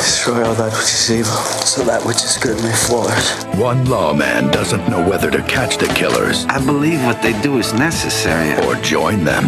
Destroy 0.00 0.44
all 0.46 0.54
that 0.54 0.72
which 0.72 0.92
is 0.96 1.10
evil, 1.10 1.36
so 1.68 1.84
that 1.84 2.04
which 2.06 2.16
is 2.24 2.38
good 2.38 2.56
may 2.64 2.72
flourish. 2.72 3.28
One 3.60 3.84
lawman 3.84 4.50
doesn't 4.50 4.88
know 4.88 5.06
whether 5.06 5.30
to 5.30 5.42
catch 5.42 5.76
the 5.76 5.86
killers 5.88 6.46
I 6.46 6.58
believe 6.64 7.04
what 7.04 7.20
they 7.20 7.38
do 7.42 7.58
is 7.58 7.74
necessary. 7.74 8.56
or 8.66 8.76
join 8.80 9.24
them. 9.24 9.44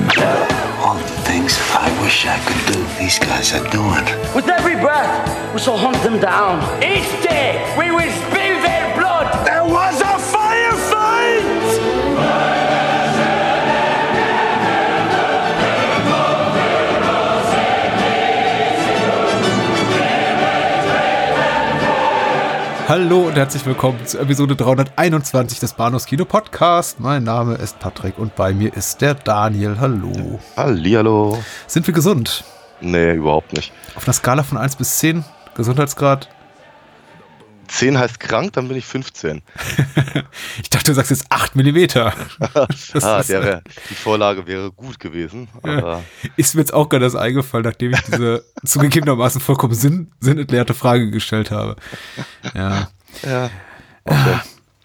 All 0.85 0.97
the 0.97 1.21
things 1.25 1.57
I 1.73 1.89
wish 2.03 2.27
I 2.27 2.37
could 2.45 2.75
do, 2.75 2.81
these 3.01 3.19
guys 3.19 3.55
are 3.55 3.65
doing. 3.71 4.05
With 4.35 4.49
every 4.49 4.77
breath, 4.77 5.55
we 5.55 5.59
shall 5.61 5.79
hunt 5.79 5.97
them 6.03 6.21
down. 6.21 6.61
Each 6.83 7.09
day, 7.25 7.65
we 7.79 7.91
will 7.91 8.13
spill 8.29 8.59
their 8.61 8.95
blood. 8.99 9.27
There 9.47 9.65
was 9.65 10.01
a 10.03 10.12
Hallo 22.93 23.21
und 23.21 23.37
herzlich 23.37 23.65
willkommen 23.65 24.05
zu 24.05 24.19
Episode 24.19 24.55
321 24.55 25.59
des 25.59 25.73
Bahnhofs 25.73 26.05
Kino 26.05 26.27
Podcast. 26.27 27.01
Mein 27.01 27.25
Name 27.25 27.55
ist 27.55 27.79
Patrick 27.79 28.19
und 28.19 28.37
bei 28.37 28.53
mir 28.53 28.77
ist 28.77 29.01
der 29.01 29.15
Daniel. 29.15 29.79
Hallo. 29.81 30.39
Hallihallo. 30.59 31.43
Sind 31.67 31.87
wir 31.87 31.95
gesund? 31.95 32.45
Nee, 32.83 33.15
überhaupt 33.15 33.55
nicht. 33.55 33.73
Auf 33.95 34.05
einer 34.05 34.13
Skala 34.13 34.43
von 34.43 34.59
1 34.59 34.77
bis 34.77 34.99
10, 34.99 35.25
Gesundheitsgrad? 35.55 36.29
10 37.73 37.99
heißt 37.99 38.21
krank, 38.21 38.53
dann 38.53 38.69
bin 38.69 38.77
ich 38.77 38.85
15. 38.87 39.43
Ich 40.63 40.71
dachte, 40.71 40.87
du 40.93 40.95
sagst 40.95 41.11
jetzt 41.11 41.27
8 41.31 41.57
Millimeter. 41.57 42.13
Ah, 43.03 43.23
wär, 43.27 43.63
die 43.91 43.95
Vorlage 43.95 44.47
wäre 44.47 44.71
gut 44.73 44.99
gewesen. 45.01 45.49
Aber 45.63 46.03
ist 46.37 46.55
mir 46.55 46.61
jetzt 46.61 46.73
auch 46.75 46.89
gerade 46.89 47.05
das 47.05 47.15
eingefallen, 47.15 47.65
nachdem 47.65 47.93
ich 47.93 48.01
diese 48.03 48.45
zugegebenermaßen 48.65 49.41
vollkommen 49.41 49.75
sinn, 49.75 50.11
sinnentleerte 50.21 50.75
Frage 50.75 51.11
gestellt 51.11 51.51
habe. 51.51 51.77
Ja. 52.55 52.89
ja. 53.25 53.51
Okay. 54.05 54.41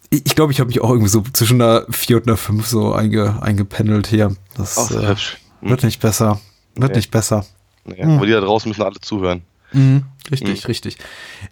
Ich 0.10 0.36
glaube, 0.36 0.52
ich 0.54 0.60
habe 0.60 0.68
mich 0.68 0.82
auch 0.82 0.90
irgendwie 0.90 1.10
so 1.10 1.22
zwischen 1.34 1.62
einer 1.62 1.86
4 1.90 2.18
und 2.18 2.28
einer 2.28 2.38
5 2.38 2.66
so 2.66 2.94
einge, 2.94 3.42
eingependelt 3.42 4.08
hier. 4.08 4.36
Das 4.56 4.78
Ach, 4.78 4.92
äh, 4.92 5.08
hübsch. 5.08 5.38
Hm. 5.62 5.70
wird 5.70 5.84
nicht 5.84 6.00
besser. 6.02 6.40
Wird 6.76 6.92
Nee. 6.92 6.98
nicht 6.98 7.12
besser. 7.12 7.46
Nee, 7.86 8.02
Aber 8.04 8.26
die 8.26 8.32
da 8.32 8.40
draußen 8.42 8.70
müssen 8.70 8.84
alle 8.84 9.00
zuhören. 9.02 9.44
Mhm, 9.74 10.04
richtig, 10.32 10.68
richtig. 10.68 10.98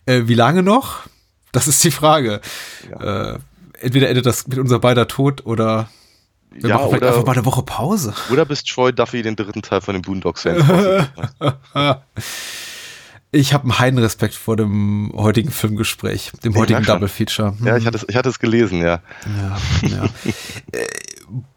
Äh, 0.05 0.23
wie 0.27 0.33
lange 0.35 0.63
noch? 0.63 1.01
Das 1.55 1.67
ist 1.67 1.83
die 1.83 1.91
Frage. 1.91 2.41
Ja. 2.91 3.33
Äh, 3.33 3.39
entweder 3.79 4.09
endet 4.09 4.25
das 4.25 4.47
mit 4.47 4.57
unser 4.59 4.79
beider 4.79 5.07
Tod 5.07 5.45
oder 5.45 5.89
wir 6.51 6.69
Ja, 6.69 6.75
machen 6.75 6.87
vielleicht 6.89 7.03
oder- 7.03 7.11
einfach 7.13 7.25
mal 7.25 7.33
eine 7.33 7.45
Woche 7.45 7.63
Pause. 7.63 8.13
Oder 8.31 8.45
bis 8.45 8.63
Troy 8.63 8.91
Duffy 8.93 9.21
den 9.23 9.35
dritten 9.35 9.61
Teil 9.61 9.81
von 9.81 9.93
den 9.93 10.01
Saints. 10.37 10.65
Ich 13.31 13.53
habe 13.53 13.63
einen 13.65 13.79
heiden 13.79 13.99
Respekt 13.99 14.33
vor 14.33 14.55
dem 14.55 15.11
heutigen 15.13 15.51
Filmgespräch, 15.51 16.31
dem 16.45 16.53
Ja, 16.53 16.59
heutigen. 16.59 16.83
Double 16.83 17.09
Feature. 17.09 17.53
Ja, 17.65 17.75
ich 17.75 17.85
hatte, 17.85 17.97
es, 17.97 18.05
ich 18.07 18.15
hatte 18.15 18.29
es 18.29 18.39
gelesen, 18.39 18.79
ja. 18.79 19.01
Ja, 19.25 19.57
ja. 19.89 20.03
äh, 20.71 20.85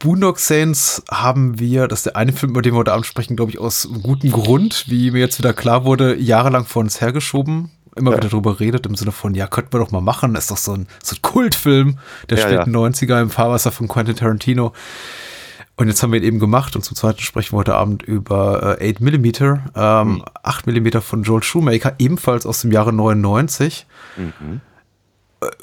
Boondock 0.00 0.40
Saints 0.40 1.04
haben 1.08 1.60
wir, 1.60 1.86
das 1.86 2.00
ist 2.00 2.06
der 2.06 2.16
eine 2.16 2.32
Film, 2.32 2.50
über 2.50 2.62
den 2.62 2.72
wir 2.74 2.78
heute 2.78 2.92
Abend 2.92 3.06
sprechen, 3.06 3.36
glaube 3.36 3.52
ich, 3.52 3.58
aus 3.60 3.88
gutem 4.02 4.32
Grund, 4.32 4.86
wie 4.88 5.12
mir 5.12 5.20
jetzt 5.20 5.38
wieder 5.38 5.52
klar 5.52 5.84
wurde, 5.84 6.16
jahrelang 6.16 6.64
vor 6.64 6.80
uns 6.82 7.00
hergeschoben. 7.00 7.70
Immer 7.98 8.12
Ja. 8.12 8.16
wieder 8.18 8.28
drüber 8.28 8.58
redet, 8.60 8.86
im 8.86 8.94
Sinne 8.94 9.12
von, 9.12 9.34
ja, 9.34 9.46
könnten 9.46 9.72
wir 9.72 9.80
doch 9.80 9.90
mal 9.90 10.00
machen. 10.00 10.32
Das 10.34 10.44
ist 10.44 10.50
doch 10.50 10.56
so 10.56 10.72
ein, 10.72 10.86
so 11.02 11.14
ein 11.16 11.22
Kultfilm 11.22 11.98
der 12.30 12.38
Ja, 12.38 12.44
späten 12.44 12.74
90er 12.74 13.20
im 13.20 13.30
Fahrwasser 13.30 13.70
von 13.72 13.88
Quentin 13.88 14.16
Tarantino. 14.16 14.72
Und 15.76 15.86
jetzt 15.88 16.02
haben 16.02 16.12
wir 16.12 16.18
ihn 16.20 16.24
eben 16.26 16.38
gemacht 16.40 16.74
und 16.74 16.82
zum 16.82 16.96
zweiten 16.96 17.20
sprechen 17.20 17.52
wir 17.52 17.58
heute 17.58 17.74
Abend 17.76 18.02
über 18.02 18.78
äh, 18.80 18.90
8 18.94 19.00
mm, 19.00 19.24
ähm, 19.76 20.24
8 20.42 20.66
mm 20.66 20.88
von 21.00 21.22
Joel 21.22 21.42
Shoemaker, 21.44 21.94
ebenfalls 21.98 22.46
aus 22.46 22.62
dem 22.62 22.72
Jahre 22.72 22.92
99. 22.92 23.86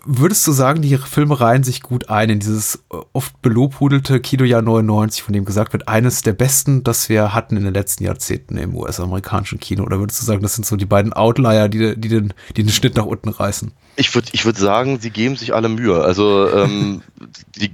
Würdest 0.05 0.47
du 0.47 0.53
sagen, 0.53 0.81
die 0.81 0.97
Filme 0.97 1.39
reihen 1.41 1.65
sich 1.65 1.81
gut 1.81 2.09
ein 2.09 2.29
in 2.29 2.39
dieses 2.39 2.85
äh, 2.93 2.97
oft 3.11 3.41
belobhudelte 3.41 4.21
Kinojahr 4.21 4.61
99, 4.61 5.21
von 5.21 5.33
dem 5.33 5.43
gesagt 5.43 5.73
wird, 5.73 5.89
eines 5.89 6.21
der 6.21 6.31
besten, 6.31 6.83
das 6.83 7.09
wir 7.09 7.33
hatten 7.33 7.57
in 7.57 7.65
den 7.65 7.73
letzten 7.73 8.05
Jahrzehnten 8.05 8.57
im 8.57 8.73
US-amerikanischen 8.73 9.59
Kino? 9.59 9.83
Oder 9.83 9.99
würdest 9.99 10.21
du 10.21 10.25
sagen, 10.25 10.41
das 10.41 10.55
sind 10.55 10.65
so 10.65 10.77
die 10.77 10.85
beiden 10.85 11.11
Outlier, 11.11 11.67
die, 11.67 11.99
die, 11.99 12.07
den, 12.07 12.33
die 12.55 12.63
den 12.63 12.69
Schnitt 12.69 12.95
nach 12.95 13.05
unten 13.05 13.27
reißen? 13.27 13.73
Ich 13.97 14.15
würde 14.15 14.29
ich 14.31 14.45
würd 14.45 14.57
sagen, 14.57 14.99
sie 15.01 15.09
geben 15.09 15.35
sich 15.35 15.53
alle 15.53 15.67
Mühe. 15.67 16.01
Also 16.01 16.49
ähm, 16.53 17.01
die 17.57 17.71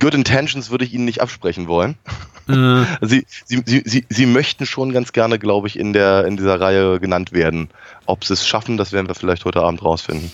Good 0.00 0.14
Intentions 0.14 0.70
würde 0.70 0.84
ich 0.84 0.92
ihnen 0.92 1.04
nicht 1.04 1.20
absprechen 1.20 1.68
wollen. 1.68 1.96
Sie, 3.00 3.24
sie, 3.46 3.62
sie, 3.64 3.82
sie, 3.86 4.04
sie 4.06 4.26
möchten 4.26 4.66
schon 4.66 4.92
ganz 4.92 5.14
gerne, 5.14 5.38
glaube 5.38 5.66
ich, 5.66 5.78
in, 5.78 5.94
der, 5.94 6.26
in 6.26 6.36
dieser 6.36 6.60
Reihe 6.60 7.00
genannt 7.00 7.32
werden. 7.32 7.70
Ob 8.04 8.22
sie 8.22 8.34
es 8.34 8.46
schaffen, 8.46 8.76
das 8.76 8.92
werden 8.92 9.08
wir 9.08 9.14
vielleicht 9.14 9.46
heute 9.46 9.62
Abend 9.62 9.82
rausfinden. 9.82 10.30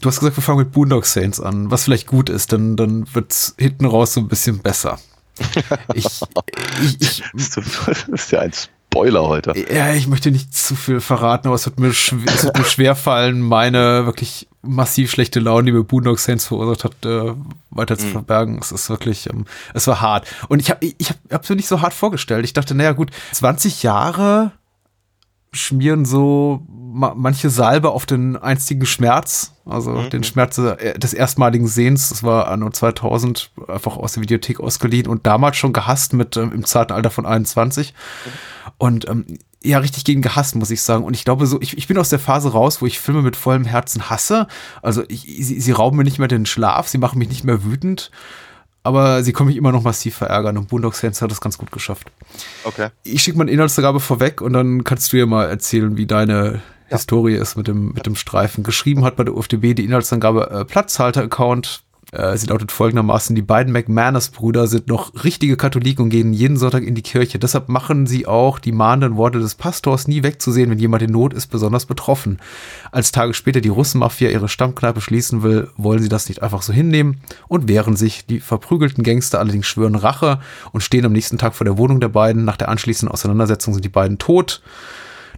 Du 0.00 0.08
hast 0.08 0.20
gesagt, 0.20 0.36
wir 0.36 0.42
fangen 0.42 0.58
mit 0.58 0.72
Boondock 0.72 1.06
Saints 1.06 1.40
an, 1.40 1.70
was 1.70 1.84
vielleicht 1.84 2.06
gut 2.06 2.28
ist, 2.28 2.52
denn 2.52 2.76
dann 2.76 3.06
wird's 3.14 3.54
hinten 3.58 3.86
raus 3.86 4.14
so 4.14 4.20
ein 4.20 4.28
bisschen 4.28 4.58
besser. 4.60 4.98
Ich, 5.94 6.04
ich, 6.82 7.00
ich, 7.00 7.22
Das 7.86 8.08
ist 8.08 8.32
ja 8.32 8.40
ein 8.40 8.52
Spoiler 8.52 9.28
heute. 9.28 9.54
Ja, 9.72 9.92
ich 9.92 10.08
möchte 10.08 10.30
nicht 10.30 10.52
zu 10.54 10.74
viel 10.74 11.00
verraten, 11.00 11.46
aber 11.46 11.54
es 11.54 11.64
wird 11.64 11.78
mir, 11.78 11.92
schw 11.92 12.16
es 12.26 12.44
wird 12.44 12.58
mir 12.58 12.64
schwer 12.64 12.96
fallen, 12.96 13.40
meine 13.40 14.04
wirklich 14.04 14.48
massiv 14.62 15.10
schlechte 15.10 15.40
Laune, 15.40 15.66
die 15.66 15.72
mir 15.72 15.84
Boondock 15.84 16.18
Saints 16.18 16.46
verursacht 16.46 16.84
hat, 16.84 17.06
äh, 17.06 17.34
weiter 17.70 17.96
zu 17.96 18.08
verbergen. 18.08 18.58
Es 18.60 18.72
ist 18.72 18.90
wirklich, 18.90 19.30
ähm, 19.30 19.46
es 19.74 19.86
war 19.86 20.00
hart. 20.00 20.26
Und 20.48 20.60
ich 20.60 20.70
habe 20.70 20.84
ich 20.84 21.08
hab, 21.08 21.16
hab's 21.30 21.48
mir 21.48 21.56
nicht 21.56 21.68
so 21.68 21.80
hart 21.80 21.94
vorgestellt. 21.94 22.44
Ich 22.44 22.52
dachte, 22.52 22.74
naja 22.74 22.92
gut, 22.92 23.10
20 23.32 23.82
Jahre 23.82 24.52
schmieren 25.52 26.04
so 26.04 26.66
ma 26.92 27.14
manche 27.16 27.50
Salbe 27.50 27.90
auf 27.90 28.06
den 28.06 28.36
einstigen 28.36 28.86
Schmerz, 28.86 29.52
also 29.64 30.08
den 30.08 30.24
Schmerz 30.24 30.58
äh, 30.58 30.98
des 30.98 31.14
erstmaligen 31.14 31.66
Sehens. 31.66 32.08
Das 32.08 32.22
war 32.22 32.48
anno 32.48 32.70
2000 32.70 33.50
einfach 33.68 33.96
aus 33.96 34.12
der 34.12 34.22
Videothek 34.22 34.60
ausgeliehen 34.60 35.06
und 35.06 35.26
damals 35.26 35.56
schon 35.56 35.72
gehasst 35.72 36.12
mit 36.12 36.36
ähm, 36.36 36.52
im 36.52 36.64
zarten 36.64 36.92
Alter 36.92 37.10
von 37.10 37.26
21. 37.26 37.94
Und 38.78 39.08
ähm, 39.08 39.38
ja, 39.62 39.78
richtig 39.78 40.04
gegen 40.04 40.22
gehasst, 40.22 40.56
muss 40.56 40.70
ich 40.70 40.82
sagen. 40.82 41.04
Und 41.04 41.14
ich 41.14 41.24
glaube 41.24 41.46
so, 41.46 41.60
ich, 41.60 41.76
ich 41.76 41.86
bin 41.86 41.98
aus 41.98 42.08
der 42.08 42.18
Phase 42.18 42.52
raus, 42.52 42.80
wo 42.80 42.86
ich 42.86 42.98
Filme 42.98 43.22
mit 43.22 43.36
vollem 43.36 43.64
Herzen 43.64 44.08
hasse. 44.08 44.46
Also 44.82 45.04
ich, 45.08 45.22
sie, 45.22 45.60
sie 45.60 45.72
rauben 45.72 45.96
mir 45.96 46.04
nicht 46.04 46.18
mehr 46.18 46.28
den 46.28 46.46
Schlaf, 46.46 46.88
sie 46.88 46.98
machen 46.98 47.18
mich 47.18 47.28
nicht 47.28 47.44
mehr 47.44 47.62
wütend, 47.62 48.10
aber 48.82 49.22
sie 49.22 49.32
können 49.32 49.48
mich 49.48 49.58
immer 49.58 49.72
noch 49.72 49.82
massiv 49.82 50.16
verärgern. 50.16 50.56
Und 50.56 50.68
Boondock 50.68 50.94
Saints 50.94 51.20
hat 51.20 51.30
das 51.30 51.42
ganz 51.42 51.58
gut 51.58 51.70
geschafft. 51.72 52.10
Okay. 52.64 52.88
Ich 53.02 53.22
schicke 53.22 53.36
meine 53.36 53.50
Inhaltsangabe 53.50 54.00
vorweg 54.00 54.40
und 54.40 54.54
dann 54.54 54.84
kannst 54.84 55.12
du 55.12 55.18
ja 55.18 55.26
mal 55.26 55.48
erzählen, 55.48 55.96
wie 55.98 56.06
deine 56.06 56.62
Historie 56.90 57.36
ist 57.36 57.56
mit 57.56 57.68
dem, 57.68 57.92
mit 57.92 58.06
dem 58.06 58.16
Streifen. 58.16 58.64
Geschrieben 58.64 59.04
hat 59.04 59.16
bei 59.16 59.24
der 59.24 59.36
UFDB 59.36 59.74
die 59.74 59.84
Inhaltsangabe 59.84 60.50
äh, 60.50 60.64
Platzhalter-Account. 60.64 61.84
Äh, 62.12 62.36
sie 62.36 62.48
lautet 62.48 62.72
folgendermaßen, 62.72 63.36
die 63.36 63.42
beiden 63.42 63.72
McManus-Brüder 63.72 64.66
sind 64.66 64.88
noch 64.88 65.24
richtige 65.24 65.56
Katholiken 65.56 66.04
und 66.04 66.10
gehen 66.10 66.32
jeden 66.32 66.56
Sonntag 66.56 66.82
in 66.82 66.96
die 66.96 67.02
Kirche. 67.02 67.38
Deshalb 67.38 67.68
machen 67.68 68.06
sie 68.06 68.26
auch 68.26 68.58
die 68.58 68.72
mahnenden 68.72 69.16
Worte 69.16 69.38
des 69.38 69.54
Pastors 69.54 70.08
nie 70.08 70.24
wegzusehen, 70.24 70.70
wenn 70.70 70.78
jemand 70.78 71.02
in 71.02 71.12
Not 71.12 71.32
ist, 71.32 71.46
besonders 71.46 71.86
betroffen. 71.86 72.40
Als 72.90 73.12
Tage 73.12 73.34
später 73.34 73.60
die 73.60 73.68
Russenmafia 73.68 74.30
ihre 74.30 74.48
Stammkneipe 74.48 75.00
schließen 75.00 75.44
will, 75.44 75.68
wollen 75.76 76.02
sie 76.02 76.08
das 76.08 76.28
nicht 76.28 76.42
einfach 76.42 76.62
so 76.62 76.72
hinnehmen 76.72 77.20
und 77.46 77.68
wehren 77.68 77.94
sich. 77.94 78.26
Die 78.26 78.40
verprügelten 78.40 79.04
Gangster 79.04 79.38
allerdings 79.38 79.66
schwören 79.66 79.94
Rache 79.94 80.40
und 80.72 80.80
stehen 80.80 81.04
am 81.04 81.12
nächsten 81.12 81.38
Tag 81.38 81.54
vor 81.54 81.64
der 81.64 81.78
Wohnung 81.78 82.00
der 82.00 82.08
beiden. 82.08 82.44
Nach 82.44 82.56
der 82.56 82.68
anschließenden 82.68 83.12
Auseinandersetzung 83.12 83.74
sind 83.74 83.84
die 83.84 83.88
beiden 83.88 84.18
tot. 84.18 84.62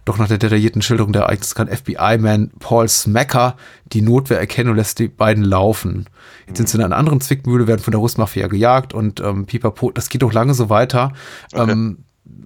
Doch 0.05 0.17
nach 0.17 0.27
der 0.27 0.37
detaillierten 0.37 0.81
Schilderung 0.81 1.13
der 1.13 1.23
Ereignisse 1.23 1.55
kann 1.55 1.69
FBI-Man 1.69 2.51
Paul 2.59 2.89
Smacker 2.89 3.55
die 3.85 4.01
Notwehr 4.01 4.39
erkennen 4.39 4.71
und 4.71 4.75
lässt 4.75 4.99
die 4.99 5.07
beiden 5.07 5.43
laufen. 5.43 6.07
Jetzt 6.47 6.57
sind 6.57 6.69
sie 6.69 6.77
in 6.77 6.83
einer 6.83 6.97
anderen 6.97 7.21
Zwickmühle, 7.21 7.67
werden 7.67 7.81
von 7.81 7.91
der 7.91 7.99
Russmafia 7.99 8.47
gejagt 8.47 8.93
und 8.93 9.21
ähm, 9.21 9.45
Pipapo, 9.45 9.91
das 9.91 10.09
geht 10.09 10.21
doch 10.21 10.33
lange 10.33 10.53
so 10.53 10.69
weiter, 10.69 11.13
ähm, 11.53 11.99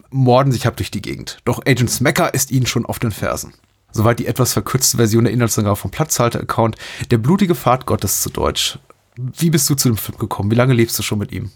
morden 0.09 0.51
sich 0.51 0.67
ab 0.67 0.77
durch 0.77 0.91
die 0.91 1.01
Gegend. 1.01 1.39
Doch 1.45 1.61
Agent 1.65 1.89
Smacker 1.89 2.33
ist 2.33 2.51
ihnen 2.51 2.67
schon 2.67 2.85
auf 2.85 2.99
den 2.99 3.11
Fersen. 3.11 3.53
Soweit 3.91 4.19
die 4.19 4.27
etwas 4.27 4.53
verkürzte 4.53 4.97
Version 4.97 5.23
der 5.23 5.33
Inhaltsangabe 5.33 5.75
vom 5.75 5.91
Platzhalter-Account. 5.91 6.75
Der 7.09 7.17
blutige 7.17 7.55
Pfad 7.55 7.85
Gottes 7.85 8.21
zu 8.21 8.29
Deutsch. 8.29 8.77
Wie 9.15 9.49
bist 9.49 9.67
du 9.69 9.75
zu 9.75 9.89
dem 9.89 9.97
Film 9.97 10.19
gekommen? 10.19 10.51
Wie 10.51 10.55
lange 10.55 10.73
lebst 10.73 10.99
du 10.99 11.03
schon 11.03 11.17
mit 11.17 11.31
ihm? 11.31 11.51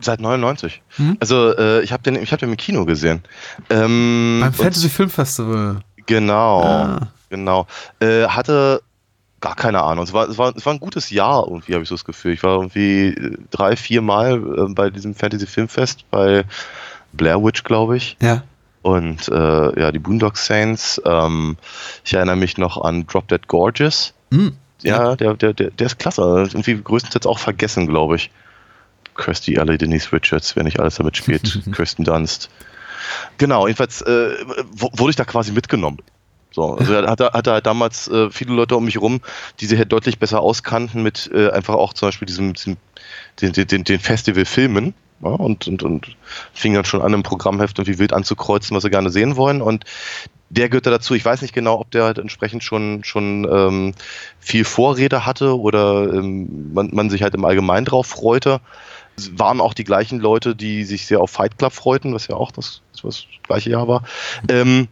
Seit 0.00 0.20
99. 0.20 0.82
Also 1.20 1.56
äh, 1.56 1.82
ich 1.82 1.92
habe 1.92 2.02
den, 2.02 2.16
ich 2.16 2.32
hab 2.32 2.38
den 2.40 2.50
im 2.50 2.56
Kino 2.56 2.84
gesehen. 2.86 3.22
Ähm, 3.68 4.38
Beim 4.40 4.52
Fantasy 4.52 4.88
Film 4.88 5.10
Festival. 5.10 5.80
Genau, 6.06 6.62
Ah. 6.62 7.08
genau. 7.28 7.66
Äh, 8.00 8.24
hatte 8.26 8.82
gar 9.40 9.54
keine 9.56 9.82
Ahnung. 9.82 10.04
Es 10.04 10.12
war, 10.12 10.28
es 10.28 10.38
war, 10.38 10.54
es 10.56 10.64
war 10.66 10.72
ein 10.72 10.80
gutes 10.80 11.10
Jahr 11.10 11.44
irgendwie, 11.46 11.72
habe 11.74 11.82
ich 11.82 11.88
so 11.88 11.94
das 11.94 12.04
Gefühl. 12.04 12.32
Ich 12.32 12.42
war 12.42 12.56
irgendwie 12.56 13.08
äh, 13.08 13.36
drei, 13.50 13.76
vier 13.76 14.02
Mal 14.02 14.34
äh, 14.36 14.72
bei 14.74 14.90
diesem 14.90 15.14
Fantasy 15.14 15.46
Filmfest 15.46 16.04
bei 16.10 16.44
Blair 17.12 17.42
Witch, 17.42 17.62
glaube 17.64 17.96
ich. 17.96 18.16
Ja. 18.20 18.42
Und 18.82 19.28
äh, 19.28 19.80
ja, 19.80 19.92
die 19.92 19.98
Boondock 19.98 20.36
Saints. 20.38 21.00
Ähm, 21.04 21.56
ich 22.04 22.14
erinnere 22.14 22.36
mich 22.36 22.56
noch 22.56 22.82
an 22.82 23.06
Drop 23.06 23.28
Dead 23.28 23.46
Gorgeous. 23.48 24.14
Hm. 24.32 24.56
Ja, 24.82 25.14
der, 25.16 25.34
der, 25.34 25.52
der, 25.52 25.70
der 25.70 25.86
ist 25.86 25.98
klasse. 25.98 26.22
Irgendwie 26.22 26.80
größtenteils 26.82 27.26
auch 27.26 27.38
vergessen, 27.38 27.86
glaube 27.86 28.16
ich. 28.16 28.30
Kirsty 29.20 29.58
Alley, 29.58 29.78
Denise 29.78 30.12
Richards, 30.12 30.56
wer 30.56 30.64
nicht 30.64 30.80
alles 30.80 30.96
damit 30.96 31.16
spielt. 31.16 31.60
Kirsten 31.72 32.04
Dunst. 32.04 32.50
Genau, 33.38 33.66
jedenfalls 33.66 34.02
äh, 34.02 34.34
wurde 34.72 35.10
ich 35.10 35.16
da 35.16 35.24
quasi 35.24 35.52
mitgenommen. 35.52 35.98
So, 36.52 36.74
also 36.74 36.92
er 36.92 37.08
hatte, 37.08 37.30
hatte 37.32 37.52
halt 37.52 37.66
damals 37.66 38.08
äh, 38.08 38.28
viele 38.30 38.54
Leute 38.54 38.76
um 38.76 38.84
mich 38.84 39.00
rum, 39.00 39.20
die 39.60 39.66
sich 39.66 39.78
halt 39.78 39.92
deutlich 39.92 40.18
besser 40.18 40.40
auskannten 40.40 41.02
mit 41.02 41.30
äh, 41.32 41.50
einfach 41.50 41.74
auch 41.74 41.92
zum 41.92 42.08
Beispiel 42.08 42.26
diesem, 42.26 42.54
diesem 42.54 42.76
den, 43.40 43.52
den, 43.52 43.66
den, 43.66 43.84
den 43.84 44.00
Festivalfilmen. 44.00 44.94
Ja, 45.22 45.28
und, 45.28 45.68
und, 45.68 45.82
und 45.82 46.16
fing 46.54 46.72
dann 46.72 46.86
schon 46.86 47.02
an, 47.02 47.12
im 47.12 47.22
Programmheft 47.22 47.78
irgendwie 47.78 47.98
wild 47.98 48.14
anzukreuzen, 48.14 48.74
was 48.74 48.82
sie 48.82 48.90
gerne 48.90 49.10
sehen 49.10 49.36
wollen. 49.36 49.60
Und 49.60 49.84
der 50.48 50.68
gehört 50.70 50.86
da 50.86 50.90
dazu. 50.90 51.14
Ich 51.14 51.24
weiß 51.24 51.42
nicht 51.42 51.52
genau, 51.52 51.78
ob 51.78 51.90
der 51.90 52.04
halt 52.04 52.18
entsprechend 52.18 52.64
schon, 52.64 53.04
schon 53.04 53.46
ähm, 53.50 53.92
viel 54.40 54.64
Vorrede 54.64 55.26
hatte 55.26 55.58
oder 55.58 56.12
ähm, 56.12 56.72
man, 56.72 56.90
man 56.92 57.10
sich 57.10 57.22
halt 57.22 57.34
im 57.34 57.44
Allgemeinen 57.44 57.84
drauf 57.84 58.06
freute. 58.06 58.60
Waren 59.38 59.60
auch 59.60 59.74
die 59.74 59.84
gleichen 59.84 60.20
Leute, 60.20 60.54
die 60.54 60.84
sich 60.84 61.06
sehr 61.06 61.20
auf 61.20 61.30
Fight 61.30 61.58
Club 61.58 61.72
freuten, 61.72 62.14
was 62.14 62.26
ja 62.26 62.36
auch 62.36 62.52
das, 62.52 62.82
das, 63.02 63.24
gleiche 63.42 63.70
Jahr 63.70 63.88
war. 63.88 64.04
Ähm, 64.48 64.88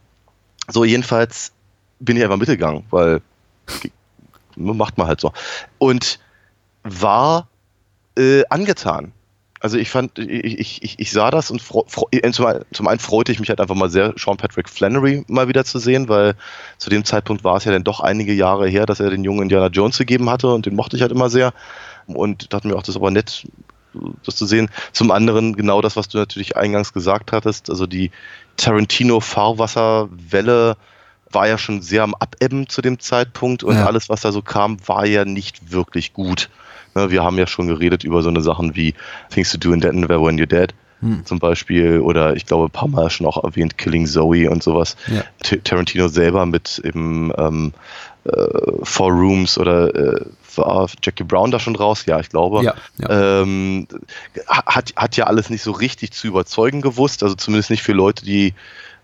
so, 0.69 0.85
jedenfalls 0.85 1.53
bin 2.01 2.17
ich 2.17 2.23
einfach 2.23 2.37
mitgegangen, 2.37 2.85
weil 2.91 3.21
macht 4.57 4.99
man 4.99 5.07
halt 5.07 5.21
so. 5.21 5.33
Und 5.79 6.19
war 6.83 7.49
äh, 8.17 8.45
angetan. 8.49 9.13
Also 9.61 9.77
ich 9.77 9.91
fand, 9.91 10.19
ich, 10.21 10.83
ich, 10.83 10.99
ich, 11.01 11.11
sah 11.11 11.33
das 11.33 11.51
und 11.51 11.63
einen- 12.23 12.33
zum 12.33 12.87
einen 12.87 13.01
freute 13.01 13.33
ich 13.33 13.41
mich 13.41 13.49
halt 13.49 13.61
einfach 13.61 13.75
mal 13.75 13.91
sehr, 13.91 14.15
Sean 14.17 14.37
Patrick 14.37 14.69
Flannery 14.69 15.25
mal 15.27 15.49
wieder 15.49 15.65
zu 15.65 15.81
sehen, 15.81 16.09
weil 16.09 16.35
zu 16.79 16.91
dem 16.91 17.05
Zeitpunkt 17.05 17.43
war 17.43 17.57
es 17.57 17.65
ja 17.65 17.73
dann 17.73 17.83
doch 17.83 17.99
einige 17.99 18.33
Jahre 18.33 18.69
her, 18.69 18.87
dass 18.87 19.01
er 19.01 19.11
den 19.11 19.25
jungen 19.25 19.43
Indiana 19.43 19.67
Jones 19.67 19.99
gegeben 19.99 20.31
hatte 20.31 20.49
und 20.49 20.67
den 20.67 20.77
mochte 20.77 20.95
ich 20.97 21.03
halt 21.03 21.11
immer 21.11 21.29
sehr. 21.29 21.53
Und 22.07 22.53
dachte 22.53 22.69
mir 22.69 22.77
auch, 22.77 22.83
das 22.83 22.91
ist 22.91 22.97
aber 22.97 23.11
nett, 23.11 23.47
das 24.25 24.37
zu 24.37 24.47
sehen. 24.47 24.71
Zum 24.93 25.11
anderen 25.11 25.57
genau 25.57 25.81
das, 25.83 25.97
was 25.97 26.09
du 26.09 26.19
natürlich 26.19 26.57
eingangs 26.57 26.93
gesagt 26.93 27.33
hattest, 27.33 27.71
also 27.71 27.87
die 27.87 28.11
Tarantino-Fahrwasserwelle 28.57 30.77
war 31.31 31.47
ja 31.47 31.59
schon 31.59 31.83
sehr 31.83 32.03
am 32.05 32.15
Abebben 32.15 32.69
zu 32.69 32.81
dem 32.81 32.99
Zeitpunkt 32.99 33.63
und 33.63 33.77
Ja. 33.77 33.87
alles, 33.87 34.09
was 34.09 34.23
da 34.23 34.33
so 34.33 34.41
kam, 34.43 34.79
war 34.87 35.07
ja 35.07 35.25
nicht 35.25 35.71
wirklich 35.73 36.13
gut. 36.15 36.49
Ne, 36.95 37.11
Wir 37.11 37.23
haben 37.23 37.37
ja 37.39 37.47
schon 37.47 37.69
geredet 37.69 38.03
über 38.05 38.23
so 38.23 38.31
eine 38.31 38.41
Sachen 38.41 38.75
wie 38.77 38.95
Things 39.31 39.51
to 39.53 39.59
Do 39.59 39.73
in 39.73 39.81
Denver 39.81 40.23
When 40.23 40.39
You're 40.39 40.47
Dead 40.47 40.73
zum 41.25 41.39
Beispiel 41.39 42.01
oder 42.01 42.35
ich 42.35 42.45
glaube 42.45 42.65
ein 42.65 42.71
paar 42.73 42.89
Mal 42.89 43.09
schon 43.09 43.25
auch 43.25 43.45
erwähnt 43.45 43.79
Killing 43.79 44.05
Zoe 44.05 44.51
und 44.51 44.65
sowas. 44.65 44.97
Ja. 45.07 45.23
Tarantino 45.63 46.09
selber 46.09 46.45
mit 46.45 46.81
eben 46.83 47.31
ähm, 47.39 47.73
äh, 48.25 48.33
Four 48.83 49.13
Rooms 49.13 49.59
oder 49.59 49.95
äh, 49.95 50.25
war 50.59 50.89
Jackie 51.03 51.25
Brown 51.25 51.51
da 51.51 51.59
schon 51.59 51.77
raus? 51.77 52.05
Ja, 52.07 52.21
ich 52.21 52.29
glaube. 52.29 52.63
Ja, 52.63 52.75
ja. 52.99 53.43
Ähm, 53.43 53.89
hat, 54.47 54.93
hat 54.97 55.17
ja 55.17 55.25
alles 55.25 55.51
nicht 55.51 55.63
so 55.63 55.73
richtig 55.73 56.13
zu 56.13 56.27
überzeugen 56.27 56.81
gewusst, 56.81 57.23
also 57.23 57.35
zumindest 57.35 57.71
nicht 57.71 57.83
für 57.83 57.93
Leute, 57.93 58.25
die, 58.25 58.55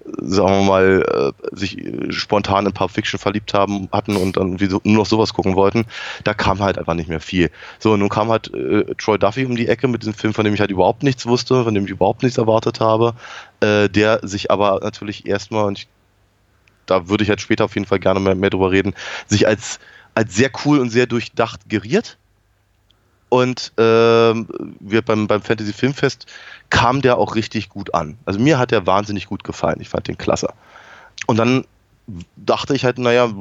sagen 0.05 0.51
wir 0.51 0.65
mal, 0.65 1.33
äh, 1.53 1.57
sich 1.57 1.79
äh, 1.79 2.13
spontan 2.13 2.67
in 2.67 2.73
Pulp 2.73 2.91
Fiction 2.91 3.19
verliebt 3.19 3.55
haben, 3.55 3.89
hatten 3.91 4.17
und 4.17 4.37
dann 4.37 4.59
so, 4.59 4.81
nur 4.85 4.97
noch 4.99 5.07
sowas 5.07 5.33
gucken 5.33 5.57
wollten. 5.57 5.87
Da 6.25 6.35
kam 6.35 6.59
halt 6.59 6.79
einfach 6.79 6.95
nicht 6.95 7.09
mehr 7.09 7.21
viel. 7.21 7.51
So, 7.79 7.93
und 7.93 8.01
nun 8.01 8.11
kam 8.11 8.29
halt 8.29 8.53
äh, 8.53 8.85
Troy 8.97 9.19
Duffy 9.19 9.47
um 9.47 9.57
die 9.57 9.69
Ecke 9.69 9.89
mit 9.89 10.03
diesem 10.03 10.15
Film, 10.15 10.35
von 10.35 10.45
dem 10.45 10.53
ich 10.53 10.61
halt 10.61 10.71
überhaupt 10.71 11.03
nichts 11.03 11.27
wusste, 11.27 11.65
von 11.65 11.75
dem 11.75 11.85
ich 11.85 11.91
überhaupt 11.91 12.23
nichts 12.23 12.39
erwartet 12.39 12.81
habe, 12.81 13.15
äh, 13.61 13.89
der 13.89 14.21
sich 14.23 14.51
aber 14.51 14.81
natürlich 14.83 15.27
erstmal, 15.27 15.65
und 15.65 15.79
ich, 15.79 15.89
da 16.87 17.09
würde 17.09 17.25
ich 17.25 17.31
halt 17.31 17.41
später 17.41 17.65
auf 17.65 17.75
jeden 17.75 17.87
Fall 17.87 17.99
gerne 17.99 18.21
mehr, 18.21 18.35
mehr 18.35 18.51
drüber 18.51 18.71
reden, 18.71 18.95
sich 19.27 19.47
als, 19.47 19.81
als 20.15 20.35
sehr 20.35 20.51
cool 20.65 20.79
und 20.79 20.91
sehr 20.91 21.07
durchdacht 21.07 21.69
geriert. 21.69 22.19
Und 23.29 23.73
ähm, 23.79 24.47
wir 24.79 25.03
beim, 25.03 25.27
beim 25.27 25.43
Fantasy 25.43 25.73
Filmfest 25.73 26.27
kam 26.71 27.03
der 27.03 27.19
auch 27.19 27.35
richtig 27.35 27.69
gut 27.69 27.93
an. 27.95 28.17
Also 28.25 28.39
mir 28.39 28.59
hat 28.59 28.71
der 28.71 28.87
wahnsinnig 28.87 29.27
gut 29.27 29.43
gefallen. 29.43 29.81
Ich 29.81 29.89
fand 29.89 30.07
den 30.07 30.19
klasse. 30.19 30.49
Und 31.27 31.39
dann 31.39 31.65
dachte 32.37 32.75
ich 32.75 32.85
halt, 32.85 32.99
naja, 32.99 33.33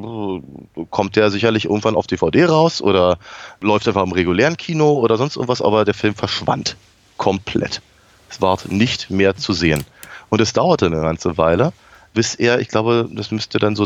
kommt 0.90 1.16
der 1.16 1.30
sicherlich 1.32 1.66
irgendwann 1.66 1.96
auf 1.96 2.08
DVD 2.08 2.46
raus 2.46 2.82
oder 2.82 3.20
läuft 3.62 3.88
einfach 3.88 4.04
im 4.04 4.14
regulären 4.14 4.58
Kino 4.58 4.94
oder 4.94 5.18
sonst 5.18 5.36
irgendwas, 5.36 5.62
aber 5.62 5.86
der 5.86 5.94
Film 5.94 6.16
verschwand 6.16 6.78
komplett. 7.18 7.82
Es 8.30 8.42
war 8.42 8.58
nicht 8.68 9.10
mehr 9.10 9.36
zu 9.36 9.54
sehen. 9.54 9.84
Und 10.30 10.42
es 10.42 10.54
dauerte 10.54 10.88
eine 10.88 11.02
ganze 11.02 11.38
Weile, 11.38 11.74
bis 12.14 12.36
er, 12.36 12.60
ich 12.60 12.70
glaube, 12.70 13.10
das 13.12 13.32
müsste 13.32 13.60
dann 13.60 13.76
so 13.76 13.86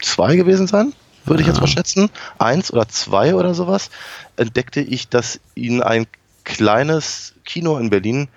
2002 0.00 0.36
gewesen 0.36 0.66
sein, 0.66 0.92
würde 1.24 1.42
ich 1.42 1.48
jetzt 1.48 1.60
mal 1.60 1.66
schätzen, 1.66 2.10
eins 2.38 2.72
oder 2.72 2.88
zwei 2.88 3.34
oder 3.34 3.54
sowas, 3.54 3.90
entdeckte 4.36 4.80
ich, 4.80 5.08
dass 5.08 5.40
ihn 5.54 5.82
ein 5.82 6.06
kleines 6.44 7.34
Kino 7.44 7.78
in 7.78 7.90
Berlin 7.90 8.28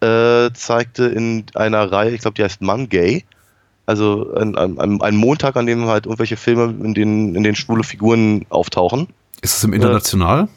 äh, 0.00 0.50
zeigte 0.52 1.06
in 1.06 1.44
einer 1.54 1.90
Reihe, 1.90 2.10
ich 2.10 2.20
glaube, 2.20 2.34
die 2.34 2.44
heißt 2.44 2.62
Mann 2.62 2.88
Gay. 2.88 3.24
Also 3.86 4.34
ein, 4.34 4.56
ein, 4.56 5.00
ein 5.00 5.16
Montag, 5.16 5.56
an 5.56 5.66
dem 5.66 5.86
halt 5.86 6.06
irgendwelche 6.06 6.36
Filme, 6.36 6.74
in 6.84 6.92
denen, 6.92 7.36
in 7.36 7.44
denen 7.44 7.54
schwule 7.54 7.84
Figuren 7.84 8.44
auftauchen. 8.48 9.08
Ist 9.42 9.56
es 9.56 9.64
im 9.64 9.72
International? 9.72 10.48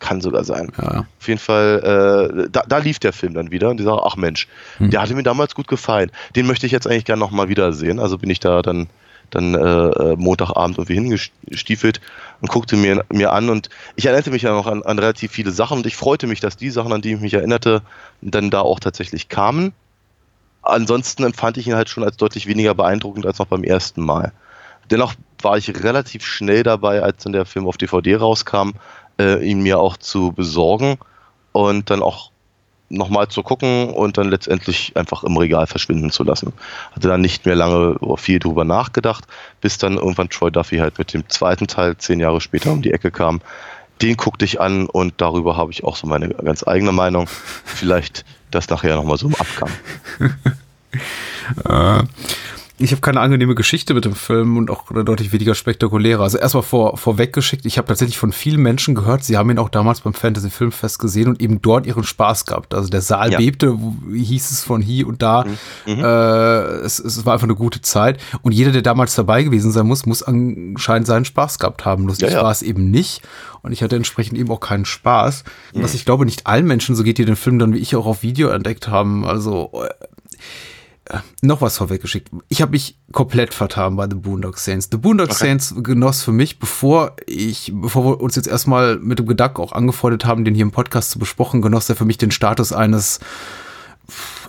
Kann 0.00 0.20
sogar 0.20 0.44
sein. 0.44 0.70
Ja. 0.80 1.06
Auf 1.18 1.28
jeden 1.28 1.40
Fall, 1.40 2.44
äh, 2.44 2.48
da, 2.50 2.62
da 2.68 2.78
lief 2.78 2.98
der 2.98 3.14
Film 3.14 3.32
dann 3.32 3.50
wieder 3.50 3.70
und 3.70 3.78
die 3.78 3.84
sagte, 3.84 4.02
ach 4.04 4.16
Mensch, 4.16 4.48
der 4.78 5.00
hatte 5.00 5.14
mir 5.14 5.22
damals 5.22 5.54
gut 5.54 5.66
gefallen. 5.66 6.10
Den 6.36 6.46
möchte 6.46 6.66
ich 6.66 6.72
jetzt 6.72 6.86
eigentlich 6.86 7.06
gerne 7.06 7.20
nochmal 7.20 7.48
wiedersehen. 7.48 7.98
Also 7.98 8.18
bin 8.18 8.28
ich 8.28 8.40
da 8.40 8.60
dann, 8.60 8.88
dann 9.30 9.54
äh, 9.54 9.58
äh, 9.58 10.16
Montagabend 10.16 10.78
irgendwie 10.78 10.94
hingestiefelt 10.94 12.00
und 12.40 12.50
guckte 12.50 12.76
mir, 12.76 13.04
mir 13.10 13.32
an 13.32 13.50
und 13.50 13.68
ich 13.96 14.06
erinnerte 14.06 14.30
mich 14.30 14.42
ja 14.42 14.52
noch 14.52 14.66
an, 14.66 14.82
an 14.82 14.98
relativ 14.98 15.32
viele 15.32 15.50
Sachen 15.50 15.78
und 15.78 15.86
ich 15.86 15.96
freute 15.96 16.26
mich, 16.26 16.40
dass 16.40 16.56
die 16.56 16.70
Sachen, 16.70 16.92
an 16.92 17.02
die 17.02 17.12
ich 17.12 17.20
mich 17.20 17.34
erinnerte, 17.34 17.82
dann 18.20 18.50
da 18.50 18.60
auch 18.60 18.80
tatsächlich 18.80 19.28
kamen. 19.28 19.72
Ansonsten 20.62 21.24
empfand 21.24 21.58
ich 21.58 21.66
ihn 21.66 21.74
halt 21.74 21.88
schon 21.88 22.04
als 22.04 22.16
deutlich 22.16 22.46
weniger 22.46 22.74
beeindruckend 22.74 23.26
als 23.26 23.38
noch 23.38 23.46
beim 23.46 23.64
ersten 23.64 24.02
Mal. 24.02 24.32
Dennoch 24.90 25.14
war 25.40 25.58
ich 25.58 25.82
relativ 25.82 26.24
schnell 26.24 26.62
dabei, 26.62 27.02
als 27.02 27.22
dann 27.22 27.32
der 27.32 27.46
Film 27.46 27.66
auf 27.66 27.76
DVD 27.76 28.16
rauskam, 28.16 28.72
äh, 29.18 29.44
ihn 29.44 29.62
mir 29.62 29.78
auch 29.78 29.96
zu 29.96 30.32
besorgen 30.32 30.98
und 31.52 31.90
dann 31.90 32.02
auch 32.02 32.30
nochmal 32.94 33.28
zu 33.28 33.42
gucken 33.42 33.90
und 33.90 34.18
dann 34.18 34.30
letztendlich 34.30 34.96
einfach 34.96 35.24
im 35.24 35.36
Regal 35.36 35.66
verschwinden 35.66 36.10
zu 36.10 36.24
lassen. 36.24 36.52
Hatte 36.92 37.08
dann 37.08 37.20
nicht 37.20 37.46
mehr 37.46 37.54
lange 37.54 37.96
viel 38.16 38.38
drüber 38.38 38.64
nachgedacht, 38.64 39.24
bis 39.60 39.78
dann 39.78 39.96
irgendwann 39.96 40.30
Troy 40.30 40.50
Duffy 40.50 40.78
halt 40.78 40.98
mit 40.98 41.12
dem 41.12 41.28
zweiten 41.28 41.66
Teil 41.66 41.96
zehn 41.96 42.20
Jahre 42.20 42.40
später 42.40 42.72
um 42.72 42.82
die 42.82 42.92
Ecke 42.92 43.10
kam. 43.10 43.40
Den 44.02 44.16
guckte 44.16 44.44
ich 44.44 44.60
an 44.60 44.86
und 44.86 45.14
darüber 45.18 45.56
habe 45.56 45.70
ich 45.70 45.84
auch 45.84 45.96
so 45.96 46.06
meine 46.06 46.28
ganz 46.28 46.66
eigene 46.66 46.92
Meinung. 46.92 47.28
Vielleicht 47.64 48.24
das 48.50 48.68
nachher 48.68 48.96
nochmal 48.96 49.18
so 49.18 49.28
im 49.28 49.34
Abgang. 49.34 49.70
Ich 52.76 52.90
habe 52.90 53.00
keine 53.00 53.20
angenehme 53.20 53.54
Geschichte 53.54 53.94
mit 53.94 54.04
dem 54.04 54.16
Film 54.16 54.56
und 54.56 54.68
auch 54.68 54.90
deutlich 54.90 55.30
weniger 55.32 55.54
spektakuläre. 55.54 56.20
Also 56.24 56.38
erstmal 56.38 56.64
vor, 56.64 56.96
vorweggeschickt, 56.96 57.64
ich 57.66 57.78
habe 57.78 57.86
tatsächlich 57.86 58.18
von 58.18 58.32
vielen 58.32 58.60
Menschen 58.60 58.96
gehört, 58.96 59.22
sie 59.22 59.36
haben 59.36 59.48
ihn 59.50 59.58
auch 59.58 59.68
damals 59.68 60.00
beim 60.00 60.12
Fantasy 60.12 60.50
Filmfest 60.50 60.98
gesehen 60.98 61.28
und 61.28 61.40
eben 61.40 61.62
dort 61.62 61.86
ihren 61.86 62.02
Spaß 62.02 62.46
gehabt. 62.46 62.74
Also 62.74 62.88
der 62.88 63.00
Saal 63.00 63.30
Ja. 63.30 63.38
bebte, 63.38 63.78
hieß 64.12 64.50
es 64.50 64.64
von 64.64 64.82
hier 64.82 65.06
und 65.06 65.22
da. 65.22 65.44
Mhm. 65.86 65.98
Äh, 66.00 66.02
es, 66.84 66.98
es 66.98 67.24
war 67.24 67.34
einfach 67.34 67.46
eine 67.46 67.54
gute 67.54 67.80
Zeit. 67.80 68.18
Und 68.42 68.50
jeder, 68.50 68.72
der 68.72 68.82
damals 68.82 69.14
dabei 69.14 69.44
gewesen 69.44 69.70
sein 69.70 69.86
muss, 69.86 70.04
muss 70.04 70.24
anscheinend 70.24 71.06
seinen 71.06 71.24
Spaß 71.24 71.60
gehabt 71.60 71.84
haben. 71.84 72.06
Lustig 72.08 72.30
Ja, 72.30 72.38
ja. 72.38 72.42
war 72.42 72.50
es 72.50 72.62
eben 72.62 72.90
nicht. 72.90 73.22
Und 73.62 73.70
ich 73.70 73.84
hatte 73.84 73.94
entsprechend 73.94 74.36
eben 74.36 74.50
auch 74.50 74.60
keinen 74.60 74.84
Spaß. 74.84 75.44
Mhm. 75.74 75.82
Was 75.84 75.94
ich 75.94 76.04
glaube, 76.04 76.24
nicht 76.24 76.48
allen 76.48 76.66
Menschen, 76.66 76.96
so 76.96 77.04
geht 77.04 77.18
die 77.18 77.24
den 77.24 77.36
Film 77.36 77.60
dann 77.60 77.72
wie 77.72 77.78
ich 77.78 77.94
auch 77.94 78.06
auf 78.06 78.24
Video 78.24 78.48
entdeckt 78.48 78.88
haben. 78.88 79.24
Also 79.24 79.70
äh, 79.74 79.88
noch 81.42 81.60
was 81.60 81.76
vorweggeschickt. 81.76 82.30
Ich 82.48 82.62
habe 82.62 82.72
mich 82.72 82.98
komplett 83.12 83.52
vertan 83.52 83.96
bei 83.96 84.08
The 84.08 84.16
Boondock 84.16 84.58
Saints. 84.58 84.88
The 84.90 84.96
Boondock 84.96 85.32
Saints 85.32 85.74
genoss 85.76 86.22
für 86.22 86.32
mich, 86.32 86.58
bevor 86.58 87.14
ich, 87.26 87.72
bevor 87.74 88.04
wir 88.04 88.20
uns 88.20 88.36
jetzt 88.36 88.48
erstmal 88.48 88.98
mit 88.98 89.18
dem 89.18 89.26
Gedanken 89.26 89.60
auch 89.60 89.72
angefreundet 89.72 90.24
haben, 90.24 90.44
den 90.44 90.54
hier 90.54 90.62
im 90.62 90.70
Podcast 90.70 91.10
zu 91.10 91.18
besprechen, 91.18 91.60
genoss 91.60 91.88
er 91.90 91.96
für 91.96 92.06
mich 92.06 92.18
den 92.18 92.30
Status 92.30 92.72
eines 92.72 93.20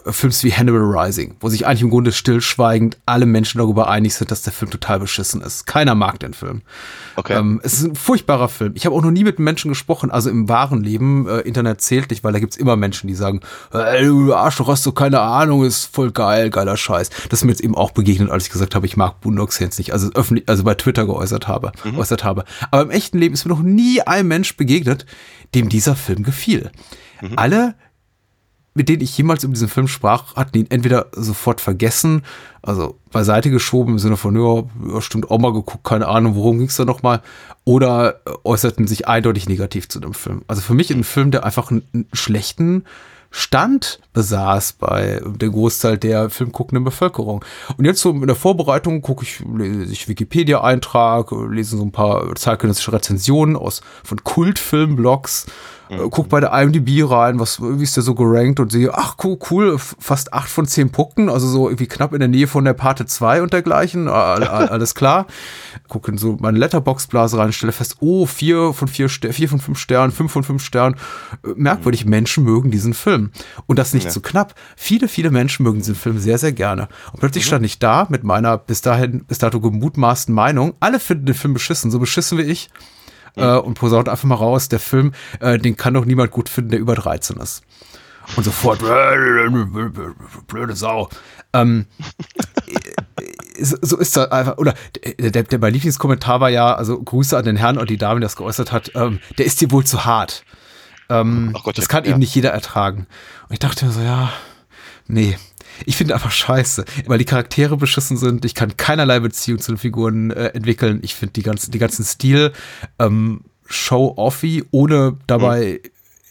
Films 0.07 0.43
wie 0.43 0.53
Hannibal 0.53 0.81
Rising, 0.81 1.35
wo 1.39 1.49
sich 1.49 1.65
eigentlich 1.65 1.81
im 1.81 1.89
Grunde 1.89 2.11
stillschweigend 2.11 2.97
alle 3.05 3.25
Menschen 3.25 3.57
darüber 3.57 3.89
einig 3.89 4.13
sind, 4.15 4.29
dass 4.31 4.43
der 4.43 4.53
Film 4.53 4.69
total 4.69 4.99
beschissen 4.99 5.41
ist. 5.41 5.65
Keiner 5.65 5.95
mag 5.95 6.19
den 6.19 6.33
Film. 6.33 6.61
Okay. 7.15 7.33
Ähm, 7.33 7.59
es 7.63 7.73
ist 7.73 7.83
ein 7.85 7.95
furchtbarer 7.95 8.49
Film. 8.49 8.73
Ich 8.75 8.85
habe 8.85 8.95
auch 8.95 9.01
noch 9.01 9.11
nie 9.11 9.23
mit 9.23 9.39
Menschen 9.39 9.69
gesprochen, 9.69 10.11
also 10.11 10.29
im 10.29 10.47
wahren 10.47 10.83
Leben. 10.83 11.27
Äh, 11.27 11.39
Internet 11.39 11.81
zählt 11.81 12.09
nicht, 12.11 12.23
weil 12.23 12.33
da 12.33 12.39
gibt's 12.39 12.57
immer 12.57 12.75
Menschen, 12.75 13.07
die 13.07 13.15
sagen, 13.15 13.39
äh, 13.73 14.03
du 14.05 14.33
Arschloch, 14.33 14.67
hast 14.67 14.85
du 14.85 14.91
keine 14.91 15.21
Ahnung, 15.21 15.63
ist 15.65 15.85
voll 15.85 16.11
geil, 16.11 16.49
geiler 16.49 16.77
Scheiß. 16.77 17.09
Das 17.29 17.39
ist 17.39 17.45
mir 17.45 17.51
jetzt 17.51 17.61
eben 17.61 17.75
auch 17.75 17.91
begegnet, 17.91 18.29
als 18.29 18.45
ich 18.45 18.51
gesagt 18.51 18.75
habe, 18.75 18.85
ich 18.85 18.97
mag 18.97 19.21
Boondock 19.21 19.53
Saints 19.53 19.77
nicht, 19.77 19.91
also 19.93 20.11
öffentlich, 20.13 20.47
also 20.47 20.63
bei 20.63 20.75
Twitter 20.75 21.05
geäußert 21.05 21.47
habe, 21.47 21.71
Mhm. 21.83 21.95
geäußert 21.95 22.23
habe. 22.23 22.45
Aber 22.71 22.83
im 22.83 22.91
echten 22.91 23.17
Leben 23.17 23.33
ist 23.33 23.45
mir 23.45 23.53
noch 23.53 23.63
nie 23.63 24.01
ein 24.01 24.27
Mensch 24.27 24.55
begegnet, 24.57 25.05
dem 25.55 25.69
dieser 25.69 25.95
Film 25.95 26.23
gefiel. 26.23 26.71
Mhm. 27.21 27.33
Alle 27.37 27.75
mit 28.75 28.89
denen 28.89 29.01
ich 29.01 29.17
jemals 29.17 29.43
über 29.43 29.53
diesen 29.53 29.69
Film 29.69 29.87
sprach, 29.87 30.35
hatten 30.35 30.57
ihn 30.57 30.67
entweder 30.69 31.07
sofort 31.13 31.61
vergessen, 31.61 32.23
also 32.61 32.97
beiseite 33.11 33.49
geschoben 33.49 33.93
im 33.93 33.99
Sinne 33.99 34.17
von, 34.17 34.35
ja, 34.35 35.01
stimmt 35.01 35.31
auch 35.31 35.39
mal 35.39 35.53
geguckt, 35.53 35.85
keine 35.85 36.07
Ahnung, 36.07 36.35
worum 36.35 36.59
ging's 36.59 36.75
da 36.75 36.85
nochmal, 36.85 37.21
oder 37.63 38.21
äh, 38.25 38.31
äußerten 38.43 38.85
sich 38.85 39.07
eindeutig 39.07 39.47
negativ 39.47 39.87
zu 39.87 39.99
dem 39.99 40.13
Film. 40.13 40.43
Also 40.47 40.61
für 40.61 40.73
mich 40.73 40.91
ein 40.91 41.05
Film, 41.05 41.31
der 41.31 41.45
einfach 41.45 41.71
einen, 41.71 41.83
einen 41.93 42.07
schlechten 42.11 42.83
Stand 43.31 43.99
besaß 44.13 44.73
bei 44.73 45.21
der 45.25 45.49
Großteil 45.49 45.97
der 45.97 46.29
filmguckenden 46.29 46.85
Bevölkerung. 46.85 47.43
Und 47.75 47.83
jetzt 47.83 47.99
so 47.99 48.11
in 48.11 48.27
der 48.27 48.35
Vorbereitung 48.35 49.01
gucke 49.01 49.23
ich, 49.23 49.43
lese 49.57 49.91
ich 49.91 50.07
Wikipedia-Eintrag, 50.07 51.31
lese 51.49 51.75
so 51.75 51.83
ein 51.83 51.91
paar 51.91 52.33
zeitgenössische 52.35 52.93
Rezensionen 52.93 53.57
aus 53.57 53.81
von 54.05 54.23
Kultfilmblogs, 54.23 55.47
äh, 55.89 55.97
guck 56.09 56.29
bei 56.29 56.39
der 56.39 56.51
IMDb 56.53 57.09
rein, 57.09 57.39
was, 57.39 57.61
wie 57.61 57.83
ist 57.83 57.95
der 57.95 58.03
so 58.03 58.15
gerankt 58.15 58.59
und 58.59 58.71
sehe, 58.71 58.93
ach 58.93 59.15
cool, 59.23 59.37
cool, 59.49 59.77
fast 59.77 60.33
acht 60.33 60.49
von 60.49 60.65
zehn 60.65 60.89
Punkten, 60.91 61.29
also 61.29 61.47
so 61.47 61.67
irgendwie 61.67 61.87
knapp 61.87 62.13
in 62.13 62.19
der 62.19 62.27
Nähe 62.29 62.47
von 62.47 62.65
der 62.65 62.73
Parte 62.73 63.05
2 63.05 63.41
und 63.41 63.53
dergleichen, 63.53 64.07
all, 64.07 64.43
all, 64.43 64.67
alles 64.69 64.95
klar. 64.95 65.27
Gucke 65.87 66.11
in 66.11 66.17
so 66.17 66.37
meine 66.39 66.57
Letterbox-Blase 66.57 67.37
rein, 67.37 67.51
stelle 67.53 67.71
fest, 67.71 67.97
oh, 67.99 68.25
vier 68.25 68.73
von 68.73 68.87
vier, 68.87 69.09
Ster 69.09 69.33
vier 69.33 69.49
von 69.49 69.59
fünf 69.59 69.77
Sternen, 69.79 70.11
fünf 70.11 70.31
von 70.31 70.43
fünf 70.43 70.63
Sternen. 70.63 70.95
Äh, 71.43 71.49
Merkwürdig, 71.55 72.05
Menschen 72.05 72.43
mögen 72.43 72.71
diesen 72.71 72.93
Film. 72.93 73.31
Und 73.67 73.79
das 73.79 73.93
nicht 73.93 74.05
Ja. 74.05 74.11
so 74.11 74.21
knapp. 74.21 74.55
Viele, 74.75 75.07
viele 75.07 75.31
Menschen 75.31 75.63
mögen 75.63 75.79
diesen 75.79 75.95
Film 75.95 76.19
sehr, 76.19 76.37
sehr 76.37 76.51
gerne. 76.53 76.87
Und 77.11 77.19
plötzlich 77.19 77.45
stand 77.45 77.65
ich 77.65 77.79
da 77.79 78.07
mit 78.09 78.23
meiner 78.23 78.57
bis 78.57 78.81
dahin, 78.81 79.23
bis 79.25 79.37
dato 79.39 79.59
gemutmaßten 79.59 80.33
Meinung. 80.33 80.73
Alle 80.79 80.99
finden 80.99 81.25
den 81.27 81.35
Film 81.35 81.53
beschissen, 81.53 81.91
so 81.91 81.99
beschissen 81.99 82.37
wie 82.37 82.43
ich 82.43 82.69
äh, 83.35 83.57
und 83.57 83.75
posaunt 83.75 84.09
einfach 84.09 84.25
mal 84.25 84.35
raus, 84.35 84.69
der 84.69 84.79
Film, 84.79 85.13
äh, 85.39 85.57
den 85.57 85.77
kann 85.77 85.93
doch 85.93 86.05
niemand 86.05 86.31
gut 86.31 86.49
finden, 86.49 86.71
der 86.71 86.79
über 86.79 86.95
13 86.95 87.37
ist. 87.37 87.63
Und 88.35 88.43
sofort, 88.43 88.79
blöde 90.47 90.75
Sau. 90.75 91.09
Ähm, 91.53 91.85
so 93.59 93.77
so 93.81 93.97
ist 93.97 94.17
das 94.17 94.31
einfach, 94.31 94.57
oder 94.57 94.73
der, 95.19 95.31
der, 95.31 95.43
der, 95.43 95.59
mein 95.59 95.73
Lieblingskommentar 95.73 96.41
war 96.41 96.49
ja, 96.49 96.73
also 96.73 97.01
Grüße 97.01 97.37
an 97.37 97.45
den 97.45 97.55
Herrn 97.55 97.77
und 97.77 97.89
die 97.89 97.97
Dame, 97.97 98.19
die 98.19 98.23
das 98.23 98.35
geäußert 98.35 98.71
hat, 98.71 98.91
ähm, 98.95 99.19
der 99.37 99.45
ist 99.45 99.61
dir 99.61 99.71
wohl 99.71 99.85
zu 99.85 100.05
hart. 100.05 100.43
Ähm, 101.09 101.55
Gott, 101.63 101.77
das 101.77 101.87
kann 101.87 102.03
ja. 102.03 102.11
eben 102.11 102.19
nicht 102.19 102.33
jeder 102.33 102.51
ertragen. 102.51 103.07
Und 103.47 103.53
ich 103.53 103.59
dachte 103.59 103.85
mir 103.85 103.91
so, 103.91 104.01
ja, 104.01 104.31
nee. 105.07 105.37
Ich 105.85 105.97
finde 105.97 106.13
einfach 106.13 106.31
scheiße, 106.31 106.85
weil 107.05 107.17
die 107.17 107.25
Charaktere 107.25 107.77
beschissen 107.77 108.17
sind. 108.17 108.45
Ich 108.45 108.55
kann 108.55 108.77
keinerlei 108.77 109.19
Beziehung 109.19 109.59
zu 109.59 109.73
den 109.73 109.77
Figuren 109.77 110.31
äh, 110.31 110.47
entwickeln. 110.47 110.99
Ich 111.03 111.15
finde 111.15 111.33
die 111.33 111.43
ganzen, 111.43 111.71
die 111.71 111.79
ganzen 111.79 112.05
Stil 112.05 112.53
ähm, 112.99 113.41
show-offy, 113.67 114.63
ohne 114.71 115.17
dabei 115.27 115.81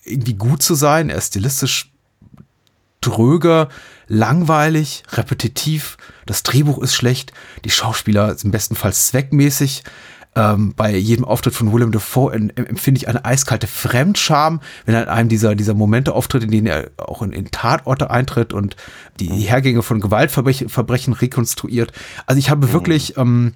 irgendwie 0.04 0.34
gut 0.34 0.62
zu 0.62 0.74
sein. 0.74 1.10
Er 1.10 1.16
ist 1.16 1.28
stilistisch 1.28 1.90
dröge, 3.00 3.68
langweilig, 4.06 5.02
repetitiv. 5.12 5.96
Das 6.26 6.42
Drehbuch 6.42 6.78
ist 6.78 6.94
schlecht. 6.94 7.32
Die 7.64 7.70
Schauspieler 7.70 8.34
sind 8.36 8.50
bestenfalls 8.50 9.08
zweckmäßig. 9.08 9.84
Ähm, 10.36 10.74
bei 10.76 10.96
jedem 10.96 11.24
Auftritt 11.24 11.54
von 11.54 11.72
Willem 11.72 11.92
Dafoe 11.92 12.32
em- 12.34 12.50
em- 12.56 12.66
empfinde 12.66 12.98
ich 12.98 13.06
eine 13.08 13.24
eiskalte 13.24 13.66
Fremdscham, 13.68 14.60
wenn 14.84 14.94
er 14.96 15.04
in 15.04 15.08
einem 15.08 15.28
dieser, 15.28 15.54
dieser 15.54 15.74
Momente 15.74 16.12
auftritt, 16.12 16.42
in 16.42 16.50
denen 16.50 16.66
er 16.66 16.90
auch 16.96 17.22
in, 17.22 17.32
in 17.32 17.50
Tatorte 17.52 18.10
eintritt 18.10 18.52
und 18.52 18.74
die 19.20 19.28
Hergänge 19.28 19.82
von 19.82 20.00
Gewaltverbrechen 20.00 20.68
Verbrechen 20.68 21.12
rekonstruiert. 21.12 21.92
Also 22.26 22.38
ich 22.40 22.50
habe 22.50 22.72
wirklich 22.72 23.16
ähm, 23.16 23.52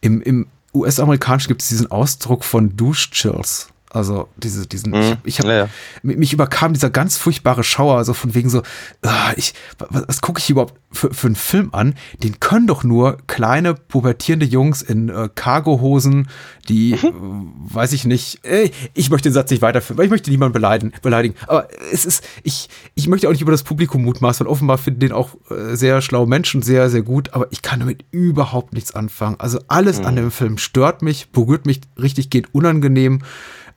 im, 0.00 0.22
im 0.22 0.46
US-amerikanischen 0.72 1.48
gibt 1.48 1.62
es 1.62 1.68
diesen 1.68 1.90
Ausdruck 1.90 2.44
von 2.44 2.76
Duschchills. 2.76 3.68
Also 3.92 4.28
diese, 4.36 4.66
diesen, 4.68 4.94
ich, 4.94 5.16
ich 5.24 5.38
hab, 5.40 5.46
Ja, 5.46 5.52
ja. 5.52 5.68
mi- 6.02 6.14
mich 6.16 6.32
überkam 6.32 6.72
dieser 6.74 6.90
ganz 6.90 7.16
furchtbare 7.16 7.64
Schauer, 7.64 7.96
also 7.96 8.14
von 8.14 8.34
wegen 8.36 8.48
so, 8.48 8.62
ah, 9.02 9.32
ich, 9.36 9.52
was, 9.90 10.04
was 10.06 10.20
gucke 10.20 10.38
ich 10.38 10.48
überhaupt 10.48 10.74
für, 10.92 11.12
für 11.12 11.26
einen 11.26 11.34
Film 11.36 11.70
an? 11.72 11.94
Den 12.22 12.38
können 12.38 12.68
doch 12.68 12.84
nur 12.84 13.18
kleine 13.26 13.74
pubertierende 13.74 14.46
Jungs 14.46 14.82
in 14.82 15.08
äh, 15.08 15.28
Cargohosen, 15.34 16.28
die, 16.68 16.92
äh, 16.92 16.98
weiß 17.02 17.92
ich 17.92 18.04
nicht, 18.04 18.44
äh, 18.44 18.70
ich 18.94 19.10
möchte 19.10 19.28
den 19.28 19.34
Satz 19.34 19.50
nicht 19.50 19.60
weiterführen, 19.62 19.98
weil 19.98 20.04
ich 20.04 20.10
möchte 20.12 20.30
niemanden 20.30 20.52
beleidigen, 20.52 20.92
beleidigen. 21.02 21.34
Aber 21.48 21.66
es 21.92 22.04
ist, 22.04 22.22
ich, 22.44 22.68
ich 22.94 23.08
möchte 23.08 23.26
auch 23.26 23.32
nicht 23.32 23.42
über 23.42 23.50
das 23.52 23.64
Publikum 23.64 24.04
mutmaßen, 24.04 24.46
weil 24.46 24.52
offenbar 24.52 24.78
finden 24.78 25.00
den 25.00 25.12
auch 25.12 25.30
äh, 25.50 25.74
sehr 25.74 26.00
schlaue 26.00 26.28
Menschen 26.28 26.62
sehr, 26.62 26.90
sehr 26.90 27.02
gut, 27.02 27.34
aber 27.34 27.48
ich 27.50 27.60
kann 27.62 27.80
damit 27.80 28.04
überhaupt 28.12 28.72
nichts 28.72 28.94
anfangen. 28.94 29.34
Also 29.40 29.58
alles 29.66 29.98
an 30.00 30.14
dem 30.14 30.30
Film 30.30 30.58
stört 30.58 31.02
mich, 31.02 31.30
berührt 31.32 31.66
mich 31.66 31.80
richtig, 32.00 32.30
geht 32.30 32.54
unangenehm 32.54 33.20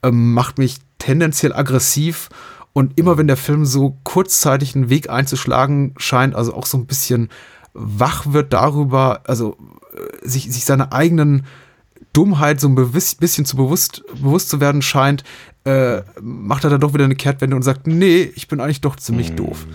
ähm, 0.03 0.33
macht 0.33 0.57
mich 0.57 0.77
tendenziell 1.00 1.53
aggressiv. 1.53 2.29
Und 2.74 2.98
immer 2.98 3.17
wenn 3.17 3.27
der 3.27 3.38
Film 3.38 3.65
so 3.65 3.98
kurzzeitig 4.03 4.75
einen 4.75 4.89
Weg 4.89 5.10
einzuschlagen 5.10 5.93
scheint, 5.98 6.36
also 6.36 6.53
auch 6.53 6.65
so 6.65 6.77
ein 6.77 6.88
bisschen 6.88 7.29
wach 7.74 8.25
wird 8.27 8.53
darüber, 8.53 9.22
also 9.25 9.57
äh, 9.93 10.27
sich, 10.27 10.51
sich 10.51 10.65
seiner 10.65 10.91
eigenen 10.91 11.45
Dummheit 12.13 12.60
so 12.60 12.67
ein 12.67 12.75
bisschen 12.75 13.45
zu 13.45 13.55
bewusst, 13.55 14.03
bewusst 14.22 14.50
zu 14.50 14.60
werden 14.60 14.81
scheint, 14.81 15.24
äh, 15.65 16.01
macht 16.22 16.65
er 16.65 16.70
dann 16.70 16.82
doch 16.82 16.93
wieder 16.93 17.05
eine 17.05 17.15
Kehrtwende 17.15 17.55
und 17.55 17.62
sagt, 17.63 17.88
nee, 17.88 18.29
ich 18.36 18.50
bin 18.50 18.60
eigentlich 18.60 18.82
doch 18.82 18.98
ziemlich 18.98 19.32
doof. 19.34 19.65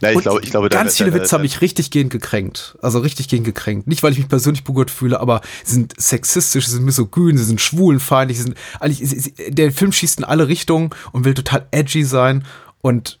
Na, 0.00 0.10
ich 0.10 0.16
Und 0.16 0.22
glaube, 0.22 0.40
ich 0.42 0.50
glaube, 0.50 0.68
ganz 0.68 0.96
deine- 0.96 1.10
viele 1.10 1.20
Witze 1.20 1.34
haben 1.34 1.42
mich 1.42 1.60
richtig 1.60 1.90
gehend 1.90 2.10
gekränkt. 2.12 2.78
Also 2.80 3.00
richtig 3.00 3.26
gehend 3.28 3.44
gekränkt. 3.44 3.88
Nicht, 3.88 4.02
weil 4.04 4.12
ich 4.12 4.18
mich 4.18 4.28
persönlich 4.28 4.62
berührt 4.62 4.90
fühle, 4.90 5.18
aber 5.18 5.40
sie 5.64 5.74
sind 5.74 5.94
sexistisch, 6.00 6.66
sie 6.66 6.72
sind 6.74 6.84
misogyn, 6.84 7.36
sie 7.36 7.44
sind 7.44 7.60
schwulenfeindlich, 7.60 8.38
sie 8.38 8.44
sind 8.44 8.56
eigentlich, 8.78 8.98
sie, 9.08 9.18
sie, 9.18 9.34
der 9.50 9.72
Film 9.72 9.90
schießt 9.90 10.18
in 10.18 10.24
alle 10.24 10.46
Richtungen 10.46 10.90
und 11.10 11.24
will 11.24 11.34
total 11.34 11.66
edgy 11.72 12.04
sein 12.04 12.44
und 12.80 13.18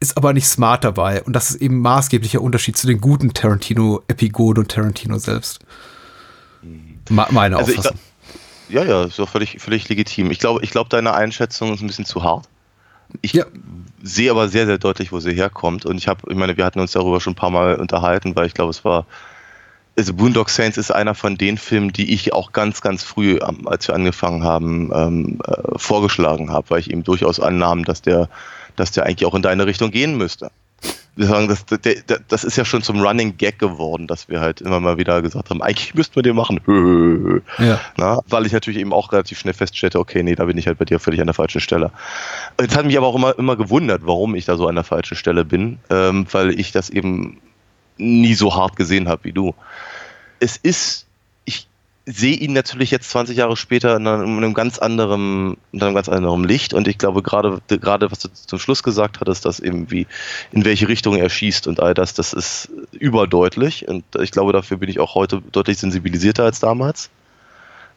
ist 0.00 0.16
aber 0.16 0.32
nicht 0.32 0.48
smart 0.48 0.82
dabei. 0.82 1.22
Und 1.22 1.34
das 1.34 1.50
ist 1.50 1.60
eben 1.62 1.78
maßgeblicher 1.78 2.40
Unterschied 2.40 2.76
zu 2.76 2.86
den 2.88 3.00
guten 3.00 3.34
Tarantino-Epigoden 3.34 4.64
und 4.64 4.70
Tarantino 4.72 5.18
selbst. 5.18 5.60
Ma- 7.08 7.28
Meine 7.30 7.56
Also 7.56 7.70
Auffassung. 7.72 7.98
Ja, 8.70 8.84
ja, 8.84 9.04
ist 9.04 9.18
doch 9.18 9.28
völlig, 9.28 9.60
völlig 9.60 9.88
legitim. 9.88 10.30
Ich 10.30 10.38
glaube, 10.38 10.62
ich 10.62 10.70
glaube, 10.70 10.88
deine 10.88 11.14
Einschätzung 11.14 11.74
ist 11.74 11.80
ein 11.80 11.86
bisschen 11.86 12.04
zu 12.04 12.22
hart. 12.22 12.48
Ich 13.22 13.32
Ja. 13.32 13.44
sehe 14.02 14.30
aber 14.30 14.48
sehr, 14.48 14.66
sehr 14.66 14.78
deutlich, 14.78 15.10
wo 15.12 15.18
sie 15.20 15.32
herkommt. 15.32 15.84
Und 15.84 15.98
ich 15.98 16.06
habe, 16.08 16.20
ich 16.30 16.36
meine, 16.36 16.56
wir 16.56 16.64
hatten 16.64 16.80
uns 16.80 16.92
darüber 16.92 17.20
schon 17.20 17.32
ein 17.32 17.36
paar 17.36 17.50
Mal 17.50 17.76
unterhalten, 17.76 18.36
weil 18.36 18.46
ich 18.46 18.54
glaube, 18.54 18.70
es 18.70 18.84
war. 18.84 19.06
Also 19.98 20.14
Boondock 20.14 20.48
Saints 20.48 20.78
ist 20.78 20.92
einer 20.92 21.14
von 21.14 21.36
den 21.36 21.58
Filmen, 21.58 21.92
die 21.92 22.14
ich 22.14 22.32
auch 22.32 22.52
ganz, 22.52 22.80
ganz 22.80 23.02
früh, 23.02 23.38
als 23.66 23.88
wir 23.88 23.94
angefangen 23.94 24.44
haben, 24.44 24.90
ähm, 24.94 25.40
äh, 25.44 25.78
vorgeschlagen 25.78 26.50
habe, 26.50 26.70
weil 26.70 26.78
ich 26.80 26.90
eben 26.90 27.02
durchaus 27.02 27.40
annahm, 27.40 27.84
dass 27.84 28.00
der, 28.00 28.28
dass 28.76 28.92
der 28.92 29.04
eigentlich 29.04 29.26
auch 29.26 29.34
in 29.34 29.42
deine 29.42 29.66
Richtung 29.66 29.90
gehen 29.90 30.16
müsste. 30.16 30.50
Wir 31.16 31.26
sagen, 31.26 31.48
das, 31.48 31.66
der, 31.66 32.20
das 32.28 32.44
ist 32.44 32.56
ja 32.56 32.64
schon 32.64 32.82
zum 32.82 33.00
Running 33.00 33.36
Gag 33.36 33.58
geworden, 33.58 34.06
dass 34.06 34.28
wir 34.28 34.40
halt 34.40 34.60
immer 34.60 34.80
mal 34.80 34.96
wieder 34.96 35.20
gesagt 35.22 35.50
haben, 35.50 35.60
eigentlich 35.60 35.94
müssten 35.94 36.16
wir 36.16 36.22
den 36.22 36.36
machen. 36.36 36.60
Ja. 37.58 37.80
Na, 37.96 38.20
weil 38.28 38.46
ich 38.46 38.52
natürlich 38.52 38.80
eben 38.80 38.92
auch 38.92 39.12
relativ 39.12 39.38
schnell 39.38 39.54
feststellte, 39.54 39.98
okay, 39.98 40.22
nee, 40.22 40.34
da 40.34 40.44
bin 40.44 40.56
ich 40.56 40.66
halt 40.66 40.78
bei 40.78 40.84
dir 40.84 40.98
völlig 40.98 41.20
an 41.20 41.26
der 41.26 41.34
falschen 41.34 41.60
Stelle. 41.60 41.90
Jetzt 42.60 42.76
hat 42.76 42.86
mich 42.86 42.96
aber 42.96 43.06
auch 43.06 43.16
immer, 43.16 43.38
immer 43.38 43.56
gewundert, 43.56 44.02
warum 44.04 44.34
ich 44.34 44.44
da 44.44 44.56
so 44.56 44.66
an 44.66 44.76
der 44.76 44.84
falschen 44.84 45.16
Stelle 45.16 45.44
bin, 45.44 45.78
ähm, 45.90 46.26
weil 46.30 46.58
ich 46.58 46.72
das 46.72 46.90
eben 46.90 47.38
nie 47.98 48.34
so 48.34 48.54
hart 48.54 48.76
gesehen 48.76 49.08
habe 49.08 49.24
wie 49.24 49.32
du. 49.32 49.54
Es 50.38 50.56
ist, 50.56 51.06
sehe 52.12 52.36
ihn 52.36 52.52
natürlich 52.52 52.90
jetzt 52.90 53.10
20 53.10 53.36
Jahre 53.36 53.56
später 53.56 53.96
in 53.96 54.06
einem, 54.06 54.38
in 54.38 54.44
einem 54.44 54.54
ganz 54.54 54.78
anderen, 54.78 55.56
in 55.72 55.82
einem 55.82 55.94
ganz 55.94 56.08
anderen 56.08 56.44
Licht 56.44 56.74
und 56.74 56.88
ich 56.88 56.98
glaube 56.98 57.22
gerade, 57.22 57.60
gerade 57.68 58.10
was 58.10 58.20
du 58.20 58.28
zum 58.32 58.58
Schluss 58.58 58.82
gesagt 58.82 59.20
hattest, 59.20 59.44
dass 59.44 59.60
eben 59.60 59.90
wie, 59.90 60.06
in 60.52 60.64
welche 60.64 60.88
Richtung 60.88 61.16
er 61.16 61.30
schießt 61.30 61.66
und 61.66 61.80
all 61.80 61.94
das, 61.94 62.14
das 62.14 62.32
ist 62.32 62.70
überdeutlich 62.92 63.88
und 63.88 64.04
ich 64.20 64.30
glaube, 64.30 64.52
dafür 64.52 64.76
bin 64.76 64.88
ich 64.88 65.00
auch 65.00 65.14
heute 65.14 65.42
deutlich 65.52 65.78
sensibilisierter 65.78 66.44
als 66.44 66.60
damals. 66.60 67.10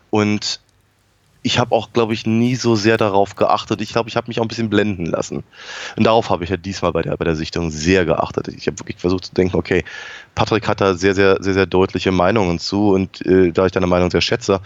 Und 0.10 0.60
ich 1.44 1.60
habe 1.60 1.76
auch, 1.76 1.94
glaube 1.94 2.14
ich, 2.14 2.26
nie 2.26 2.56
so 2.56 2.76
sehr 2.76 2.98
darauf 2.98 3.36
geachtet. 3.36 3.82
Ich 3.82 3.92
glaube, 3.92 4.10
ich 4.10 4.16
habe 4.16 4.28
mich 4.28 4.40
auch 4.40 4.44
ein 4.44 4.48
bisschen 4.48 4.70
blenden 4.70 5.06
lassen. 5.06 5.44
Und 5.96 6.06
darauf 6.06 6.30
habe 6.30 6.44
ich 6.44 6.50
ja 6.50 6.58
diesmal 6.58 6.94
bei 6.94 7.02
der, 7.02 7.18
bei 7.18 7.26
der 7.26 7.36
Sichtung 7.36 7.70
sehr 7.70 8.06
geachtet. 8.06 8.48
Ich 8.48 8.66
habe 8.68 8.80
wirklich 8.80 8.98
versucht 8.98 9.26
zu 9.26 9.34
denken, 9.34 9.58
okay, 9.58 9.84
Patrick 10.36 10.68
hat 10.68 10.82
da 10.82 10.96
sehr, 10.96 11.14
sehr, 11.14 11.38
sehr, 11.42 11.54
sehr 11.54 11.66
deutliche 11.66 12.12
Meinungen 12.12 12.60
zu. 12.60 12.92
Und 12.92 13.26
äh, 13.26 13.52
da 13.52 13.66
ich 13.66 13.74
deine 13.74 13.88
Meinung 13.88 14.10
sehr 14.10 14.22
schätze, 14.22 14.62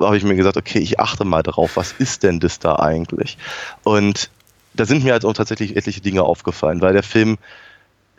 habe 0.00 0.16
ich 0.16 0.24
mir 0.24 0.36
gesagt, 0.36 0.56
okay, 0.56 0.80
ich 0.80 0.98
achte 0.98 1.24
mal 1.24 1.42
darauf, 1.42 1.76
was 1.76 1.92
ist 1.92 2.24
denn 2.24 2.40
das 2.40 2.58
da 2.58 2.76
eigentlich? 2.76 3.38
Und 3.84 4.30
da 4.74 4.84
sind 4.84 5.04
mir 5.04 5.12
halt 5.12 5.24
auch 5.24 5.32
tatsächlich 5.32 5.76
etliche 5.76 6.00
Dinge 6.00 6.22
aufgefallen, 6.22 6.80
weil 6.80 6.92
der 6.92 7.02
Film 7.02 7.38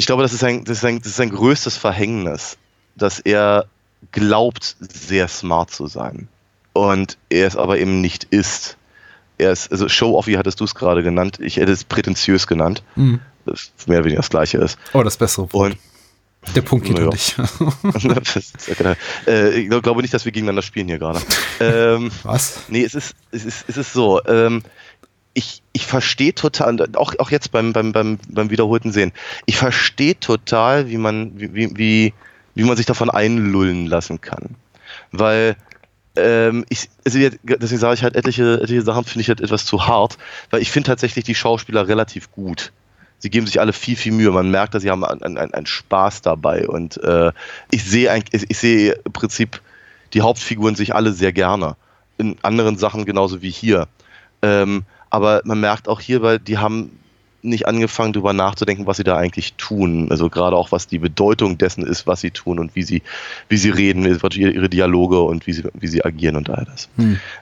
ich 0.01 0.07
glaube, 0.07 0.24
das 0.24 0.33
ist, 0.33 0.43
ein, 0.43 0.63
das, 0.63 0.79
ist 0.79 0.86
ein, 0.86 0.98
das 0.98 1.10
ist 1.10 1.17
sein 1.17 1.29
größtes 1.29 1.77
Verhängnis, 1.77 2.57
dass 2.95 3.19
er 3.19 3.65
glaubt, 4.12 4.75
sehr 4.79 5.27
smart 5.27 5.69
zu 5.69 5.86
sein. 5.86 6.27
Und 6.74 7.18
er 7.30 7.48
es 7.48 7.56
aber 7.58 7.78
eben 7.80 8.01
nicht 8.01 8.25
ist. 8.25 8.78
Er 9.38 9.51
ist, 9.51 9.72
also 9.72 9.90
Show-off, 9.90 10.28
wie 10.28 10.38
hattest 10.38 10.60
du 10.60 10.63
es 10.66 10.75
gerade 10.75 11.04
genannt? 11.04 11.40
Ich 11.42 11.58
hätte 11.58 11.72
es 11.72 11.84
prätentiös 11.84 12.48
genannt. 12.48 12.84
Mhm. 12.96 13.20
Das 13.46 13.72
mehr 13.88 13.98
oder 13.98 14.06
weniger 14.06 14.20
das 14.22 14.30
gleiche 14.30 14.60
ist. 14.60 14.78
Oh, 14.94 15.01
das 15.04 15.18
bessere 15.18 15.48
Und 15.51 15.75
der 16.56 16.62
Punkt 16.62 16.86
geht 16.86 16.98
Ja. 17.00 17.08
nicht. 17.08 17.36
äh, 19.28 19.50
ich 19.60 19.70
glaube 19.82 20.01
nicht, 20.01 20.13
dass 20.13 20.25
wir 20.25 20.32
gegeneinander 20.32 20.62
spielen 20.62 20.88
hier 20.88 21.00
gerade. 21.00 21.20
ähm, 21.60 22.12
Was? 22.24 22.62
Nee, 22.68 22.84
es 22.84 22.96
ist, 22.96 23.16
es 23.32 23.46
ist, 23.46 23.66
es 23.68 23.78
ist 23.78 23.94
so. 23.94 24.24
Ähm, 24.25 24.63
ich, 25.34 25.62
ich 25.72 25.86
verstehe 25.86 26.34
total, 26.36 26.78
auch, 26.96 27.13
auch 27.20 27.32
jetzt 27.32 27.51
beim, 27.51 27.74
beim, 27.74 27.94
beim, 27.94 28.20
beim 28.28 28.50
wiederholten 28.50 28.92
Sehen, 28.92 29.12
ich 29.46 29.58
verstehe 29.58 30.20
total, 30.20 30.90
wie 30.90 30.98
man, 30.98 31.40
wie, 31.40 31.54
wie- 31.54 31.78
wie, 31.78 32.13
wie 32.54 32.63
man 32.63 32.75
sich 32.75 32.86
davon 32.86 33.10
einlullen 33.10 33.86
lassen 33.86 34.20
kann. 34.20 34.56
Weil 35.12 35.56
ähm, 36.15 36.65
ich, 36.70 36.89
also 37.06 37.18
jetzt, 37.18 37.39
deswegen 37.44 37.80
sage 37.80 37.94
ich 37.94 38.03
halt, 38.03 38.15
etliche, 38.15 38.62
etliche 38.62 38.82
Sachen 38.82 39.06
finde 39.06 39.22
ich 39.22 39.30
halt 39.30 39.41
etwas 39.41 39.65
zu 39.65 39.88
hart, 39.88 40.18
weil 40.50 40.62
ich 40.62 40.72
finde 40.72 40.88
tatsächlich 40.88 41.25
die 41.25 41.36
Schauspieler 41.36 41.88
relativ 41.88 42.32
gut. 42.32 42.72
Sie 43.20 43.30
geben 43.30 43.46
sich 43.46 43.60
alle 43.60 43.72
viel, 43.72 43.96
viel 43.96 44.12
Mühe. 44.13 44.32
Man 44.32 44.50
merkt, 44.50 44.74
dass 44.74 44.82
sie 44.82 44.89
haben 44.89 45.06
einen, 45.06 45.38
einen 45.38 45.65
Spaß 45.65 46.24
dabei. 46.24 46.68
Und 46.68 46.98
äh, 47.03 47.32
ich 47.70 47.84
sehe 47.84 48.10
eigentlich, 48.10 48.50
ich 48.50 48.58
sehe 48.58 48.94
im 49.06 49.13
Prinzip 49.13 49.62
die 50.13 50.22
Hauptfiguren 50.22 50.75
sich 50.75 50.96
alle 50.96 51.13
sehr 51.13 51.32
gerne. 51.32 51.75
In 52.18 52.38
anderen 52.41 52.77
Sachen 52.77 53.06
genauso 53.06 53.44
wie 53.44 53.51
hier. 53.51 53.88
Ähm, 54.41 54.84
aber 55.12 55.41
man 55.44 55.60
merkt 55.60 55.88
auch 55.88 56.00
hier, 56.00 56.24
weil 56.24 56.39
die 56.39 56.58
haben 56.58 56.98
nicht 57.43 57.67
angefangen, 57.67 58.13
darüber 58.13 58.33
nachzudenken, 58.33 58.86
was 58.88 58.98
sie 58.98 59.03
da 59.03 59.17
eigentlich 59.17 59.53
tun. 59.55 60.07
Also 60.12 60.29
gerade 60.29 60.55
auch, 60.55 60.71
was 60.71 60.88
die 60.88 61.00
Bedeutung 61.00 61.57
dessen 61.57 61.86
ist, 61.86 62.07
was 62.07 62.21
sie 62.21 62.31
tun 62.31 62.60
und 62.60 62.75
wie 62.75 62.83
sie, 62.83 63.01
wie 63.50 63.57
sie 63.57 63.69
reden, 63.69 64.05
ihre 64.05 64.69
Dialoge 64.69 65.21
und 65.21 65.48
wie 65.48 65.53
sie, 65.53 65.63
wie 65.74 65.88
sie 65.88 66.03
agieren 66.05 66.36
und 66.36 66.50
all 66.50 66.65
das. 66.65 66.89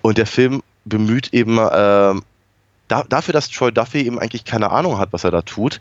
Und 0.01 0.17
der 0.17 0.25
Film 0.25 0.61
bemüht 0.85 1.33
eben 1.33 1.57
ähm, 1.59 2.23
da, 2.87 3.03
dafür, 3.07 3.33
dass 3.33 3.49
Troy 3.49 3.71
Duffy 3.71 3.99
eben 4.05 4.19
eigentlich 4.19 4.45
keine 4.45 4.71
Ahnung 4.71 4.97
hat, 4.97 5.09
was 5.11 5.23
er 5.23 5.31
da 5.31 5.41
tut. 5.41 5.79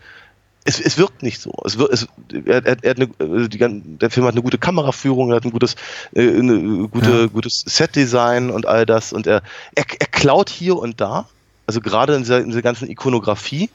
Es, 0.65 0.79
es 0.81 0.99
wirkt 0.99 1.23
nicht 1.23 1.41
so. 1.41 1.53
Es 1.65 1.79
wird, 1.79 1.91
es, 1.93 2.09
er, 2.45 2.67
er, 2.67 2.77
er 2.83 2.97
eine, 2.97 3.05
äh, 3.45 3.49
die, 3.49 3.59
der 3.59 4.11
Film 4.11 4.27
hat 4.27 4.35
eine 4.35 4.43
gute 4.43 4.59
Kameraführung, 4.59 5.31
er 5.31 5.37
hat 5.37 5.45
ein 5.45 5.51
gutes, 5.51 5.77
äh, 6.15 6.29
eine 6.29 6.89
gute, 6.89 7.11
Ja. 7.11 7.27
gutes 7.27 7.65
Setdesign 7.67 8.51
und 8.51 8.67
all 8.67 8.85
das. 8.85 9.15
Und 9.15 9.27
er, 9.27 9.43
er, 9.75 9.85
er 9.99 10.07
klaut 10.09 10.51
hier 10.51 10.77
und 10.77 11.01
da, 11.01 11.27
also 11.67 11.81
gerade 11.81 12.15
in 12.17 12.23
dieser, 12.23 12.41
in 12.41 12.49
dieser 12.49 12.61
ganzen 12.63 12.91
Ikonografie, 12.91 13.71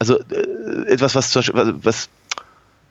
also 0.00 0.18
äh, 0.18 0.86
etwas, 0.88 1.14
was, 1.14 1.36
was, 1.36 2.08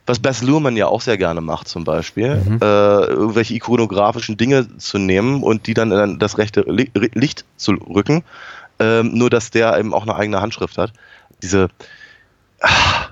was 0.05 0.19
Bess 0.19 0.41
Luhrmann 0.41 0.77
ja 0.77 0.87
auch 0.87 1.01
sehr 1.01 1.17
gerne 1.17 1.41
macht, 1.41 1.67
zum 1.67 1.83
Beispiel, 1.83 2.41
äh, 2.61 3.05
irgendwelche 3.11 3.55
ikonografischen 3.55 4.37
Dinge 4.37 4.77
zu 4.77 4.97
nehmen 4.99 5.43
und 5.43 5.67
die 5.67 5.73
dann 5.73 5.91
in 5.91 6.19
das 6.19 6.37
rechte 6.37 6.61
Li 6.61 6.89
Licht 6.93 7.45
zu 7.57 7.73
rücken, 7.73 8.23
ähm, 8.79 9.11
nur 9.13 9.29
dass 9.29 9.49
der 9.49 9.77
eben 9.77 9.93
auch 9.93 10.03
eine 10.03 10.15
eigene 10.15 10.39
Handschrift 10.39 10.77
hat. 10.77 10.93
Diese, 11.41 11.69
ah, 12.61 13.07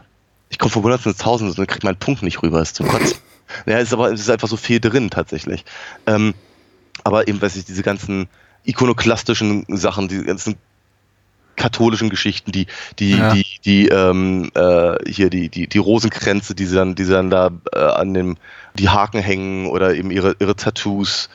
ich 0.50 0.60
komme 0.60 0.72
von 0.72 0.84
Hundertsten 0.84 1.12
ins 1.12 1.22
Tausend 1.22 1.58
und 1.58 1.68
kriege 1.68 1.86
meinen 1.86 1.98
Punkt 1.98 2.22
nicht 2.22 2.42
rüber, 2.44 2.62
ist 2.62 2.76
zum 2.76 2.88
Kotzen. 2.88 3.18
Ja, 3.66 3.78
es 3.78 3.88
ist 3.88 3.94
aber 3.94 4.12
ist 4.12 4.30
einfach 4.30 4.50
so 4.50 4.58
viel 4.58 4.82
drin 4.82 5.10
tatsächlich. 5.10 5.64
Ähm, 6.06 6.34
aber 7.06 7.30
eben, 7.30 7.42
weiß 7.42 7.56
ich, 7.56 7.64
diese 7.64 7.82
ganzen 7.82 8.28
ikonoklastischen 8.66 9.66
Sachen, 9.70 10.10
die 10.10 10.22
ganzen 10.24 10.58
katholischen 11.58 12.10
Geschichten, 12.10 12.52
die, 12.54 12.68
die, 13.00 13.18
Ja. 13.18 13.34
die, 13.34 13.46
die, 13.66 13.88
ähm, 13.90 14.52
äh, 14.56 14.96
hier 15.12 15.30
die, 15.30 15.50
die, 15.50 15.68
die 15.68 15.78
Rosenkränze, 15.78 16.56
die 16.56 16.66
sie 16.66 16.76
dann, 16.76 16.96
die 16.96 17.04
sie 17.04 17.12
dann 17.12 17.30
da 17.30 17.52
äh, 17.74 17.80
an 17.80 18.14
dem, 18.14 18.38
die 18.76 18.88
Haken 18.90 19.20
hängen 19.20 19.68
oder 19.68 19.94
eben 19.96 20.12
ihre, 20.12 20.36
ihre 20.40 20.56
Tattoos 20.56 21.30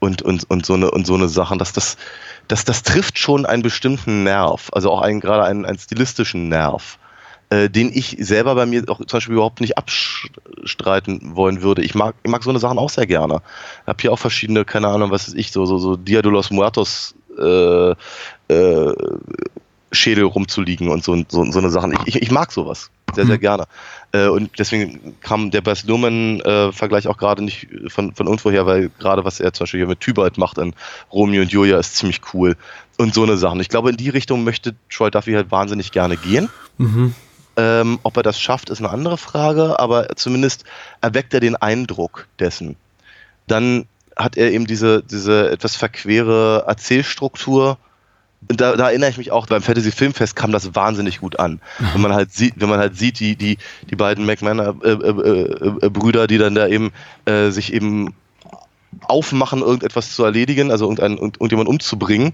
und, 0.00 0.22
und, 0.22 0.50
und 0.50 0.66
so 0.66 0.74
eine, 0.74 0.90
und 0.90 1.06
so 1.06 1.14
eine 1.14 1.28
Sachen, 1.28 1.58
dass 1.58 1.72
das, 1.72 1.96
das, 2.48 2.64
das 2.64 2.82
trifft 2.82 3.18
schon 3.18 3.46
einen 3.46 3.62
bestimmten 3.62 4.24
Nerv, 4.24 4.68
also 4.72 4.90
auch 4.90 5.00
einen, 5.02 5.20
gerade 5.20 5.44
einen, 5.44 5.64
einen 5.64 5.78
stilistischen 5.78 6.48
Nerv, 6.48 6.98
äh, 7.50 7.68
den 7.68 7.90
ich 7.92 8.16
selber 8.18 8.54
bei 8.54 8.66
mir 8.66 8.82
auch 8.88 8.98
zum 8.98 9.06
Beispiel 9.06 9.34
überhaupt 9.34 9.60
nicht 9.60 9.76
abstreiten 9.78 11.36
wollen 11.36 11.62
würde. 11.62 11.82
Ich 11.82 11.94
mag, 11.94 12.14
ich 12.22 12.30
mag 12.30 12.42
so 12.42 12.50
eine 12.50 12.58
Sachen 12.58 12.78
auch 12.78 12.90
sehr 12.90 13.06
gerne. 13.06 13.42
Ich 13.82 13.88
habe 13.88 13.98
hier 14.00 14.12
auch 14.12 14.18
verschiedene, 14.18 14.64
keine 14.64 14.88
Ahnung, 14.88 15.10
was 15.10 15.28
ist 15.28 15.36
ich, 15.36 15.52
so, 15.52 15.66
so, 15.66 15.78
so 15.78 15.96
Dia 15.96 16.22
de 16.22 16.30
los 16.32 16.50
Muertos 16.50 17.14
äh, 17.38 17.90
äh, 18.52 18.94
Schädel 19.92 20.24
rumzuliegen 20.24 20.88
und 20.88 21.02
so, 21.02 21.16
so, 21.28 21.50
so 21.50 21.58
eine 21.58 21.70
Sachen. 21.70 21.92
Ich, 21.92 22.16
ich, 22.16 22.22
ich 22.22 22.30
mag 22.30 22.52
sowas 22.52 22.90
sehr, 23.14 23.26
sehr 23.26 23.38
gerne. 23.38 23.66
Äh, 24.12 24.28
und 24.28 24.58
deswegen 24.58 25.16
kam 25.20 25.50
der 25.50 25.60
Bess 25.60 25.84
Luhrmann-Vergleich 25.84 27.08
auch 27.08 27.16
gerade 27.16 27.42
nicht 27.42 27.68
von, 27.88 28.14
von 28.14 28.26
irgendwo 28.26 28.50
her, 28.50 28.66
weil 28.66 28.90
gerade 28.98 29.24
was 29.24 29.40
er 29.40 29.52
zum 29.52 29.64
Beispiel 29.64 29.80
hier 29.80 29.88
mit 29.88 30.00
Tybalt 30.00 30.38
macht 30.38 30.58
in 30.58 30.74
Romeo 31.12 31.42
und 31.42 31.52
Julia 31.52 31.78
ist 31.78 31.96
ziemlich 31.96 32.20
cool. 32.32 32.56
Und 32.98 33.14
so 33.14 33.22
eine 33.22 33.36
Sachen. 33.36 33.60
Ich 33.60 33.68
glaube, 33.68 33.90
in 33.90 33.96
die 33.96 34.10
Richtung 34.10 34.44
möchte 34.44 34.74
Troy 34.90 35.10
Duffy 35.10 35.32
halt 35.32 35.50
wahnsinnig 35.50 35.90
gerne 35.90 36.16
gehen. 36.16 36.50
Ähm, 37.56 37.98
ob 38.02 38.16
er 38.16 38.22
das 38.22 38.40
schafft, 38.40 38.70
ist 38.70 38.78
eine 38.78 38.90
andere 38.90 39.18
Frage, 39.18 39.78
aber 39.78 40.08
zumindest 40.16 40.64
erweckt 41.00 41.34
er 41.34 41.40
den 41.40 41.56
Eindruck 41.56 42.26
dessen. 42.38 42.76
Dann 43.46 43.86
hat 44.22 44.36
er 44.36 44.52
eben 44.52 44.66
diese, 44.66 45.02
diese 45.02 45.50
etwas 45.50 45.76
verquere 45.76 46.64
Erzählstruktur. 46.66 47.78
Da, 48.48 48.74
da 48.74 48.88
erinnere 48.88 49.10
ich 49.10 49.18
mich 49.18 49.32
auch, 49.32 49.46
beim 49.46 49.60
Fantasy 49.60 49.90
Filmfest 49.90 50.34
kam 50.34 50.50
das 50.50 50.74
wahnsinnig 50.74 51.20
gut 51.20 51.38
an. 51.38 51.60
Wenn 51.92 52.00
man 52.00 52.14
halt 52.14 52.32
sieht, 52.32 52.54
wenn 52.56 52.70
man 52.70 52.78
halt 52.78 52.96
sieht, 52.96 53.20
die, 53.20 53.36
die, 53.36 53.58
die 53.90 53.96
beiden 53.96 54.24
McMahon 54.24 54.58
äh, 54.58 54.88
äh, 54.88 54.92
äh, 54.92 55.86
äh, 55.86 55.90
Brüder, 55.90 56.26
die 56.26 56.38
dann 56.38 56.54
da 56.54 56.66
eben 56.66 56.90
äh, 57.26 57.50
sich 57.50 57.72
eben 57.72 58.14
aufmachen, 59.02 59.60
irgendetwas 59.60 60.14
zu 60.14 60.24
erledigen, 60.24 60.70
also 60.70 60.86
irgendeinen, 60.86 61.18
irgend- 61.18 61.36
irgendjemanden 61.36 61.74
umzubringen. 61.74 62.32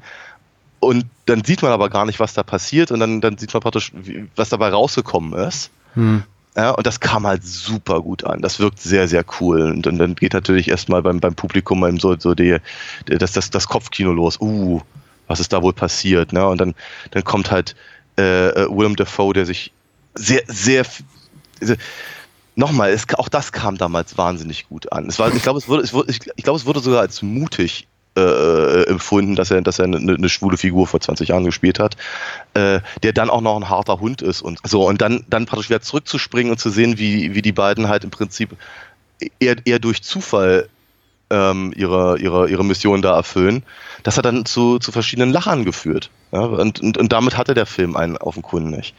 Und 0.79 1.07
dann 1.25 1.43
sieht 1.43 1.63
man 1.63 1.73
aber 1.73 1.91
gar 1.91 2.07
nicht, 2.07 2.21
was 2.21 2.35
da 2.35 2.43
passiert, 2.43 2.93
und 2.93 3.01
dann, 3.01 3.21
dann 3.21 3.37
sieht 3.37 3.53
man 3.53 3.63
praktisch, 3.63 3.93
was 4.37 4.49
dabei 4.51 4.69
rausgekommen 4.69 5.33
ist. 5.33 5.71
Ja, 6.57 6.71
und 6.71 6.87
das 6.87 7.01
kam 7.01 7.27
halt 7.27 7.45
super 7.45 8.01
gut 8.01 8.25
an. 8.25 8.41
Das 8.41 8.59
wirkt 8.59 8.81
sehr, 8.81 9.09
sehr 9.09 9.25
cool. 9.41 9.61
Und, 9.61 9.85
dann- 9.85 9.99
dann 9.99 10.15
geht 10.15 10.33
natürlich 10.33 10.69
erstmal 10.69 11.03
beim, 11.03 11.21
beim 11.21 11.35
Publikum 11.35 11.99
so, 11.99 12.17
so 12.19 12.35
die, 12.35 12.57
das, 13.05 13.33
das, 13.33 13.51
das 13.51 13.69
Kopfkino 13.69 14.13
los. 14.13 14.41
Uh, 14.41 14.81
was 15.27 15.39
ist 15.41 15.53
da 15.53 15.63
wohl 15.63 15.75
passiert? 15.75 16.33
Ne? 16.33 16.47
Und 16.47 16.59
dann, 16.61 16.75
dann 17.11 17.25
kommt 17.25 17.51
halt 17.51 17.77
äh, 18.19 18.49
äh, 18.49 18.69
Willem 18.71 18.97
Dafoe, 18.97 19.35
der 19.35 19.45
sich 19.45 19.73
sehr, 20.15 20.43
sehr. 20.47 20.81
f- 20.81 21.03
also, 21.61 21.75
Nochmal, 22.59 22.89
es, 22.91 23.05
auch 23.19 23.29
das 23.29 23.53
kam 23.53 23.77
damals 23.77 24.17
wahnsinnig 24.17 24.67
gut 24.71 24.91
an. 24.91 25.09
Es 25.11 25.19
war, 25.19 25.31
ich 25.35 25.43
glaube, 25.43 25.59
es 25.59 25.69
wurde, 25.69 25.83
es 25.83 25.93
ich, 26.09 26.21
ich 26.37 26.43
glaube, 26.43 26.59
es 26.59 26.65
wurde 26.65 26.81
sogar 26.81 27.01
als 27.03 27.21
mutig 27.21 27.87
äh, 28.17 28.21
äh, 28.21 28.87
empfunden, 28.89 29.37
dass 29.37 29.51
er, 29.51 29.61
dass 29.61 29.79
er 29.79 29.85
eine, 29.85 29.99
eine 29.99 30.29
schwule 30.29 30.57
Figur 30.57 30.87
vor 30.87 31.01
20 31.01 31.29
Jahren 31.29 31.45
gespielt 31.45 31.79
hat, 31.79 31.97
äh, 32.55 32.81
der 33.03 33.13
dann 33.13 33.29
auch 33.29 33.43
noch 33.43 33.57
ein 33.57 33.69
harter 33.69 34.01
Hund 34.01 34.23
ist 34.23 34.41
und 34.43 34.59
so. 34.65 34.89
Und 34.89 35.03
dann, 35.03 35.25
dann 35.29 35.45
praktisch 35.47 35.69
wieder 35.69 35.83
zurückzuspringen 35.83 36.51
und 36.51 36.59
zu 36.59 36.71
sehen, 36.71 36.99
wie, 36.99 37.35
wie 37.35 37.43
die 37.43 37.53
beiden 37.53 37.89
halt 37.89 38.05
im 38.05 38.11
Prinzip 38.11 38.57
eher, 39.39 39.57
eher 39.65 39.79
durch 39.79 40.03
Zufall 40.03 40.69
ähm, 41.31 41.73
ihre, 41.77 42.19
ihre, 42.19 42.49
ihre 42.49 42.65
Mission 42.65 43.03
da 43.03 43.17
erfüllen, 43.17 43.63
das 44.05 44.17
hat 44.17 44.25
dann 44.25 44.45
zu, 44.47 44.79
zu 44.79 44.93
verschiedenen 44.93 45.31
Lachern 45.33 45.65
geführt. 45.65 46.11
Ja? 46.31 46.41
Und, 46.41 46.81
und, 46.81 46.97
und 46.99 47.13
damit 47.13 47.37
hatte 47.37 47.55
der 47.55 47.67
Film 47.67 47.97
einen 47.97 48.17
auf 48.17 48.35
dem 48.35 48.43
Kunden 48.43 48.71
nicht. 48.71 48.95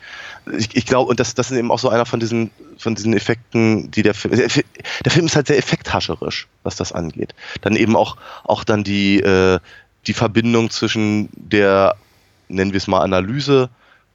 Ich, 0.57 0.75
ich 0.75 0.85
glaube, 0.85 1.09
und 1.09 1.19
das, 1.19 1.35
das 1.35 1.51
ist 1.51 1.57
eben 1.57 1.71
auch 1.71 1.79
so 1.79 1.89
einer 1.89 2.05
von 2.05 2.19
diesen, 2.19 2.51
von 2.77 2.95
diesen 2.95 3.13
Effekten, 3.13 3.89
die 3.91 4.01
der 4.03 4.13
Film. 4.13 4.35
Der, 4.35 4.49
Fi- 4.49 4.65
der 5.05 5.11
Film 5.11 5.25
ist 5.27 5.35
halt 5.35 5.47
sehr 5.47 5.57
effekthascherisch, 5.57 6.47
was 6.63 6.75
das 6.75 6.91
angeht. 6.91 7.33
Dann 7.61 7.75
eben 7.77 7.95
auch, 7.95 8.17
auch 8.43 8.63
dann 8.65 8.83
die, 8.83 9.19
äh, 9.21 9.59
die 10.07 10.13
Verbindung 10.13 10.69
zwischen 10.69 11.29
der, 11.33 11.95
nennen 12.49 12.71
wir 12.73 12.77
es 12.77 12.87
mal, 12.87 13.01
Analyse 13.01 13.69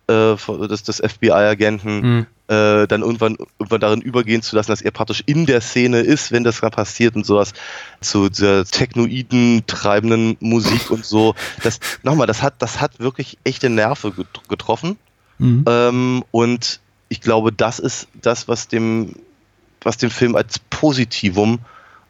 äh, 0.09 0.35
des, 0.69 0.83
des 0.83 1.01
FBI-Agenten, 1.01 2.27
äh, 2.53 2.87
dann 2.87 3.01
irgendwann, 3.01 3.37
irgendwann 3.59 3.81
darin 3.81 4.01
übergehen 4.03 4.43
zu 4.43 4.55
lassen, 4.57 4.71
dass 4.71 4.83
er 4.83 4.91
praktisch 4.91 5.23
in 5.27 5.47
der 5.47 5.61
Szene 5.61 6.01
ist, 6.01 6.33
wenn 6.33 6.45
das 6.45 6.61
dann 6.61 6.71
passiert 6.71 7.17
und 7.17 7.25
sowas, 7.25 7.53
zu 8.01 8.29
dieser 8.29 8.65
technoiden 8.67 9.63
treibenden 9.67 10.37
Musik 10.41 10.91
und 10.91 11.05
so. 11.05 11.35
Das, 11.63 11.81
nochmal, 12.03 12.27
das 12.27 12.43
hat, 12.43 12.55
das 12.61 12.81
hat 12.81 13.01
wirklich 13.01 13.39
echte 13.45 13.71
Nerve 13.71 14.13
get- 14.13 14.49
getroffen. 14.49 14.97
Ähm, 15.67 16.25
und 16.31 16.81
ich 17.09 17.21
glaube, 17.21 17.53
das 17.53 17.79
ist 17.79 18.09
das, 18.21 18.49
was 18.49 18.69
dem, 18.69 19.15
was 19.83 19.97
dem 19.97 20.11
Film 20.11 20.37
als 20.37 20.59
Positivum 20.59 21.61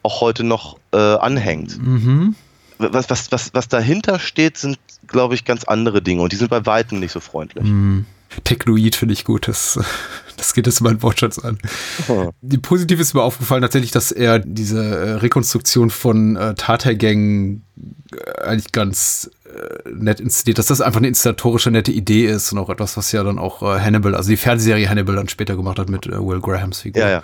auch 0.03 0.19
heute 0.21 0.43
noch 0.43 0.77
äh, 0.91 0.97
anhängt. 0.97 1.79
Was, 2.79 3.09
was, 3.09 3.31
was, 3.31 3.53
was 3.53 3.67
dahinter 3.69 4.19
steht, 4.19 4.57
sind, 4.57 4.77
glaube 5.07 5.35
ich, 5.35 5.45
ganz 5.45 5.63
andere 5.63 6.01
Dinge 6.01 6.21
und 6.21 6.33
die 6.33 6.37
sind 6.37 6.49
bei 6.49 6.65
Weitem 6.65 6.99
nicht 6.99 7.11
so 7.13 7.19
freundlich. 7.21 7.63
Technoid 8.43 8.95
finde 8.95 9.13
ich 9.13 9.25
gut. 9.25 9.47
Das, 9.47 9.79
das 10.37 10.53
geht 10.53 10.67
jetzt 10.67 10.81
mein 10.81 11.01
Wortschatz 11.01 11.39
an. 11.39 11.57
Oh. 12.07 12.31
Die 12.41 12.57
positiv 12.57 12.99
ist 12.99 13.13
mir 13.13 13.21
aufgefallen 13.21 13.61
tatsächlich, 13.61 13.91
dass 13.91 14.11
er 14.11 14.39
diese 14.39 14.83
äh, 14.83 15.11
Rekonstruktion 15.13 15.89
von 15.89 16.35
äh, 16.35 16.55
Tatergängen 16.55 17.63
äh, 18.11 18.41
eigentlich 18.41 18.71
ganz 18.71 19.29
äh, 19.45 19.89
nett 19.89 20.19
inszeniert, 20.19 20.57
dass 20.57 20.67
das 20.67 20.81
einfach 20.81 20.99
eine 20.99 21.07
inszenatorische 21.07 21.71
nette 21.71 21.91
Idee 21.91 22.25
ist 22.25 22.51
und 22.51 22.59
auch 22.59 22.69
etwas, 22.69 22.97
was 22.97 23.11
ja 23.11 23.23
dann 23.23 23.39
auch 23.39 23.61
äh, 23.61 23.79
Hannibal, 23.79 24.15
also 24.15 24.29
die 24.29 24.37
Fernsehserie 24.37 24.89
Hannibal 24.89 25.15
dann 25.15 25.29
später 25.29 25.55
gemacht 25.55 25.79
hat 25.79 25.89
mit 25.89 26.07
äh, 26.07 26.19
Will 26.19 26.41
Grahams 26.41 26.81
Figur. 26.81 27.03
Ja, 27.03 27.09
ja. 27.09 27.23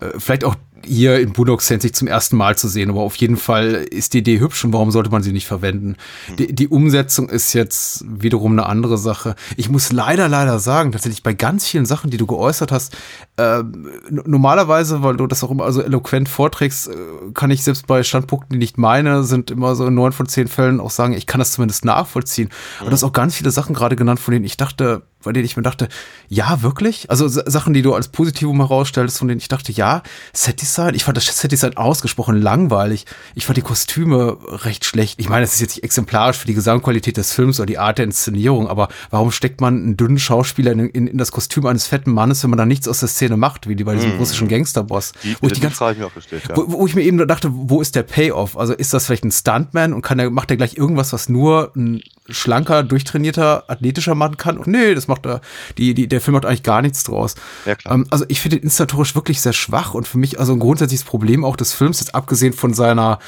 ja. 0.00 0.06
Äh, 0.06 0.12
vielleicht 0.18 0.44
auch 0.44 0.56
hier 0.84 1.18
in 1.20 1.32
Saints 1.34 1.82
sich 1.82 1.94
zum 1.94 2.08
ersten 2.08 2.36
Mal 2.36 2.56
zu 2.56 2.68
sehen. 2.68 2.90
Aber 2.90 3.00
auf 3.00 3.16
jeden 3.16 3.36
Fall 3.36 3.86
ist 3.90 4.14
die 4.14 4.18
Idee 4.18 4.40
hübsch 4.40 4.64
und 4.64 4.72
warum 4.72 4.90
sollte 4.90 5.10
man 5.10 5.22
sie 5.22 5.32
nicht 5.32 5.46
verwenden? 5.46 5.96
Die, 6.38 6.54
die 6.54 6.68
Umsetzung 6.68 7.28
ist 7.28 7.52
jetzt 7.52 8.04
wiederum 8.06 8.52
eine 8.52 8.66
andere 8.66 8.98
Sache. 8.98 9.34
Ich 9.56 9.68
muss 9.68 9.92
leider, 9.92 10.28
leider 10.28 10.58
sagen, 10.58 10.92
tatsächlich 10.92 11.22
bei 11.22 11.34
ganz 11.34 11.66
vielen 11.66 11.86
Sachen, 11.86 12.10
die 12.10 12.16
du 12.16 12.26
geäußert 12.26 12.72
hast, 12.72 12.96
äh, 13.36 13.62
normalerweise, 14.10 15.02
weil 15.02 15.16
du 15.16 15.26
das 15.26 15.44
auch 15.44 15.50
immer 15.50 15.70
so 15.72 15.80
eloquent 15.80 16.28
vorträgst, 16.28 16.88
äh, 16.88 16.92
kann 17.34 17.50
ich 17.50 17.62
selbst 17.62 17.86
bei 17.86 18.02
Standpunkten, 18.02 18.54
die 18.54 18.58
nicht 18.58 18.78
meine, 18.78 19.24
sind 19.24 19.50
immer 19.50 19.74
so 19.74 19.86
in 19.86 19.94
neun 19.94 20.12
von 20.12 20.26
zehn 20.26 20.48
Fällen 20.48 20.80
auch 20.80 20.90
sagen, 20.90 21.12
ich 21.12 21.26
kann 21.26 21.38
das 21.38 21.52
zumindest 21.52 21.84
nachvollziehen. 21.84 22.50
Aber 22.80 22.90
du 22.90 22.94
hast 22.94 23.04
auch 23.04 23.12
ganz 23.12 23.34
viele 23.34 23.50
Sachen 23.50 23.74
gerade 23.74 23.96
genannt, 23.96 24.20
von 24.20 24.32
denen 24.32 24.44
ich 24.44 24.56
dachte, 24.56 25.02
bei 25.22 25.32
denen 25.32 25.44
ich 25.44 25.56
mir 25.56 25.62
dachte, 25.62 25.88
ja, 26.28 26.62
wirklich? 26.62 27.10
Also 27.10 27.26
Sachen, 27.28 27.74
die 27.74 27.82
du 27.82 27.94
als 27.94 28.08
Positivum 28.08 28.58
herausstellst, 28.58 29.18
von 29.18 29.28
denen 29.28 29.40
ich 29.40 29.48
dachte, 29.48 29.72
ja, 29.72 30.02
Set-Design, 30.32 30.94
ich 30.94 31.04
fand 31.04 31.16
das 31.16 31.26
Set-Design 31.26 31.76
ausgesprochen 31.76 32.40
langweilig. 32.40 33.04
Ich 33.34 33.46
fand 33.46 33.56
die 33.56 33.62
Kostüme 33.62 34.38
recht 34.64 34.84
schlecht. 34.84 35.18
Ich 35.18 35.28
meine, 35.28 35.44
es 35.44 35.54
ist 35.54 35.60
jetzt 35.60 35.76
nicht 35.76 35.84
exemplarisch 35.84 36.36
für 36.36 36.46
die 36.46 36.54
Gesamtqualität 36.54 37.16
des 37.16 37.32
Films 37.32 37.58
oder 37.58 37.66
die 37.66 37.78
Art 37.78 37.98
der 37.98 38.04
Inszenierung, 38.04 38.68
aber 38.68 38.88
warum 39.10 39.32
steckt 39.32 39.60
man 39.60 39.74
einen 39.74 39.96
dünnen 39.96 40.18
Schauspieler 40.18 40.72
in, 40.72 40.80
in, 40.80 41.06
in 41.08 41.18
das 41.18 41.32
Kostüm 41.32 41.66
eines 41.66 41.86
fetten 41.86 42.12
Mannes, 42.12 42.42
wenn 42.42 42.50
man 42.50 42.58
da 42.58 42.66
nichts 42.66 42.86
aus 42.86 43.00
der 43.00 43.08
Szene 43.08 43.36
macht, 43.36 43.68
wie 43.68 43.74
die 43.74 43.84
bei 43.84 43.94
diesem 43.94 44.16
mm. 44.16 44.18
russischen 44.18 44.48
Gangsterboss? 44.48 45.12
Die, 45.24 45.36
wo, 45.40 45.46
ich 45.46 45.54
die, 45.54 45.60
die 45.60 45.66
ganz, 45.66 45.80
ich 45.80 46.14
gestellt, 46.14 46.44
ja. 46.48 46.56
wo, 46.56 46.70
wo 46.72 46.86
ich 46.86 46.94
mir 46.94 47.02
eben 47.02 47.18
dachte, 47.26 47.50
wo 47.52 47.80
ist 47.80 47.96
der 47.96 48.04
Payoff? 48.04 48.56
Also 48.56 48.72
ist 48.72 48.94
das 48.94 49.06
vielleicht 49.06 49.24
ein 49.24 49.32
Stuntman 49.32 49.92
und 49.92 50.02
kann 50.02 50.18
er, 50.18 50.30
macht 50.30 50.50
er 50.50 50.56
gleich 50.56 50.76
irgendwas, 50.76 51.12
was 51.12 51.28
nur 51.28 51.72
ein 51.74 52.02
schlanker, 52.28 52.82
durchtrainierter, 52.82 53.64
athletischer 53.68 54.14
Mann 54.14 54.36
kann? 54.36 54.58
Und 54.58 54.68
nee, 54.68 54.94
das 54.94 55.07
macht 55.08 55.26
er, 55.26 55.40
die, 55.76 55.94
die, 55.94 56.08
der 56.08 56.20
Film 56.20 56.36
hat 56.36 56.46
eigentlich 56.46 56.62
gar 56.62 56.82
nichts 56.82 57.04
draus. 57.04 57.34
Ja, 57.66 57.74
klar. 57.74 57.94
Ähm, 57.94 58.06
also 58.10 58.24
ich 58.28 58.40
finde 58.40 58.58
ihn 58.58 58.62
instatorisch 58.62 59.14
wirklich 59.14 59.40
sehr 59.40 59.52
schwach 59.52 59.94
und 59.94 60.06
für 60.06 60.18
mich 60.18 60.38
also 60.38 60.52
ein 60.52 60.58
grundsätzliches 60.58 61.04
Problem 61.04 61.44
auch 61.44 61.56
des 61.56 61.72
Films, 61.72 62.00
jetzt 62.00 62.14
abgesehen 62.14 62.52
von 62.52 62.74
seiner 62.74 63.18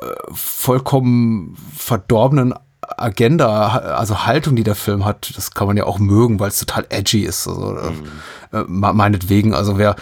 äh, 0.00 0.06
vollkommen 0.32 1.56
verdorbenen 1.76 2.54
Agenda, 2.96 3.68
also 3.96 4.26
Haltung, 4.26 4.56
die 4.56 4.64
der 4.64 4.74
Film 4.74 5.04
hat, 5.04 5.32
das 5.36 5.52
kann 5.52 5.66
man 5.66 5.76
ja 5.76 5.84
auch 5.84 5.98
mögen, 5.98 6.40
weil 6.40 6.48
es 6.48 6.58
total 6.58 6.86
edgy 6.88 7.22
ist. 7.24 7.46
Also, 7.46 7.76
äh, 7.76 7.90
mhm. 7.90 8.90
äh, 8.90 8.92
meinetwegen, 8.92 9.54
also 9.54 9.78
wer 9.78 9.96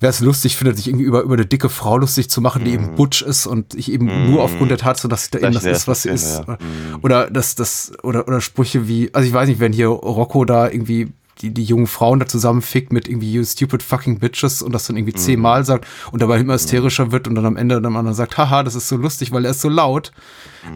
wer 0.00 0.10
es 0.10 0.20
lustig 0.20 0.56
findet, 0.56 0.76
sich 0.76 0.88
irgendwie 0.88 1.04
über, 1.04 1.22
über 1.22 1.34
eine 1.34 1.46
dicke 1.46 1.68
Frau 1.68 1.98
lustig 1.98 2.30
zu 2.30 2.40
machen, 2.40 2.64
die 2.64 2.70
mm. 2.70 2.74
eben 2.74 2.90
mhm. 2.92 2.94
butch 2.94 3.22
ist 3.22 3.46
und 3.46 3.74
ich 3.74 3.92
eben 3.92 4.06
mm. 4.06 4.30
nur 4.30 4.42
aufgrund 4.42 4.70
der 4.70 4.78
Tatsache, 4.78 5.08
dass 5.08 5.24
sie 5.24 5.30
da 5.32 5.38
eben 5.38 5.52
das 5.52 5.64
ist, 5.64 5.88
was 5.88 6.02
sie 6.02 6.10
ist. 6.10 6.42
Ja. 6.46 6.58
Mhm. 6.58 6.98
Oder 7.02 7.30
das, 7.30 7.54
das, 7.54 7.92
oder, 8.02 8.26
oder 8.26 8.40
Sprüche 8.40 8.88
wie, 8.88 9.10
also 9.12 9.26
ich 9.26 9.34
weiß 9.34 9.48
nicht, 9.48 9.60
wenn 9.60 9.72
hier 9.72 9.88
Rocco 9.88 10.44
da 10.44 10.68
irgendwie 10.68 11.12
die, 11.40 11.50
die 11.52 11.64
jungen 11.64 11.86
Frauen 11.86 12.20
da 12.20 12.26
zusammenfickt 12.26 12.92
mit 12.92 13.08
irgendwie 13.08 13.32
you 13.32 13.44
stupid 13.44 13.82
fucking 13.82 14.18
bitches 14.18 14.62
und 14.62 14.72
das 14.72 14.86
dann 14.86 14.96
irgendwie 14.96 15.16
mm. 15.16 15.20
zehnmal 15.20 15.64
sagt 15.64 15.86
und 16.12 16.22
dabei 16.22 16.38
immer 16.38 16.54
hysterischer 16.54 17.12
wird 17.12 17.28
und 17.28 17.34
dann 17.34 17.46
am 17.46 17.56
Ende 17.56 17.80
dann 17.80 17.96
anderen 17.96 18.14
sagt, 18.14 18.38
haha, 18.38 18.62
das 18.62 18.74
ist 18.74 18.88
so 18.88 18.96
lustig, 18.96 19.32
weil 19.32 19.44
er 19.44 19.50
ist 19.50 19.60
so 19.60 19.68
laut. 19.68 20.12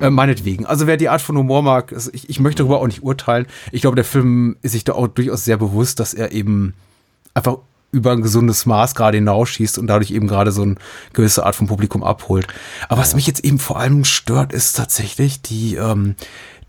Äh, 0.00 0.10
meinetwegen. 0.10 0.66
Also 0.66 0.88
wer 0.88 0.96
die 0.96 1.08
Art 1.08 1.22
von 1.22 1.38
Humor 1.38 1.62
mag, 1.62 1.92
also 1.92 2.10
ich, 2.12 2.28
ich 2.28 2.40
möchte 2.40 2.64
darüber 2.64 2.80
auch 2.80 2.86
nicht 2.86 3.04
urteilen. 3.04 3.46
Ich 3.70 3.82
glaube, 3.82 3.94
der 3.94 4.04
Film 4.04 4.56
ist 4.62 4.72
sich 4.72 4.82
da 4.82 4.94
auch 4.94 5.06
durchaus 5.06 5.44
sehr 5.44 5.56
bewusst, 5.56 6.00
dass 6.00 6.12
er 6.12 6.32
eben 6.32 6.74
einfach 7.34 7.58
über 7.96 8.12
ein 8.12 8.22
gesundes 8.22 8.66
Maß 8.66 8.94
gerade 8.94 9.16
hinausschießt 9.16 9.78
und 9.78 9.86
dadurch 9.86 10.10
eben 10.10 10.28
gerade 10.28 10.52
so 10.52 10.62
eine 10.62 10.74
gewisse 11.14 11.44
Art 11.46 11.56
von 11.56 11.66
Publikum 11.66 12.04
abholt. 12.04 12.46
Aber 12.88 13.00
was 13.00 13.14
mich 13.14 13.26
jetzt 13.26 13.44
eben 13.44 13.58
vor 13.58 13.80
allem 13.80 14.04
stört, 14.04 14.52
ist 14.52 14.74
tatsächlich 14.76 15.40
die, 15.40 15.76
ähm, 15.76 16.14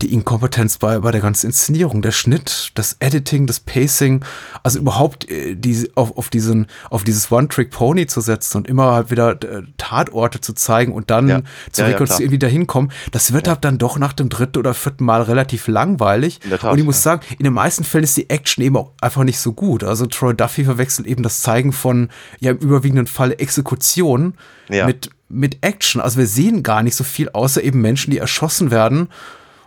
die 0.02 0.12
Inkompetenz 0.12 0.78
bei, 0.78 1.00
bei 1.00 1.10
der 1.10 1.20
ganzen 1.20 1.46
Inszenierung, 1.46 2.02
der 2.02 2.12
Schnitt, 2.12 2.70
das 2.74 2.96
Editing, 3.00 3.48
das 3.48 3.58
Pacing, 3.58 4.24
also 4.62 4.78
überhaupt 4.78 5.28
äh, 5.28 5.56
die, 5.56 5.90
auf, 5.96 6.16
auf, 6.16 6.30
diesen, 6.30 6.68
auf 6.88 7.02
dieses 7.02 7.32
One-Trick-Pony 7.32 8.06
zu 8.06 8.20
setzen 8.20 8.58
und 8.58 8.68
immer 8.68 8.92
halt 8.92 9.10
wieder 9.10 9.32
äh, 9.42 9.62
Tatorte 9.76 10.40
zu 10.40 10.52
zeigen 10.52 10.92
und 10.92 11.10
dann 11.10 11.28
ja. 11.28 11.42
zu 11.72 11.82
ja, 11.82 11.88
rekonstruieren, 11.88 12.30
ja, 12.30 12.32
wie 12.32 12.38
da 12.38 12.46
hinkommen, 12.46 12.92
das 13.10 13.32
wird 13.32 13.48
halt 13.48 13.64
dann 13.64 13.78
doch 13.78 13.98
nach 13.98 14.12
dem 14.12 14.28
dritten 14.28 14.58
oder 14.58 14.72
vierten 14.72 15.04
Mal 15.04 15.22
relativ 15.22 15.66
langweilig. 15.66 16.38
Tat, 16.48 16.72
und 16.72 16.78
ich 16.78 16.84
muss 16.84 17.02
sagen, 17.02 17.22
in 17.36 17.44
den 17.44 17.54
meisten 17.54 17.82
Fällen 17.82 18.04
ist 18.04 18.16
die 18.16 18.30
Action 18.30 18.62
eben 18.62 18.76
auch 18.76 18.92
einfach 19.00 19.24
nicht 19.24 19.40
so 19.40 19.52
gut. 19.52 19.82
Also 19.82 20.06
Troy 20.06 20.32
Duffy 20.32 20.64
verwechselt 20.64 21.08
eben 21.08 21.24
das 21.24 21.40
Zeigen 21.40 21.72
von, 21.72 22.08
ja, 22.38 22.52
im 22.52 22.58
überwiegenden 22.58 23.08
Fall 23.08 23.32
Exekutionen 23.32 24.34
mit, 24.68 25.10
mit 25.28 25.58
Action. 25.62 26.00
Also 26.00 26.18
wir 26.18 26.26
sehen 26.26 26.62
gar 26.62 26.82
nicht 26.82 26.94
so 26.94 27.02
viel, 27.02 27.30
außer 27.30 27.62
eben 27.62 27.80
Menschen, 27.80 28.10
die 28.12 28.18
erschossen 28.18 28.70
werden 28.70 29.08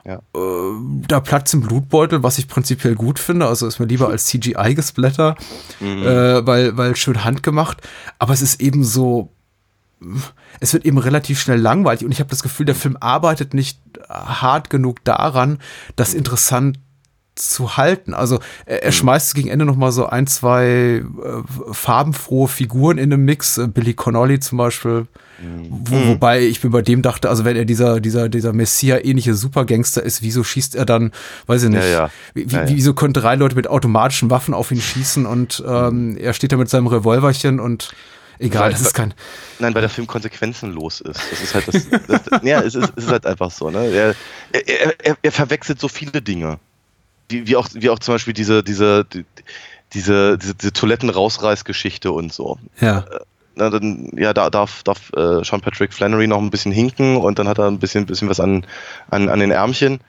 ja. 0.05 0.21
Äh, 0.35 0.39
da 1.07 1.19
Platz 1.19 1.53
im 1.53 1.61
Blutbeutel, 1.61 2.23
was 2.23 2.37
ich 2.37 2.47
prinzipiell 2.47 2.95
gut 2.95 3.19
finde. 3.19 3.47
Also 3.47 3.67
ist 3.67 3.79
mir 3.79 3.85
lieber 3.85 4.09
als 4.09 4.25
CGI-Gesplatter, 4.27 5.35
mhm. 5.79 6.03
äh, 6.03 6.45
weil, 6.45 6.77
weil 6.77 6.95
schön 6.95 7.23
handgemacht. 7.23 7.81
Aber 8.19 8.33
es 8.33 8.41
ist 8.41 8.61
eben 8.61 8.83
so, 8.83 9.31
es 10.59 10.73
wird 10.73 10.85
eben 10.85 10.97
relativ 10.97 11.39
schnell 11.39 11.59
langweilig 11.59 12.03
und 12.03 12.11
ich 12.11 12.19
habe 12.19 12.29
das 12.29 12.43
Gefühl, 12.43 12.65
der 12.65 12.75
Film 12.75 12.97
arbeitet 12.99 13.53
nicht 13.53 13.79
hart 14.09 14.69
genug 14.69 15.03
daran, 15.03 15.59
das 15.95 16.13
interessant 16.13 16.79
zu 17.35 17.77
halten. 17.77 18.13
Also 18.13 18.39
er, 18.65 18.83
er 18.83 18.89
mhm. 18.89 18.95
schmeißt 18.95 19.35
gegen 19.35 19.49
Ende 19.49 19.65
noch 19.65 19.75
mal 19.75 19.91
so 19.91 20.07
ein, 20.07 20.27
zwei 20.27 21.03
äh, 21.03 21.03
farbenfrohe 21.71 22.47
Figuren 22.47 22.97
in 22.97 23.09
den 23.09 23.23
Mix. 23.23 23.57
Äh, 23.57 23.67
Billy 23.67 23.93
Connolly 23.93 24.39
zum 24.39 24.57
Beispiel. 24.57 25.07
Mhm. 25.41 25.67
Wo, 25.69 25.95
mhm. 25.95 26.07
wobei 26.09 26.41
ich 26.41 26.63
mir 26.63 26.69
bei 26.69 26.81
dem 26.81 27.01
dachte, 27.01 27.29
also 27.29 27.45
wenn 27.45 27.55
er 27.55 27.65
dieser, 27.65 27.99
dieser, 27.99 28.29
dieser 28.29 28.53
Messia-ähnliche 28.53 29.33
Supergangster 29.33 30.03
ist, 30.03 30.21
wieso 30.21 30.43
schießt 30.43 30.75
er 30.75 30.85
dann, 30.85 31.11
weiß 31.47 31.63
ich 31.63 31.69
nicht, 31.69 31.83
ja, 31.83 31.89
ja. 31.89 32.09
Wie, 32.33 32.43
ja, 32.43 32.67
wieso 32.67 32.93
können 32.93 33.13
drei 33.13 33.35
Leute 33.35 33.55
mit 33.55 33.67
automatischen 33.67 34.29
Waffen 34.29 34.53
auf 34.53 34.71
ihn 34.71 34.81
schießen 34.81 35.25
und 35.25 35.63
ähm, 35.67 36.17
er 36.17 36.33
steht 36.33 36.51
da 36.51 36.57
mit 36.57 36.69
seinem 36.69 36.87
Revolverchen 36.87 37.59
und 37.59 37.93
egal, 38.39 38.65
Weil, 38.65 38.71
das 38.71 38.81
ist 38.81 38.93
kein. 38.93 39.13
Nein, 39.59 39.73
weil 39.73 39.81
der 39.81 39.89
Film 39.89 40.07
konsequenzenlos 40.07 41.01
ist. 41.01 41.19
Das 41.31 41.41
ist 41.41 41.55
halt 41.55 41.67
das. 41.67 41.87
das 42.07 42.41
ja, 42.43 42.61
es 42.61 42.75
ist, 42.75 42.93
es 42.95 43.05
ist 43.05 43.11
halt 43.11 43.25
einfach 43.25 43.51
so, 43.51 43.69
ne? 43.69 43.87
Er, 43.87 44.15
er, 44.51 45.05
er, 45.05 45.17
er 45.21 45.31
verwechselt 45.31 45.79
so 45.79 45.87
viele 45.87 46.21
Dinge 46.21 46.59
wie, 47.31 47.47
wie, 47.47 47.55
auch, 47.55 47.67
wie 47.73 47.89
auch 47.89 47.99
zum 47.99 48.15
Beispiel 48.15 48.33
diese, 48.33 48.63
diese, 48.63 49.05
die, 49.05 49.25
diese, 49.93 50.37
diese, 50.37 50.55
diese 50.55 50.73
Toiletten-Rausreißgeschichte 50.73 52.11
und 52.11 52.31
so. 52.31 52.59
Ja. 52.79 53.05
Na, 53.55 53.69
dann, 53.69 54.11
ja, 54.15 54.33
da 54.33 54.49
darf, 54.49 54.83
darf 54.83 55.11
äh, 55.13 55.43
Sean 55.43 55.61
Patrick 55.61 55.93
Flannery 55.93 56.27
noch 56.27 56.39
ein 56.39 56.51
bisschen 56.51 56.71
hinken 56.71 57.17
und 57.17 57.37
dann 57.37 57.47
hat 57.47 57.59
er 57.59 57.67
ein 57.67 57.79
bisschen, 57.79 58.05
bisschen 58.05 58.29
was 58.29 58.39
an, 58.39 58.65
an, 59.09 59.27
an 59.27 59.39
den 59.39 59.51
Ärmchen, 59.51 59.99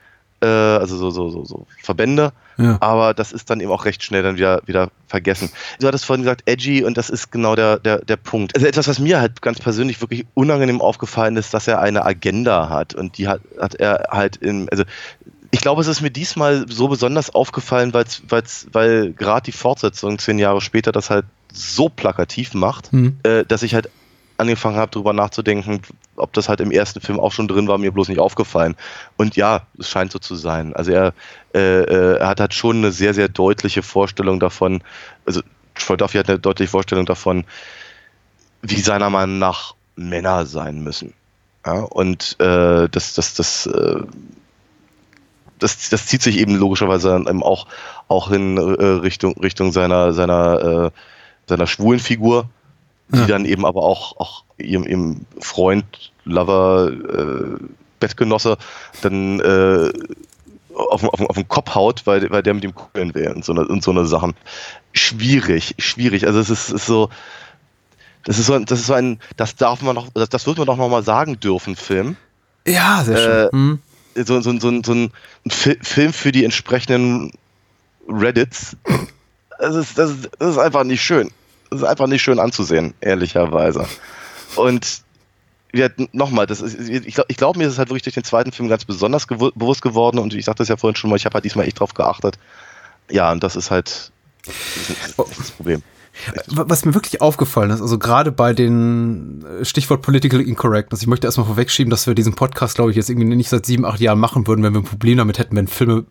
äh, 0.43 0.45
also 0.45 0.97
so, 0.97 1.09
so, 1.09 1.29
so, 1.29 1.45
so 1.45 1.67
Verbände. 1.81 2.31
Ja. 2.57 2.77
Aber 2.81 3.13
das 3.13 3.31
ist 3.31 3.49
dann 3.49 3.59
eben 3.59 3.71
auch 3.71 3.85
recht 3.85 4.03
schnell 4.03 4.21
dann 4.23 4.35
wieder, 4.35 4.61
wieder 4.65 4.89
vergessen. 5.07 5.49
Du 5.79 5.87
hattest 5.87 6.05
vorhin 6.05 6.23
gesagt, 6.23 6.43
edgy, 6.45 6.83
und 6.83 6.97
das 6.97 7.09
ist 7.09 7.31
genau 7.31 7.55
der, 7.55 7.79
der, 7.79 7.99
der 7.99 8.17
Punkt. 8.17 8.55
Also 8.55 8.67
etwas, 8.67 8.87
was 8.87 8.99
mir 8.99 9.19
halt 9.19 9.41
ganz 9.41 9.59
persönlich 9.59 10.01
wirklich 10.01 10.25
unangenehm 10.35 10.81
aufgefallen 10.81 11.37
ist, 11.37 11.53
dass 11.53 11.67
er 11.67 11.79
eine 11.79 12.05
Agenda 12.05 12.69
hat. 12.69 12.93
Und 12.93 13.17
die 13.17 13.27
hat, 13.27 13.41
hat 13.59 13.75
er 13.75 14.07
halt 14.11 14.35
in, 14.37 14.69
also 14.69 14.83
ich 15.51 15.61
glaube, 15.61 15.81
es 15.81 15.87
ist 15.87 16.01
mir 16.01 16.11
diesmal 16.11 16.65
so 16.67 16.87
besonders 16.87 17.33
aufgefallen, 17.33 17.93
weil's, 17.93 18.23
weil's, 18.27 18.67
weil 18.71 19.13
gerade 19.13 19.45
die 19.45 19.51
Fortsetzung 19.51 20.17
zehn 20.19 20.39
Jahre 20.39 20.61
später 20.61 20.91
das 20.91 21.09
halt 21.09 21.25
so 21.53 21.87
plakativ 21.89 22.53
macht, 22.53 22.91
mhm. 22.91 23.17
äh, 23.23 23.45
dass 23.45 23.63
ich 23.63 23.73
halt 23.73 23.89
angefangen 24.37 24.77
habe, 24.77 24.91
darüber 24.91 25.13
nachzudenken, 25.13 25.81
ob 26.15 26.33
das 26.33 26.49
halt 26.49 26.59
im 26.59 26.71
ersten 26.71 26.99
Film 26.99 27.19
auch 27.19 27.31
schon 27.31 27.47
drin 27.47 27.67
war, 27.67 27.77
mir 27.77 27.91
bloß 27.91 28.09
nicht 28.09 28.19
aufgefallen. 28.19 28.75
Und 29.15 29.35
ja, 29.35 29.61
es 29.79 29.89
scheint 29.89 30.11
so 30.11 30.19
zu 30.19 30.35
sein. 30.35 30.75
Also 30.75 30.91
er, 30.91 31.13
äh, 31.53 31.59
äh 31.59 32.17
er 32.17 32.27
hat 32.27 32.39
halt 32.39 32.53
schon 32.53 32.77
eine 32.77 32.91
sehr, 32.91 33.13
sehr 33.13 33.29
deutliche 33.29 33.83
Vorstellung 33.83 34.39
davon, 34.39 34.81
also 35.25 35.41
Troy 35.75 35.97
Duffy 35.97 36.17
hat 36.17 36.29
eine 36.29 36.39
deutliche 36.39 36.71
Vorstellung 36.71 37.05
davon, 37.05 37.45
wie 38.61 38.79
seiner 38.79 39.09
Meinung 39.09 39.39
nach 39.39 39.75
Männer 39.95 40.45
sein 40.45 40.83
müssen. 40.83 41.13
Ja, 41.65 41.79
und 41.79 42.35
äh, 42.39 42.89
das, 42.89 43.13
das, 43.13 43.35
das 43.35 43.65
äh, 43.67 44.01
das, 45.59 45.89
das 45.89 46.07
zieht 46.07 46.21
sich 46.21 46.37
eben 46.37 46.55
logischerweise 46.55 47.23
auch, 47.41 47.67
auch 48.09 48.31
in 48.31 48.57
äh, 48.57 48.61
Richtung, 48.61 49.37
Richtung 49.37 49.71
seiner, 49.71 50.13
seiner, 50.13 50.91
äh, 50.91 50.91
seiner 51.47 51.67
schwulen 51.67 51.99
Figur, 51.99 52.49
die 53.09 53.19
ja. 53.19 53.27
dann 53.27 53.45
eben 53.45 53.65
aber 53.65 53.83
auch, 53.83 54.17
auch 54.17 54.43
ihrem, 54.57 54.83
ihrem 54.83 55.25
Freund, 55.39 56.11
Lover, 56.25 56.91
äh, 56.91 57.63
Bettgenosse 57.99 58.57
dann 59.01 59.39
äh, 59.39 59.91
auf, 60.73 61.03
auf, 61.03 61.21
auf 61.21 61.35
den 61.35 61.47
Kopf 61.47 61.75
haut, 61.75 62.05
weil, 62.05 62.29
weil 62.31 62.43
der 62.43 62.53
mit 62.53 62.63
ihm 62.63 62.73
kugeln 62.73 63.13
will 63.13 63.29
und 63.29 63.45
so, 63.45 63.53
eine, 63.53 63.67
und 63.67 63.83
so 63.83 63.91
eine 63.91 64.05
Sachen. 64.05 64.33
Schwierig, 64.93 65.75
schwierig. 65.79 66.25
Also 66.25 66.39
es 66.39 66.49
ist, 66.49 66.69
ist 66.69 66.85
so, 66.85 67.09
das 68.25 68.39
ist 68.39 68.47
so, 68.47 68.57
das 68.59 68.79
ist 68.79 68.87
so 68.87 68.93
ein, 68.93 69.19
das 69.37 69.55
darf 69.55 69.81
man 69.81 69.95
noch, 69.95 70.07
das, 70.13 70.29
das 70.29 70.47
wird 70.47 70.57
man 70.57 70.67
doch 70.67 70.77
noch 70.77 70.89
mal 70.89 71.03
sagen 71.03 71.39
dürfen, 71.39 71.75
Film. 71.75 72.15
Ja, 72.65 73.03
sehr 73.03 73.17
schön. 73.17 73.31
Äh, 73.31 73.49
hm 73.51 73.79
so, 74.15 74.41
so, 74.41 74.59
so, 74.59 74.81
so 74.83 74.93
ein 74.93 75.11
Film 75.49 76.13
für 76.13 76.31
die 76.31 76.43
entsprechenden 76.43 77.31
Reddits. 78.07 78.77
Das 79.63 79.75
ist, 79.75 79.97
das, 79.97 80.11
ist, 80.11 80.29
das 80.39 80.49
ist 80.51 80.57
einfach 80.57 80.83
nicht 80.83 81.01
schön. 81.01 81.31
Das 81.69 81.79
ist 81.79 81.85
einfach 81.85 82.07
nicht 82.07 82.21
schön 82.21 82.37
anzusehen, 82.37 82.93
ehrlicherweise. 82.99 83.87
Und 84.57 85.01
ja, 85.73 85.87
nochmal, 86.11 86.45
das 86.45 86.61
ist, 86.61 86.77
ich 86.77 87.15
glaube, 87.15 87.33
glaub, 87.33 87.55
mir 87.55 87.65
ist 87.65 87.73
es 87.73 87.79
halt 87.79 87.89
wirklich 87.89 88.03
durch 88.03 88.13
den 88.13 88.25
zweiten 88.25 88.51
Film 88.51 88.67
ganz 88.67 88.83
besonders 88.83 89.27
gew 89.27 89.51
bewusst 89.55 89.81
geworden 89.81 90.19
und 90.19 90.33
ich 90.33 90.45
sagte 90.45 90.61
das 90.61 90.67
ja 90.67 90.77
vorhin 90.77 90.95
schon 90.95 91.09
mal, 91.09 91.15
ich 91.15 91.25
habe 91.25 91.35
halt 91.35 91.45
diesmal 91.45 91.65
echt 91.65 91.79
drauf 91.79 91.93
geachtet. 91.93 92.37
Ja, 93.09 93.31
und 93.31 93.41
das 93.41 93.55
ist 93.55 93.71
halt 93.71 94.11
das, 94.45 94.89
ist 95.29 95.39
das 95.39 95.51
Problem. 95.51 95.81
Was 96.47 96.85
mir 96.85 96.93
wirklich 96.93 97.21
aufgefallen 97.21 97.71
ist, 97.71 97.81
also 97.81 97.97
gerade 97.97 98.31
bei 98.31 98.53
den 98.53 99.43
äh, 99.45 99.65
Stichwort 99.65 100.01
Political 100.03 100.41
Incorrectness, 100.41 101.01
ich 101.01 101.07
möchte 101.07 101.25
erstmal 101.25 101.47
vorwegschieben, 101.47 101.89
dass 101.89 102.05
wir 102.05 102.13
diesen 102.13 102.35
Podcast, 102.35 102.75
glaube 102.75 102.91
ich, 102.91 102.97
jetzt 102.97 103.09
irgendwie 103.09 103.33
nicht 103.33 103.49
seit 103.49 103.65
sieben, 103.65 103.85
acht 103.85 103.99
Jahren 103.99 104.19
machen 104.19 104.45
würden, 104.45 104.61
wenn 104.61 104.73
wir 104.73 104.81
ein 104.81 104.85
Problem 104.85 105.17
damit 105.17 105.39
hätten, 105.39 105.55
wenn 105.55 105.67
Filme 105.67 106.05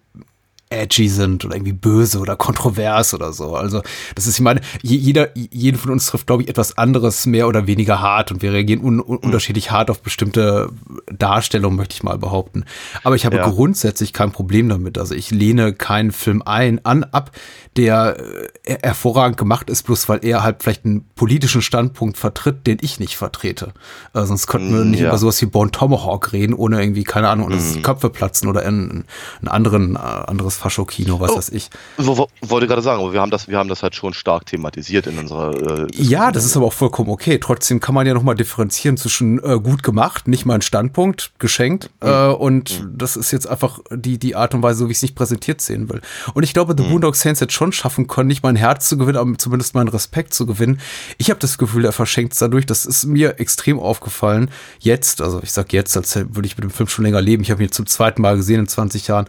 edgy 0.73 1.09
sind 1.09 1.45
oder 1.45 1.57
irgendwie 1.57 1.73
böse 1.73 2.19
oder 2.19 2.37
kontrovers 2.37 3.15
oder 3.15 3.33
so. 3.33 3.55
Also 3.55 3.83
das 4.15 4.27
ist, 4.27 4.37
ich 4.37 4.43
meine, 4.43 4.61
jeder, 4.83 5.37
jeden 5.37 5.79
von 5.79 5.91
uns 5.91 6.07
trifft, 6.07 6.27
glaube 6.27 6.43
ich, 6.43 6.49
etwas 6.49 6.79
anderes 6.79 7.27
mehr 7.27 7.49
oder 7.49 7.67
weniger 7.67 8.01
hart 8.01 8.33
und 8.33 8.43
wir 8.43 8.53
reagieren 8.53 8.83
un 8.83 9.01
un 9.01 9.17
unterschiedlich 9.19 9.71
hart 9.71 9.91
auf 9.91 10.03
bestimmte 10.03 10.71
Darstellungen, 11.07 11.77
möchte 11.77 11.95
ich 11.95 12.03
mal 12.03 12.19
behaupten. 12.19 12.65
Aber 13.05 13.17
ich 13.17 13.25
habe 13.27 13.37
ja. 13.37 13.49
grundsätzlich 13.49 14.13
kein 14.13 14.33
Problem 14.33 14.69
damit. 14.69 14.99
Also 14.99 15.15
ich 15.15 15.31
lehne 15.31 15.73
keinen 15.73 16.13
Film 16.13 16.43
ein, 16.45 16.85
an, 16.85 17.05
ab, 17.05 17.31
der 17.77 18.19
äh, 18.65 18.77
hervorragend 18.83 19.39
gemacht 19.39 19.71
ist, 19.71 19.85
bloß 19.85 20.09
weil 20.09 20.25
er 20.25 20.43
halt 20.43 20.63
vielleicht 20.63 20.85
einen 20.85 21.05
politischen 21.15 21.63
Standpunkt 21.63 22.19
vertritt, 22.19 22.67
den 22.67 22.79
ich 22.81 23.01
nicht 23.01 23.17
vertrete. 23.17 23.73
Äh, 24.15 24.25
sonst 24.25 24.47
könnten 24.47 24.73
wir 24.75 24.85
mm, 24.85 24.91
nicht 24.91 25.01
ja. 25.01 25.09
über 25.09 25.19
sowas 25.19 25.41
wie 25.41 25.47
Born 25.47 25.73
Tomahawk 25.73 26.33
reden, 26.33 26.55
ohne 26.55 26.81
irgendwie, 26.81 27.05
keine 27.05 27.29
Ahnung, 27.29 27.51
dass 27.51 27.77
mm. 27.77 27.83
Köpfe 27.83 28.11
platzen 28.11 28.49
oder 28.49 28.67
ein, 28.67 29.05
ein 29.41 29.49
anderen, 29.49 29.97
äh, 29.97 29.99
anderes 29.99 30.57
Faschokino, 30.63 31.19
was 31.19 31.33
oh, 31.33 31.37
weiß 31.37 31.49
ich. 31.51 31.71
Wo, 31.97 32.17
wo, 32.17 32.29
wollte 32.41 32.67
gerade 32.69 32.83
sagen, 32.83 33.13
wir 33.13 33.21
haben 33.21 33.31
das, 33.31 33.49
wir 33.49 33.59
haben 33.59 33.69
das 33.69 33.83
halt 33.83 33.97
schon 33.97 34.15
stark 34.15 34.47
thematisiert 34.47 35.09
in 35.09 35.19
unserer. 35.19 35.83
Äh, 35.83 35.87
ja, 35.93 36.31
das 36.31 36.45
ist 36.45 36.57
aber 36.57 36.67
auch 36.67 36.73
vollkommen 36.73 37.11
okay. 37.11 37.39
Trotzdem 37.39 37.81
kann 37.81 37.95
man 37.95 38.07
ja 38.07 38.15
nochmal 38.15 38.37
differenzieren 38.37 38.97
zwischen 38.97 39.43
äh, 39.43 39.59
gut 39.59 39.83
gemacht, 39.83 40.29
nicht 40.29 40.47
mein 40.47 40.63
Standpunkt, 40.63 41.33
geschenkt, 41.39 41.91
mhm. 42.01 42.09
äh, 42.09 42.27
und 42.29 42.83
mhm. 42.83 42.99
das 42.99 43.17
ist 43.17 43.33
jetzt 43.33 43.47
einfach 43.49 43.81
die, 43.91 44.19
die 44.19 44.37
Art 44.37 44.55
und 44.55 44.63
Weise, 44.63 44.79
so 44.79 44.89
wie 44.89 44.93
ich 44.93 44.99
es 44.99 45.03
nicht 45.03 45.17
präsentiert 45.17 45.61
sehen 45.61 45.89
will. 45.89 46.01
Und 46.35 46.45
ich 46.45 46.55
glaube, 46.55 46.75
The 46.77 46.85
mhm. 46.85 46.91
Boondock 46.91 47.17
Saints 47.17 47.41
hat 47.41 47.53
schon 47.53 47.73
schaffen 47.73 48.07
können, 48.07 48.29
nicht 48.29 48.43
mein 48.43 48.57
Herz 48.57 48.89
zu 48.89 48.97
gewinnen, 48.97 49.19
aber 49.19 49.37
zumindest 49.39 49.75
meinen 49.75 49.89
Respekt 49.89 50.33
zu 50.35 50.47
gewinnen. 50.47 50.81
Ich 51.19 51.31
habe 51.31 51.41
das 51.41 51.59
Gefühl, 51.59 51.85
er 51.85 51.93
verschenkt 51.93 52.35
es 52.35 52.39
dadurch. 52.39 52.67
Das 52.67 52.87
ist 52.87 53.05
mir 53.07 53.41
extrem 53.41 53.81
aufgefallen. 53.81 54.51
Jetzt, 54.79 55.21
also 55.21 55.41
ich 55.43 55.53
sag 55.53 55.73
jetzt, 55.73 55.97
als 55.97 56.15
würde 56.15 56.47
ich 56.47 56.57
mit 56.57 56.65
dem 56.65 56.71
Film 56.71 56.89
schon 56.89 57.05
länger 57.05 57.21
leben. 57.21 57.43
Ich 57.43 57.51
habe 57.51 57.63
ihn 57.63 57.73
zum 57.73 57.87
zweiten 57.87 58.23
Mal 58.23 58.37
gesehen 58.37 58.61
in 58.61 58.69
20 58.69 59.09
Jahren 59.09 59.27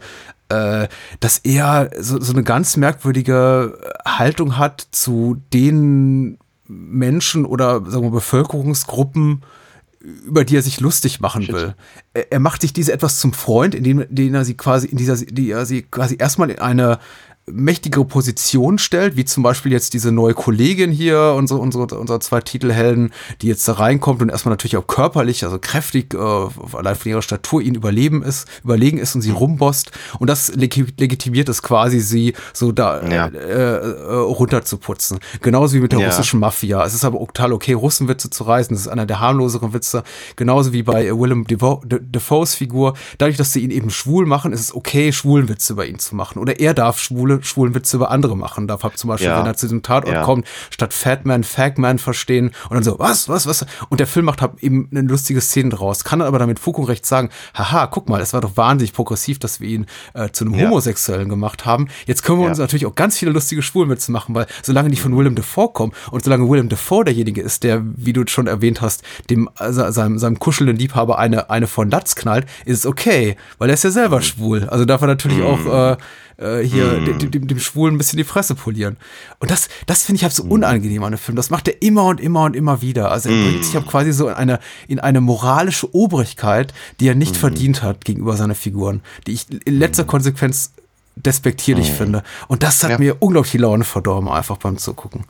äh, 0.54 0.88
dass 1.20 1.38
er 1.38 1.90
so, 1.98 2.20
so 2.20 2.32
eine 2.32 2.42
ganz 2.42 2.76
merkwürdige 2.76 3.78
Haltung 4.06 4.58
hat 4.58 4.86
zu 4.90 5.40
den 5.52 6.38
Menschen 6.66 7.44
oder 7.44 7.84
sagen 7.86 8.04
wir 8.04 8.10
Bevölkerungsgruppen, 8.10 9.42
über 10.00 10.44
die 10.44 10.56
er 10.56 10.62
sich 10.62 10.80
lustig 10.80 11.20
machen 11.20 11.42
Shit. 11.42 11.54
will. 11.54 11.74
Er, 12.12 12.32
er, 12.32 12.40
macht 12.40 12.60
sich 12.60 12.72
diese 12.72 12.92
etwas 12.92 13.18
zum 13.18 13.32
Freund, 13.32 13.74
indem, 13.74 14.00
indem 14.00 14.34
er 14.34 14.44
sie 14.44 14.54
quasi 14.54 14.86
in 14.86 14.98
dieser, 14.98 15.16
die 15.16 15.50
er 15.50 15.66
sie 15.66 15.82
quasi 15.82 16.16
erstmal 16.18 16.50
in 16.50 16.58
eine 16.58 16.98
mächtigere 17.46 18.04
Position 18.04 18.78
stellt, 18.78 19.16
wie 19.16 19.24
zum 19.24 19.42
Beispiel 19.42 19.70
jetzt 19.70 19.92
diese 19.92 20.12
neue 20.12 20.32
Kollegin 20.34 20.90
hier, 20.90 21.34
unsere, 21.36 21.60
unsere, 21.60 21.86
unsere 21.98 22.18
zwei 22.20 22.40
Titelhelden, 22.40 23.12
die 23.42 23.48
jetzt 23.48 23.68
da 23.68 23.74
reinkommt 23.74 24.22
und 24.22 24.30
erstmal 24.30 24.52
natürlich 24.52 24.76
auch 24.78 24.86
körperlich, 24.86 25.44
also 25.44 25.58
kräftig, 25.58 26.14
äh, 26.14 26.16
allein 26.18 26.96
von 26.96 27.10
ihrer 27.10 27.22
Statur 27.22 27.60
ihnen 27.60 27.74
überleben 27.74 28.22
ist, 28.22 28.48
überlegen 28.62 28.98
ist 28.98 29.14
und 29.14 29.20
sie 29.20 29.30
rumbosst. 29.30 29.90
Und 30.18 30.30
das 30.30 30.54
legitimiert 30.54 31.48
es 31.48 31.62
quasi, 31.62 32.00
sie 32.00 32.34
so 32.54 32.72
da 32.72 33.06
ja. 33.06 33.26
äh, 33.26 33.32
äh, 33.32 34.14
runterzuputzen. 34.14 35.18
Genauso 35.42 35.74
wie 35.74 35.80
mit 35.80 35.92
der 35.92 36.00
ja. 36.00 36.06
russischen 36.06 36.40
Mafia. 36.40 36.84
Es 36.84 36.94
ist 36.94 37.04
aber 37.04 37.18
total 37.18 37.52
okay, 37.52 37.74
Russenwitze 37.74 38.30
zu 38.30 38.44
reißen. 38.44 38.74
Das 38.74 38.82
ist 38.82 38.88
einer 38.88 39.06
der 39.06 39.20
harmloseren 39.20 39.74
Witze. 39.74 40.02
Genauso 40.36 40.72
wie 40.72 40.82
bei 40.82 41.10
Willem 41.10 41.46
Defoes 41.46 42.54
Figur. 42.54 42.94
Dadurch, 43.18 43.36
dass 43.36 43.52
sie 43.52 43.60
ihn 43.60 43.70
eben 43.70 43.90
schwul 43.90 44.24
machen, 44.24 44.52
ist 44.52 44.60
es 44.60 44.74
okay, 44.74 45.12
Schwulenwitze 45.12 45.74
über 45.74 45.86
ihn 45.86 45.98
zu 45.98 46.14
machen. 46.14 46.38
Oder 46.38 46.58
er 46.58 46.72
darf 46.72 46.98
schwule 46.98 47.33
schwule, 47.42 47.64
schwulen 47.64 47.74
Witze 47.74 47.96
über 47.96 48.10
andere 48.10 48.36
machen 48.36 48.68
darf. 48.68 48.82
Hab 48.82 48.98
zum 48.98 49.08
Beispiel, 49.08 49.28
ja. 49.28 49.38
wenn 49.38 49.46
er 49.46 49.56
zu 49.56 49.66
diesem 49.66 49.82
Tatort 49.82 50.14
ja. 50.14 50.22
kommt, 50.22 50.46
statt 50.70 50.92
Fatman, 50.92 51.44
Fagman 51.44 51.98
verstehen 51.98 52.50
und 52.68 52.74
dann 52.74 52.82
so, 52.82 52.98
was, 52.98 53.28
was, 53.28 53.46
was? 53.46 53.64
Und 53.88 54.00
der 54.00 54.06
Film 54.06 54.26
macht 54.26 54.42
halt 54.42 54.62
eben 54.62 54.88
eine 54.90 55.02
lustige 55.02 55.40
Szene 55.40 55.70
draus, 55.70 56.04
kann 56.04 56.18
dann 56.18 56.28
aber 56.28 56.38
damit 56.38 56.60
und 56.66 56.84
Recht 56.84 57.06
sagen, 57.06 57.30
haha, 57.54 57.86
guck 57.86 58.08
mal, 58.08 58.20
es 58.20 58.32
war 58.32 58.40
doch 58.40 58.56
wahnsinnig 58.56 58.92
progressiv, 58.92 59.38
dass 59.38 59.60
wir 59.60 59.68
ihn 59.68 59.86
äh, 60.14 60.30
zu 60.30 60.44
einem 60.44 60.54
ja. 60.54 60.66
Homosexuellen 60.66 61.28
gemacht 61.28 61.64
haben. 61.64 61.88
Jetzt 62.06 62.22
können 62.22 62.40
wir 62.40 62.46
uns 62.46 62.58
natürlich 62.58 62.86
auch 62.86 62.94
ganz 62.94 63.18
viele 63.18 63.30
lustige 63.30 63.62
Schwulenwitze 63.62 64.12
machen, 64.12 64.34
weil 64.34 64.46
solange 64.62 64.90
die 64.90 64.96
von 64.96 65.16
Willem 65.16 65.34
Dafoe 65.34 65.68
kommen 65.68 65.92
und 66.10 66.24
solange 66.24 66.48
Willem 66.48 66.68
Dafoe 66.68 67.04
derjenige 67.04 67.40
ist, 67.40 67.62
der, 67.62 67.82
wie 67.84 68.12
du 68.12 68.24
schon 68.26 68.46
erwähnt 68.46 68.80
hast, 68.80 69.02
dem 69.30 69.48
also 69.56 69.90
seinem, 69.90 70.18
seinem 70.18 70.38
kuschelnden 70.38 70.76
Liebhaber 70.76 71.18
eine, 71.18 71.50
eine 71.50 71.66
von 71.66 71.90
Latz 71.90 72.14
knallt, 72.14 72.46
ist 72.64 72.80
es 72.80 72.86
okay, 72.86 73.36
weil 73.58 73.70
er 73.70 73.74
ist 73.74 73.84
ja 73.84 73.90
selber 73.90 74.16
mhm. 74.16 74.22
schwul. 74.22 74.68
Also 74.68 74.84
darf 74.84 75.00
er 75.00 75.08
natürlich 75.08 75.38
mhm. 75.38 75.44
auch 75.44 75.92
äh, 75.92 75.96
äh, 76.36 76.60
hier 76.60 76.84
mm. 76.84 77.18
dem, 77.18 77.30
dem, 77.30 77.46
dem 77.48 77.58
Schwulen 77.58 77.94
ein 77.94 77.98
bisschen 77.98 78.16
die 78.16 78.24
Fresse 78.24 78.54
polieren. 78.54 78.96
Und 79.38 79.50
das, 79.50 79.68
das 79.86 80.04
finde 80.04 80.18
ich 80.18 80.22
halt 80.24 80.32
so 80.32 80.44
mm. 80.44 80.50
unangenehm 80.50 81.02
an 81.04 81.12
dem 81.12 81.18
Film. 81.18 81.36
Das 81.36 81.50
macht 81.50 81.68
er 81.68 81.82
immer 81.82 82.04
und 82.04 82.20
immer 82.20 82.44
und 82.44 82.56
immer 82.56 82.82
wieder. 82.82 83.10
Also 83.10 83.28
er 83.28 83.42
bringt 83.42 83.64
sich 83.64 83.76
auch 83.76 83.86
quasi 83.86 84.12
so 84.12 84.28
in 84.28 84.34
eine, 84.34 84.60
in 84.88 85.00
eine 85.00 85.20
moralische 85.20 85.94
Obrigkeit, 85.94 86.74
die 87.00 87.08
er 87.08 87.14
nicht 87.14 87.34
mm. 87.34 87.38
verdient 87.38 87.82
hat 87.82 88.04
gegenüber 88.04 88.36
seinen 88.36 88.54
Figuren, 88.54 89.02
die 89.26 89.32
ich 89.32 89.46
in 89.64 89.78
letzter 89.78 90.04
Konsequenz 90.04 90.72
despektierlich 91.16 91.90
mhm. 91.92 91.94
finde. 91.94 92.22
Und 92.48 92.62
das 92.62 92.82
hat 92.82 92.90
ja. 92.90 92.98
mir 92.98 93.16
unglaublich 93.20 93.52
die 93.52 93.58
Laune 93.58 93.84
verdorben, 93.84 94.28
einfach 94.28 94.56
beim 94.56 94.78
Zugucken. 94.78 95.24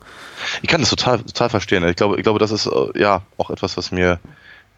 Ich 0.61 0.69
kann 0.69 0.81
das 0.81 0.89
total, 0.89 1.19
total 1.19 1.49
verstehen. 1.49 1.87
Ich 1.87 1.95
glaube, 1.95 2.17
ich 2.17 2.23
glaube, 2.23 2.39
das 2.39 2.51
ist 2.51 2.65
äh, 2.65 2.99
ja 2.99 3.21
auch 3.37 3.49
etwas, 3.49 3.77
was 3.77 3.91
mir 3.91 4.19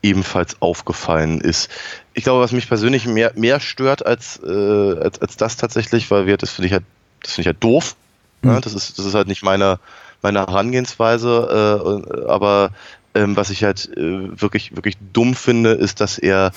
ebenfalls 0.02 0.62
aufgefallen 0.62 1.42
ist. 1.42 1.70
Ich 2.18 2.24
glaube, 2.24 2.42
was 2.42 2.52
mich 2.52 2.68
persönlich 2.68 3.06
mehr, 3.06 3.32
mehr 3.36 3.60
stört 3.60 4.04
als, 4.04 4.42
äh, 4.44 4.50
als, 4.50 5.22
als 5.22 5.38
das 5.38 5.56
tatsächlich, 5.56 6.10
weil 6.10 6.26
wir, 6.26 6.38
das 6.38 6.50
finde 6.50 6.66
ich 6.66 6.74
halt, 6.74 6.84
das 7.22 7.34
finde 7.34 7.42
ich 7.42 7.54
halt 7.54 7.64
doof. 7.64 7.96
Mhm. 8.42 8.50
Ja, 8.50 8.60
das, 8.60 8.74
ist, 8.74 8.98
das 8.98 9.06
ist 9.06 9.14
halt 9.14 9.28
nicht 9.28 9.44
meine, 9.44 9.80
meine 10.24 10.40
Herangehensweise, 10.40 11.94
äh, 12.18 12.28
aber 12.28 12.72
ähm, 13.14 13.38
was 13.38 13.52
ich 13.52 13.64
halt 13.64 13.96
äh, 13.96 14.42
wirklich, 14.42 14.76
wirklich 14.76 14.98
dumm 15.14 15.36
finde, 15.36 15.74
ist, 15.74 16.02
dass 16.02 16.18
er, 16.18 16.54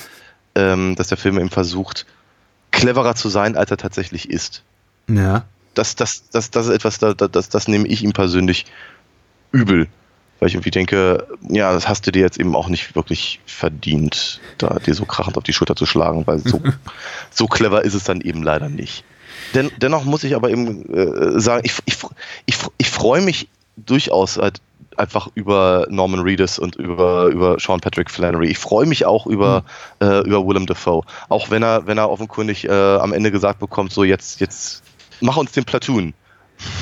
ähm, 0.54 0.96
dass 0.96 1.08
der 1.08 1.18
Film 1.18 1.38
eben 1.38 1.50
versucht, 1.50 2.06
cleverer 2.70 3.14
zu 3.14 3.28
sein, 3.28 3.54
als 3.54 3.70
er 3.70 3.76
tatsächlich 3.76 4.30
ist. 4.30 4.62
Ja. 5.08 5.44
Das, 5.74 5.94
das, 5.94 6.30
das, 6.30 6.50
das 6.50 6.68
ist 6.68 6.72
etwas, 6.72 6.98
das, 7.00 7.16
das, 7.30 7.50
das 7.50 7.68
nehme 7.68 7.86
ich 7.86 8.02
ihm 8.02 8.14
persönlich 8.14 8.64
übel 9.52 9.88
weil 10.40 10.48
ich 10.48 10.54
irgendwie 10.54 10.70
denke, 10.70 11.26
ja, 11.48 11.72
das 11.72 11.86
hast 11.86 12.06
du 12.06 12.12
dir 12.12 12.22
jetzt 12.22 12.40
eben 12.40 12.56
auch 12.56 12.68
nicht 12.68 12.96
wirklich 12.96 13.40
verdient, 13.44 14.40
da 14.58 14.78
dir 14.78 14.94
so 14.94 15.04
krachend 15.04 15.36
auf 15.36 15.44
die 15.44 15.52
Schulter 15.52 15.76
zu 15.76 15.84
schlagen, 15.84 16.26
weil 16.26 16.38
so, 16.38 16.60
so 17.30 17.46
clever 17.46 17.84
ist 17.84 17.94
es 17.94 18.04
dann 18.04 18.22
eben 18.22 18.42
leider 18.42 18.70
nicht. 18.70 19.04
Den, 19.54 19.70
dennoch 19.76 20.04
muss 20.04 20.24
ich 20.24 20.34
aber 20.34 20.50
eben 20.50 20.86
äh, 20.92 21.38
sagen, 21.38 21.62
ich, 21.64 21.74
ich, 21.84 21.96
ich, 22.46 22.56
ich 22.78 22.90
freue 22.90 23.20
mich 23.20 23.48
durchaus 23.76 24.38
halt 24.38 24.60
einfach 24.96 25.28
über 25.34 25.86
Norman 25.90 26.20
Reedus 26.20 26.58
und 26.58 26.76
über, 26.76 27.26
über 27.26 27.58
Sean 27.58 27.80
Patrick 27.80 28.10
Flannery. 28.10 28.48
Ich 28.48 28.58
freue 28.58 28.86
mich 28.86 29.04
auch 29.04 29.26
über, 29.26 29.64
mhm. 30.00 30.06
äh, 30.06 30.20
über 30.20 30.46
Willem 30.46 30.66
Dafoe. 30.66 31.02
Auch 31.28 31.50
wenn 31.50 31.62
er, 31.62 31.86
wenn 31.86 31.98
er 31.98 32.10
offenkundig 32.10 32.64
äh, 32.64 32.70
am 32.70 33.12
Ende 33.12 33.30
gesagt 33.30 33.60
bekommt, 33.60 33.92
so 33.92 34.04
jetzt, 34.04 34.40
jetzt 34.40 34.82
mach 35.20 35.36
uns 35.36 35.52
den 35.52 35.64
Platoon. 35.64 36.14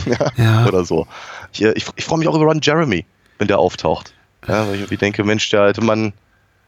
ja. 0.37 0.67
Oder 0.67 0.85
so. 0.85 1.07
Ich, 1.53 1.63
äh, 1.63 1.73
ich, 1.73 1.87
ich 1.97 2.05
freue 2.05 2.19
mich 2.19 2.29
auch 2.29 2.35
über 2.35 2.45
Ron 2.45 2.61
Jeremy 2.63 3.05
wenn 3.39 3.49
der 3.49 3.59
auftaucht. 3.59 4.13
Ja, 4.47 4.67
weil 4.67 4.75
ich 4.75 4.81
irgendwie 4.81 4.97
denke, 4.97 5.25
Mensch, 5.25 5.49
der 5.51 5.63
alte 5.63 5.81
Mann 5.81 6.13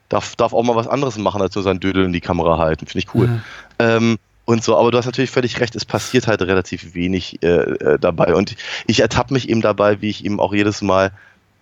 darf, 0.09 0.37
darf 0.37 0.53
auch 0.53 0.63
mal 0.63 0.77
was 0.77 0.89
anderes 0.89 1.17
machen, 1.19 1.41
als 1.41 1.55
nur 1.55 1.65
sein 1.65 1.81
Dödel 1.81 2.05
in 2.05 2.13
die 2.13 2.21
Kamera 2.21 2.59
halten. 2.59 2.87
Finde 2.87 2.99
ich 2.99 3.15
cool. 3.15 3.27
Mhm. 3.29 3.43
Ähm, 3.79 4.19
und 4.45 4.65
so, 4.65 4.77
aber 4.77 4.91
du 4.91 4.99
hast 4.99 5.07
natürlich 5.07 5.31
völlig 5.31 5.61
recht, 5.61 5.77
es 5.77 5.85
passiert 5.85 6.27
halt 6.27 6.43
relativ 6.43 6.95
wenig 6.95 7.43
äh, 7.43 7.47
äh, 7.47 7.99
dabei. 7.99 8.35
Und 8.35 8.57
ich 8.87 9.01
ertappe 9.01 9.33
mich 9.33 9.49
eben 9.49 9.61
dabei, 9.61 10.03
wie 10.03 10.11
ich 10.11 10.25
eben 10.25 10.41
auch 10.41 10.53
jedes 10.53 10.83
Mal, 10.83 11.13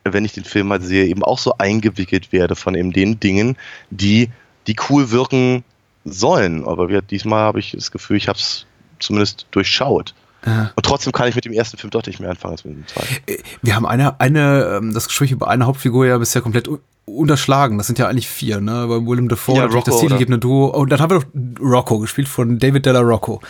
wenn 0.05 0.25
ich 0.25 0.33
den 0.33 0.45
Film 0.45 0.71
halt 0.71 0.83
sehe, 0.83 1.05
eben 1.05 1.23
auch 1.23 1.39
so 1.39 1.59
eingewickelt 1.59 2.33
werde 2.33 2.57
von 2.57 2.75
eben 2.75 2.93
den 2.93 3.21
Dingen, 3.21 3.59
die, 3.91 4.31
die 4.67 4.77
cool 4.89 5.11
wirken 5.11 5.65
sollen. 6.07 6.67
Aber 6.67 6.89
wir, 6.89 7.03
diesmal 7.03 7.41
habe 7.41 7.59
ich 7.59 7.73
das 7.73 7.91
Gefühl, 7.91 8.17
ich 8.17 8.29
habe 8.29 8.39
es 8.39 8.65
zumindest 8.99 9.47
durchschaut. 9.51 10.15
Ja. 10.49 10.73
Und 10.75 10.87
trotzdem 10.87 11.13
kann 11.13 11.29
ich 11.29 11.35
mit 11.35 11.45
dem 11.45 11.53
ersten 11.53 11.77
Film 11.77 11.91
deutlich 11.91 12.21
mehr 12.21 12.31
anfangen 12.31 12.53
als 12.53 12.65
mit 12.65 12.75
dem 12.75 12.87
zweiten. 12.87 13.17
Äh, 13.27 13.39
wir 13.63 13.77
haben 13.77 13.87
eine, 13.87 14.21
eine, 14.21 14.79
ähm, 14.79 14.95
das 14.95 15.09
Gespräch 15.09 15.31
über 15.31 15.49
eine 15.49 15.67
Hauptfigur 15.67 16.07
ja 16.07 16.19
bisher 16.19 16.43
komplett 16.43 16.69
unterschlagen. 17.05 17.79
Das 17.79 17.87
sind 17.87 17.99
ja 17.99 18.09
eigentlich 18.09 18.29
vier, 18.29 18.61
ne? 18.61 18.87
Bei 18.87 19.07
Willem 19.07 19.29
Dafoe 19.29 19.57
ja, 19.57 19.65
Rocco, 19.65 19.91
das 19.91 20.01
titelgebende 20.01 20.39
Duo. 20.39 20.67
Und 20.69 20.91
dann 20.91 21.01
haben 21.01 21.11
wir 21.11 21.21
doch 21.21 21.61
Rocco 21.61 21.99
gespielt 21.99 22.29
von 22.29 22.59
David 22.59 22.87
Della 22.87 23.01
Rocco. 23.01 23.41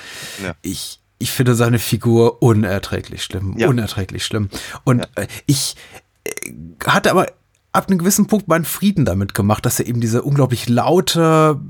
Ja. 0.42 0.54
Ich, 0.62 1.00
ich 1.18 1.30
finde 1.30 1.54
seine 1.54 1.78
Figur 1.78 2.42
unerträglich 2.42 3.22
schlimm. 3.22 3.54
Ja. 3.56 3.68
Unerträglich 3.68 4.24
schlimm. 4.24 4.48
Und 4.84 5.00
ja. 5.00 5.22
Äh, 5.22 5.26
ich 5.46 5.76
äh, 6.24 6.30
hatte 6.86 7.10
aber 7.10 7.26
ab 7.72 7.88
einem 7.88 7.98
gewissen 7.98 8.26
Punkt 8.26 8.48
meinen 8.48 8.64
Frieden 8.64 9.04
damit 9.04 9.34
gemacht, 9.34 9.66
dass 9.66 9.78
er 9.78 9.86
eben 9.86 10.00
diese 10.00 10.22
unglaublich 10.22 10.68
laute, 10.68 11.60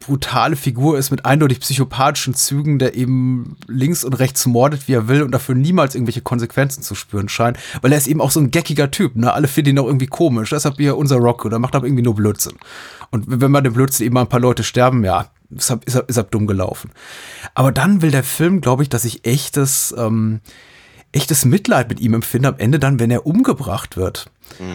brutale 0.00 0.56
Figur 0.56 0.98
ist 0.98 1.10
mit 1.10 1.24
eindeutig 1.24 1.60
psychopathischen 1.60 2.34
Zügen, 2.34 2.78
der 2.78 2.94
eben 2.94 3.56
links 3.66 4.04
und 4.04 4.14
rechts 4.14 4.46
mordet, 4.46 4.88
wie 4.88 4.92
er 4.92 5.08
will 5.08 5.22
und 5.22 5.32
dafür 5.32 5.54
niemals 5.54 5.94
irgendwelche 5.94 6.20
Konsequenzen 6.20 6.82
zu 6.82 6.94
spüren 6.94 7.28
scheint, 7.28 7.58
weil 7.82 7.92
er 7.92 7.98
ist 7.98 8.06
eben 8.06 8.20
auch 8.20 8.30
so 8.30 8.40
ein 8.40 8.50
geckiger 8.50 8.90
Typ, 8.90 9.16
ne? 9.16 9.32
Alle 9.32 9.48
finden 9.48 9.70
ihn 9.70 9.78
auch 9.78 9.86
irgendwie 9.86 10.06
komisch, 10.06 10.50
deshalb 10.50 10.76
hier 10.76 10.96
unser 10.96 11.16
Rocco, 11.16 11.48
der 11.48 11.58
macht 11.58 11.74
aber 11.74 11.86
irgendwie 11.86 12.04
nur 12.04 12.14
Blödsinn. 12.14 12.56
Und 13.10 13.24
wenn 13.26 13.50
man 13.50 13.64
den 13.64 13.72
Blödsinn 13.72 14.06
eben 14.06 14.18
ein 14.18 14.28
paar 14.28 14.40
Leute 14.40 14.62
sterben, 14.62 15.04
ja, 15.04 15.30
ist 15.50 15.70
er, 15.70 15.80
ist 15.84 15.94
er, 15.94 16.08
ist 16.08 16.16
er 16.16 16.24
dumm 16.24 16.46
gelaufen. 16.46 16.90
Aber 17.54 17.72
dann 17.72 18.02
will 18.02 18.10
der 18.10 18.24
Film, 18.24 18.60
glaube 18.60 18.82
ich, 18.82 18.88
dass 18.88 19.04
ich 19.04 19.24
echtes, 19.24 19.94
ähm, 19.96 20.40
echtes 21.12 21.44
Mitleid 21.44 21.88
mit 21.88 22.00
ihm 22.00 22.14
empfinde 22.14 22.48
am 22.48 22.58
Ende 22.58 22.78
dann, 22.78 23.00
wenn 23.00 23.10
er 23.10 23.26
umgebracht 23.26 23.96
wird. 23.96 24.30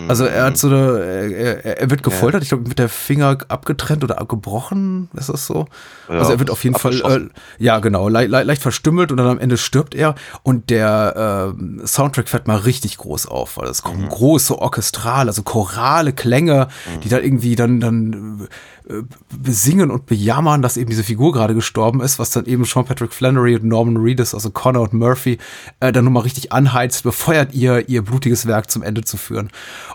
Also 0.07 0.25
er 0.25 0.45
hat 0.45 0.57
so 0.57 0.67
eine, 0.67 1.33
er, 1.33 1.79
er 1.81 1.89
wird 1.89 2.03
gefoltert, 2.03 2.41
ich 2.43 2.49
glaube 2.49 2.67
mit 2.67 2.79
der 2.79 2.89
Finger 2.89 3.37
abgetrennt 3.47 4.03
oder 4.03 4.19
abgebrochen, 4.19 5.09
ist 5.13 5.29
das 5.29 5.45
so? 5.45 5.67
Ja, 6.07 6.19
also 6.19 6.31
er 6.31 6.39
wird 6.39 6.49
auf 6.49 6.63
jeden 6.63 6.77
Fall, 6.77 7.01
äh, 7.01 7.29
ja 7.63 7.79
genau, 7.79 8.07
le 8.07 8.27
le 8.27 8.43
leicht 8.43 8.61
verstümmelt 8.61 9.11
und 9.11 9.17
dann 9.17 9.27
am 9.27 9.39
Ende 9.39 9.57
stirbt 9.57 9.95
er. 9.95 10.15
Und 10.43 10.69
der 10.69 11.53
äh, 11.81 11.85
Soundtrack 11.87 12.29
fährt 12.29 12.47
mal 12.47 12.57
richtig 12.57 12.97
groß 12.97 13.27
auf, 13.27 13.57
weil 13.57 13.67
es 13.67 13.81
kommen 13.81 14.07
große 14.07 14.57
Orchestral, 14.57 15.27
also 15.27 15.43
chorale 15.43 16.13
Klänge, 16.13 16.67
die 17.03 17.09
da 17.09 17.19
irgendwie 17.19 17.55
dann, 17.55 17.79
dann 17.79 18.47
äh, 18.89 19.03
besingen 19.37 19.91
und 19.91 20.05
bejammern, 20.05 20.61
dass 20.61 20.75
eben 20.75 20.89
diese 20.89 21.03
Figur 21.03 21.31
gerade 21.31 21.55
gestorben 21.55 22.01
ist, 22.01 22.19
was 22.19 22.31
dann 22.31 22.45
eben 22.45 22.65
Sean 22.65 22.85
Patrick 22.85 23.13
Flannery 23.13 23.55
und 23.55 23.63
Norman 23.63 23.97
Reedus, 23.97 24.33
also 24.33 24.51
Connor 24.51 24.83
und 24.83 24.93
Murphy, 24.93 25.37
äh, 25.79 25.91
dann 25.93 26.03
nochmal 26.03 26.23
richtig 26.23 26.51
anheizt, 26.51 27.03
befeuert 27.03 27.53
ihr, 27.53 27.87
ihr 27.87 28.01
blutiges 28.01 28.45
Werk 28.45 28.69
zum 28.69 28.83
Ende 28.83 29.03
zu 29.03 29.15
führen. 29.15 29.49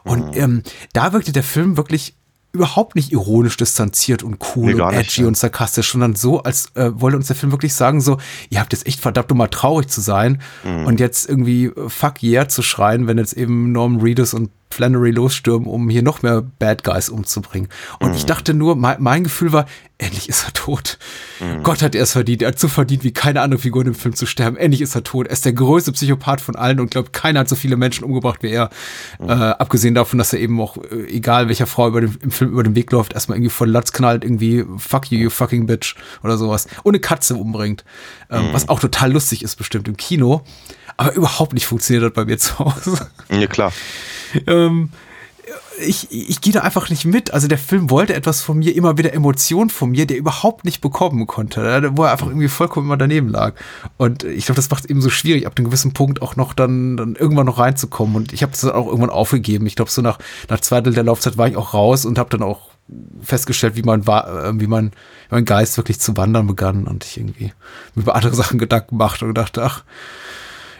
Und 0.04 0.36
ähm, 0.36 0.62
da 0.92 1.12
wirkte 1.12 1.32
der 1.32 1.42
Film 1.42 1.76
wirklich 1.76 2.14
überhaupt 2.52 2.96
nicht 2.96 3.12
ironisch 3.12 3.56
distanziert 3.58 4.22
und 4.22 4.38
cool 4.56 4.72
Nee, 4.74 4.80
und 4.80 4.88
nicht, 4.96 5.00
edgy 5.10 5.20
ja. 5.22 5.28
und 5.28 5.36
sarkastisch, 5.36 5.92
sondern 5.92 6.14
so, 6.16 6.42
als 6.42 6.74
äh, 6.76 6.90
wollte 6.94 7.18
uns 7.18 7.26
der 7.26 7.36
Film 7.36 7.52
wirklich 7.52 7.74
sagen, 7.74 8.00
so, 8.00 8.16
ihr 8.48 8.60
habt 8.60 8.72
jetzt 8.72 8.86
echt 8.86 9.00
verdammt, 9.00 9.30
um 9.30 9.38
mal 9.38 9.48
traurig 9.48 9.88
zu 9.88 10.00
sein 10.00 10.40
Mhm. 10.64 10.86
und 10.86 10.98
jetzt 10.98 11.28
irgendwie 11.28 11.66
äh, 11.66 11.88
fuck 11.88 12.22
yeah 12.22 12.48
zu 12.48 12.62
schreien, 12.62 13.06
wenn 13.06 13.18
jetzt 13.18 13.34
eben 13.34 13.70
Norman 13.72 14.00
Reedus 14.00 14.32
und 14.32 14.50
Flannery 14.70 15.10
losstürmen, 15.10 15.66
um 15.68 15.88
hier 15.88 16.02
noch 16.02 16.22
mehr 16.22 16.42
Bad 16.58 16.84
Guys 16.84 17.08
umzubringen. 17.08 17.68
Und 18.00 18.10
Mhm. 18.10 18.16
ich 18.16 18.26
dachte 18.26 18.54
nur, 18.54 18.76
mein, 18.76 18.96
mein 19.00 19.24
Gefühl 19.24 19.52
war, 19.52 19.66
endlich 20.00 20.28
ist 20.28 20.44
er 20.46 20.52
tot. 20.52 20.98
Mhm. 21.40 21.62
Gott 21.64 21.82
hat 21.82 21.94
er 21.96 22.02
es 22.04 22.12
verdient. 22.12 22.42
Er 22.42 22.48
hat 22.48 22.58
so 22.58 22.68
verdient, 22.68 23.02
wie 23.02 23.12
keine 23.12 23.40
andere 23.40 23.60
Figur 23.60 23.82
in 23.82 23.86
dem 23.86 23.94
Film 23.96 24.14
zu 24.14 24.26
sterben. 24.26 24.56
Endlich 24.56 24.80
ist 24.80 24.94
er 24.94 25.02
tot. 25.02 25.26
Er 25.26 25.32
ist 25.32 25.44
der 25.44 25.52
größte 25.54 25.90
Psychopath 25.92 26.40
von 26.40 26.54
allen 26.54 26.78
und 26.78 26.90
glaubt, 26.92 27.12
keiner 27.12 27.40
hat 27.40 27.48
so 27.48 27.56
viele 27.56 27.76
Menschen 27.76 28.04
umgebracht 28.04 28.42
wie 28.42 28.50
er. 28.50 28.70
Mhm. 29.18 29.28
Äh, 29.28 29.32
abgesehen 29.32 29.94
davon, 29.94 30.18
dass 30.18 30.32
er 30.32 30.38
eben 30.38 30.60
auch, 30.60 30.76
äh, 30.76 31.06
egal 31.08 31.48
welcher 31.48 31.66
Frau 31.66 31.88
über 31.88 32.00
den, 32.00 32.16
im 32.22 32.30
Film 32.30 32.52
über 32.52 32.62
den 32.62 32.76
Weg 32.76 32.92
läuft, 32.92 33.14
erstmal 33.14 33.38
irgendwie 33.38 33.50
voll 33.50 33.70
Latz 33.70 33.92
knallt, 33.92 34.22
irgendwie 34.22 34.64
fuck 34.76 35.10
you, 35.10 35.18
you 35.18 35.30
fucking 35.30 35.66
bitch 35.66 35.96
oder 36.22 36.36
sowas. 36.38 36.68
Und 36.84 36.94
eine 36.94 37.00
Katze 37.00 37.34
umbringt. 37.34 37.84
Ähm, 38.30 38.48
Was 38.52 38.68
auch 38.68 38.78
total 38.80 39.12
lustig 39.12 39.42
ist 39.42 39.56
bestimmt 39.56 39.88
im 39.88 39.96
Kino. 39.96 40.42
Aber 40.98 41.14
überhaupt 41.14 41.54
nicht 41.54 41.66
funktioniert 41.66 42.04
hat 42.04 42.14
bei 42.14 42.26
mir 42.26 42.36
zu 42.38 42.58
Hause 42.58 43.08
Ja, 43.30 43.46
klar. 43.46 43.72
ähm, 44.46 44.90
ich, 45.80 46.08
ich 46.10 46.40
gehe 46.40 46.52
da 46.52 46.60
einfach 46.62 46.90
nicht 46.90 47.04
mit. 47.04 47.32
Also 47.32 47.46
der 47.46 47.56
Film 47.56 47.88
wollte 47.88 48.12
etwas 48.12 48.42
von 48.42 48.58
mir, 48.58 48.74
immer 48.74 48.98
wieder 48.98 49.14
Emotionen 49.14 49.70
von 49.70 49.90
mir, 49.92 50.06
der 50.06 50.16
überhaupt 50.18 50.64
nicht 50.64 50.80
bekommen 50.80 51.26
konnte, 51.28 51.60
äh, 51.66 51.96
wo 51.96 52.02
er 52.02 52.10
einfach 52.10 52.26
irgendwie 52.26 52.48
vollkommen 52.48 52.86
immer 52.88 52.96
daneben 52.96 53.28
lag. 53.28 53.54
Und 53.96 54.24
ich 54.24 54.46
glaube, 54.46 54.56
das 54.56 54.68
macht 54.70 54.84
es 54.84 54.90
eben 54.90 55.00
so 55.00 55.08
schwierig, 55.08 55.46
ab 55.46 55.54
einem 55.56 55.66
gewissen 55.66 55.92
Punkt 55.92 56.20
auch 56.20 56.34
noch 56.34 56.52
dann, 56.52 56.96
dann 56.96 57.14
irgendwann 57.14 57.46
noch 57.46 57.58
reinzukommen. 57.58 58.16
Und 58.16 58.32
ich 58.32 58.42
habe 58.42 58.52
es 58.52 58.60
dann 58.62 58.72
auch 58.72 58.86
irgendwann 58.88 59.10
aufgegeben. 59.10 59.66
Ich 59.66 59.76
glaube, 59.76 59.90
so 59.92 60.02
nach, 60.02 60.18
nach 60.48 60.60
zwei 60.60 60.80
Drittel 60.80 60.94
der 60.96 61.04
Laufzeit 61.04 61.38
war 61.38 61.46
ich 61.46 61.56
auch 61.56 61.72
raus 61.74 62.04
und 62.04 62.18
habe 62.18 62.30
dann 62.30 62.42
auch 62.42 62.70
festgestellt, 63.22 63.76
wie 63.76 63.82
mein, 63.82 64.04
Wa- 64.08 64.48
äh, 64.48 64.60
wie 64.60 64.66
mein, 64.66 64.90
mein 65.30 65.44
Geist 65.44 65.76
wirklich 65.76 66.00
zu 66.00 66.16
wandern 66.16 66.48
begann 66.48 66.88
und 66.88 67.04
ich 67.04 67.18
irgendwie 67.18 67.52
mir 67.94 68.02
über 68.02 68.16
andere 68.16 68.34
Sachen 68.34 68.58
Gedanken 68.58 68.96
machte 68.96 69.26
und 69.26 69.34
dachte, 69.38 69.62
ach, 69.62 69.84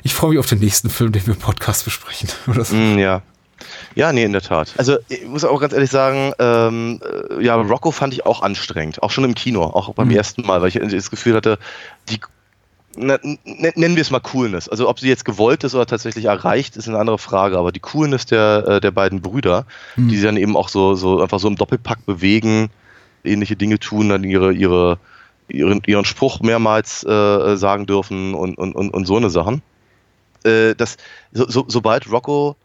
ich 0.02 0.14
freue 0.14 0.30
mich 0.30 0.38
auf 0.38 0.46
den 0.46 0.58
nächsten 0.58 0.90
Film, 0.90 1.12
den 1.12 1.26
wir 1.26 1.34
im 1.34 1.40
Podcast 1.40 1.84
besprechen. 1.84 2.28
So. 2.62 2.74
Mm, 2.74 2.98
ja. 2.98 3.22
Ja, 3.94 4.12
nee, 4.12 4.22
in 4.22 4.32
der 4.32 4.42
Tat. 4.42 4.74
Also 4.76 4.98
ich 5.08 5.24
muss 5.26 5.44
auch 5.44 5.61
ganz 5.61 5.72
ehrlich 5.72 5.90
sagen, 5.90 6.32
ähm, 6.38 7.00
äh, 7.02 7.44
ja, 7.44 7.56
Rocco 7.56 7.90
fand 7.90 8.12
ich 8.14 8.24
auch 8.24 8.42
anstrengend, 8.42 9.02
auch 9.02 9.11
schon 9.11 9.24
im 9.24 9.34
Kino, 9.34 9.62
auch 9.64 9.92
beim 9.94 10.11
ersten 10.11 10.42
Mal, 10.46 10.61
weil 10.61 10.68
ich 10.68 10.78
das 10.78 11.11
Gefühl 11.11 11.34
hatte, 11.34 11.58
die 12.08 12.20
na, 13.00 13.18
nennen 13.44 13.96
wir 13.96 14.00
es 14.00 14.11
mal 14.11 14.20
Coolness. 14.20 14.68
Also 14.68 14.88
ob 14.88 14.98
sie 14.98 15.08
jetzt 15.08 15.24
gewollt 15.24 15.64
ist 15.64 15.74
oder 15.74 15.87
tatsächlich 15.87 16.24
erreicht, 16.24 16.76
ist 16.76 16.88
eine 16.88 16.98
andere 16.98 17.18
Frage. 17.18 17.58
Aber 17.58 17.70
die 17.70 17.80
Coolness 17.80 18.26
der, 18.26 18.64
äh, 18.66 18.80
der 18.80 18.90
beiden 18.90 19.20
Brüder, 19.20 19.66
die 19.96 20.16
sich 20.16 20.24
dann 20.24 20.37
eben 20.37 20.56
auch 20.56 20.68
so, 20.68 20.94
so 20.94 21.20
einfach 21.20 21.38
so 21.38 21.48
im 21.48 21.56
Doppelpack 21.56 22.04
bewegen, 22.06 22.70
ähnliche 23.24 23.56
Dinge 23.56 23.78
tun, 23.78 24.08
dann 24.08 24.24
ihre, 24.24 24.52
ihre, 24.52 24.98
ihren, 25.48 25.82
ihren 25.87 26.04
Spruch 26.04 26.40
mehrmals 26.40 27.04
äh, 27.04 27.56
sagen 27.56 27.87
dürfen 27.87 28.34
und, 28.34 28.58
und, 28.58 28.74
und, 28.74 28.90
und 28.90 29.04
so 29.06 29.16
eine 29.16 29.30
Sachen. 29.30 29.62
Äh, 30.44 30.74
das, 30.74 30.96
so, 31.33 31.48
so, 31.48 31.64
sobald 31.68 32.11
Rocco 32.11 32.57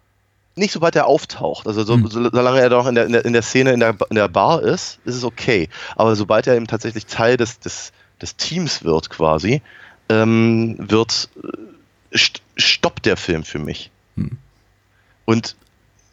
nicht 0.56 0.72
sobald 0.72 0.96
er 0.96 1.08
auftaucht, 1.08 1.66
also 1.66 1.84
so, 1.84 1.98
so, 2.08 2.30
solange 2.30 2.60
er 2.60 2.70
noch 2.70 2.86
in 2.86 2.96
der, 2.96 3.06
in 3.08 3.14
der, 3.14 3.26
in 3.26 3.34
der 3.34 3.42
Szene 3.42 3.74
in 3.74 3.80
der, 3.80 3.98
in 4.10 4.16
der 4.16 4.28
Bar 4.28 4.62
ist, 4.62 5.00
ist 5.04 5.16
es 5.16 5.24
okay. 5.24 5.68
Aber 5.96 6.16
sobald 6.16 6.46
er 6.46 6.56
eben 6.56 6.68
tatsächlich 6.68 7.08
Teil 7.08 7.38
des, 7.38 7.60
des, 7.60 7.92
des 8.22 8.36
Teams 8.36 8.84
wird, 8.84 9.10
quasi, 9.10 9.64
ähm, 10.10 10.76
wird 10.78 11.30
äh, 12.12 12.18
st 12.18 12.44
stoppt 12.56 13.08
der 13.08 13.18
Film 13.18 13.44
für 13.44 13.58
mich. 13.58 13.90
Und 15.26 15.56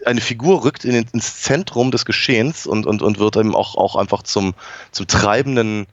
eine 0.07 0.23
Figur 0.23 0.65
rückt 0.65 0.87
in 0.87 0.95
ins 1.13 1.43
Zentrum 1.43 1.91
des 1.91 2.07
Geschehens 2.07 2.67
und, 2.67 2.87
und, 2.87 3.03
und 3.03 3.19
wird 3.19 3.37
eben 3.37 3.55
auch, 3.55 3.75
auch 3.75 3.97
einfach 3.97 4.23
zum, 4.23 4.55
zum 4.93 5.07
treibenden 5.07 5.87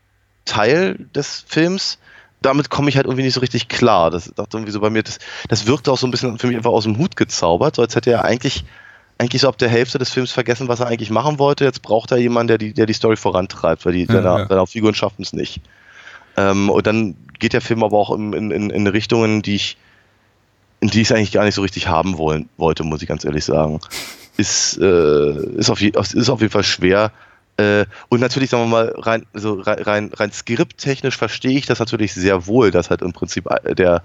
Teil 0.45 1.07
des 1.13 1.43
Films. 1.45 1.99
Damit 2.41 2.69
komme 2.69 2.89
ich 2.89 2.95
halt 2.97 3.07
irgendwie 3.07 3.23
nicht 3.23 3.33
so 3.33 3.39
richtig 3.39 3.67
klar. 3.67 4.11
Das 4.11 4.31
dachte 4.35 4.57
irgendwie 4.57 4.71
so 4.71 4.79
bei 4.79 4.89
mir, 4.89 5.03
das, 5.03 5.19
das 5.47 5.65
wirkte 5.65 5.91
auch 5.91 5.97
so 5.97 6.07
ein 6.07 6.11
bisschen 6.11 6.37
für 6.37 6.47
mich 6.47 6.57
einfach 6.57 6.71
aus 6.71 6.83
dem 6.83 6.97
Hut 6.97 7.15
gezaubert, 7.15 7.75
so 7.75 7.81
als 7.81 7.95
hätte 7.95 8.11
er 8.11 8.25
eigentlich, 8.25 8.63
eigentlich 9.17 9.41
so 9.41 9.49
ab 9.49 9.57
der 9.57 9.69
Hälfte 9.69 9.97
des 9.97 10.11
Films 10.11 10.31
vergessen, 10.31 10.67
was 10.67 10.79
er 10.79 10.87
eigentlich 10.87 11.09
machen 11.09 11.39
wollte. 11.39 11.65
Jetzt 11.65 11.81
braucht 11.81 12.11
er 12.11 12.17
jemanden, 12.17 12.49
der 12.49 12.57
die, 12.59 12.73
der 12.73 12.85
die 12.85 12.93
Story 12.93 13.15
vorantreibt, 13.15 13.85
weil 13.85 13.93
die, 13.93 14.01
Ja, 14.01 14.13
seine, 14.13 14.25
ja. 14.25 14.47
seine 14.47 14.67
Figuren 14.67 14.93
schaffen 14.93 15.23
es 15.23 15.33
nicht. 15.33 15.61
Ähm, 16.37 16.69
und 16.69 16.85
dann 16.85 17.15
geht 17.39 17.53
der 17.53 17.61
Film 17.61 17.83
aber 17.83 17.97
auch 17.97 18.15
in, 18.15 18.33
in, 18.33 18.69
in, 18.69 18.87
Richtungen, 18.87 19.41
die 19.41 19.55
ich, 19.55 19.77
in 20.79 20.89
die 20.89 21.01
ich 21.01 21.09
es 21.09 21.11
eigentlich 21.11 21.31
gar 21.31 21.43
nicht 21.43 21.55
so 21.55 21.63
richtig 21.63 21.87
haben 21.87 22.17
wollen, 22.19 22.47
wollte, 22.57 22.83
muss 22.83 23.01
ich 23.01 23.07
ganz 23.07 23.25
ehrlich 23.25 23.43
sagen. 23.43 23.79
Ist, 24.37 24.77
äh, 24.77 25.57
ist, 25.57 25.71
auf, 25.71 25.81
je, 25.81 25.91
ist 25.95 26.29
auf 26.29 26.41
jeden 26.41 26.51
Fall 26.51 26.63
schwer. 26.63 27.11
Äh, 27.57 27.85
und 28.09 28.19
natürlich, 28.19 28.49
sagen 28.49 28.63
wir 28.63 28.69
mal, 28.69 28.93
rein, 28.97 29.25
also 29.33 29.59
rein, 29.59 30.11
rein, 30.13 30.31
skripttechnisch 30.31 31.17
verstehe 31.17 31.57
ich 31.57 31.65
das 31.65 31.79
natürlich 31.79 32.13
sehr 32.13 32.45
wohl, 32.45 32.71
dass 32.71 32.89
halt 32.89 33.01
im 33.01 33.13
Prinzip 33.13 33.47
äh, 33.49 33.73
der, 33.73 34.03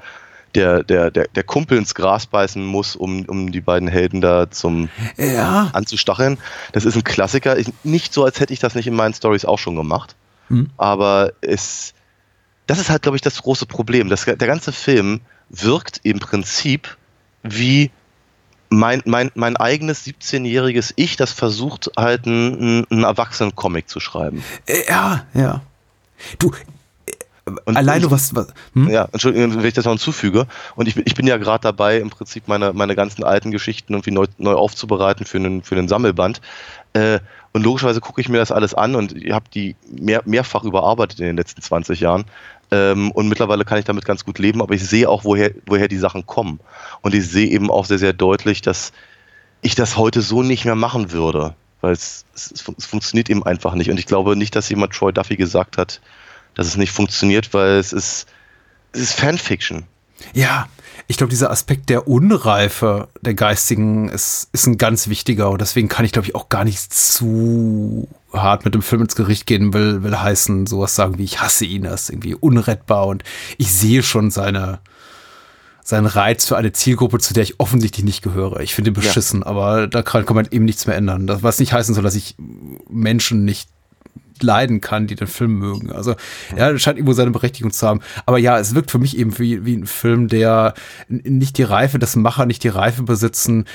der, 0.55 0.83
der, 0.83 1.11
der, 1.11 1.29
der 1.29 1.43
Kumpel 1.45 1.79
ins 1.79 1.95
Gras 1.95 2.27
beißen 2.27 2.65
muss, 2.65 2.97
um, 2.97 3.25
um 3.27 3.53
die 3.53 3.61
beiden 3.61 3.89
Helden 3.89 4.21
da 4.21 4.51
zum 4.51 4.89
Ja. 5.17 5.71
anzustacheln. 5.73 6.39
Das 6.73 6.85
ist 6.85 6.97
ein 6.97 7.05
Klassiker. 7.05 7.59
Ich, 7.59 7.69
nicht 7.85 8.15
so, 8.15 8.25
als 8.25 8.41
hätte 8.41 8.53
ich 8.53 8.61
das 8.61 8.75
nicht 8.75 8.87
in 8.87 8.95
meinen 8.95 9.15
Stories 9.15 9.45
auch 9.45 9.59
schon 9.59 9.77
gemacht. 9.77 10.17
Mhm. 10.49 10.71
Aber 10.77 11.33
es, 11.43 11.95
das 12.67 12.79
ist 12.79 12.91
halt, 12.91 13.03
glaube 13.03 13.17
ich, 13.17 13.23
das 13.23 13.43
große 13.43 13.67
Problem. 13.67 14.09
Das, 14.09 14.25
der 14.25 14.37
ganze 14.37 14.73
Film 14.73 15.21
wirkt 15.51 16.01
im 16.05 16.19
Prinzip 16.21 16.97
wie 17.43 17.91
mein, 18.73 19.03
mein, 19.05 19.31
mein 19.35 19.57
eigenes 19.57 20.07
17-jähriges 20.07 20.93
Ich, 20.97 21.17
das 21.17 21.33
versucht 21.33 21.91
halt 21.97 22.27
einen, 22.27 22.87
einen 22.91 23.05
Erwachsenen-Comic 23.05 23.89
zu 23.89 24.01
schreiben. 24.01 24.43
Äh, 24.67 24.89
Ja, 24.89 25.25
ja. 25.35 25.61
Du, 26.39 26.53
Und 27.65 27.77
alleine 27.77 28.05
ich- 28.07 28.11
was, 28.11 28.35
was 28.35 28.49
hm? 28.75 28.89
Ja, 28.89 29.09
Entschuldigung, 29.13 29.55
wenn 29.57 29.65
ich 29.65 29.75
das 29.75 29.85
noch 29.85 29.93
hinzufüge. 29.93 30.47
Und 30.77 30.87
ich, 30.89 30.95
bin- 30.95 31.05
ich 31.07 31.15
bin 31.15 31.27
ja 31.27 31.37
gerade 31.39 31.63
dabei, 31.63 31.99
im 31.99 32.11
Prinzip 32.11 32.47
meine, 32.49 32.73
meine 32.73 32.95
ganzen 32.95 33.25
alten 33.25 33.51
Geschichten 33.51 33.93
irgendwie 33.95 34.13
neu, 34.13 34.27
neu 34.39 34.55
aufzubereiten 34.55 35.27
für 35.27 35.39
einen, 35.39 35.63
für 35.63 35.75
einen 35.77 35.89
Sammelband. 35.89 36.41
Äh, 36.93 37.19
und 37.55 37.65
logischerweise 37.65 38.01
gucke 38.01 38.21
ich 38.21 38.29
mir 38.31 38.39
das 38.39 38.51
alles 38.53 38.73
an 38.73 38.95
und 38.95 39.13
ich 39.15 39.33
habe 39.33 39.45
die 39.53 39.77
mehr, 39.91 40.23
mehrfach 40.25 40.65
überarbeitet 40.65 41.21
in 41.21 41.27
den 41.27 41.37
letzten 41.37 41.61
20 41.61 42.01
Jahren. 42.01 42.25
Ähm, 42.73 43.13
und 43.13 43.29
mittlerweile 43.29 43.65
kann 43.65 43.79
ich 43.79 43.85
damit 43.85 44.05
ganz 44.07 44.25
gut 44.25 44.39
leben, 44.39 44.63
aber 44.63 44.75
ich 44.75 44.85
sehe 44.89 45.09
auch, 45.09 45.25
woher, 45.25 45.53
woher 45.67 45.87
die 45.89 45.99
Sachen 45.99 46.27
kommen. 46.27 46.59
Und 47.03 47.15
ich 47.15 47.29
sehe 47.29 47.47
eben 47.49 47.71
auch 47.71 47.85
sehr, 47.85 47.99
sehr 47.99 48.15
deutlich, 48.15 48.63
dass 48.63 48.93
ich 49.61 49.75
das 49.75 49.97
heute 49.97 50.23
so 50.23 50.43
nicht 50.43 50.65
mehr 50.65 50.75
machen 50.75 51.13
würde. 51.13 51.55
Weil 51.83 51.93
es, 51.93 52.25
es, 52.35 52.51
es 52.51 52.61
fun- 52.63 52.77
es 52.79 52.87
funktioniert 52.87 53.29
eben 53.29 53.45
einfach 53.45 53.75
nicht. 53.75 53.91
Und 53.91 53.99
ich 53.99 54.07
glaube 54.07 54.37
nicht, 54.37 54.57
dass 54.57 54.69
jemand 54.71 54.95
Troy 54.95 55.13
Duffy 55.13 55.37
gesagt 55.37 55.77
hat, 55.77 56.01
dass 56.55 56.67
es 56.67 56.77
nicht 56.77 56.93
funktioniert, 56.93 57.53
weil 57.53 57.73
es 57.79 57.93
ist, 57.93 58.27
es 58.93 59.01
ist 59.03 59.13
Fanfiction. 59.21 59.85
Ja, 60.35 60.69
ich 61.09 61.17
glaube, 61.17 61.31
dieser 61.31 61.51
Aspekt 61.51 61.91
der 61.91 62.09
Unreife 62.09 63.09
der 63.21 63.35
Geistigen 63.35 64.09
ist, 64.09 64.49
ist 64.53 64.67
ein 64.67 64.79
ganz 64.79 65.09
wichtiger 65.09 65.51
und 65.51 65.61
deswegen 65.61 65.89
kann 65.89 66.05
ich, 66.05 66.13
glaube 66.13 66.27
ich, 66.27 66.35
auch 66.35 66.49
gar 66.49 66.65
nicht 66.65 66.93
zu 66.93 68.09
hart 68.33 68.65
mit 68.65 68.75
dem 68.75 68.83
Film 68.83 69.03
ins 69.03 69.17
Gericht 69.17 69.47
gehen, 69.47 69.75
will, 69.75 70.03
will 70.03 70.17
heißen, 70.17 70.67
sowas 70.67 70.95
sagen 70.95 71.19
wie, 71.19 71.25
ich 71.25 71.41
hasse 71.41 71.65
ihn, 71.65 71.85
er 71.85 71.95
ist 71.95 72.11
irgendwie 72.11 72.35
unrettbar 72.35 73.07
und 73.07 73.25
ich 73.59 73.73
sehe 73.73 74.03
schon 74.03 74.31
seine, 74.31 74.81
seinen 75.85 76.07
Reiz 76.07 76.47
für 76.47 76.57
eine 76.57 76.73
Zielgruppe, 76.73 77.19
zu 77.19 77.35
der 77.35 77.43
ich 77.43 77.61
offensichtlich 77.61 78.05
nicht 78.05 78.23
gehöre. 78.23 78.61
Ich 78.61 78.75
finde 78.75 78.91
ihn 78.91 78.95
beschissen, 78.95 79.43
aber 79.43 79.87
da 79.89 80.03
kann, 80.03 80.25
kann 80.25 80.37
man 80.37 80.49
eben 80.51 80.65
nichts 80.65 80.87
mehr 80.87 80.97
ändern. 80.97 81.27
Das, 81.27 81.43
was 81.43 81.59
nicht 81.59 81.73
heißen 81.73 81.95
soll, 81.95 82.05
dass 82.05 82.15
ich 82.15 82.37
Menschen 82.89 83.45
nicht 83.45 83.69
leiden 84.41 84.81
kann, 84.81 85.07
die 85.07 85.15
den 85.15 85.27
Film 85.27 85.59
mögen. 85.59 85.93
Also 85.93 86.15
ja, 86.57 86.73
das 86.73 86.83
scheint 86.83 86.99
irgendwo 86.99 87.13
seine 87.13 87.31
Berechtigung 87.31 87.73
zu 87.73 87.87
haben. 87.87 88.01
Aber 88.27 88.39
ja, 88.39 88.59
es 88.59 88.75
wirkt 88.75 88.91
für 88.91 88.99
mich 88.99 89.19
eben 89.19 89.39
wie, 89.39 89.65
wie 89.65 89.77
ein 89.77 89.87
Film, 89.87 90.29
der 90.29 90.75
nicht 91.09 91.59
die 91.59 91.63
Reife, 91.63 91.99
das 91.99 92.17
Macher 92.17 92.47
nicht 92.47 92.65
die 92.65 92.69
Reife 92.69 93.03
besitzen, 93.03 93.67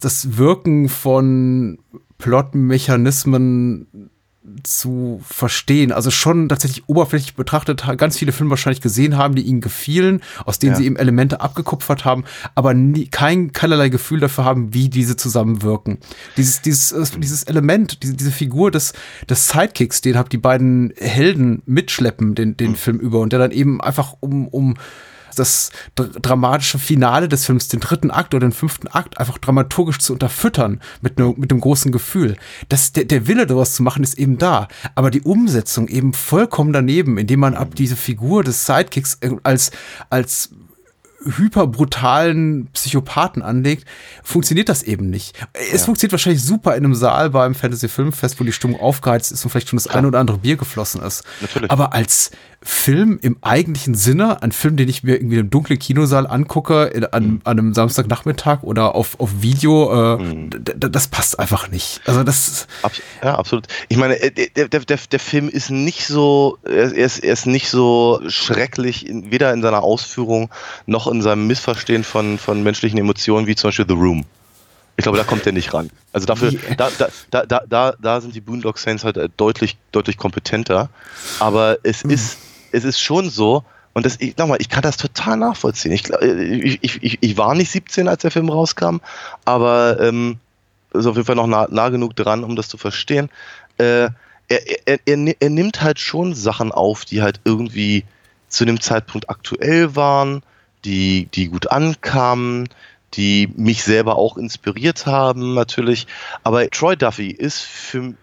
das 0.00 0.36
Wirken 0.36 0.88
von 0.88 1.78
Plotmechanismen 2.18 4.09
zu 4.62 5.20
verstehen. 5.22 5.92
Also 5.92 6.10
schon 6.10 6.48
tatsächlich 6.48 6.88
oberflächlich 6.88 7.34
betrachtet, 7.34 7.84
ganz 7.98 8.18
viele 8.18 8.32
Filme 8.32 8.50
wahrscheinlich 8.50 8.80
gesehen 8.80 9.18
haben, 9.18 9.34
die 9.34 9.42
ihnen 9.42 9.60
gefielen, 9.60 10.22
aus 10.46 10.58
denen 10.58 10.72
ja. 10.72 10.78
sie 10.78 10.86
eben 10.86 10.96
Elemente 10.96 11.40
abgekupfert 11.40 12.04
haben, 12.04 12.24
aber 12.54 12.72
nie, 12.72 13.06
kein 13.06 13.52
keinerlei 13.52 13.90
Gefühl 13.90 14.20
dafür 14.20 14.44
haben, 14.44 14.72
wie 14.72 14.88
diese 14.88 15.16
zusammenwirken. 15.16 15.98
Dieses, 16.36 16.62
dieses, 16.62 16.92
äh, 16.92 17.18
dieses 17.18 17.42
Element, 17.44 18.02
diese, 18.02 18.14
diese 18.14 18.32
Figur 18.32 18.70
des, 18.70 18.94
des 19.28 19.48
Sidekicks, 19.48 20.00
den 20.00 20.16
habt 20.16 20.32
die 20.32 20.38
beiden 20.38 20.92
Helden 20.96 21.62
mitschleppen, 21.66 22.34
den, 22.34 22.56
den 22.56 22.72
mhm. 22.72 22.76
Film 22.76 22.98
über, 22.98 23.20
und 23.20 23.32
der 23.32 23.40
dann 23.40 23.52
eben 23.52 23.80
einfach 23.82 24.14
um, 24.20 24.48
um 24.48 24.76
das 25.36 25.70
dramatische 25.94 26.78
Finale 26.78 27.28
des 27.28 27.46
Films, 27.46 27.68
den 27.68 27.80
dritten 27.80 28.10
Akt 28.10 28.34
oder 28.34 28.46
den 28.46 28.52
fünften 28.52 28.88
Akt, 28.88 29.18
einfach 29.18 29.38
dramaturgisch 29.38 29.98
zu 29.98 30.12
unterfüttern 30.12 30.80
mit, 31.00 31.18
ne, 31.18 31.34
mit 31.36 31.50
dem 31.50 31.60
großen 31.60 31.92
Gefühl. 31.92 32.36
Das, 32.68 32.92
der, 32.92 33.04
der 33.04 33.26
Wille, 33.26 33.48
sowas 33.48 33.74
zu 33.74 33.82
machen, 33.82 34.02
ist 34.02 34.18
eben 34.18 34.38
da. 34.38 34.68
Aber 34.94 35.10
die 35.10 35.22
Umsetzung 35.22 35.88
eben 35.88 36.12
vollkommen 36.12 36.72
daneben, 36.72 37.18
indem 37.18 37.40
man 37.40 37.54
ab 37.54 37.74
diese 37.74 37.96
Figur 37.96 38.44
des 38.44 38.66
Sidekicks 38.66 39.18
äh, 39.20 39.30
als, 39.42 39.70
als 40.08 40.50
hyperbrutalen 41.24 42.68
Psychopathen 42.72 43.42
anlegt, 43.42 43.86
funktioniert 44.22 44.68
das 44.68 44.82
eben 44.82 45.10
nicht. 45.10 45.36
Es 45.52 45.80
ja. 45.80 45.84
funktioniert 45.84 46.12
wahrscheinlich 46.12 46.42
super 46.42 46.76
in 46.76 46.84
einem 46.84 46.94
Saal 46.94 47.30
beim 47.30 47.54
Fantasy 47.54 47.88
Filmfest, 47.88 48.40
wo 48.40 48.44
die 48.44 48.52
Stimmung 48.52 48.80
aufgeheizt 48.80 49.32
ist 49.32 49.44
und 49.44 49.50
vielleicht 49.50 49.68
schon 49.68 49.76
das 49.76 49.88
Klar. 49.88 49.98
ein 49.98 50.06
oder 50.06 50.18
andere 50.18 50.38
Bier 50.38 50.56
geflossen 50.56 51.02
ist. 51.02 51.24
Natürlich. 51.40 51.70
Aber 51.70 51.92
als 51.92 52.30
Film 52.62 53.18
im 53.22 53.38
eigentlichen 53.40 53.94
Sinne, 53.94 54.42
ein 54.42 54.52
Film, 54.52 54.76
den 54.76 54.86
ich 54.86 55.02
mir 55.02 55.16
irgendwie 55.16 55.38
im 55.38 55.48
dunklen 55.48 55.78
Kinosaal 55.78 56.26
angucke, 56.26 56.84
in, 56.84 57.04
an, 57.06 57.24
mhm. 57.24 57.40
an, 57.44 57.58
einem 57.58 57.74
Samstagnachmittag 57.74 58.62
oder 58.62 58.94
auf, 58.94 59.18
auf 59.18 59.30
Video, 59.40 60.16
äh, 60.16 60.22
mhm. 60.22 60.50
das 60.76 61.08
passt 61.08 61.38
einfach 61.38 61.68
nicht. 61.70 62.02
Also 62.04 62.22
das 62.22 62.66
Abs 62.82 63.00
ja, 63.24 63.34
absolut. 63.36 63.66
Ich 63.88 63.96
meine, 63.96 64.20
äh, 64.20 64.30
der, 64.30 64.68
der, 64.68 64.80
der, 64.80 64.98
der 64.98 65.18
Film 65.18 65.48
ist 65.48 65.70
nicht 65.70 66.06
so, 66.06 66.58
er 66.62 66.92
ist, 66.92 67.20
er 67.20 67.32
ist 67.32 67.46
nicht 67.46 67.70
so 67.70 68.20
schrecklich, 68.28 69.06
weder 69.08 69.54
in 69.54 69.62
seiner 69.62 69.82
Ausführung 69.82 70.50
noch 70.84 71.06
in 71.06 71.22
seinem 71.22 71.46
Missverstehen 71.46 72.04
von, 72.04 72.36
von 72.36 72.62
menschlichen 72.62 72.98
Emotionen 72.98 73.46
wie 73.46 73.56
zum 73.56 73.68
Beispiel 73.68 73.86
The 73.88 73.94
Room. 73.94 74.26
Ich 74.98 75.04
glaube, 75.04 75.16
da 75.16 75.24
kommt 75.24 75.46
er 75.46 75.52
nicht 75.52 75.72
ran. 75.72 75.88
Also 76.12 76.26
dafür, 76.26 76.52
da, 76.76 76.90
da, 77.30 77.46
da, 77.46 77.62
da, 77.66 77.94
da 77.98 78.20
sind 78.20 78.34
die 78.34 78.42
Boondock 78.42 78.78
Saints 78.78 79.02
halt 79.02 79.16
äh, 79.16 79.30
deutlich, 79.34 79.78
deutlich 79.92 80.18
kompetenter. 80.18 80.90
Aber 81.38 81.78
es 81.84 82.04
mhm. 82.04 82.10
ist 82.10 82.36
es 82.72 82.84
ist 82.84 83.00
schon 83.00 83.30
so, 83.30 83.64
und 83.92 84.06
das, 84.06 84.16
ich, 84.20 84.36
nochmal, 84.36 84.58
ich 84.60 84.68
kann 84.68 84.82
das 84.82 84.96
total 84.96 85.36
nachvollziehen. 85.36 85.92
Ich, 85.92 86.08
ich, 86.10 87.02
ich, 87.02 87.18
ich 87.20 87.36
war 87.36 87.54
nicht 87.54 87.70
17, 87.70 88.06
als 88.08 88.22
der 88.22 88.30
Film 88.30 88.48
rauskam, 88.48 88.98
aber 89.44 89.98
ähm, 90.00 90.38
ist 90.92 91.06
auf 91.06 91.16
jeden 91.16 91.26
Fall 91.26 91.36
noch 91.36 91.46
nah, 91.46 91.66
nah 91.70 91.88
genug 91.88 92.14
dran, 92.16 92.44
um 92.44 92.56
das 92.56 92.68
zu 92.68 92.78
verstehen. 92.78 93.30
Äh, 93.78 94.08
er, 94.48 94.86
er, 94.86 94.98
er, 95.06 95.34
er 95.40 95.50
nimmt 95.50 95.82
halt 95.82 95.98
schon 95.98 96.34
Sachen 96.34 96.72
auf, 96.72 97.04
die 97.04 97.22
halt 97.22 97.40
irgendwie 97.44 98.04
zu 98.48 98.64
dem 98.64 98.80
Zeitpunkt 98.80 99.30
aktuell 99.30 99.94
waren, 99.96 100.42
die, 100.84 101.26
die 101.26 101.48
gut 101.48 101.70
ankamen, 101.70 102.68
die 103.14 103.48
mich 103.56 103.82
selber 103.82 104.16
auch 104.16 104.36
inspiriert 104.36 105.06
haben, 105.06 105.54
natürlich. 105.54 106.06
Aber 106.42 106.68
Troy 106.70 106.96
Duffy 106.96 107.30
ist 107.30 107.60
für, 107.60 108.14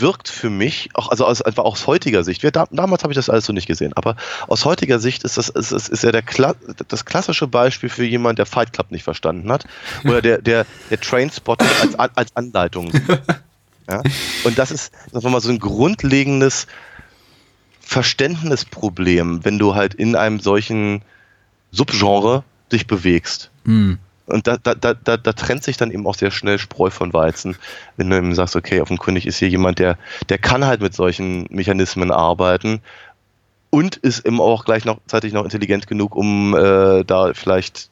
wirkt 0.00 0.28
für 0.28 0.50
mich, 0.50 0.90
auch, 0.94 1.08
also 1.08 1.26
aus, 1.26 1.42
einfach 1.42 1.64
aus 1.64 1.86
heutiger 1.86 2.24
Sicht, 2.24 2.42
wir, 2.42 2.50
da, 2.50 2.66
damals 2.70 3.02
habe 3.02 3.12
ich 3.12 3.16
das 3.16 3.28
alles 3.28 3.44
so 3.44 3.52
nicht 3.52 3.66
gesehen, 3.66 3.92
aber 3.94 4.16
aus 4.48 4.64
heutiger 4.64 4.98
Sicht 4.98 5.24
ist 5.24 5.36
das 5.36 5.48
ist, 5.48 5.72
ist, 5.72 5.88
ist 5.88 6.02
ja 6.02 6.12
der 6.12 6.22
Kla 6.22 6.54
das 6.88 7.04
klassische 7.04 7.46
Beispiel 7.46 7.88
für 7.88 8.04
jemanden, 8.04 8.36
der 8.36 8.46
Fight 8.46 8.72
Club 8.72 8.90
nicht 8.90 9.04
verstanden 9.04 9.50
hat 9.52 9.66
oder 10.04 10.22
der, 10.22 10.38
der, 10.40 10.66
der 10.90 11.00
Trainspot 11.00 11.62
als, 11.62 11.94
als 12.16 12.36
Anleitung 12.36 12.90
sieht. 12.90 13.02
Ja? 13.90 14.00
Und 14.44 14.58
das 14.58 14.70
ist, 14.70 14.92
sagen 15.10 15.24
wir 15.24 15.30
mal, 15.30 15.40
so 15.40 15.50
ein 15.50 15.58
grundlegendes 15.58 16.68
Verständnisproblem, 17.80 19.44
wenn 19.44 19.58
du 19.58 19.74
halt 19.74 19.94
in 19.94 20.14
einem 20.14 20.38
solchen 20.38 21.02
Subgenre 21.72 22.44
dich 22.70 22.86
bewegst. 22.86 23.50
Mhm. 23.64 23.98
Und 24.26 24.46
da, 24.46 24.56
da, 24.56 24.74
da, 24.74 24.94
da, 24.94 25.16
da 25.16 25.32
trennt 25.32 25.64
sich 25.64 25.76
dann 25.76 25.90
eben 25.90 26.06
auch 26.06 26.14
sehr 26.14 26.30
schnell 26.30 26.58
Spreu 26.58 26.90
von 26.90 27.12
Weizen, 27.12 27.56
wenn 27.96 28.08
du 28.08 28.16
eben 28.16 28.34
sagst, 28.34 28.54
okay, 28.56 28.80
offenkundig 28.80 29.26
ist 29.26 29.38
hier 29.38 29.48
jemand, 29.48 29.78
der, 29.78 29.98
der 30.28 30.38
kann 30.38 30.64
halt 30.64 30.80
mit 30.80 30.94
solchen 30.94 31.46
Mechanismen 31.50 32.12
arbeiten 32.12 32.80
und 33.70 33.96
ist 33.96 34.24
eben 34.26 34.40
auch 34.40 34.64
gleichzeitig 34.64 35.32
noch 35.32 35.44
intelligent 35.44 35.86
genug, 35.86 36.14
um 36.14 36.54
äh, 36.54 37.04
da 37.04 37.32
vielleicht, 37.34 37.90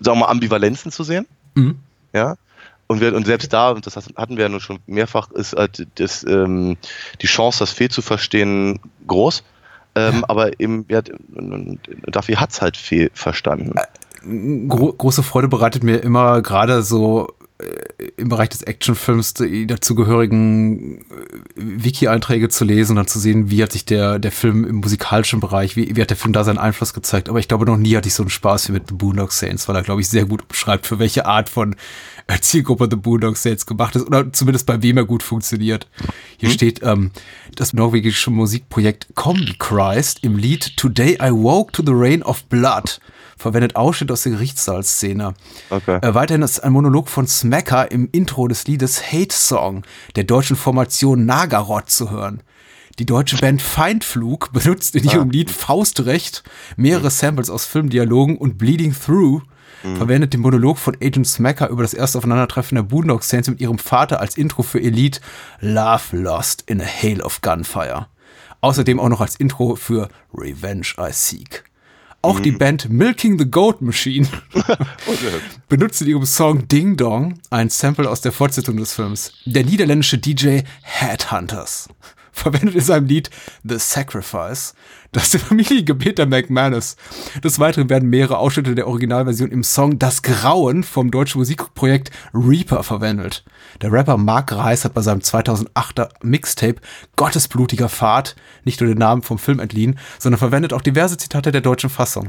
sagen 0.00 0.18
wir 0.18 0.26
mal, 0.26 0.30
Ambivalenzen 0.30 0.90
zu 0.90 1.04
sehen. 1.04 1.26
Mhm. 1.54 1.78
Ja. 2.12 2.36
Und, 2.88 3.00
wir, 3.00 3.14
und 3.14 3.26
selbst 3.26 3.52
da, 3.52 3.70
und 3.70 3.86
das 3.86 3.96
hatten 3.96 4.36
wir 4.36 4.44
ja 4.44 4.48
nun 4.48 4.60
schon 4.60 4.78
mehrfach, 4.86 5.30
ist 5.32 5.54
halt 5.54 5.86
das, 5.96 6.24
ähm, 6.24 6.76
die 7.20 7.26
Chance, 7.26 7.58
das 7.60 7.72
Fehl 7.72 7.90
zu 7.90 8.00
verstehen, 8.00 8.80
groß. 9.06 9.42
Ähm, 9.94 10.16
ja. 10.16 10.22
Aber 10.28 10.60
eben, 10.60 10.84
ja, 10.88 11.02
dafür 12.06 12.40
hat 12.40 12.52
es 12.52 12.62
halt 12.62 12.76
fehl 12.76 13.10
verstanden. 13.12 13.74
Gro 14.68 14.92
große 14.92 15.22
Freude 15.22 15.48
bereitet 15.48 15.82
mir 15.84 15.96
immer 15.98 16.42
gerade 16.42 16.82
so 16.82 17.28
äh, 17.58 18.08
im 18.18 18.28
Bereich 18.28 18.50
des 18.50 18.62
Actionfilms 18.62 19.34
die 19.34 19.66
dazugehörigen 19.66 20.98
äh, 20.98 21.02
Wiki-Einträge 21.54 22.50
zu 22.50 22.64
lesen 22.64 22.92
und 22.92 22.96
dann 22.96 23.06
zu 23.06 23.18
sehen, 23.18 23.50
wie 23.50 23.62
hat 23.62 23.72
sich 23.72 23.86
der, 23.86 24.18
der 24.18 24.32
Film 24.32 24.64
im 24.64 24.76
musikalischen 24.76 25.40
Bereich, 25.40 25.74
wie, 25.74 25.96
wie 25.96 26.00
hat 26.02 26.10
der 26.10 26.18
Film 26.18 26.34
da 26.34 26.44
seinen 26.44 26.58
Einfluss 26.58 26.92
gezeigt. 26.92 27.30
Aber 27.30 27.38
ich 27.38 27.48
glaube, 27.48 27.64
noch 27.64 27.78
nie 27.78 27.96
hatte 27.96 28.08
ich 28.08 28.14
so 28.14 28.22
einen 28.22 28.30
Spaß 28.30 28.68
wie 28.68 28.72
mit 28.72 28.88
The 28.88 28.94
Boondock 28.94 29.32
Saints, 29.32 29.68
weil 29.68 29.76
er, 29.76 29.82
glaube 29.82 30.02
ich, 30.02 30.08
sehr 30.08 30.26
gut 30.26 30.46
beschreibt, 30.48 30.86
für 30.86 30.98
welche 30.98 31.24
Art 31.24 31.48
von 31.48 31.76
äh, 32.26 32.38
Zielgruppe 32.40 32.88
The 32.90 32.96
Boondock 32.96 33.38
Saints 33.38 33.64
gemacht 33.64 33.96
ist 33.96 34.06
oder 34.06 34.30
zumindest 34.32 34.66
bei 34.66 34.82
wem 34.82 34.98
er 34.98 35.04
gut 35.04 35.22
funktioniert. 35.22 35.88
Hier 36.36 36.50
hm? 36.50 36.54
steht 36.54 36.80
ähm, 36.82 37.10
das 37.54 37.72
norwegische 37.72 38.30
Musikprojekt 38.30 39.08
Combi 39.14 39.54
Christ 39.58 40.18
im 40.22 40.36
Lied 40.36 40.76
Today 40.76 41.14
I 41.22 41.30
Woke 41.30 41.72
to 41.72 41.82
the 41.82 41.92
Rain 41.94 42.22
of 42.22 42.44
Blood 42.44 43.00
verwendet 43.36 43.76
Ausschnitt 43.76 44.10
aus 44.10 44.22
der 44.22 44.32
Gerichtssaalszene. 44.32 45.34
Okay. 45.70 45.98
Äh, 46.02 46.14
weiterhin 46.14 46.42
ist 46.42 46.60
ein 46.60 46.72
Monolog 46.72 47.08
von 47.08 47.26
Smacker 47.26 47.90
im 47.90 48.08
Intro 48.12 48.48
des 48.48 48.66
Liedes 48.66 49.12
Hate 49.12 49.34
Song 49.34 49.82
der 50.16 50.24
deutschen 50.24 50.56
Formation 50.56 51.26
Nagarot 51.26 51.90
zu 51.90 52.10
hören. 52.10 52.42
Die 52.98 53.06
deutsche 53.06 53.36
Band 53.36 53.60
Feindflug 53.60 54.52
benutzt 54.52 54.96
in 54.96 55.04
ihrem 55.04 55.28
ah. 55.28 55.32
Lied 55.32 55.50
Faustrecht 55.50 56.42
mehrere 56.76 57.10
Samples 57.10 57.50
aus 57.50 57.66
Filmdialogen 57.66 58.38
und 58.38 58.56
Bleeding 58.56 58.94
Through 58.94 59.42
mhm. 59.82 59.96
verwendet 59.96 60.32
den 60.32 60.40
Monolog 60.40 60.78
von 60.78 60.96
Agent 61.02 61.26
Smacker 61.26 61.68
über 61.68 61.82
das 61.82 61.94
erste 61.94 62.18
Aufeinandertreffen 62.18 62.76
der 62.76 62.82
Boondock 62.82 63.22
Saints 63.22 63.48
mit 63.48 63.60
ihrem 63.60 63.78
Vater 63.78 64.20
als 64.20 64.38
Intro 64.38 64.62
für 64.62 64.80
Elite 64.80 65.20
Love 65.60 66.16
Lost 66.16 66.64
in 66.66 66.80
a 66.80 66.86
Hail 66.86 67.20
of 67.20 67.42
Gunfire. 67.42 68.06
Außerdem 68.62 68.98
auch 68.98 69.10
noch 69.10 69.20
als 69.20 69.36
Intro 69.36 69.76
für 69.76 70.08
Revenge 70.34 70.86
I 70.98 71.12
Seek. 71.12 71.64
Auch 72.26 72.40
mhm. 72.40 72.42
die 72.42 72.50
Band 72.50 72.88
Milking 72.90 73.38
the 73.38 73.48
Goat 73.48 73.80
Machine 73.82 74.26
benutzt 75.68 76.02
in 76.02 76.08
ihrem 76.08 76.26
Song 76.26 76.66
Ding 76.66 76.96
Dong 76.96 77.38
ein 77.50 77.70
Sample 77.70 78.10
aus 78.10 78.20
der 78.20 78.32
Fortsetzung 78.32 78.76
des 78.78 78.94
Films. 78.94 79.32
Der 79.44 79.64
niederländische 79.64 80.18
DJ 80.18 80.62
Headhunters 80.82 81.88
verwendet 82.32 82.74
in 82.74 82.80
seinem 82.80 83.06
Lied 83.06 83.30
The 83.62 83.78
Sacrifice 83.78 84.74
das 85.12 85.30
der 85.30 85.40
Familiengebet 85.40 86.18
der 86.18 86.26
McManus. 86.26 86.96
Des 87.42 87.58
Weiteren 87.58 87.88
werden 87.88 88.10
mehrere 88.10 88.38
Ausschnitte 88.38 88.74
der 88.74 88.86
Originalversion 88.86 89.50
im 89.50 89.62
Song 89.62 89.98
Das 89.98 90.22
Grauen 90.22 90.82
vom 90.82 91.10
deutschen 91.10 91.38
Musikprojekt 91.38 92.10
Reaper 92.34 92.82
verwendet. 92.82 93.44
Der 93.80 93.92
Rapper 93.92 94.16
Mark 94.16 94.52
Reis 94.52 94.84
hat 94.84 94.94
bei 94.94 95.02
seinem 95.02 95.20
2008er 95.20 96.08
Mixtape 96.22 96.80
Gottesblutiger 97.16 97.88
Fahrt 97.88 98.36
nicht 98.64 98.80
nur 98.80 98.88
den 98.88 98.98
Namen 98.98 99.22
vom 99.22 99.38
Film 99.38 99.60
entliehen, 99.60 99.98
sondern 100.18 100.38
verwendet 100.38 100.72
auch 100.72 100.82
diverse 100.82 101.16
Zitate 101.16 101.52
der 101.52 101.60
deutschen 101.60 101.90
Fassung. 101.90 102.28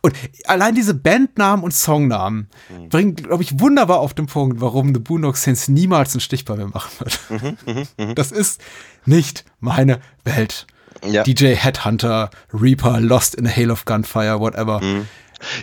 Und 0.00 0.14
allein 0.46 0.74
diese 0.74 0.94
Bandnamen 0.94 1.64
und 1.64 1.72
Songnamen 1.72 2.48
mhm. 2.68 2.88
bringen, 2.88 3.16
glaube 3.16 3.42
ich, 3.42 3.58
wunderbar 3.60 4.00
auf 4.00 4.14
den 4.14 4.26
Punkt, 4.26 4.60
warum 4.60 4.94
The 4.94 5.00
Boondock 5.00 5.36
Saints 5.36 5.68
niemals 5.68 6.14
einen 6.14 6.20
Stich 6.20 6.44
bei 6.44 6.56
mir 6.56 6.66
machen 6.66 6.90
wird. 6.98 7.20
Mhm, 7.30 7.56
mh, 7.66 7.86
mh. 7.96 8.14
Das 8.14 8.32
ist 8.32 8.60
nicht 9.06 9.44
meine 9.60 10.00
Welt. 10.24 10.66
Ja. 11.04 11.22
DJ 11.22 11.54
Headhunter, 11.54 12.30
Reaper, 12.52 13.00
Lost 13.00 13.34
in 13.34 13.46
a 13.46 13.50
Hail 13.50 13.70
of 13.70 13.84
Gunfire, 13.84 14.40
whatever. 14.40 14.80
Mhm. 14.80 15.06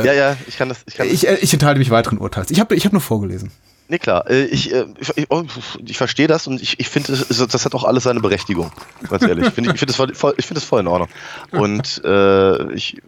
Ja, 0.04 0.14
ja, 0.14 0.38
ich 0.48 0.58
kann 0.58 0.70
das. 0.70 0.80
Ich, 0.88 0.96
kann 0.96 1.08
ich, 1.08 1.22
das. 1.22 1.40
ich 1.40 1.54
enthalte 1.54 1.80
mich 1.80 1.92
weiteren 1.92 2.18
Urteils. 2.18 2.50
Ich 2.50 2.60
habe 2.60 2.76
ich 2.76 2.86
hab 2.86 2.94
nur 2.94 3.02
vorgelesen. 3.02 3.52
Nee, 3.90 4.00
klar. 4.00 4.30
Äh, 4.30 4.46
ich, 4.46 4.74
äh, 4.74 4.86
ich, 5.00 5.28
oh, 5.30 5.44
ich 5.86 5.98
verstehe 5.98 6.28
das 6.28 6.48
und 6.48 6.62
ich, 6.62 6.80
ich 6.80 6.90
finde, 6.90 7.14
das, 7.14 7.66
hat 7.66 7.74
auch 7.74 7.84
alles 7.84 8.04
seine 8.04 8.20
Berechtigung. 8.20 8.72
Ganz 9.10 9.24
ehrlich. 9.24 9.48
Ich 9.48 9.54
finde 9.54 9.72
ich 9.72 9.80
find 9.80 9.90
das, 9.90 9.96
voll, 9.96 10.14
find 10.14 10.58
das 10.58 10.64
voll 10.64 10.82
in 10.82 10.88
Ordnung. 10.88 11.10
Und 11.52 12.02
äh, 12.04 12.74
ich 12.74 13.02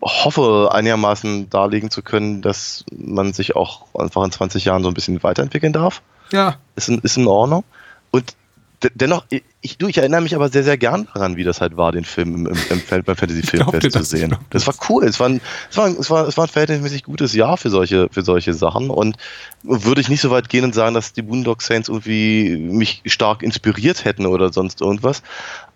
hoffe, 0.00 0.70
einigermaßen 0.72 1.50
darlegen 1.50 1.90
zu 1.90 2.02
können, 2.02 2.40
dass 2.40 2.84
man 2.90 3.32
sich 3.32 3.56
auch 3.56 3.86
einfach 3.94 4.24
in 4.24 4.32
20 4.32 4.64
Jahren 4.64 4.82
so 4.82 4.88
ein 4.88 4.94
bisschen 4.94 5.22
weiterentwickeln 5.22 5.72
darf. 5.72 6.00
Ja. 6.32 6.56
Ist 6.76 6.88
in, 6.88 6.98
ist 7.00 7.16
in 7.18 7.26
Ordnung. 7.26 7.64
Und 8.10 8.34
dennoch, 8.94 9.26
ich, 9.66 9.78
du, 9.78 9.88
ich 9.88 9.98
erinnere 9.98 10.20
mich 10.20 10.34
aber 10.34 10.48
sehr, 10.48 10.62
sehr 10.62 10.78
gern 10.78 11.08
daran, 11.12 11.36
wie 11.36 11.44
das 11.44 11.60
halt 11.60 11.76
war, 11.76 11.92
den 11.92 12.04
Film 12.04 12.34
im, 12.34 12.46
im, 12.46 12.58
im 12.70 13.04
beim 13.04 13.16
Fantasy 13.16 13.42
Filmfest 13.42 13.92
zu 13.92 14.04
sehen. 14.04 14.36
Das 14.50 14.66
war 14.66 14.74
cool. 14.88 15.04
Es 15.04 15.18
war, 15.18 15.28
ein, 15.28 15.40
es, 15.70 15.76
war, 15.76 15.88
es, 15.88 16.08
war, 16.08 16.28
es 16.28 16.36
war 16.36 16.44
ein 16.44 16.50
verhältnismäßig 16.50 17.02
gutes 17.02 17.34
Jahr 17.34 17.56
für 17.56 17.68
solche, 17.68 18.08
für 18.10 18.22
solche 18.22 18.54
Sachen 18.54 18.90
und 18.90 19.16
würde 19.62 20.00
ich 20.00 20.08
nicht 20.08 20.20
so 20.20 20.30
weit 20.30 20.48
gehen 20.48 20.64
und 20.64 20.74
sagen, 20.74 20.94
dass 20.94 21.12
die 21.12 21.22
Boondock 21.22 21.62
Saints 21.62 21.88
irgendwie 21.88 22.56
mich 22.56 23.02
stark 23.06 23.42
inspiriert 23.42 24.04
hätten 24.04 24.26
oder 24.26 24.52
sonst 24.52 24.80
irgendwas. 24.80 25.22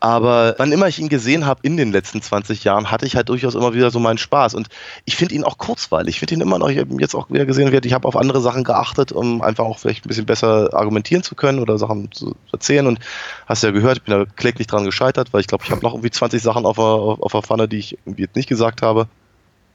Aber 0.00 0.54
wann 0.56 0.72
immer 0.72 0.88
ich 0.88 0.98
ihn 0.98 1.10
gesehen 1.10 1.44
habe 1.44 1.60
in 1.62 1.76
den 1.76 1.92
letzten 1.92 2.22
20 2.22 2.64
Jahren, 2.64 2.90
hatte 2.90 3.04
ich 3.04 3.16
halt 3.16 3.28
durchaus 3.28 3.54
immer 3.54 3.74
wieder 3.74 3.90
so 3.90 4.00
meinen 4.00 4.16
Spaß. 4.16 4.54
Und 4.54 4.68
ich 5.04 5.16
finde 5.16 5.34
ihn 5.34 5.44
auch 5.44 5.58
kurzweilig. 5.58 6.14
Ich 6.14 6.18
finde 6.20 6.36
ihn 6.36 6.40
immer 6.40 6.58
noch, 6.58 6.70
ich 6.70 6.78
habe 6.78 6.90
ihn 6.90 6.98
jetzt 6.98 7.14
auch 7.14 7.28
wieder 7.28 7.44
gesehen, 7.44 7.70
ich 7.84 7.92
habe 7.92 8.08
auf 8.08 8.16
andere 8.16 8.40
Sachen 8.40 8.64
geachtet, 8.64 9.12
um 9.12 9.42
einfach 9.42 9.64
auch 9.64 9.78
vielleicht 9.78 10.06
ein 10.06 10.08
bisschen 10.08 10.24
besser 10.24 10.70
argumentieren 10.72 11.22
zu 11.22 11.34
können 11.34 11.58
oder 11.58 11.76
Sachen 11.76 12.10
zu 12.12 12.34
erzählen. 12.50 12.86
Und 12.86 12.98
hast 13.44 13.62
ja 13.62 13.72
gehört, 13.72 13.79
ich 13.88 14.02
bin 14.02 14.18
da 14.18 14.24
kläglich 14.36 14.66
dran 14.66 14.84
gescheitert, 14.84 15.32
weil 15.32 15.40
ich 15.40 15.46
glaube, 15.46 15.64
ich 15.64 15.70
habe 15.70 15.82
noch 15.82 15.94
irgendwie 15.94 16.10
20 16.10 16.42
Sachen 16.42 16.66
auf 16.66 16.76
der, 16.76 16.84
auf 16.84 17.32
der 17.32 17.42
Pfanne, 17.42 17.68
die 17.68 17.78
ich 17.78 17.98
irgendwie 18.04 18.22
jetzt 18.22 18.36
nicht 18.36 18.48
gesagt 18.48 18.82
habe. 18.82 19.08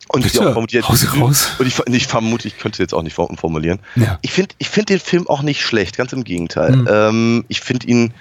Und, 0.08 0.24
Bitte, 0.24 0.42
auch 0.42 0.54
vermutlich, 0.54 0.88
raus, 0.88 1.06
raus. 1.20 1.52
und 1.58 1.66
ich, 1.66 1.80
ich 1.88 2.08
vermute, 2.08 2.48
ich 2.48 2.58
könnte 2.60 2.82
jetzt 2.82 2.94
auch 2.94 3.02
nicht 3.02 3.16
formulieren. 3.16 3.80
Ja. 3.96 4.20
Ich 4.22 4.32
finde 4.32 4.54
ich 4.60 4.70
find 4.70 4.90
den 4.90 5.00
Film 5.00 5.28
auch 5.28 5.42
nicht 5.42 5.62
schlecht, 5.62 5.98
ganz 5.98 6.14
im 6.14 6.24
Gegenteil. 6.24 6.76
Mhm. 6.76 6.88
Ähm, 6.90 7.46
ich 7.48 7.62
finde 7.62 7.88
ihn, 7.88 8.14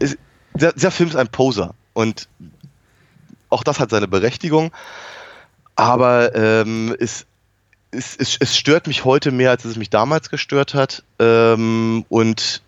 ist, 0.00 0.18
der, 0.52 0.72
der 0.72 0.90
Film 0.90 1.08
ist 1.08 1.16
ein 1.16 1.28
Poser 1.28 1.74
und 1.94 2.28
auch 3.48 3.62
das 3.62 3.80
hat 3.80 3.90
seine 3.90 4.06
Berechtigung, 4.06 4.70
aber 5.76 6.34
ähm, 6.34 6.94
es, 6.98 7.26
es, 7.90 8.16
es, 8.16 8.36
es 8.38 8.56
stört 8.56 8.86
mich 8.86 9.04
heute 9.04 9.30
mehr, 9.30 9.50
als 9.50 9.64
es 9.64 9.76
mich 9.76 9.90
damals 9.90 10.28
gestört 10.28 10.74
hat. 10.74 11.04
Ähm, 11.18 12.04
und 12.08 12.62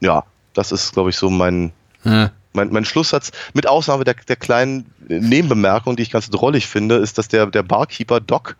ja, 0.00 0.24
das 0.54 0.72
ist, 0.72 0.92
glaube 0.92 1.10
ich, 1.10 1.16
so 1.16 1.30
mein, 1.30 1.72
Ja. 2.04 2.30
mein, 2.52 2.70
mein 2.72 2.84
Schlusssatz, 2.84 3.32
mit 3.54 3.66
Ausnahme 3.66 4.04
der, 4.04 4.14
der 4.14 4.36
kleinen 4.36 4.86
Nebenbemerkung, 5.08 5.96
die 5.96 6.02
ich 6.02 6.10
ganz 6.10 6.30
drollig 6.30 6.66
finde, 6.66 6.96
ist, 6.96 7.18
dass 7.18 7.28
der, 7.28 7.46
der 7.46 7.62
Barkeeper 7.62 8.20
Doc 8.20 8.56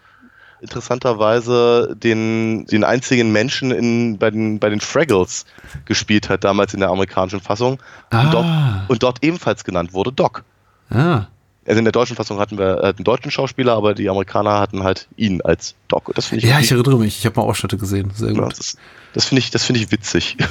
interessanterweise 0.61 1.95
den, 1.97 2.67
den 2.67 2.85
einzigen 2.85 3.31
Menschen 3.33 3.71
in, 3.71 4.19
bei, 4.19 4.31
den, 4.31 4.59
bei 4.59 4.71
den 4.71 4.81
Fraggles 4.81 5.45
gespielt 5.85 6.29
hat, 6.29 6.45
damals 6.45 6.75
in 6.75 6.81
der 6.81 6.89
amerikanischen 6.91 7.41
Fassung. 7.41 7.79
Ah. 8.11 8.23
Und, 8.23 8.35
dort, 8.35 8.47
und 8.89 9.03
dort 9.03 9.25
ebenfalls 9.25 9.65
genannt 9.65 9.93
wurde 9.93 10.13
Doc. 10.13 10.45
Ah. 10.91 11.27
Also 11.67 11.79
in 11.79 11.85
der 11.85 11.93
deutschen 11.93 12.17
Fassung 12.17 12.39
hatten 12.39 12.57
wir 12.57 12.83
einen 12.83 13.05
deutschen 13.05 13.31
Schauspieler, 13.31 13.75
aber 13.75 13.95
die 13.95 14.09
Amerikaner 14.09 14.59
hatten 14.59 14.85
halt 14.85 15.07
ihn 15.17 15.43
als 15.43 15.75
Doc. 15.89 16.09
Und 16.09 16.17
das 16.17 16.33
ich, 16.33 16.43
Ja, 16.43 16.61
ich 16.61 16.73
erinnere 16.73 16.99
mich. 16.99 17.19
Ich 17.19 17.27
habe 17.27 17.39
mal 17.39 17.47
Ausschnitte 17.47 17.77
gesehen. 17.77 18.11
Sehr 18.15 18.33
ja, 18.33 18.41
gut. 18.41 18.59
das, 18.59 18.77
das 19.13 19.27
finde 19.27 19.41
ich, 19.41 19.51
das 19.51 19.65
finde 19.65 19.81
ich 19.83 19.93
witzig. 19.93 20.37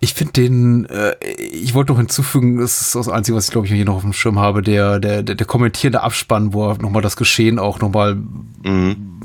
Ich 0.00 0.14
finde 0.14 0.32
den, 0.34 0.84
äh, 0.86 1.16
ich 1.36 1.74
wollte 1.74 1.92
noch 1.92 1.98
hinzufügen, 1.98 2.58
das 2.58 2.80
ist 2.80 2.94
das 2.94 3.08
Einzige, 3.08 3.36
was 3.36 3.46
ich 3.46 3.52
glaube 3.52 3.66
ich 3.66 3.72
hier 3.72 3.84
noch 3.84 3.96
auf 3.96 4.02
dem 4.02 4.12
Schirm 4.12 4.38
habe, 4.38 4.62
der, 4.62 5.00
der, 5.00 5.22
der, 5.22 5.46
kommentierende 5.46 6.02
Abspann, 6.02 6.54
wo 6.54 6.72
nochmal 6.74 7.02
das 7.02 7.16
Geschehen 7.16 7.58
auch 7.58 7.80
nochmal 7.80 8.16
Mhm. 8.64 9.17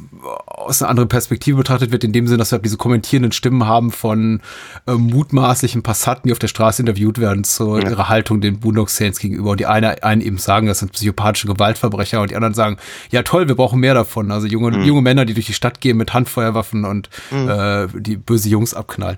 Aus 0.45 0.81
einer 0.81 0.89
anderen 0.89 1.09
Perspektive 1.09 1.57
betrachtet 1.57 1.91
wird, 1.91 2.03
in 2.03 2.13
dem 2.13 2.27
Sinne, 2.27 2.37
dass 2.37 2.51
wir 2.51 2.59
diese 2.59 2.77
kommentierenden 2.77 3.31
Stimmen 3.31 3.65
haben 3.65 3.91
von 3.91 4.41
äh, 4.87 4.93
mutmaßlichen 4.93 5.83
Passanten, 5.83 6.27
die 6.27 6.31
auf 6.31 6.39
der 6.39 6.47
Straße 6.47 6.81
interviewt 6.81 7.17
werden, 7.19 7.43
zu 7.43 7.77
Ja. 7.77 7.89
ihrer 7.89 8.09
Haltung 8.09 8.41
den 8.41 8.59
Boondock 8.59 8.89
Saints 8.89 9.19
gegenüber. 9.19 9.51
Und 9.51 9.59
die 9.59 9.65
eine, 9.65 10.03
einen 10.03 10.21
eben 10.21 10.37
sagen, 10.37 10.67
das 10.67 10.79
sind 10.79 10.91
psychopathische 10.93 11.47
Gewaltverbrecher 11.47 12.21
und 12.21 12.31
die 12.31 12.35
anderen 12.35 12.53
sagen, 12.53 12.77
ja 13.11 13.23
toll, 13.23 13.47
wir 13.47 13.55
brauchen 13.55 13.79
mehr 13.79 13.93
davon. 13.93 14.31
Also 14.31 14.47
junge, 14.47 14.71
Mhm. 14.77 14.83
junge 14.83 15.01
Männer, 15.01 15.25
die 15.25 15.33
durch 15.33 15.45
die 15.47 15.53
Stadt 15.53 15.81
gehen 15.81 15.97
mit 15.97 16.13
Handfeuerwaffen 16.13 16.85
und 16.85 17.09
äh, 17.31 17.87
die 17.93 18.17
böse 18.17 18.49
Jungs 18.49 18.73
abknallen. 18.73 19.17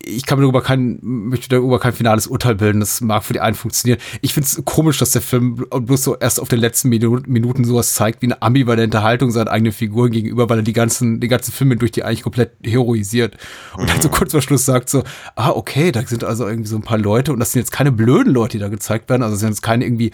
Ich 0.00 0.24
kann 0.24 0.38
mir 0.38 0.42
darüber 0.44 0.62
kein, 0.62 0.98
möchte 1.02 1.48
darüber 1.50 1.78
kein 1.78 1.92
finales 1.92 2.26
Urteil 2.26 2.54
bilden. 2.54 2.80
Das 2.80 3.00
mag 3.00 3.24
für 3.24 3.32
die 3.34 3.40
einen 3.40 3.56
funktionieren. 3.56 4.00
Ich 4.22 4.32
finde 4.32 4.46
es 4.46 4.62
komisch, 4.64 4.98
dass 4.98 5.10
der 5.10 5.22
Film 5.22 5.56
bloß 5.70 6.02
so 6.04 6.16
erst 6.16 6.40
auf 6.40 6.48
den 6.48 6.60
letzten 6.60 6.88
Minu- 6.88 7.22
Minuten 7.26 7.64
sowas 7.64 7.92
zeigt, 7.94 8.22
wie 8.22 8.26
eine 8.26 8.40
ambivalente 8.40 9.02
Haltung 9.02 9.30
seiner 9.30 9.50
eigenen 9.50 9.72
Figuren 9.72 10.12
gegenüber, 10.38 10.48
weil 10.48 10.60
er 10.60 10.62
die 10.62 10.72
ganzen, 10.72 11.20
die 11.20 11.28
ganzen 11.28 11.52
Filme 11.52 11.76
durch 11.76 11.92
die 11.92 12.04
eigentlich 12.04 12.22
komplett 12.22 12.52
heroisiert. 12.62 13.36
Und 13.76 13.88
dann 13.90 14.00
so 14.00 14.08
kurz 14.08 14.32
vor 14.32 14.42
Schluss 14.42 14.64
sagt 14.64 14.88
so, 14.88 15.02
ah, 15.34 15.50
okay, 15.50 15.92
da 15.92 16.02
sind 16.02 16.24
also 16.24 16.46
irgendwie 16.46 16.68
so 16.68 16.76
ein 16.76 16.82
paar 16.82 16.98
Leute 16.98 17.32
und 17.32 17.40
das 17.40 17.52
sind 17.52 17.60
jetzt 17.60 17.72
keine 17.72 17.92
blöden 17.92 18.32
Leute, 18.32 18.58
die 18.58 18.62
da 18.62 18.68
gezeigt 18.68 19.10
werden. 19.10 19.22
Also 19.22 19.34
es 19.34 19.40
sind 19.40 19.50
jetzt 19.50 19.62
keine 19.62 19.84
irgendwie 19.84 20.12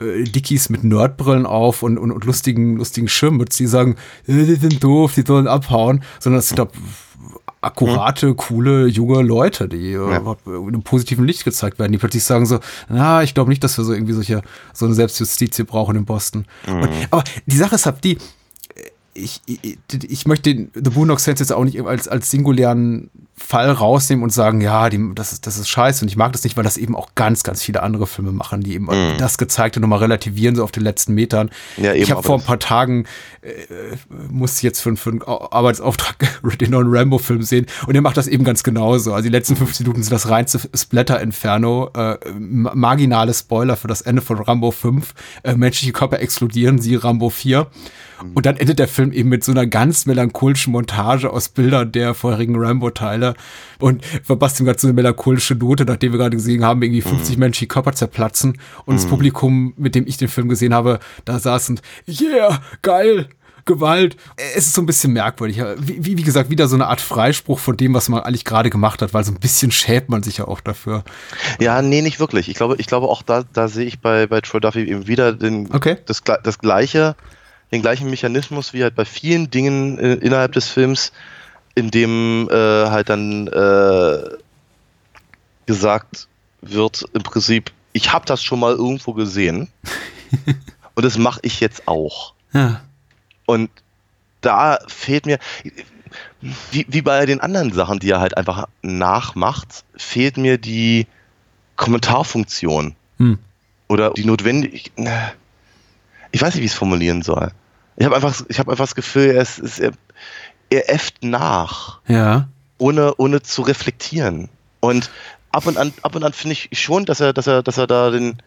äh, 0.00 0.24
Dickies 0.24 0.68
mit 0.68 0.84
Nerdbrillen 0.84 1.46
auf 1.46 1.82
und, 1.82 1.98
und, 1.98 2.12
und 2.12 2.24
lustigen, 2.24 2.76
lustigen 2.76 3.08
Schirmmützen, 3.08 3.64
die 3.64 3.68
sagen, 3.68 3.96
äh, 4.26 4.44
die 4.44 4.54
sind 4.54 4.82
doof, 4.82 5.14
die 5.14 5.24
sollen 5.26 5.48
abhauen, 5.48 6.02
sondern 6.20 6.40
es 6.40 6.48
sind 6.48 6.58
doch 6.58 6.68
akkurate, 7.62 8.34
coole, 8.34 8.86
junge 8.86 9.22
Leute, 9.22 9.68
die 9.68 9.92
äh, 9.92 9.96
in 9.96 10.68
einem 10.68 10.82
positiven 10.82 11.26
Licht 11.26 11.44
gezeigt 11.44 11.80
werden, 11.80 11.90
die 11.90 11.98
plötzlich 11.98 12.22
sagen 12.22 12.46
so, 12.46 12.60
na, 12.88 13.24
ich 13.24 13.34
glaube 13.34 13.50
nicht, 13.50 13.64
dass 13.64 13.76
wir 13.76 13.84
so 13.84 13.92
irgendwie 13.92 14.12
solche, 14.12 14.42
so 14.72 14.86
eine 14.86 14.94
Selbstjustiz 14.94 15.56
hier 15.56 15.64
brauchen 15.64 15.96
in 15.96 16.04
Boston. 16.04 16.44
Und, 16.68 16.88
aber 17.10 17.24
die 17.46 17.56
Sache 17.56 17.74
ist 17.74 17.86
halt 17.86 18.04
die, 18.04 18.18
ich, 19.16 19.40
ich, 19.46 19.78
ich 20.02 20.26
möchte 20.26 20.54
den 20.54 20.70
The 20.74 20.90
Boondock 20.90 21.20
Saints 21.20 21.40
jetzt 21.40 21.52
auch 21.52 21.64
nicht 21.64 21.80
als, 21.82 22.08
als 22.08 22.30
singulären 22.30 23.10
Fall 23.38 23.70
rausnehmen 23.70 24.22
und 24.22 24.30
sagen, 24.32 24.60
ja, 24.62 24.88
die, 24.88 25.10
das, 25.14 25.32
ist, 25.32 25.46
das 25.46 25.58
ist 25.58 25.68
scheiße 25.68 26.02
und 26.04 26.08
ich 26.08 26.16
mag 26.16 26.32
das 26.32 26.42
nicht, 26.42 26.56
weil 26.56 26.64
das 26.64 26.78
eben 26.78 26.96
auch 26.96 27.10
ganz, 27.14 27.42
ganz 27.42 27.62
viele 27.62 27.82
andere 27.82 28.06
Filme 28.06 28.32
machen, 28.32 28.62
die 28.62 28.74
eben 28.74 28.88
das 29.18 29.36
Gezeigte 29.36 29.78
nochmal 29.78 29.98
relativieren, 29.98 30.56
so 30.56 30.64
auf 30.64 30.72
den 30.72 30.82
letzten 30.82 31.12
Metern. 31.14 31.50
Ja, 31.76 31.92
eben, 31.92 32.02
ich 32.02 32.10
habe 32.10 32.22
vor 32.22 32.38
ein 32.38 32.44
paar 32.44 32.58
Tagen, 32.58 33.04
äh, 33.42 33.50
musste 34.30 34.58
ich 34.58 34.62
jetzt 34.62 34.80
für, 34.80 34.96
für 34.96 35.10
einen 35.10 35.22
Arbeitsauftrag 35.22 36.16
den 36.60 36.70
neuen 36.70 36.88
Rambo-Film 36.88 37.42
sehen 37.42 37.66
und 37.86 37.92
der 37.92 38.00
macht 38.02 38.16
das 38.16 38.26
eben 38.26 38.42
ganz 38.42 38.62
genauso. 38.62 39.12
Also 39.12 39.24
die 39.24 39.32
letzten 39.32 39.54
15 39.56 39.84
Minuten 39.84 40.02
sind 40.02 40.12
das 40.12 40.30
reinste 40.30 40.58
Splatter-Inferno, 40.74 41.90
äh, 41.94 42.16
ma- 42.38 42.72
marginale 42.74 43.34
Spoiler 43.34 43.76
für 43.76 43.88
das 43.88 44.00
Ende 44.00 44.22
von 44.22 44.38
Rambo 44.38 44.70
5, 44.70 45.14
äh, 45.42 45.54
menschliche 45.54 45.92
Körper 45.92 46.20
explodieren, 46.20 46.78
sie 46.78 46.94
Rambo 46.96 47.30
4. 47.30 47.66
Und 48.34 48.46
dann 48.46 48.56
endet 48.56 48.78
der 48.78 48.88
Film 48.88 49.12
eben 49.12 49.28
mit 49.28 49.44
so 49.44 49.52
einer 49.52 49.66
ganz 49.66 50.06
melancholischen 50.06 50.72
Montage 50.72 51.30
aus 51.30 51.50
Bildern 51.50 51.92
der 51.92 52.14
vorherigen 52.14 52.56
Rambo-Teile 52.56 53.25
und 53.78 54.04
verpasst 54.04 54.60
ihm 54.60 54.66
gerade 54.66 54.78
so 54.78 54.86
eine 54.86 54.94
melancholische 54.94 55.54
Note, 55.54 55.84
nachdem 55.84 56.12
wir 56.12 56.18
gerade 56.18 56.36
gesehen 56.36 56.64
haben, 56.64 56.82
irgendwie 56.82 57.02
50 57.02 57.38
menschliche 57.38 57.68
Körper 57.68 57.92
zerplatzen 57.92 58.58
und 58.84 58.96
das 58.96 59.06
Publikum, 59.06 59.74
mit 59.76 59.94
dem 59.94 60.06
ich 60.06 60.16
den 60.16 60.28
Film 60.28 60.48
gesehen 60.48 60.74
habe, 60.74 60.98
da 61.24 61.38
saß 61.38 61.70
und 61.70 61.82
yeah, 62.08 62.60
geil, 62.82 63.28
Gewalt. 63.66 64.16
Es 64.54 64.66
ist 64.66 64.74
so 64.74 64.80
ein 64.80 64.86
bisschen 64.86 65.12
merkwürdig. 65.12 65.60
Wie, 65.78 66.16
wie 66.16 66.22
gesagt, 66.22 66.50
wieder 66.50 66.68
so 66.68 66.76
eine 66.76 66.86
Art 66.86 67.00
Freispruch 67.00 67.58
von 67.58 67.76
dem, 67.76 67.92
was 67.94 68.08
man 68.08 68.20
eigentlich 68.22 68.44
gerade 68.44 68.70
gemacht 68.70 69.02
hat, 69.02 69.12
weil 69.12 69.24
so 69.24 69.32
ein 69.32 69.40
bisschen 69.40 69.70
schämt 69.72 70.08
man 70.08 70.22
sich 70.22 70.38
ja 70.38 70.46
auch 70.46 70.60
dafür. 70.60 71.02
Ja, 71.58 71.82
nee, 71.82 72.00
nicht 72.00 72.20
wirklich. 72.20 72.48
Ich 72.48 72.54
glaube, 72.54 72.76
ich 72.78 72.86
glaube 72.86 73.08
auch 73.08 73.22
da, 73.22 73.44
da 73.52 73.68
sehe 73.68 73.84
ich 73.84 74.00
bei, 74.00 74.26
bei 74.28 74.40
Troy 74.40 74.60
Duffy 74.60 74.84
eben 74.84 75.06
wieder 75.08 75.32
den, 75.32 75.68
Okay. 75.74 75.96
das, 76.06 76.22
das 76.42 76.58
gleiche, 76.60 77.16
den 77.72 77.82
gleichen 77.82 78.08
Mechanismus 78.08 78.72
wie 78.72 78.84
halt 78.84 78.94
bei 78.94 79.04
vielen 79.04 79.50
Dingen 79.50 79.98
äh, 79.98 80.14
innerhalb 80.14 80.52
des 80.52 80.68
Films, 80.68 81.10
in 81.76 81.90
dem 81.90 82.48
äh, 82.50 82.54
halt 82.54 83.10
dann 83.10 83.46
äh, 83.46 84.18
gesagt 85.66 86.26
wird, 86.62 87.04
im 87.12 87.22
Prinzip, 87.22 87.70
ich 87.92 88.12
habe 88.12 88.24
das 88.24 88.42
schon 88.42 88.58
mal 88.58 88.72
irgendwo 88.72 89.12
gesehen 89.12 89.68
und 90.94 91.04
das 91.04 91.18
mache 91.18 91.40
ich 91.42 91.60
jetzt 91.60 91.86
auch. 91.86 92.34
Ja. 92.52 92.80
Und 93.44 93.70
da 94.40 94.78
fehlt 94.88 95.26
mir, 95.26 95.38
wie, 96.70 96.86
wie 96.88 97.02
bei 97.02 97.26
den 97.26 97.40
anderen 97.40 97.72
Sachen, 97.72 97.98
die 97.98 98.10
er 98.10 98.20
halt 98.20 98.36
einfach 98.36 98.68
nachmacht, 98.82 99.84
fehlt 99.96 100.38
mir 100.38 100.58
die 100.58 101.06
Kommentarfunktion. 101.76 102.96
Hm. 103.18 103.38
Oder 103.88 104.10
die 104.10 104.24
notwendig. 104.24 104.92
Ich 106.32 106.42
weiß 106.42 106.54
nicht, 106.54 106.62
wie 106.62 106.66
ich 106.66 106.72
es 106.72 106.78
formulieren 106.78 107.22
soll. 107.22 107.52
Ich 107.96 108.04
habe 108.04 108.16
einfach, 108.16 108.34
ich 108.48 108.58
habe 108.58 108.70
einfach 108.70 108.84
das 108.84 108.94
Gefühl, 108.94 109.30
er, 109.30 109.42
ist, 109.42 109.58
ist, 109.58 109.80
er, 110.70 110.92
äfft 110.92 111.22
nach, 111.22 112.00
Ja. 112.08 112.48
ohne, 112.78 113.14
ohne 113.16 113.42
zu 113.42 113.62
reflektieren. 113.62 114.48
Und 114.80 115.10
ab 115.52 115.66
und 115.66 115.78
an, 115.78 115.92
ab 116.02 116.14
und 116.14 116.24
an 116.24 116.32
finde 116.32 116.54
ich 116.54 116.68
schon, 116.80 117.04
dass 117.06 117.20
er, 117.20 117.32
dass 117.32 117.46
er, 117.46 117.62
dass 117.62 117.78
er 117.78 117.86
da 117.86 118.10
den. 118.10 118.42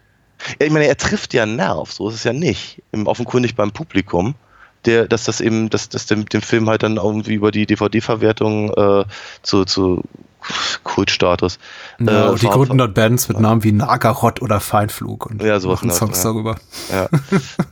Ja, 0.59 0.67
ich 0.67 0.71
meine, 0.71 0.85
er 0.87 0.95
trifft 0.97 1.33
ja 1.33 1.43
einen 1.43 1.57
Nerv, 1.57 1.91
so 1.91 2.07
ist 2.09 2.15
es 2.15 2.23
ja 2.23 2.31
nicht. 2.33 2.81
Im, 2.91 3.07
offenkundig 3.07 3.55
beim 3.55 3.71
Publikum. 3.71 4.35
Der, 4.85 5.09
dass 5.09 5.25
das 5.25 5.41
eben, 5.41 5.69
dass, 5.69 5.89
dass 5.89 6.05
dem, 6.05 6.25
dem 6.25 6.41
Film 6.41 6.69
halt 6.69 6.83
dann 6.83 6.95
irgendwie 6.95 7.33
über 7.33 7.51
die 7.51 7.65
DVD-Verwertung 7.65 8.71
äh, 8.73 9.03
zu, 9.41 9.65
zu 9.65 10.01
Kultstatus. 10.83 11.59
ja 11.99 12.27
äh, 12.27 12.29
und 12.29 12.41
die 12.41 12.47
gründen 12.47 12.77
dort 12.77 12.93
Bands 12.93 13.27
mit 13.27 13.39
Namen 13.41 13.63
wie 13.65 13.73
Nagarot 13.73 14.41
oder 14.41 14.61
Feinflug 14.61 15.25
und 15.25 15.43
Ja, 15.43 15.59
sowas 15.59 15.81
machen 15.81 15.91
Songs 15.91 16.17
Richtung, 16.19 16.45
darüber. 16.45 16.55
Ja. 16.93 17.09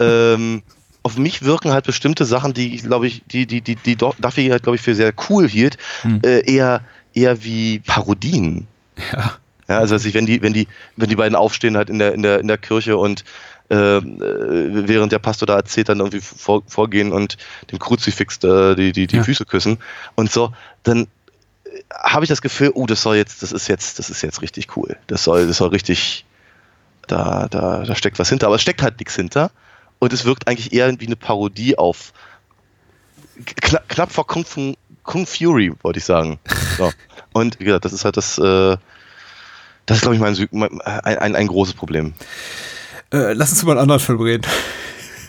ähm, 0.01 0.63
auf 1.07 1.17
mich 1.17 1.43
wirken 1.43 1.71
halt 1.71 1.85
bestimmte 1.85 2.25
Sachen, 2.25 2.53
die, 2.53 2.75
glaube 2.77 3.07
ich, 3.07 3.23
die, 3.31 3.45
die, 3.45 3.61
die, 3.61 3.77
die 3.77 3.95
Duffy 3.95 4.49
halt, 4.49 4.63
glaube 4.63 4.75
ich, 4.75 4.81
für 4.81 4.93
sehr 4.93 5.13
cool 5.29 5.47
hielt, 5.47 5.77
Hm. 6.01 6.19
äh, 6.21 6.41
eher, 6.51 6.81
eher 7.13 7.43
wie 7.45 7.79
Parodien. 7.79 8.67
Ja. 9.13 9.37
Ja, 9.69 9.79
also, 9.79 9.95
wenn 10.13 10.25
die, 10.25 10.41
wenn 10.41 10.53
die, 10.53 10.67
wenn 10.97 11.09
die 11.09 11.15
beiden 11.15 11.35
aufstehen 11.35 11.77
halt 11.77 11.89
in 11.89 11.99
der, 11.99 12.13
in 12.13 12.23
der, 12.23 12.39
in 12.39 12.47
der 12.47 12.57
Kirche 12.57 12.97
und 12.97 13.23
ähm, 13.69 14.21
äh, 14.21 14.87
während 14.87 15.11
der 15.13 15.19
Pastor 15.19 15.45
da 15.45 15.55
erzählt, 15.55 15.87
dann 15.89 15.99
irgendwie 15.99 16.21
vor, 16.21 16.63
vorgehen 16.67 17.11
und 17.13 17.37
dem 17.71 17.79
Kruzifix 17.79 18.41
äh, 18.43 18.75
die, 18.75 18.91
die, 18.91 19.07
die 19.07 19.17
Ja. 19.17 19.23
Füße 19.23 19.45
küssen 19.45 19.77
und 20.15 20.31
so, 20.31 20.51
dann 20.83 21.07
habe 21.93 22.23
ich 22.25 22.29
das 22.29 22.41
Gefühl, 22.41 22.71
oh, 22.75 22.85
das 22.85 23.01
soll 23.01 23.15
jetzt, 23.17 23.43
das 23.43 23.51
ist 23.51 23.67
jetzt, 23.67 23.99
das 23.99 24.09
ist 24.09 24.21
jetzt 24.21 24.41
richtig 24.41 24.75
cool. 24.77 24.97
Das 25.07 25.23
soll, 25.23 25.47
das 25.47 25.57
soll 25.57 25.69
richtig, 25.69 26.25
da, 27.07 27.47
da, 27.49 27.83
da 27.83 27.95
steckt 27.95 28.19
was 28.19 28.29
hinter, 28.29 28.47
aber 28.47 28.55
es 28.55 28.61
steckt 28.61 28.81
halt 28.81 28.99
nichts 28.99 29.15
hinter. 29.15 29.51
Und 29.99 30.13
es 30.13 30.25
wirkt 30.25 30.47
eigentlich 30.47 30.73
eher 30.73 30.99
wie 30.99 31.05
eine 31.05 31.15
Parodie 31.15 31.77
auf 31.77 32.13
kna 33.45 33.79
knapp 33.87 34.11
vor 34.11 34.27
Kung, 34.27 34.45
Fu, 34.45 34.73
Kung 35.03 35.25
Fury, 35.25 35.73
wollte 35.81 35.99
ich 35.99 36.05
sagen. 36.05 36.39
So. 36.77 36.91
Und 37.33 37.59
wie 37.59 37.65
gesagt, 37.65 37.85
das 37.85 37.93
ist 37.93 38.05
halt 38.05 38.17
das, 38.17 38.37
äh, 38.37 38.77
das 39.85 39.97
ist, 39.97 40.01
glaube 40.01 40.15
ich, 40.15 40.21
mein, 40.21 40.47
mein, 40.51 40.81
ein, 40.81 41.17
ein, 41.17 41.35
ein 41.35 41.47
großes 41.47 41.73
Problem. 41.73 42.13
Äh, 43.13 43.33
lass 43.33 43.51
uns 43.51 43.63
über 43.63 43.73
einen 43.73 43.81
anderen 43.81 44.01
Film 44.01 44.21
reden. 44.21 44.45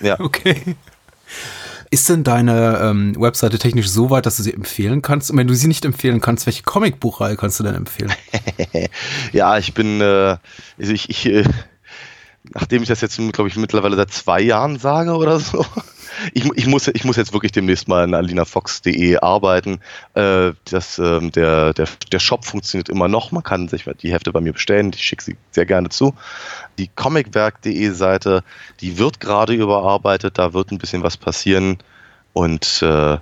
Ja. 0.02 0.18
Okay. 0.20 0.76
Ist 1.90 2.08
denn 2.10 2.22
deine 2.22 2.80
ähm, 2.82 3.16
Webseite 3.18 3.58
technisch 3.58 3.88
so 3.88 4.10
weit, 4.10 4.26
dass 4.26 4.36
du 4.36 4.42
sie 4.42 4.52
empfehlen 4.52 5.00
kannst? 5.00 5.30
Und 5.30 5.38
wenn 5.38 5.46
du 5.46 5.54
sie 5.54 5.68
nicht 5.68 5.86
empfehlen 5.86 6.20
kannst, 6.20 6.44
welche 6.44 6.62
Comicbuchreihe 6.62 7.36
kannst 7.36 7.58
du 7.58 7.64
denn 7.64 7.74
empfehlen? 7.74 8.12
ja, 9.32 9.56
ich 9.56 9.72
bin, 9.72 10.00
äh, 10.02 10.36
also 10.78 10.92
ich, 10.92 11.08
ich 11.08 11.24
äh, 11.26 11.44
nachdem 12.55 12.82
ich 12.82 12.88
das 12.88 13.01
jetzt, 13.01 13.16
glaube 13.16 13.49
ich, 13.49 13.57
mittlerweile 13.57 13.96
seit 13.96 14.12
zwei 14.12 14.40
Jahren 14.40 14.78
sage 14.78 15.14
oder 15.14 15.40
so, 15.40 15.64
ich, 16.34 16.44
ich, 16.55 16.66
muss, 16.66 16.88
ich 16.88 17.05
muss 17.05 17.16
jetzt 17.16 17.32
wirklich 17.32 17.53
demnächst 17.53 17.88
mal 17.88 18.05
an 18.05 18.14
alinafox.de 18.14 19.18
arbeiten. 19.18 19.80
Äh, 20.14 20.53
das, 20.64 20.99
äh, 20.99 21.20
der, 21.30 21.74
der, 21.74 21.88
der 22.12 22.18
Shop 22.18 22.44
funktioniert 22.44 22.88
immer 22.88 23.09
noch. 23.09 23.32
Man 23.32 23.42
kann 23.42 23.68
sich 23.68 23.84
die 24.03 24.12
Hefte 24.12 24.32
bei 24.32 24.40
mir 24.40 24.53
bestellen. 24.53 24.92
Ich 24.94 25.03
schicke 25.03 25.24
sie 25.24 25.36
sehr 25.51 25.66
gerne 25.66 25.88
zu. 25.88 26.14
Die 26.78 26.88
comicwerk.de 26.88 27.90
Seite, 27.90 28.42
die 28.80 28.99
wird 28.99 29.20
gerade 29.20 29.55
überarbeitet. 29.55 30.38
Da 30.38 30.53
wird 30.55 30.70
ein 30.70 30.78
bisschen 30.78 31.03
was 31.03 31.16
passieren. 31.16 31.78
Und 32.32 32.82
äh, 32.82 33.18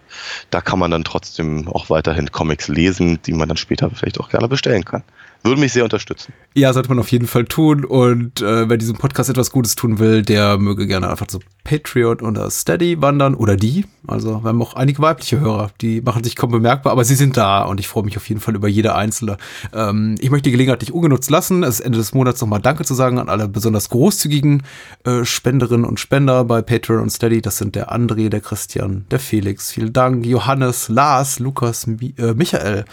da 0.50 0.60
kann 0.60 0.78
man 0.78 0.90
dann 0.90 1.04
trotzdem 1.04 1.68
auch 1.68 1.88
weiterhin 1.88 2.32
Comics 2.32 2.68
lesen, 2.68 3.20
die 3.22 3.32
man 3.32 3.48
dann 3.48 3.56
später 3.56 3.90
vielleicht 3.90 4.20
auch 4.20 4.28
gerne 4.28 4.48
bestellen 4.48 4.84
kann. 4.84 5.04
Würde 5.42 5.60
mich 5.60 5.72
sehr 5.72 5.84
unterstützen. 5.84 6.34
Ja, 6.58 6.72
sollte 6.72 6.88
man 6.88 6.98
auf 6.98 7.12
jeden 7.12 7.26
Fall 7.26 7.44
tun. 7.44 7.84
Und 7.84 8.40
äh, 8.40 8.66
wer 8.66 8.78
diesem 8.78 8.96
Podcast 8.96 9.28
etwas 9.28 9.50
Gutes 9.50 9.74
tun 9.74 9.98
will, 9.98 10.22
der 10.22 10.56
möge 10.56 10.86
gerne 10.86 11.10
einfach 11.10 11.26
zu 11.26 11.40
Patreon 11.64 12.20
oder 12.20 12.50
Steady 12.50 13.02
wandern 13.02 13.34
oder 13.34 13.56
die. 13.56 13.84
Also 14.06 14.42
wir 14.42 14.48
haben 14.48 14.62
auch 14.62 14.74
einige 14.74 15.02
weibliche 15.02 15.40
Hörer, 15.40 15.70
die 15.80 16.00
machen 16.00 16.22
sich 16.22 16.36
kaum 16.36 16.52
bemerkbar, 16.52 16.92
aber 16.92 17.04
sie 17.04 17.16
sind 17.16 17.36
da 17.36 17.62
und 17.62 17.80
ich 17.80 17.88
freue 17.88 18.04
mich 18.04 18.16
auf 18.16 18.28
jeden 18.28 18.40
Fall 18.40 18.54
über 18.54 18.68
jede 18.68 18.94
einzelne. 18.94 19.36
Ähm, 19.74 20.14
ich 20.20 20.30
möchte 20.30 20.44
die 20.44 20.52
Gelegenheit 20.52 20.80
nicht 20.80 20.94
ungenutzt 20.94 21.28
lassen. 21.28 21.62
Es 21.62 21.80
Ende 21.80 21.98
des 21.98 22.14
Monats 22.14 22.40
nochmal 22.40 22.60
Danke 22.60 22.84
zu 22.84 22.94
sagen 22.94 23.18
an 23.18 23.28
alle 23.28 23.48
besonders 23.48 23.90
großzügigen 23.90 24.62
äh, 25.04 25.24
Spenderinnen 25.24 25.84
und 25.84 25.98
Spender 25.98 26.44
bei 26.44 26.62
Patreon 26.62 27.02
und 27.02 27.10
Steady. 27.10 27.42
Das 27.42 27.58
sind 27.58 27.74
der 27.74 27.92
André, 27.92 28.28
der 28.28 28.40
Christian, 28.40 29.04
der 29.10 29.18
Felix. 29.18 29.72
Vielen 29.72 29.92
Dank. 29.92 30.24
Johannes, 30.24 30.88
Lars, 30.88 31.40
Lukas, 31.40 31.86
Mi 31.86 32.14
äh, 32.16 32.32
Michael, 32.34 32.84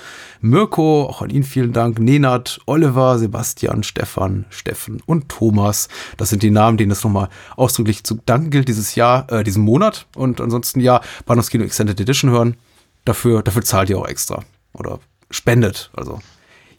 Mirko, 0.41 1.03
auch 1.03 1.21
an 1.21 1.29
ihn 1.29 1.43
vielen 1.43 1.73
Dank. 1.73 1.99
Nenad, 1.99 2.59
Oliver, 2.65 3.19
Sebastian, 3.19 3.52
Stefan, 3.83 4.45
Steffen 4.49 5.01
und 5.05 5.29
Thomas. 5.29 5.87
Das 6.17 6.29
sind 6.29 6.43
die 6.43 6.51
Namen, 6.51 6.77
denen 6.77 6.91
es 6.91 7.03
nochmal 7.03 7.29
ausdrücklich 7.55 8.03
zu 8.03 8.19
danken 8.25 8.49
gilt 8.49 8.67
dieses 8.67 8.95
Jahr, 8.95 9.31
äh, 9.31 9.43
diesen 9.43 9.63
Monat. 9.63 10.07
Und 10.15 10.41
ansonsten 10.41 10.79
ja, 10.79 11.01
Bahnhofskino 11.25 11.63
Extended 11.63 11.99
Edition 11.99 12.31
hören. 12.31 12.57
Dafür, 13.05 13.43
dafür 13.43 13.63
zahlt 13.63 13.89
ihr 13.89 13.97
auch 13.97 14.07
extra. 14.07 14.43
Oder 14.73 14.99
spendet. 15.29 15.91
Also 15.93 16.19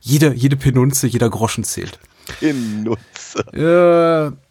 jede, 0.01 0.33
jede 0.35 0.57
Penunze, 0.57 1.07
jeder 1.07 1.31
Groschen 1.31 1.65
zählt. 1.65 1.99
Penunze. 2.41 3.39
Äh, 3.53 4.44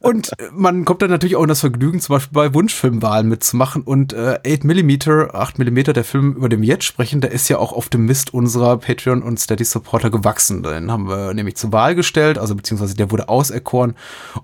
und 0.00 0.32
man 0.52 0.84
kommt 0.84 1.02
dann 1.02 1.10
natürlich 1.10 1.36
auch 1.36 1.42
in 1.42 1.48
das 1.48 1.60
Vergnügen, 1.60 2.00
zum 2.00 2.16
Beispiel 2.16 2.34
bei 2.34 2.54
Wunschfilmwahlen 2.54 3.28
mitzumachen. 3.28 3.82
Und 3.82 4.12
äh, 4.12 4.38
8mm, 4.44 5.30
8mm, 5.30 5.92
der 5.92 6.04
Film, 6.04 6.34
über 6.34 6.48
den 6.48 6.62
wir 6.62 6.68
jetzt 6.68 6.84
sprechen, 6.84 7.20
der 7.20 7.32
ist 7.32 7.48
ja 7.48 7.58
auch 7.58 7.72
auf 7.72 7.88
dem 7.88 8.06
Mist 8.06 8.34
unserer 8.34 8.78
Patreon- 8.78 9.22
und 9.22 9.38
Steady-Supporter 9.38 10.10
gewachsen. 10.10 10.62
Den 10.62 10.90
haben 10.90 11.08
wir 11.08 11.34
nämlich 11.34 11.56
zur 11.56 11.72
Wahl 11.72 11.94
gestellt, 11.94 12.38
also 12.38 12.54
beziehungsweise 12.54 12.96
der 12.96 13.10
wurde 13.10 13.28
auserkoren 13.28 13.94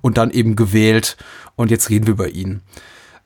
und 0.01 0.19
dann 0.19 0.31
eben 0.31 0.57
gewählt. 0.57 1.17
Und 1.57 1.71
jetzt 1.71 1.91
reden 1.91 2.07
wir 2.07 2.15
über 2.15 2.29
ihn. 2.29 2.63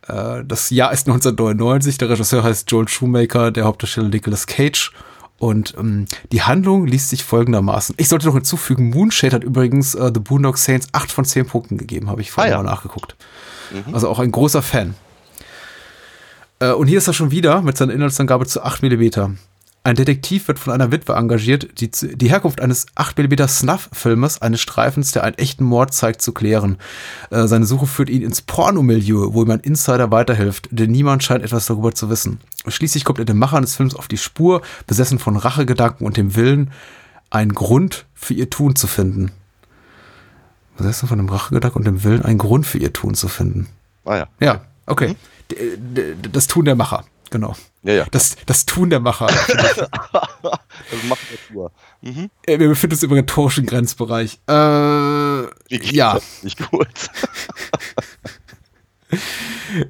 Äh, 0.08 0.44
das 0.44 0.70
Jahr 0.70 0.92
ist 0.92 1.06
1999, 1.06 1.98
der 1.98 2.10
Regisseur 2.10 2.42
heißt 2.42 2.70
Joel 2.70 2.88
Shoemaker, 2.88 3.50
der 3.50 3.64
Hauptdarsteller 3.64 4.08
Nicolas 4.08 4.46
Cage. 4.46 4.92
Und 5.42 5.74
ähm, 5.76 6.06
die 6.30 6.42
Handlung 6.42 6.86
liest 6.86 7.08
sich 7.08 7.24
folgendermaßen. 7.24 7.96
Ich 7.98 8.08
sollte 8.08 8.26
noch 8.26 8.34
hinzufügen, 8.34 8.90
Moonshade 8.90 9.34
hat 9.34 9.42
übrigens 9.42 9.96
äh, 9.96 10.12
The 10.14 10.20
Boondock 10.20 10.56
Saints 10.56 10.86
8 10.92 11.10
von 11.10 11.24
10 11.24 11.46
Punkten 11.46 11.78
gegeben, 11.78 12.10
habe 12.10 12.20
ich 12.20 12.30
vorher 12.30 12.52
ah, 12.52 12.58
ja. 12.58 12.62
mal 12.62 12.70
nachgeguckt. 12.70 13.16
Mhm. 13.72 13.92
Also 13.92 14.08
auch 14.08 14.20
ein 14.20 14.30
großer 14.30 14.62
Fan. 14.62 14.94
Äh, 16.60 16.70
und 16.70 16.86
hier 16.86 16.98
ist 16.98 17.08
er 17.08 17.12
schon 17.12 17.32
wieder 17.32 17.60
mit 17.60 17.76
seiner 17.76 17.92
Inhaltsangabe 17.92 18.46
zu 18.46 18.62
8 18.62 18.84
mm. 18.84 19.36
Ein 19.84 19.96
Detektiv 19.96 20.46
wird 20.46 20.60
von 20.60 20.72
einer 20.72 20.92
Witwe 20.92 21.14
engagiert, 21.14 21.80
die 21.80 21.90
die 21.90 22.30
Herkunft 22.30 22.60
eines 22.60 22.86
8mm 22.94 23.48
Snuff-Filmes, 23.48 24.40
eines 24.40 24.60
Streifens, 24.60 25.10
der 25.10 25.24
einen 25.24 25.38
echten 25.38 25.64
Mord 25.64 25.92
zeigt, 25.92 26.22
zu 26.22 26.32
klären. 26.32 26.76
Äh, 27.30 27.48
seine 27.48 27.66
Suche 27.66 27.86
führt 27.86 28.08
ihn 28.08 28.22
ins 28.22 28.42
Pornomilieu, 28.42 29.32
wo 29.32 29.42
ihm 29.42 29.50
ein 29.50 29.58
Insider 29.60 30.12
weiterhilft, 30.12 30.68
denn 30.70 30.92
niemand 30.92 31.24
scheint 31.24 31.42
etwas 31.42 31.66
darüber 31.66 31.92
zu 31.92 32.08
wissen. 32.10 32.38
Schließlich 32.68 33.04
kommt 33.04 33.18
er 33.18 33.24
dem 33.24 33.38
Macher 33.38 33.60
des 33.60 33.74
Films 33.74 33.96
auf 33.96 34.06
die 34.06 34.18
Spur, 34.18 34.62
besessen 34.86 35.18
von 35.18 35.36
Rachegedanken 35.36 36.06
und 36.06 36.16
dem 36.16 36.36
Willen, 36.36 36.70
einen 37.30 37.52
Grund 37.52 38.06
für 38.14 38.34
ihr 38.34 38.50
Tun 38.50 38.76
zu 38.76 38.86
finden. 38.86 39.32
Besessen 40.76 41.08
von 41.08 41.18
dem 41.18 41.28
Rachegedanken 41.28 41.80
und 41.80 41.86
dem 41.86 42.04
Willen, 42.04 42.22
einen 42.24 42.38
Grund 42.38 42.66
für 42.66 42.78
ihr 42.78 42.92
Tun 42.92 43.14
zu 43.14 43.26
finden. 43.26 43.66
Ah 44.04 44.16
ja. 44.16 44.28
Ja, 44.38 44.60
okay. 44.86 45.16
Mhm. 45.50 46.30
Das 46.30 46.46
Tun 46.46 46.66
der 46.66 46.76
Macher. 46.76 47.04
Genau. 47.32 47.56
Ja, 47.82 47.94
ja. 47.94 48.06
Das, 48.10 48.36
das 48.46 48.66
Tun 48.66 48.90
der 48.90 49.00
Macher. 49.00 49.26
also 49.28 49.86
Macht 51.08 51.20
Natur. 51.32 51.72
Mhm. 52.02 52.30
Wir 52.46 52.68
befinden 52.68 52.94
uns 52.94 53.02
im 53.02 53.12
rhetorischen 53.12 53.66
Grenzbereich. 53.66 54.38
Äh, 54.48 54.52
ja. 55.70 56.20
Nicht 56.42 56.70
gut. 56.70 56.88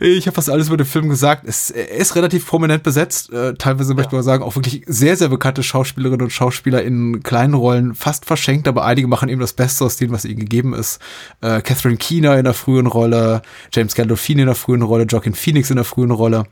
Ich 0.01 0.27
habe 0.27 0.35
fast 0.35 0.51
alles 0.51 0.69
über 0.69 0.77
den 0.77 0.87
Film 0.87 1.09
gesagt. 1.09 1.45
Es, 1.47 1.71
er 1.71 1.91
ist 1.91 2.15
relativ 2.15 2.47
prominent 2.47 2.83
besetzt. 2.83 3.33
Äh, 3.33 3.55
teilweise 3.55 3.93
ja. 3.93 3.97
möchte 3.97 4.15
man 4.15 4.25
sagen, 4.25 4.43
auch 4.43 4.55
wirklich 4.55 4.85
sehr, 4.87 5.17
sehr 5.17 5.29
bekannte 5.29 5.63
Schauspielerinnen 5.63 6.23
und 6.23 6.31
Schauspieler 6.31 6.83
in 6.83 7.23
kleinen 7.23 7.55
Rollen 7.55 7.95
fast 7.95 8.25
verschenkt, 8.25 8.69
aber 8.69 8.85
einige 8.85 9.09
machen 9.09 9.29
eben 9.29 9.41
das 9.41 9.53
Beste 9.53 9.85
aus 9.85 9.97
dem, 9.97 10.13
was 10.13 10.25
ihnen 10.25 10.41
gegeben 10.41 10.75
ist. 10.75 11.01
Äh, 11.41 11.63
Catherine 11.63 11.97
Keener 11.97 12.39
in 12.39 12.45
der 12.45 12.55
frühen 12.55 12.87
Rolle, 12.87 13.43
James 13.73 13.95
Gandolfini 13.95 14.43
in 14.43 14.47
der 14.47 14.55
frühen 14.55 14.83
Rolle, 14.83 15.05
Joaquin 15.05 15.35
Phoenix 15.35 15.71
in 15.71 15.77
der 15.77 15.85
frühen 15.85 16.13
Rolle 16.13 16.45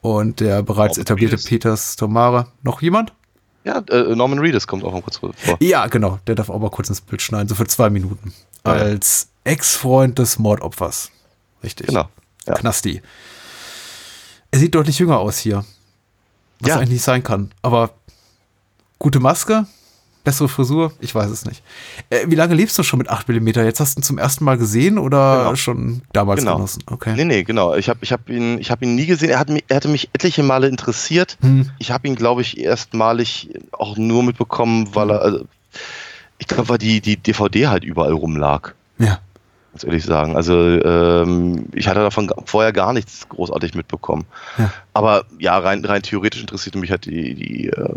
und 0.00 0.40
der 0.40 0.62
bereits 0.62 0.98
etablierte 0.98 1.36
Peters 1.36 1.96
Tomare. 1.96 2.46
Noch 2.62 2.82
jemand? 2.82 3.12
Ja, 3.64 3.78
äh, 3.90 4.14
Norman 4.14 4.38
Reedus 4.38 4.66
kommt 4.66 4.84
auch 4.84 4.92
mal 4.92 5.02
kurz 5.02 5.16
vor. 5.16 5.32
Ja, 5.60 5.86
genau. 5.88 6.20
Der 6.26 6.36
darf 6.36 6.50
auch 6.50 6.60
mal 6.60 6.70
kurz 6.70 6.88
ins 6.88 7.00
Bild 7.00 7.20
schneiden, 7.20 7.48
so 7.48 7.56
für 7.56 7.66
zwei 7.66 7.90
Minuten. 7.90 8.32
Ah, 8.62 8.72
Als 8.72 9.28
ja. 9.44 9.52
Ex-Freund 9.52 10.18
des 10.18 10.38
Mordopfers. 10.38 11.10
Richtig. 11.64 11.88
Genau. 11.88 12.08
Ja. 12.46 12.54
Knasti. 12.54 13.02
Er 14.52 14.58
sieht 14.60 14.74
deutlich 14.74 14.98
jünger 15.00 15.18
aus 15.18 15.38
hier. 15.38 15.64
Was 16.60 16.68
ja. 16.68 16.76
eigentlich 16.76 16.90
nicht 16.90 17.02
sein 17.02 17.22
kann. 17.22 17.50
Aber 17.62 17.90
gute 18.98 19.18
Maske, 19.18 19.66
Bessere 20.26 20.48
Frisur? 20.48 20.92
Ich 20.98 21.14
weiß 21.14 21.30
es 21.30 21.44
nicht. 21.44 21.62
Äh, 22.10 22.24
wie 22.26 22.34
lange 22.34 22.56
lebst 22.56 22.76
du 22.76 22.82
schon 22.82 22.98
mit 22.98 23.08
8 23.08 23.28
mm? 23.28 23.46
Jetzt 23.46 23.78
hast 23.78 23.94
du 23.94 24.00
ihn 24.00 24.02
zum 24.02 24.18
ersten 24.18 24.44
Mal 24.44 24.58
gesehen 24.58 24.98
oder 24.98 25.44
genau. 25.44 25.54
schon 25.54 26.02
damals 26.12 26.40
genau. 26.40 26.56
genossen? 26.56 26.82
Okay. 26.90 27.14
Nee, 27.16 27.24
nee, 27.24 27.44
genau. 27.44 27.76
Ich 27.76 27.88
habe 27.88 28.00
ich 28.02 28.10
hab 28.10 28.28
ihn, 28.28 28.58
hab 28.58 28.82
ihn 28.82 28.96
nie 28.96 29.06
gesehen. 29.06 29.30
Er, 29.30 29.38
hat 29.38 29.50
mich, 29.50 29.64
er 29.68 29.76
hatte 29.76 29.86
mich 29.86 30.10
etliche 30.14 30.42
Male 30.42 30.66
interessiert. 30.66 31.38
Hm. 31.42 31.70
Ich 31.78 31.92
habe 31.92 32.08
ihn, 32.08 32.16
glaube 32.16 32.40
ich, 32.40 32.58
erstmalig 32.58 33.50
auch 33.70 33.96
nur 33.96 34.24
mitbekommen, 34.24 34.88
weil 34.96 35.10
er, 35.10 35.22
also, 35.22 35.44
ich 36.38 36.48
glaube, 36.48 36.70
weil 36.70 36.78
die, 36.78 37.00
die 37.00 37.18
DVD 37.18 37.68
halt 37.68 37.84
überall 37.84 38.12
rumlag. 38.12 38.74
Ja. 38.98 39.20
Muss 39.74 39.84
ehrlich 39.84 40.04
sagen. 40.04 40.34
Also 40.34 40.58
ähm, 40.58 41.66
ich 41.72 41.86
hatte 41.86 42.00
davon 42.00 42.32
vorher 42.46 42.72
gar 42.72 42.92
nichts 42.92 43.28
großartig 43.28 43.74
mitbekommen. 43.74 44.24
Ja. 44.58 44.72
Aber 44.92 45.24
ja, 45.38 45.56
rein, 45.56 45.84
rein 45.84 46.02
theoretisch 46.02 46.40
interessierte 46.40 46.78
mich 46.78 46.90
halt 46.90 47.04
die, 47.04 47.34
die 47.36 47.66
ähm, 47.68 47.96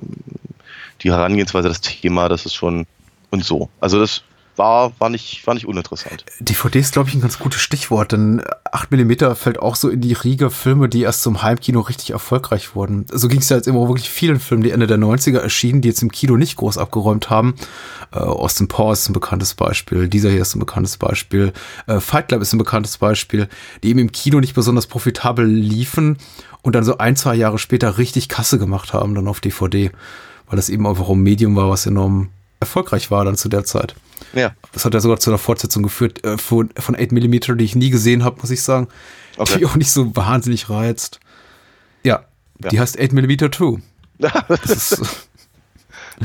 die 1.02 1.12
Herangehensweise, 1.12 1.68
das 1.68 1.82
Thema, 1.82 2.30
das 2.30 2.46
ist 2.46 2.56
schon 2.56 2.86
und 3.32 3.44
so. 3.44 3.70
Also 3.80 4.00
das 4.00 4.24
war, 4.60 4.92
war, 5.00 5.10
nicht, 5.10 5.48
war 5.48 5.54
nicht 5.56 5.66
uninteressant. 5.66 6.26
DVD 6.42 6.80
ist, 6.80 6.94
glaube 6.94 7.10
ich, 7.10 7.16
ein 7.16 7.22
ganz 7.22 7.40
gutes 7.40 7.62
Stichwort, 7.62 8.12
denn 8.12 8.42
8mm 8.72 9.34
fällt 9.36 9.60
auch 9.60 9.76
so 9.76 9.90
in 9.90 10.02
die 10.02 10.14
Riege 10.14 10.52
Filme, 10.52 10.90
die 10.90 11.02
erst 11.02 11.24
zum 11.24 11.42
Heimkino 11.42 11.80
richtig 11.80 12.12
erfolgreich 12.12 12.76
wurden. 12.76 13.06
So 13.10 13.30
ging 13.30 13.40
es 13.40 13.50
ja 13.50 13.56
jetzt 13.56 13.68
immer 13.68 13.88
wirklich 13.88 14.10
vielen 14.10 14.40
Filmen, 14.40 14.64
die 14.64 14.72
Ende 14.72 14.86
der 14.86 14.98
90er 14.98 15.40
erschienen, 15.40 15.82
die 15.82 15.88
jetzt 15.88 16.04
im 16.04 16.12
Kino 16.12 16.36
nicht 16.36 16.58
groß 16.58 16.78
abgeräumt 16.78 17.30
haben. 17.30 17.56
Äh, 18.12 18.20
Austin 18.20 18.68
Powers 18.68 19.04
ist 19.04 19.10
ein 19.10 19.14
bekanntes 19.14 19.56
Beispiel, 19.56 20.10
dieser 20.10 20.30
hier 20.30 20.42
ist 20.42 20.56
ein 20.56 20.60
bekanntes 20.60 20.98
Beispiel, 20.98 21.54
äh, 21.88 22.02
Fight 22.02 22.28
Club 22.28 22.42
ist 22.42 22.54
ein 22.54 22.60
bekanntes 22.60 22.98
Beispiel, 22.98 23.48
die 23.82 23.90
eben 23.90 24.00
im 24.00 24.12
Kino 24.12 24.42
nicht 24.42 24.56
besonders 24.56 24.88
profitabel 24.88 25.48
liefen 25.48 26.18
und 26.62 26.76
dann 26.76 26.84
so 26.84 26.98
ein, 26.98 27.16
zwei 27.16 27.36
Jahre 27.36 27.58
später 27.58 27.98
richtig 27.98 28.28
Kasse 28.28 28.60
gemacht 28.60 28.92
haben, 28.92 29.16
dann 29.16 29.30
auf 29.30 29.40
DVD 29.40 29.92
weil 30.50 30.58
das 30.58 30.70
eben 30.70 30.86
einfach 30.86 31.10
ein 31.10 31.22
Medium 31.22 31.56
war, 31.56 31.70
was 31.70 31.86
enorm 31.86 32.30
erfolgreich 32.60 33.10
war 33.12 33.24
dann 33.24 33.38
zu 33.38 33.48
der 33.48 33.64
Zeit. 33.64 33.96
Ja. 34.34 34.54
Das 34.74 34.84
hat 34.84 34.94
ja 34.94 35.00
sogar 35.00 35.20
zu 35.20 35.30
einer 35.30 35.38
Fortsetzung 35.38 35.84
geführt 35.84 36.24
äh, 36.26 36.38
von, 36.38 36.70
von 36.78 36.96
8mm, 36.96 37.56
die 37.56 37.66
ich 37.66 37.76
nie 37.76 37.90
gesehen 37.90 38.24
habe, 38.24 38.42
muss 38.42 38.52
ich 38.52 38.62
sagen. 38.62 38.88
Okay. 39.38 39.60
Die 39.60 39.66
auch 39.66 39.76
nicht 39.76 39.92
so 39.92 40.16
wahnsinnig 40.16 40.70
reizt. 40.70 41.20
Ja, 42.04 42.26
ja. 42.62 42.70
die 42.70 42.80
heißt 42.80 43.00
8mm 43.00 43.56
2. 43.56 43.82
Das 44.50 44.66
ist, 44.66 45.02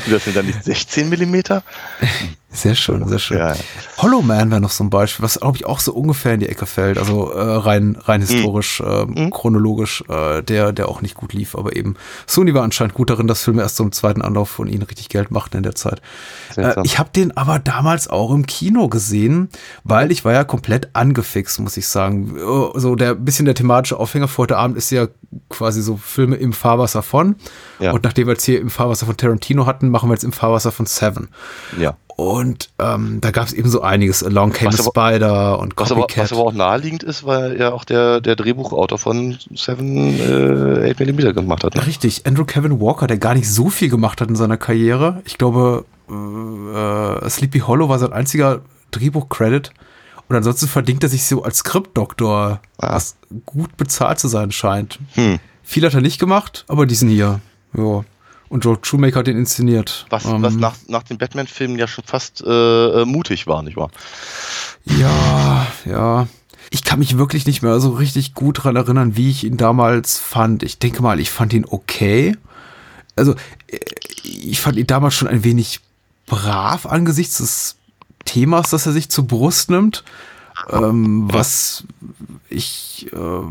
Das 0.08 0.24
sind 0.24 0.36
dann 0.36 0.46
nicht 0.46 0.64
16 0.64 1.08
Millimeter? 1.08 1.62
Sehr 2.54 2.74
schön, 2.76 3.06
sehr 3.08 3.18
schön. 3.18 3.38
Ja. 3.38 3.54
Hollow 3.98 4.22
Man 4.22 4.50
wäre 4.50 4.60
noch 4.60 4.70
so 4.70 4.84
ein 4.84 4.90
Beispiel, 4.90 5.24
was 5.24 5.40
glaube 5.40 5.56
ich 5.58 5.66
auch 5.66 5.80
so 5.80 5.92
ungefähr 5.92 6.34
in 6.34 6.40
die 6.40 6.48
Ecke 6.48 6.66
fällt. 6.66 6.98
Also 6.98 7.32
äh, 7.32 7.40
rein, 7.42 7.98
rein 8.00 8.20
Mhm. 8.20 8.26
historisch, 8.26 8.80
äh, 8.80 9.30
chronologisch, 9.30 10.04
äh, 10.08 10.42
der, 10.42 10.72
der 10.72 10.88
auch 10.88 11.02
nicht 11.02 11.16
gut 11.16 11.32
lief, 11.32 11.56
aber 11.56 11.74
eben 11.74 11.96
Sony 12.26 12.54
war 12.54 12.62
anscheinend 12.62 12.94
gut 12.94 13.10
darin, 13.10 13.26
dass 13.26 13.42
Filme 13.42 13.62
erst 13.62 13.76
so 13.76 13.82
im 13.84 13.90
zweiten 13.92 14.22
Anlauf 14.22 14.48
von 14.50 14.68
ihnen 14.68 14.82
richtig 14.82 15.08
Geld 15.08 15.30
machten 15.32 15.56
in 15.56 15.62
der 15.64 15.74
Zeit. 15.74 16.00
Äh, 16.56 16.74
ich 16.84 16.98
habe 16.98 17.10
den 17.14 17.36
aber 17.36 17.58
damals 17.58 18.08
auch 18.08 18.30
im 18.32 18.46
Kino 18.46 18.88
gesehen, 18.88 19.48
weil 19.82 20.12
ich 20.12 20.24
war 20.24 20.32
ja 20.32 20.44
komplett 20.44 20.90
angefixt, 20.94 21.58
muss 21.60 21.76
ich 21.76 21.88
sagen. 21.88 22.36
Äh, 22.36 22.78
So 22.78 22.94
der 22.94 23.14
bisschen 23.16 23.46
der 23.46 23.54
thematische 23.56 23.98
Aufhänger 23.98 24.28
für 24.28 24.38
heute 24.38 24.56
Abend 24.58 24.76
ist 24.76 24.90
ja 24.90 25.08
quasi 25.48 25.82
so 25.82 25.96
Filme 25.96 26.36
im 26.36 26.52
Fahrwasser 26.52 27.02
von. 27.02 27.34
Ja. 27.80 27.90
Und 27.92 28.04
nachdem 28.04 28.28
wir 28.28 28.34
jetzt 28.34 28.44
hier 28.44 28.60
im 28.60 28.70
Fahrwasser 28.70 29.06
von 29.06 29.16
Tarantino 29.16 29.66
hatten, 29.66 29.88
machen 29.88 30.08
wir 30.08 30.14
jetzt 30.14 30.22
im 30.24 30.32
Fahrwasser 30.32 30.70
von 30.70 30.86
Seven. 30.86 31.28
Ja. 31.78 31.96
Und 32.16 32.70
ähm, 32.78 33.20
da 33.20 33.32
gab 33.32 33.46
es 33.48 33.52
eben 33.52 33.68
so 33.68 33.80
einiges. 33.82 34.22
Along 34.22 34.52
Came 34.52 34.72
Was 34.72 34.86
aber- 34.86 34.90
Spider 35.10 35.58
und 35.58 35.74
Was 35.76 35.90
aber, 35.90 36.02
Copycat. 36.02 36.24
was 36.24 36.32
aber 36.32 36.42
auch 36.42 36.52
naheliegend 36.52 37.02
ist, 37.02 37.24
weil 37.26 37.58
ja 37.58 37.72
auch 37.72 37.84
der, 37.84 38.20
der 38.20 38.36
Drehbuchautor 38.36 38.98
von 38.98 39.36
Seven 39.54 40.20
äh, 40.20 40.92
8mm 40.92 41.32
gemacht 41.32 41.64
hat. 41.64 41.74
Ne? 41.74 41.84
Richtig, 41.86 42.24
Andrew 42.24 42.44
Kevin 42.44 42.80
Walker, 42.80 43.08
der 43.08 43.18
gar 43.18 43.34
nicht 43.34 43.50
so 43.50 43.68
viel 43.68 43.88
gemacht 43.88 44.20
hat 44.20 44.28
in 44.28 44.36
seiner 44.36 44.56
Karriere. 44.56 45.22
Ich 45.24 45.38
glaube, 45.38 45.84
äh, 46.08 47.28
Sleepy 47.30 47.60
Hollow 47.60 47.88
war 47.88 47.98
sein 47.98 48.12
einziger 48.12 48.60
Drehbuch-Credit. 48.92 49.72
Und 50.28 50.36
ansonsten 50.36 50.68
verdient 50.68 51.02
er 51.02 51.08
sich 51.10 51.24
so 51.24 51.42
als 51.42 51.58
Skriptdoktor, 51.58 52.60
Ah. 52.78 52.94
was 52.94 53.16
gut 53.44 53.76
bezahlt 53.76 54.18
zu 54.18 54.28
sein 54.28 54.52
scheint. 54.52 54.98
Hm. 55.14 55.38
Viel 55.62 55.84
hat 55.84 55.94
er 55.94 56.00
nicht 56.00 56.18
gemacht, 56.18 56.64
aber 56.68 56.86
diesen 56.86 57.08
hier. 57.08 57.40
Ja. 57.76 58.04
Und 58.48 58.64
Joe 58.64 58.78
Shoemaker 58.82 59.20
hat 59.20 59.26
den 59.26 59.36
inszeniert. 59.38 60.06
Was, 60.10 60.24
Ähm, 60.26 60.42
was 60.42 60.54
nach, 60.54 60.76
nach 60.86 61.02
den 61.02 61.18
Batman-Filmen 61.18 61.78
ja 61.78 61.88
schon 61.88 62.04
fast 62.04 62.42
äh, 62.42 63.02
äh, 63.02 63.04
mutig 63.04 63.46
war, 63.46 63.62
nicht 63.62 63.76
wahr? 63.76 63.90
Ja, 64.84 65.66
ja. 65.84 66.28
Ich 66.70 66.84
kann 66.84 66.98
mich 66.98 67.18
wirklich 67.18 67.46
nicht 67.46 67.62
mehr 67.62 67.78
so 67.80 67.90
richtig 67.90 68.34
gut 68.34 68.64
dran 68.64 68.76
erinnern, 68.76 69.16
wie 69.16 69.30
ich 69.30 69.44
ihn 69.44 69.56
damals 69.56 70.18
fand. 70.18 70.62
Ich 70.62 70.78
denke 70.78 71.02
mal, 71.02 71.20
ich 71.20 71.30
fand 71.30 71.52
ihn 71.52 71.64
okay. 71.68 72.36
Also, 73.16 73.34
äh, 73.68 73.78
ich 74.22 74.60
fand 74.60 74.76
ihn 74.76 74.86
damals 74.86 75.14
schon 75.14 75.28
ein 75.28 75.44
wenig 75.44 75.80
brav 76.26 76.86
angesichts 76.86 77.38
des 77.38 77.76
Themas, 78.24 78.70
das 78.70 78.86
er 78.86 78.92
sich 78.92 79.08
zur 79.10 79.26
Brust 79.26 79.70
nimmt. 79.70 80.04
Ähm, 80.70 81.28
was 81.32 81.84
ich 82.48 83.08
äh, 83.12 83.42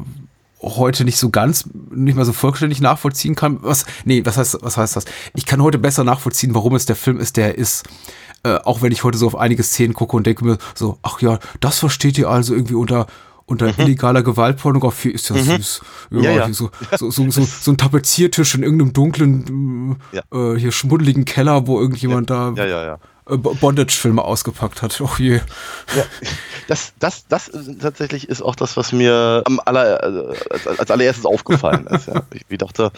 heute 0.64 1.06
nicht 1.06 1.18
so 1.18 1.30
ganz, 1.30 1.70
nicht 1.92 2.16
mehr 2.16 2.26
so 2.26 2.34
vollständig 2.34 2.82
nachvollziehen 2.82 3.36
kann. 3.36 3.60
Was, 3.62 3.86
nee, 4.06 4.26
was 4.26 4.38
heißt, 4.38 4.58
was 4.62 4.78
heißt 4.78 4.96
das? 4.96 5.06
Ich 5.36 5.46
kann 5.46 5.62
heute 5.62 5.78
besser 5.78 6.04
nachvollziehen, 6.04 6.56
warum 6.56 6.76
es 6.76 6.86
der 6.86 6.96
Film 6.96 7.20
ist, 7.20 7.38
der 7.38 7.48
er 7.48 7.58
ist. 7.58 7.84
Äh, 8.44 8.58
auch 8.64 8.82
wenn 8.82 8.92
ich 8.92 9.04
heute 9.04 9.18
so 9.18 9.28
auf 9.28 9.36
einige 9.36 9.64
Szenen 9.64 9.94
gucke 9.94 10.18
und 10.18 10.28
denke 10.28 10.44
mir 10.44 10.58
so, 10.76 10.98
ach 11.02 11.22
ja, 11.22 11.40
das 11.60 11.80
versteht 11.80 12.18
ihr 12.18 12.30
also 12.30 12.54
irgendwie 12.54 12.76
unter 12.76 13.08
unter 13.46 13.78
illegaler 13.78 14.24
Gewaltpornografie 14.24 15.10
ist 15.10 15.30
ja 15.30 15.36
süß. 15.36 15.82
Ja, 16.12 16.22
Ja, 16.22 16.32
ja. 16.32 16.54
So, 16.54 16.72
so, 16.98 17.12
so, 17.12 17.30
so, 17.30 17.72
ein 17.72 17.78
Tapeziertisch 17.78 18.56
in 18.56 18.64
irgendeinem 18.64 18.94
dunklen, 18.94 19.98
äh, 20.32 20.56
hier 20.56 20.72
schmuddeligen 20.72 21.26
Keller, 21.26 21.68
wo 21.68 21.80
irgendjemand 21.80 22.30
da 22.30 22.54
Ja, 22.56 22.66
ja, 22.66 22.86
ja. 22.86 23.00
Bondage-Filme 23.26 24.22
ausgepackt 24.22 24.82
hat. 24.82 25.00
Oh 25.02 25.10
je. 25.18 25.36
Ja, 25.96 26.04
das, 26.68 26.94
das, 27.00 27.26
das 27.28 27.52
tatsächlich 27.82 28.28
ist 28.30 28.42
auch 28.42 28.56
das, 28.56 28.76
was 28.78 28.92
mir 28.92 29.42
am 29.46 29.60
aller, 29.64 30.04
äh, 30.04 30.36
als, 30.50 30.68
als 30.80 30.92
allererstes 30.92 31.26
aufgefallen 31.26 31.88
ist. 31.88 32.08
Ja. 32.08 32.24
Ich, 32.34 32.42
ich 32.50 32.58
dachte, 32.58 32.92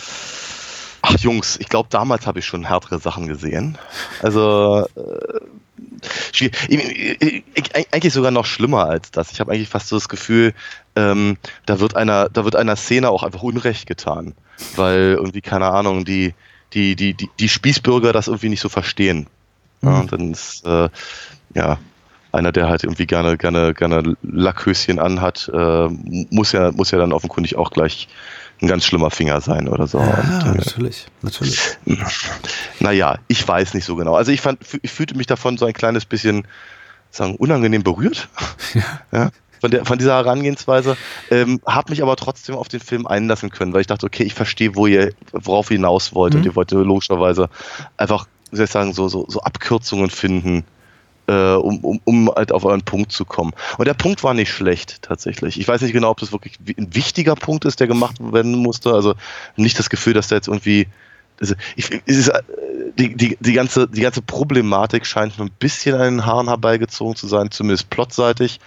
ach 1.01 1.17
Jungs, 1.19 1.57
ich 1.59 1.69
glaube, 1.69 1.89
damals 1.91 2.25
habe 2.25 2.39
ich 2.39 2.45
schon 2.45 2.65
härtere 2.65 2.99
Sachen 2.99 3.27
gesehen. 3.27 3.77
Also 4.21 4.87
äh, 4.95 5.39
ich- 6.33 7.43
ich- 7.53 7.75
eigentlich 7.91 8.13
sogar 8.13 8.31
noch 8.31 8.45
schlimmer 8.45 8.85
als 8.85 9.11
das. 9.11 9.31
Ich 9.31 9.39
habe 9.39 9.51
eigentlich 9.51 9.69
fast 9.69 9.87
so 9.89 9.95
das 9.95 10.09
Gefühl, 10.09 10.53
ähm, 10.95 11.37
da 11.65 11.79
wird 11.79 11.95
einer, 11.95 12.29
da 12.29 12.43
wird 12.45 12.55
einer 12.55 12.75
Szene 12.75 13.09
auch 13.09 13.23
einfach 13.23 13.43
Unrecht 13.43 13.85
getan, 13.87 14.33
weil 14.75 15.15
irgendwie 15.17 15.41
keine 15.41 15.67
Ahnung 15.71 16.05
die 16.05 16.33
die 16.73 16.95
die 16.95 17.13
die, 17.13 17.29
die 17.39 17.49
Spießbürger 17.49 18.11
das 18.13 18.27
irgendwie 18.27 18.49
nicht 18.49 18.61
so 18.61 18.69
verstehen. 18.69 19.27
Ja, 19.81 19.99
und 19.99 20.11
dann 20.11 20.31
ist 20.31 20.65
äh, 20.65 20.89
ja 21.53 21.77
einer, 22.31 22.51
der 22.51 22.69
halt 22.69 22.83
irgendwie 22.83 23.07
gerne, 23.07 23.37
gerne, 23.37 23.73
gerne 23.73 24.15
Lackhöschen 24.21 24.99
anhat, 24.99 25.49
äh, 25.53 25.87
muss 26.29 26.51
ja, 26.51 26.71
muss 26.71 26.91
ja 26.91 26.97
dann 26.97 27.13
offenkundig 27.13 27.55
auch 27.55 27.71
gleich 27.71 28.07
ein 28.61 28.67
ganz 28.67 28.85
schlimmer 28.85 29.11
Finger 29.11 29.41
sein 29.41 29.67
oder 29.67 29.87
so. 29.87 29.99
Ja, 29.99 30.13
Und, 30.45 30.55
äh, 30.55 30.57
natürlich, 30.57 31.07
natürlich. 31.21 31.59
naja, 32.79 33.17
ich 33.27 33.45
weiß 33.45 33.73
nicht 33.73 33.85
so 33.85 33.95
genau. 33.95 34.15
Also 34.15 34.31
ich 34.31 34.41
fand, 34.41 34.59
ich 34.81 34.91
fühlte 34.91 35.15
mich 35.15 35.27
davon 35.27 35.57
so 35.57 35.65
ein 35.65 35.73
kleines 35.73 36.05
bisschen, 36.05 36.47
sagen, 37.11 37.35
unangenehm 37.35 37.83
berührt. 37.83 38.27
Ja. 39.11 39.31
Von, 39.61 39.71
der, 39.71 39.85
von 39.85 39.97
dieser 39.97 40.15
Herangehensweise, 40.15 40.95
ähm, 41.31 41.59
habe 41.65 41.89
mich 41.89 42.03
aber 42.03 42.17
trotzdem 42.17 42.55
auf 42.55 42.67
den 42.67 42.81
Film 42.81 43.07
einlassen 43.07 43.49
können, 43.49 43.73
weil 43.73 43.81
ich 43.81 43.87
dachte, 43.87 44.05
okay, 44.05 44.21
ich 44.21 44.33
verstehe, 44.33 44.75
wo 44.75 44.85
ihr, 44.85 45.13
worauf 45.31 45.71
ihr 45.71 45.77
hinaus 45.77 46.13
wollt. 46.13 46.33
Mhm. 46.33 46.39
Und 46.39 46.45
ihr 46.45 46.55
wollt 46.55 46.71
logischerweise 46.71 47.49
einfach, 47.97 48.27
wie 48.51 48.57
soll 48.57 48.65
ich 48.65 48.71
sagen, 48.71 48.93
so, 48.93 49.07
so, 49.07 49.25
so 49.27 49.41
Abkürzungen 49.41 50.09
finden, 50.09 50.63
äh, 51.27 51.53
um, 51.53 51.79
um, 51.79 51.99
um 52.03 52.29
halt 52.29 52.51
auf 52.51 52.65
euren 52.65 52.83
Punkt 52.83 53.11
zu 53.11 53.25
kommen. 53.25 53.53
Und 53.77 53.85
der 53.85 53.93
Punkt 53.95 54.23
war 54.23 54.33
nicht 54.33 54.51
schlecht, 54.51 55.01
tatsächlich. 55.01 55.59
Ich 55.59 55.67
weiß 55.67 55.81
nicht 55.81 55.93
genau, 55.93 56.11
ob 56.11 56.19
das 56.19 56.31
wirklich 56.31 56.57
wi- 56.63 56.75
ein 56.77 56.93
wichtiger 56.93 57.35
Punkt 57.35 57.65
ist, 57.65 57.79
der 57.79 57.87
gemacht 57.87 58.17
werden 58.19 58.55
musste. 58.55 58.93
Also 58.93 59.15
nicht 59.55 59.79
das 59.79 59.89
Gefühl, 59.89 60.13
dass 60.13 60.27
da 60.27 60.35
jetzt 60.35 60.47
irgendwie. 60.47 60.87
Also 61.41 61.55
ich, 61.75 61.91
ist, 62.05 62.29
äh, 62.29 62.41
die, 62.97 63.15
die, 63.15 63.37
die, 63.39 63.53
ganze, 63.53 63.87
die 63.87 64.01
ganze 64.01 64.21
Problematik 64.21 65.05
scheint 65.05 65.37
mir 65.37 65.45
ein 65.45 65.51
bisschen 65.59 65.95
an 65.95 66.01
den 66.01 66.25
Haaren 66.25 66.47
herbeigezogen 66.47 67.15
zu 67.15 67.27
sein, 67.27 67.51
zumindest 67.51 67.89
plotseitig. 67.89 68.59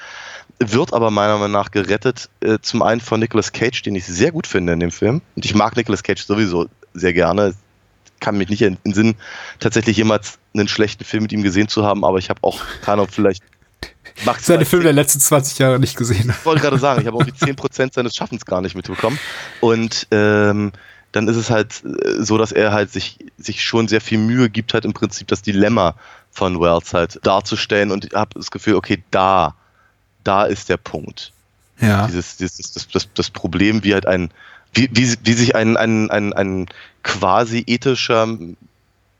Wird 0.58 0.92
aber 0.92 1.12
meiner 1.12 1.38
Meinung 1.38 1.52
nach 1.52 1.70
gerettet, 1.70 2.28
äh, 2.40 2.58
zum 2.60 2.82
einen 2.82 3.00
von 3.00 3.20
Nicolas 3.20 3.52
Cage, 3.52 3.80
den 3.82 3.94
ich 3.94 4.04
sehr 4.04 4.32
gut 4.32 4.48
finde 4.48 4.72
in 4.72 4.80
dem 4.80 4.90
Film. 4.90 5.22
Und 5.36 5.44
ich 5.44 5.54
mag 5.54 5.76
Nicolas 5.76 6.02
Cage 6.02 6.26
sowieso 6.26 6.66
sehr 6.92 7.12
gerne. 7.12 7.54
Kann 8.20 8.36
mich 8.36 8.48
nicht 8.48 8.62
in, 8.62 8.76
in 8.84 8.94
Sinn, 8.94 9.14
tatsächlich 9.60 9.96
jemals 9.96 10.38
einen 10.54 10.68
schlechten 10.68 11.04
Film 11.04 11.22
mit 11.24 11.32
ihm 11.32 11.42
gesehen 11.42 11.68
zu 11.68 11.84
haben, 11.84 12.04
aber 12.04 12.18
ich 12.18 12.30
habe 12.30 12.40
auch, 12.42 12.60
keine 12.82 12.94
Ahnung, 12.94 13.08
vielleicht. 13.10 13.42
maximal 14.24 14.58
Seine 14.58 14.64
Filme 14.64 14.84
der 14.84 14.92
letzten 14.92 15.20
20 15.20 15.58
Jahre 15.58 15.78
nicht 15.78 15.96
gesehen. 15.96 16.32
ich 16.36 16.44
wollte 16.44 16.62
gerade 16.62 16.78
sagen, 16.78 17.00
ich 17.00 17.06
habe 17.06 17.18
irgendwie 17.18 17.52
10% 17.52 17.94
seines 17.94 18.14
Schaffens 18.14 18.44
gar 18.44 18.60
nicht 18.60 18.74
mitbekommen. 18.74 19.18
Und 19.60 20.08
ähm, 20.10 20.72
dann 21.12 21.28
ist 21.28 21.36
es 21.36 21.50
halt 21.50 21.82
äh, 21.84 22.22
so, 22.22 22.38
dass 22.38 22.52
er 22.52 22.72
halt 22.72 22.92
sich, 22.92 23.18
sich 23.38 23.64
schon 23.64 23.88
sehr 23.88 24.00
viel 24.00 24.18
Mühe 24.18 24.50
gibt, 24.50 24.74
halt 24.74 24.84
im 24.84 24.92
Prinzip 24.92 25.28
das 25.28 25.42
Dilemma 25.42 25.94
von 26.30 26.60
Wells 26.60 26.92
halt 26.92 27.18
darzustellen. 27.24 27.90
Und 27.90 28.04
ich 28.04 28.12
habe 28.12 28.30
das 28.34 28.50
Gefühl, 28.50 28.74
okay, 28.74 29.02
da, 29.10 29.54
da 30.24 30.44
ist 30.44 30.68
der 30.68 30.76
Punkt. 30.76 31.32
Ja. 31.80 32.06
Dieses, 32.06 32.36
dieses 32.36 32.72
das, 32.72 32.88
das, 32.88 33.08
das 33.14 33.30
Problem, 33.30 33.84
wie 33.84 33.94
halt 33.94 34.06
ein, 34.06 34.30
wie, 34.74 34.88
wie, 34.92 35.14
wie 35.22 35.32
sich 35.32 35.54
ein, 35.54 35.76
ein, 35.76 36.10
ein, 36.10 36.32
ein 36.32 36.66
quasi 37.08 37.64
ethischer 37.66 38.28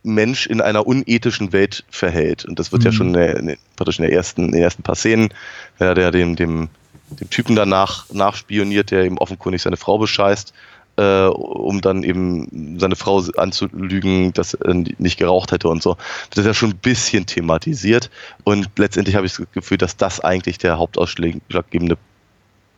Mensch 0.03 0.47
in 0.47 0.61
einer 0.61 0.87
unethischen 0.87 1.53
Welt 1.53 1.85
verhält. 1.91 2.45
Und 2.45 2.59
das 2.59 2.71
wird 2.71 2.85
ja 2.85 2.91
Mhm. 2.91 2.95
schon 2.95 3.07
in 3.09 3.13
der, 3.15 3.37
in 3.37 3.47
der, 3.49 3.57
praktisch 3.77 3.99
in 3.99 4.05
der 4.05 4.13
ersten, 4.13 4.47
in 4.47 4.53
den 4.53 4.63
ersten 4.63 4.83
paar 4.83 4.95
Szenen, 4.95 5.31
wenn 5.79 5.89
er 5.89 5.95
der 5.95 6.11
dem, 6.11 6.37
dem, 6.37 6.69
dem 7.11 7.31
Typen 7.31 7.57
danach 7.57 8.09
nachspioniert, 8.13 8.91
der 8.91 9.05
eben 9.05 9.19
offenkundig 9.19 9.63
seine 9.63 9.79
Frau 9.79 9.99
bescheißt, 9.99 10.53
äh, 10.97 11.27
um 11.27 11.81
dann 11.81 12.03
eben 12.03 12.79
seine 12.79 12.97
Frau 12.97 13.23
anzulügen, 13.37 14.33
dass 14.35 14.55
er 14.55 14.75
nicht 14.75 15.19
geraucht 15.19 15.53
hätte 15.53 15.69
und 15.69 15.83
so. 15.83 15.97
Das 16.31 16.39
ist 16.39 16.47
ja 16.47 16.55
schon 16.55 16.71
ein 16.71 16.79
bisschen 16.79 17.25
thematisiert. 17.27 18.11
Und 18.45 18.69
letztendlich 18.77 19.17
habe 19.17 19.27
ich 19.27 19.35
das 19.35 19.47
Gefühl, 19.53 19.79
dass 19.79 19.97
das 19.97 20.21
eigentlich 20.21 20.59
der 20.59 20.79
hauptausschlaggebende 20.79 21.97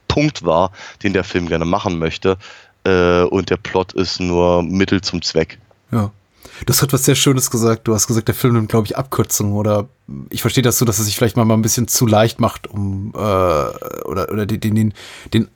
Punkt 0.08 0.44
war, 0.44 0.72
den 1.02 1.12
der 1.12 1.24
Film 1.24 1.48
gerne 1.48 1.64
machen 1.64 1.98
möchte. 1.98 2.36
Äh, 2.84 3.22
und 3.22 3.50
der 3.50 3.56
Plot 3.56 3.92
ist 3.92 4.20
nur 4.20 4.62
Mittel 4.62 5.00
zum 5.00 5.22
Zweck. 5.22 5.58
Ja. 5.92 6.10
Du 6.66 6.72
hast 6.72 6.82
etwas 6.82 7.04
sehr 7.04 7.14
Schönes 7.14 7.50
gesagt. 7.50 7.88
Du 7.88 7.94
hast 7.94 8.06
gesagt, 8.06 8.28
der 8.28 8.34
Film 8.34 8.54
nimmt, 8.54 8.68
glaube 8.68 8.86
ich, 8.86 8.96
Abkürzungen 8.96 9.54
oder 9.54 9.88
ich 10.28 10.42
verstehe 10.42 10.62
das 10.62 10.78
so, 10.78 10.84
dass 10.84 10.98
er 10.98 11.04
sich 11.04 11.16
vielleicht 11.16 11.36
mal 11.36 11.50
ein 11.50 11.62
bisschen 11.62 11.88
zu 11.88 12.06
leicht 12.06 12.40
macht, 12.40 12.66
um 12.66 13.12
äh, 13.14 13.18
oder, 13.18 14.30
oder 14.30 14.46
den, 14.46 14.74
den, 14.74 14.94
den 15.32 15.48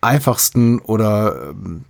einfachsten 0.00 0.78
oder 0.80 1.50
ähm, 1.50 1.84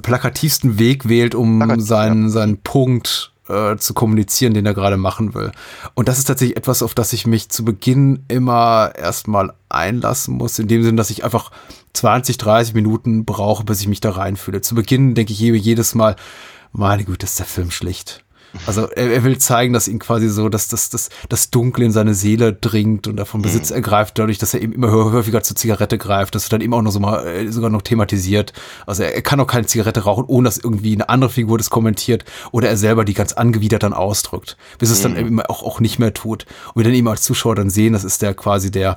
plakativsten 0.00 0.78
Weg 0.78 1.08
wählt, 1.08 1.34
um 1.34 1.58
Plakativ, 1.58 1.86
seinen, 1.86 2.30
seinen 2.30 2.58
Punkt 2.58 3.32
äh, 3.48 3.76
zu 3.76 3.94
kommunizieren, 3.94 4.54
den 4.54 4.66
er 4.66 4.74
gerade 4.74 4.96
machen 4.96 5.34
will. 5.34 5.52
Und 5.94 6.08
das 6.08 6.18
ist 6.18 6.24
tatsächlich 6.24 6.56
etwas, 6.56 6.82
auf 6.82 6.94
das 6.94 7.12
ich 7.12 7.26
mich 7.26 7.48
zu 7.48 7.64
Beginn 7.64 8.24
immer 8.28 8.92
erstmal 8.96 9.52
einlassen 9.68 10.34
muss, 10.34 10.58
in 10.58 10.68
dem 10.68 10.82
Sinn, 10.82 10.96
dass 10.96 11.10
ich 11.10 11.24
einfach 11.24 11.50
20, 11.94 12.38
30 12.38 12.74
Minuten 12.74 13.24
brauche, 13.24 13.64
bis 13.64 13.80
ich 13.80 13.88
mich 13.88 14.00
da 14.00 14.10
reinfühle. 14.10 14.60
Zu 14.60 14.74
Beginn 14.74 15.14
denke 15.14 15.32
ich 15.32 15.38
je- 15.38 15.54
jedes 15.54 15.94
Mal, 15.94 16.16
meine 16.72 17.04
Güte, 17.04 17.26
ist 17.26 17.38
der 17.38 17.46
Film 17.46 17.70
schlicht. 17.70 18.24
Also 18.66 18.88
er, 18.88 19.10
er, 19.10 19.24
will 19.24 19.38
zeigen, 19.38 19.72
dass 19.72 19.88
ihn 19.88 19.98
quasi 19.98 20.28
so, 20.28 20.48
dass 20.48 20.68
das, 20.68 20.90
das, 20.90 21.08
das 21.28 21.50
Dunkle 21.50 21.84
in 21.86 21.92
seine 21.92 22.14
Seele 22.14 22.52
dringt 22.52 23.06
und 23.06 23.16
davon 23.16 23.42
Besitz 23.42 23.70
mhm. 23.70 23.76
ergreift, 23.76 24.18
dadurch, 24.18 24.38
dass 24.38 24.52
er 24.52 24.60
eben 24.60 24.72
immer 24.74 24.90
häufiger 24.92 25.42
zur 25.42 25.56
Zigarette 25.56 25.98
greift. 25.98 26.34
Das 26.34 26.44
wird 26.44 26.52
dann 26.54 26.60
eben 26.60 26.74
auch 26.74 26.82
noch 26.82 26.90
so 26.90 27.00
mal 27.00 27.26
äh, 27.26 27.50
sogar 27.50 27.70
noch 27.70 27.82
thematisiert. 27.82 28.52
Also 28.86 29.02
er, 29.04 29.14
er 29.14 29.22
kann 29.22 29.40
auch 29.40 29.46
keine 29.46 29.66
Zigarette 29.66 30.00
rauchen, 30.00 30.24
ohne 30.26 30.46
dass 30.46 30.58
irgendwie 30.58 30.92
eine 30.92 31.08
andere 31.08 31.30
Figur 31.30 31.58
das 31.58 31.70
kommentiert 31.70 32.24
oder 32.50 32.68
er 32.68 32.76
selber 32.76 33.04
die 33.04 33.14
ganz 33.14 33.32
angewidert 33.32 33.82
dann 33.82 33.94
ausdrückt, 33.94 34.56
bis 34.78 34.90
es 34.90 35.00
dann 35.00 35.12
mhm. 35.12 35.18
eben 35.18 35.42
auch, 35.42 35.62
auch 35.62 35.80
nicht 35.80 35.98
mehr 35.98 36.12
tut. 36.12 36.46
Und 36.74 36.80
wir 36.80 36.84
dann 36.84 36.94
eben 36.94 37.08
als 37.08 37.22
Zuschauer 37.22 37.54
dann 37.54 37.70
sehen, 37.70 37.94
das 37.94 38.04
ist 38.04 38.20
der 38.22 38.34
quasi 38.34 38.70
der, 38.70 38.96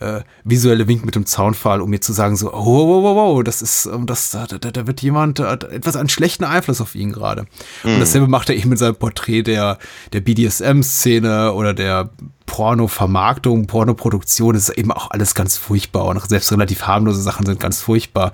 äh, 0.00 0.20
visuelle 0.44 0.86
Wink 0.86 1.04
mit 1.04 1.14
dem 1.14 1.26
Zaunpfahl, 1.26 1.80
um 1.80 1.90
mir 1.90 2.00
zu 2.00 2.12
sagen, 2.12 2.36
so, 2.36 2.52
oh, 2.52 2.88
wow, 2.88 3.02
wow, 3.02 3.16
wow, 3.16 3.44
das 3.44 3.62
ist, 3.62 3.86
ähm, 3.86 4.06
das, 4.06 4.30
da, 4.30 4.46
da, 4.46 4.58
da 4.58 4.86
wird 4.86 5.02
jemand, 5.02 5.38
da 5.38 5.50
hat 5.50 5.64
etwas 5.64 5.96
einen 5.96 6.08
schlechten 6.08 6.44
Einfluss 6.44 6.80
auf 6.80 6.94
ihn 6.94 7.12
gerade. 7.12 7.46
Mhm. 7.82 7.94
Und 7.94 8.00
dasselbe 8.00 8.28
macht 8.28 8.48
er 8.48 8.56
eben 8.56 8.70
mit 8.70 8.78
seinem 8.78 8.96
Porträt 8.96 9.42
der, 9.42 9.78
der 10.12 10.20
BDSM-Szene 10.20 11.52
oder 11.52 11.74
der 11.74 12.10
Porno-Vermarktung, 12.46 13.66
Pornoproduktion, 13.66 14.54
das 14.54 14.70
ist 14.70 14.78
eben 14.78 14.90
auch 14.90 15.10
alles 15.10 15.34
ganz 15.34 15.56
furchtbar 15.56 16.06
und 16.06 16.20
selbst 16.28 16.50
relativ 16.50 16.82
harmlose 16.86 17.20
Sachen 17.20 17.44
sind 17.44 17.60
ganz 17.60 17.80
furchtbar. 17.80 18.32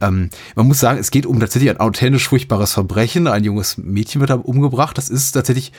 Ähm, 0.00 0.30
man 0.56 0.66
muss 0.66 0.80
sagen, 0.80 0.98
es 0.98 1.10
geht 1.10 1.26
um 1.26 1.38
tatsächlich 1.38 1.70
ein 1.70 1.80
authentisch 1.80 2.28
furchtbares 2.28 2.72
Verbrechen. 2.72 3.28
Ein 3.28 3.44
junges 3.44 3.78
Mädchen 3.78 4.20
wird 4.20 4.30
da 4.30 4.34
umgebracht. 4.34 4.98
Das 4.98 5.08
ist 5.08 5.32
tatsächlich 5.32 5.72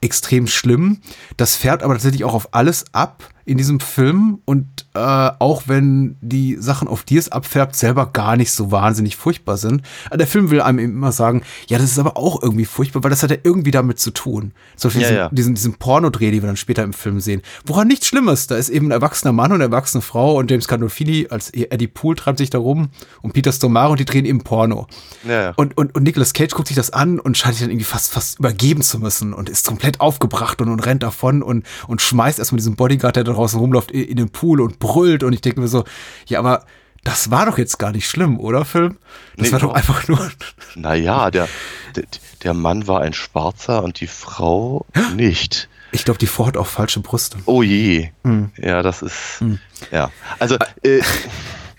extrem 0.00 0.46
schlimm. 0.46 1.00
Das 1.36 1.56
fährt 1.56 1.82
aber 1.82 1.94
tatsächlich 1.94 2.24
auch 2.24 2.34
auf 2.34 2.48
alles 2.52 2.84
ab, 2.92 3.33
in 3.44 3.58
diesem 3.58 3.80
Film 3.80 4.38
und 4.44 4.66
äh, 4.94 4.98
auch 4.98 5.64
wenn 5.66 6.16
die 6.20 6.56
Sachen, 6.58 6.88
auf 6.88 7.02
die 7.02 7.16
es 7.16 7.30
abfärbt, 7.30 7.76
selber 7.76 8.06
gar 8.12 8.36
nicht 8.36 8.52
so 8.52 8.70
wahnsinnig 8.70 9.16
furchtbar 9.16 9.56
sind. 9.56 9.82
Äh, 10.10 10.16
der 10.16 10.26
Film 10.26 10.50
will 10.50 10.60
einem 10.60 10.78
immer 10.78 11.12
sagen, 11.12 11.42
ja, 11.68 11.78
das 11.78 11.90
ist 11.90 11.98
aber 11.98 12.16
auch 12.16 12.42
irgendwie 12.42 12.64
furchtbar, 12.64 13.02
weil 13.02 13.10
das 13.10 13.22
hat 13.22 13.30
ja 13.30 13.36
irgendwie 13.42 13.70
damit 13.70 13.98
zu 13.98 14.12
tun. 14.12 14.52
Zum 14.76 14.88
Beispiel 14.88 15.02
ja, 15.02 15.08
diesen, 15.08 15.18
ja. 15.18 15.28
diesen, 15.30 15.54
diesen 15.56 15.74
Pornodreh, 15.74 16.30
den 16.30 16.42
wir 16.42 16.46
dann 16.46 16.56
später 16.56 16.84
im 16.84 16.92
Film 16.92 17.20
sehen. 17.20 17.42
Woran 17.66 17.88
nichts 17.88 18.06
Schlimmes. 18.06 18.46
Da 18.46 18.56
ist 18.56 18.68
eben 18.68 18.86
ein 18.86 18.92
erwachsener 18.92 19.32
Mann 19.32 19.50
und 19.50 19.56
eine 19.56 19.64
erwachsene 19.64 20.00
Frau 20.00 20.38
und 20.38 20.50
James 20.50 20.68
Gandolfini 20.68 21.26
als 21.30 21.50
Eddie 21.50 21.88
Poole 21.88 22.16
treibt 22.16 22.38
sich 22.38 22.50
da 22.50 22.58
rum 22.58 22.88
und 23.20 23.32
Peter 23.32 23.52
Stormare 23.52 23.90
und 23.90 24.00
die 24.00 24.04
drehen 24.04 24.24
eben 24.24 24.42
Porno. 24.42 24.86
Ja, 25.28 25.52
und, 25.56 25.76
und, 25.76 25.94
und 25.94 26.02
Nicolas 26.02 26.32
Cage 26.32 26.52
guckt 26.52 26.68
sich 26.68 26.76
das 26.76 26.92
an 26.92 27.18
und 27.18 27.36
scheint 27.36 27.54
sich 27.54 27.62
dann 27.62 27.70
irgendwie 27.70 27.84
fast, 27.84 28.12
fast 28.12 28.38
übergeben 28.38 28.82
zu 28.82 28.98
müssen 28.98 29.32
und 29.32 29.48
ist 29.48 29.66
komplett 29.66 30.00
aufgebracht 30.00 30.60
und, 30.60 30.68
und 30.68 30.80
rennt 30.80 31.02
davon 31.02 31.42
und, 31.42 31.66
und 31.88 32.00
schmeißt 32.00 32.38
erstmal 32.38 32.58
diesen 32.58 32.76
Bodyguard, 32.76 33.16
der 33.16 33.24
da 33.24 33.33
draußen 33.34 33.58
rumläuft, 33.58 33.90
in, 33.90 34.16
den 34.16 34.30
Pool 34.30 34.60
und 34.60 34.78
brüllt. 34.78 35.22
Und 35.22 35.32
ich 35.32 35.40
denke 35.40 35.60
mir 35.60 35.68
so, 35.68 35.84
ja, 36.26 36.38
aber 36.38 36.64
das 37.04 37.30
war 37.30 37.46
doch 37.46 37.58
jetzt 37.58 37.78
gar 37.78 37.92
nicht 37.92 38.08
schlimm, 38.08 38.40
oder, 38.40 38.64
Film? 38.64 38.96
Das 39.36 39.48
nee, 39.48 39.52
war 39.52 39.60
doch 39.60 39.74
einfach 39.74 40.08
nur. 40.08 40.30
Naja, 40.74 41.30
der, 41.30 41.48
der, 41.94 42.04
der 42.42 42.54
Mann 42.54 42.88
war 42.88 43.00
ein 43.00 43.12
Schwarzer 43.12 43.84
und 43.84 44.00
die 44.00 44.08
Frau 44.08 44.86
nicht. 45.14 45.68
Ich 45.92 46.04
glaube, 46.04 46.18
die 46.18 46.26
Frau 46.26 46.46
hat 46.46 46.56
auch 46.56 46.66
falsche 46.66 46.98
Brüste. 46.98 47.38
Oh 47.44 47.62
je. 47.62 48.10
Hm. 48.24 48.50
Ja, 48.56 48.82
das 48.82 49.02
ist. 49.02 49.38
Hm. 49.38 49.60
Ja. 49.92 50.10
Also, 50.40 50.56
äh, 50.82 51.00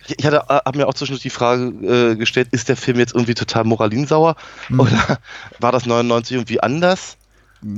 ich 0.08 0.26
hatte, 0.26 0.46
äh, 0.48 0.62
habe 0.66 0.78
mir 0.78 0.88
auch 0.88 0.94
zwischendurch 0.94 1.24
die 1.24 1.30
Frage 1.30 1.66
äh, 1.66 2.16
gestellt, 2.16 2.50
ist 2.52 2.70
der 2.70 2.78
Film 2.78 2.98
jetzt 2.98 3.14
irgendwie 3.14 3.34
total 3.34 3.66
moralinsauer? 3.66 4.38
Hm. 4.68 4.80
Oder 4.80 5.20
war 5.60 5.74
das 5.74 5.86
99 5.86 6.38
irgendwie 6.38 6.62
anders? 6.62 7.18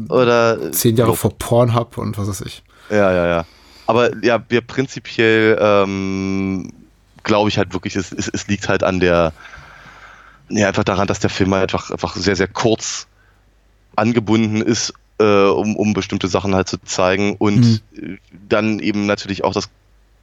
Oder. 0.09 0.71
Zehn 0.73 0.95
Jahre 0.95 1.15
vor 1.15 1.35
Pornhub 1.37 1.97
und 1.97 2.17
was 2.17 2.27
weiß 2.27 2.41
ich. 2.41 2.61
Ja, 2.91 3.11
ja, 3.11 3.27
ja. 3.27 3.45
Aber 3.87 4.11
ja, 4.23 4.43
wir 4.49 4.61
prinzipiell 4.61 5.57
ähm, 5.59 6.71
glaube 7.23 7.49
ich 7.49 7.57
halt 7.57 7.73
wirklich, 7.73 7.95
es, 7.95 8.11
es, 8.11 8.27
es, 8.27 8.47
liegt 8.47 8.69
halt 8.69 8.83
an 8.83 8.99
der, 8.99 9.33
ja, 10.49 10.67
einfach 10.67 10.83
daran, 10.83 11.07
dass 11.07 11.19
der 11.19 11.29
Film 11.29 11.53
halt 11.53 11.73
einfach, 11.73 11.91
einfach 11.91 12.15
sehr, 12.15 12.35
sehr 12.35 12.47
kurz 12.47 13.07
angebunden 13.95 14.61
ist, 14.61 14.93
äh, 15.19 15.23
um, 15.23 15.75
um 15.75 15.93
bestimmte 15.93 16.27
Sachen 16.27 16.53
halt 16.53 16.67
zu 16.67 16.77
zeigen 16.83 17.35
und 17.37 17.81
mhm. 17.91 18.19
dann 18.47 18.79
eben 18.79 19.05
natürlich 19.05 19.43
auch 19.43 19.53
das, 19.53 19.69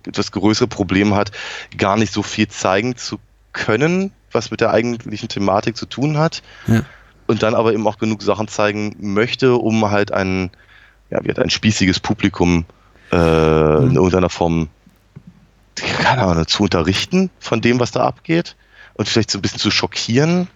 das 0.05 0.31
größere 0.31 0.69
Problem 0.69 1.15
hat, 1.15 1.33
gar 1.77 1.97
nicht 1.97 2.13
so 2.13 2.23
viel 2.23 2.49
zeigen 2.49 2.97
zu 2.97 3.19
können, 3.53 4.13
was 4.31 4.51
mit 4.51 4.61
der 4.61 4.71
eigentlichen 4.71 5.29
Thematik 5.29 5.77
zu 5.77 5.87
tun 5.87 6.19
hat. 6.19 6.43
Ja. 6.67 6.83
Und 7.27 7.43
dann 7.43 7.55
aber 7.55 7.73
eben 7.73 7.87
auch 7.87 7.99
genug 7.99 8.23
Sachen 8.23 8.49
zeigen 8.49 8.97
möchte, 8.99 9.55
um 9.55 9.91
halt 9.91 10.13
ein, 10.13 10.51
ja, 11.11 11.23
wie 11.23 11.29
halt 11.29 11.39
ein 11.39 11.51
spießiges 11.51 12.01
Publikum 12.01 12.67
äh, 13.15 13.81
mhm. 13.81 13.91
in 13.91 13.97
irgendeiner 13.97 14.31
Form, 14.31 14.69
keine 15.77 16.23
Ahnung, 16.23 16.47
zu 16.47 16.65
unterrichten 16.65 17.31
von 17.39 17.61
dem, 17.61 17.79
was 17.81 17.93
da 17.93 18.05
abgeht 18.05 18.57
und 18.95 19.09
vielleicht 19.09 19.31
so 19.31 19.39
ein 19.39 19.43
bisschen 19.43 19.61
zu 19.61 19.71
schockieren. 19.71 20.49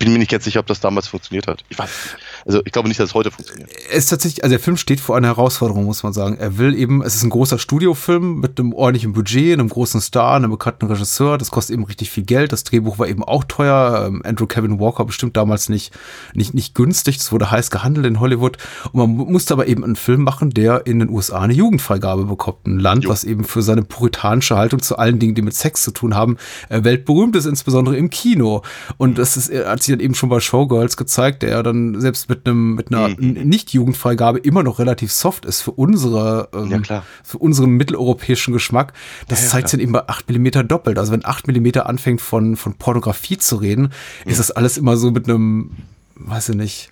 Bin 0.00 0.12
mir 0.12 0.18
nicht 0.18 0.30
ganz 0.30 0.44
sicher, 0.44 0.60
ob 0.60 0.66
das 0.66 0.80
damals 0.80 1.08
funktioniert 1.08 1.46
hat. 1.46 1.62
Ich 1.68 1.78
weiß 1.78 1.90
nicht. 1.90 2.24
Also 2.46 2.62
ich 2.64 2.72
glaube 2.72 2.88
nicht, 2.88 2.98
dass 2.98 3.10
es 3.10 3.14
heute 3.14 3.30
funktioniert. 3.30 3.68
Es 3.90 4.04
ist 4.04 4.06
tatsächlich, 4.06 4.42
also 4.42 4.54
der 4.54 4.58
Film 4.58 4.78
steht 4.78 4.98
vor 4.98 5.14
einer 5.14 5.28
Herausforderung, 5.28 5.84
muss 5.84 6.02
man 6.02 6.14
sagen. 6.14 6.38
Er 6.38 6.56
will 6.56 6.74
eben, 6.74 7.02
es 7.02 7.14
ist 7.14 7.22
ein 7.22 7.28
großer 7.28 7.58
Studiofilm 7.58 8.40
mit 8.40 8.58
einem 8.58 8.72
ordentlichen 8.72 9.12
Budget, 9.12 9.52
einem 9.52 9.68
großen 9.68 10.00
Star, 10.00 10.36
einem 10.36 10.50
bekannten 10.50 10.86
Regisseur. 10.86 11.36
Das 11.36 11.50
kostet 11.50 11.74
eben 11.74 11.84
richtig 11.84 12.10
viel 12.10 12.24
Geld. 12.24 12.50
Das 12.52 12.64
Drehbuch 12.64 12.98
war 12.98 13.08
eben 13.08 13.22
auch 13.22 13.44
teuer. 13.44 14.06
Ähm, 14.06 14.22
Andrew 14.24 14.46
Kevin 14.46 14.80
Walker 14.80 15.04
bestimmt 15.04 15.36
damals 15.36 15.68
nicht, 15.68 15.92
nicht, 16.32 16.54
nicht 16.54 16.74
günstig. 16.74 17.18
Das 17.18 17.30
wurde 17.30 17.50
heiß 17.50 17.70
gehandelt 17.70 18.06
in 18.06 18.20
Hollywood. 18.20 18.56
Und 18.92 19.00
man 19.00 19.10
musste 19.30 19.52
aber 19.52 19.66
eben 19.66 19.84
einen 19.84 19.96
Film 19.96 20.22
machen, 20.22 20.48
der 20.48 20.86
in 20.86 21.00
den 21.00 21.10
USA 21.10 21.40
eine 21.40 21.52
Jugendfreigabe 21.52 22.24
bekommt. 22.24 22.66
Ein 22.66 22.78
Land, 22.78 23.04
jo. 23.04 23.10
was 23.10 23.22
eben 23.24 23.44
für 23.44 23.60
seine 23.60 23.82
puritanische 23.82 24.56
Haltung 24.56 24.80
zu 24.80 24.96
allen 24.96 25.18
Dingen, 25.18 25.34
die 25.34 25.42
mit 25.42 25.52
Sex 25.52 25.82
zu 25.82 25.90
tun 25.90 26.14
haben, 26.14 26.38
äh, 26.70 26.84
weltberühmt 26.84 27.36
ist, 27.36 27.44
insbesondere 27.44 27.98
im 27.98 28.08
Kino. 28.08 28.62
Und 28.96 29.18
das 29.18 29.36
ist, 29.36 29.52
hat 29.52 29.82
sich 29.90 29.98
dann 29.98 30.04
eben 30.04 30.14
schon 30.14 30.28
bei 30.28 30.40
Showgirls 30.40 30.96
gezeigt, 30.96 31.42
der 31.42 31.62
dann 31.62 32.00
selbst 32.00 32.28
mit 32.28 32.46
einem 32.46 32.74
mit 32.74 32.88
einer 32.88 33.08
mhm. 33.08 33.32
Nicht-Jugendfreigabe 33.44 34.38
immer 34.38 34.62
noch 34.62 34.78
relativ 34.78 35.12
soft 35.12 35.44
ist 35.44 35.60
für 35.60 35.72
unsere 35.72 36.48
ähm, 36.54 36.82
ja, 36.88 37.02
für 37.22 37.38
unseren 37.38 37.70
mitteleuropäischen 37.70 38.52
Geschmack. 38.52 38.92
Das 39.28 39.40
ja, 39.40 39.46
ja, 39.46 39.50
zeigt 39.52 39.68
sich 39.68 39.78
dann 39.78 39.82
eben 39.82 39.92
bei 39.92 40.08
8 40.08 40.30
mm 40.30 40.66
doppelt. 40.66 40.98
Also 40.98 41.12
wenn 41.12 41.24
8 41.24 41.48
mm 41.48 41.80
anfängt 41.80 42.20
von 42.20 42.56
von 42.56 42.74
Pornografie 42.74 43.38
zu 43.38 43.56
reden, 43.56 43.92
ist 44.24 44.38
das 44.38 44.50
alles 44.50 44.78
immer 44.78 44.96
so 44.96 45.10
mit 45.10 45.28
einem 45.28 45.72
weiß 46.14 46.50
ich 46.50 46.56
nicht. 46.56 46.90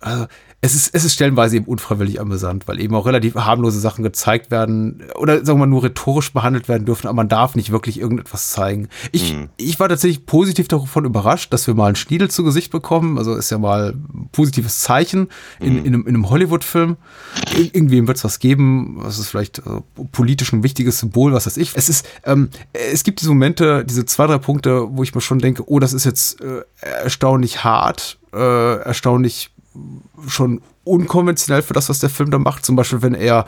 Also 0.00 0.26
es 0.64 0.74
ist, 0.74 0.94
es 0.94 1.04
ist 1.04 1.12
stellenweise 1.12 1.56
eben 1.56 1.66
unfreiwillig 1.66 2.18
amüsant, 2.22 2.66
weil 2.66 2.80
eben 2.80 2.94
auch 2.94 3.04
relativ 3.04 3.34
harmlose 3.34 3.78
Sachen 3.80 4.02
gezeigt 4.02 4.50
werden 4.50 5.02
oder 5.14 5.44
sagen 5.44 5.58
wir 5.58 5.66
mal 5.66 5.66
nur 5.66 5.84
rhetorisch 5.84 6.32
behandelt 6.32 6.68
werden 6.68 6.86
dürfen, 6.86 7.06
aber 7.06 7.16
man 7.16 7.28
darf 7.28 7.54
nicht 7.54 7.70
wirklich 7.70 8.00
irgendetwas 8.00 8.48
zeigen. 8.48 8.88
Ich, 9.12 9.34
mhm. 9.34 9.50
ich 9.58 9.78
war 9.78 9.90
tatsächlich 9.90 10.24
positiv 10.24 10.66
davon 10.68 11.04
überrascht, 11.04 11.52
dass 11.52 11.66
wir 11.66 11.74
mal 11.74 11.88
einen 11.88 11.96
Schniedel 11.96 12.30
zu 12.30 12.44
Gesicht 12.44 12.72
bekommen. 12.72 13.18
Also 13.18 13.34
ist 13.34 13.50
ja 13.50 13.58
mal 13.58 13.90
ein 13.92 14.30
positives 14.32 14.78
Zeichen 14.78 15.28
in, 15.60 15.74
mhm. 15.74 15.78
in 15.80 15.86
einem, 15.86 16.00
in 16.06 16.14
einem 16.14 16.30
Hollywood-Film. 16.30 16.96
Ir 17.58 17.64
irgendwem 17.74 18.06
wird 18.06 18.16
es 18.16 18.24
was 18.24 18.38
geben, 18.38 18.96
was 19.00 19.18
ist 19.18 19.28
vielleicht 19.28 19.58
äh, 19.58 19.82
politisch 20.12 20.50
ein 20.54 20.62
wichtiges 20.62 20.98
Symbol, 20.98 21.34
was 21.34 21.44
weiß 21.44 21.58
ich. 21.58 21.72
Es 21.74 21.90
ist, 21.90 22.06
ähm, 22.24 22.48
es 22.72 23.04
gibt 23.04 23.20
diese 23.20 23.28
Momente, 23.28 23.84
diese 23.84 24.06
zwei, 24.06 24.26
drei 24.26 24.38
Punkte, 24.38 24.86
wo 24.88 25.02
ich 25.02 25.14
mir 25.14 25.20
schon 25.20 25.40
denke, 25.40 25.68
oh, 25.68 25.78
das 25.78 25.92
ist 25.92 26.04
jetzt 26.04 26.40
äh, 26.40 26.62
erstaunlich 26.80 27.64
hart, 27.64 28.18
äh, 28.32 28.76
erstaunlich 28.78 29.50
schon 30.28 30.60
unkonventionell 30.84 31.62
für 31.62 31.72
das, 31.72 31.88
was 31.88 31.98
der 31.98 32.10
Film 32.10 32.30
da 32.30 32.38
macht. 32.38 32.64
Zum 32.64 32.76
Beispiel, 32.76 33.02
wenn 33.02 33.14
er 33.14 33.46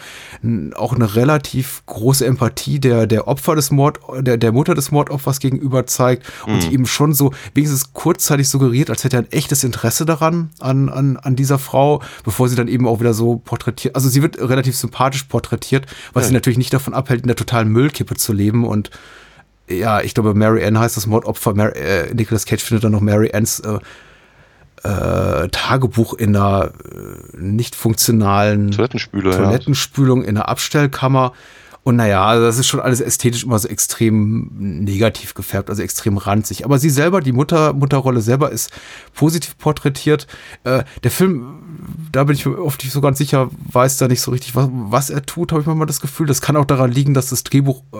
auch 0.74 0.95
eine 0.95 1.14
relativ 1.14 1.83
große 1.87 2.24
Empathie 2.24 2.81
der, 2.81 3.07
der 3.07 3.29
Opfer 3.29 3.55
des 3.55 3.70
Mord, 3.70 4.01
der, 4.20 4.37
der 4.39 4.53
Mutter 4.53 4.74
des 4.74 4.91
Mordopfers 4.91 5.39
gegenüber 5.39 5.87
zeigt 5.87 6.27
und 6.47 6.66
mhm. 6.66 6.72
eben 6.72 6.87
schon 6.87 7.12
so 7.12 7.33
wenigstens 7.55 7.93
kurzzeitig 7.93 8.49
suggeriert, 8.49 8.91
als 8.91 9.05
hätte 9.05 9.16
er 9.16 9.22
ein 9.22 9.33
echtes 9.33 9.64
Interesse 9.64 10.07
daran, 10.07 10.51
an, 10.61 10.89
an, 10.89 11.16
an 11.18 11.37
dieser 11.37 11.59
Frau, 11.59 12.03
bevor 12.24 12.49
sie 12.49 12.57
dann 12.57 12.68
eben 12.68 12.89
auch 12.89 13.01
wieder 13.01 13.14
so 13.14 13.37
porträtiert, 13.37 13.95
also 13.95 14.09
sie 14.09 14.22
wird 14.22 14.41
relativ 14.41 14.77
sympathisch 14.77 15.24
porträtiert, 15.24 15.87
was 16.14 16.24
ja. 16.24 16.29
sie 16.29 16.35
natürlich 16.35 16.59
nicht 16.59 16.72
davon 16.72 16.95
abhält, 16.95 17.20
in 17.20 17.29
der 17.29 17.37
totalen 17.37 17.68
Müllkippe 17.68 18.14
zu 18.14 18.33
leben 18.33 18.64
und 18.64 18.91
ja, 19.68 20.01
ich 20.01 20.14
glaube, 20.14 20.35
Mary 20.35 20.64
Ann 20.64 20.79
heißt 20.79 20.97
das 20.97 21.07
Mordopfer. 21.07 21.53
Mary, 21.55 21.77
äh, 21.77 22.14
Nicolas 22.14 22.47
Cage 22.47 22.62
findet 22.62 22.85
dann 22.85 22.93
noch 22.93 23.01
Mary 23.01 23.33
Anns 23.33 23.61
äh, 23.61 23.79
äh, 24.83 25.49
Tagebuch 25.49 26.14
in 26.14 26.37
einer 26.37 26.70
äh, 26.85 27.37
nicht 27.37 27.74
funktionalen 27.74 28.70
Toilettenspülung, 28.70 29.33
Toilettenspülung 29.33 30.22
ja. 30.22 30.29
in 30.29 30.37
einer 30.37 30.49
Abstellkammer. 30.49 31.33
Und 31.87 31.95
naja, 31.95 32.26
also 32.26 32.45
das 32.45 32.59
ist 32.59 32.66
schon 32.66 32.80
alles 32.80 33.01
ästhetisch 33.01 33.45
immer 33.45 33.61
so 33.61 33.68
extrem 33.68 34.51
negativ 34.59 35.34
gefärbt, 35.34 35.70
also 35.70 35.84
extrem 35.84 36.16
ranzig. 36.16 36.64
Aber 36.64 36.80
sie 36.80 36.91
selber, 36.91 37.20
die 37.20 37.30
Mutter, 37.30 37.74
Mutterrolle 37.74 38.22
selber 38.22 38.51
ist 38.51 38.72
positiv 39.14 39.57
porträtiert. 39.57 40.26
Äh, 40.64 40.82
der 41.05 41.12
Film, 41.12 41.78
da 42.11 42.24
bin 42.24 42.34
ich 42.34 42.45
mir 42.45 42.59
oft 42.59 42.82
nicht 42.82 42.93
so 42.93 43.01
ganz 43.01 43.18
sicher, 43.18 43.51
weiß 43.70 43.99
da 43.99 44.09
nicht 44.09 44.20
so 44.20 44.32
richtig, 44.32 44.57
was, 44.57 44.68
was 44.72 45.11
er 45.11 45.24
tut, 45.24 45.53
habe 45.53 45.61
ich 45.61 45.68
manchmal 45.68 45.87
das 45.87 46.01
Gefühl. 46.01 46.26
Das 46.26 46.41
kann 46.41 46.57
auch 46.57 46.64
daran 46.64 46.91
liegen, 46.91 47.14
dass 47.14 47.30
das 47.30 47.45
Drehbuch 47.45 47.84
äh, 47.93 47.99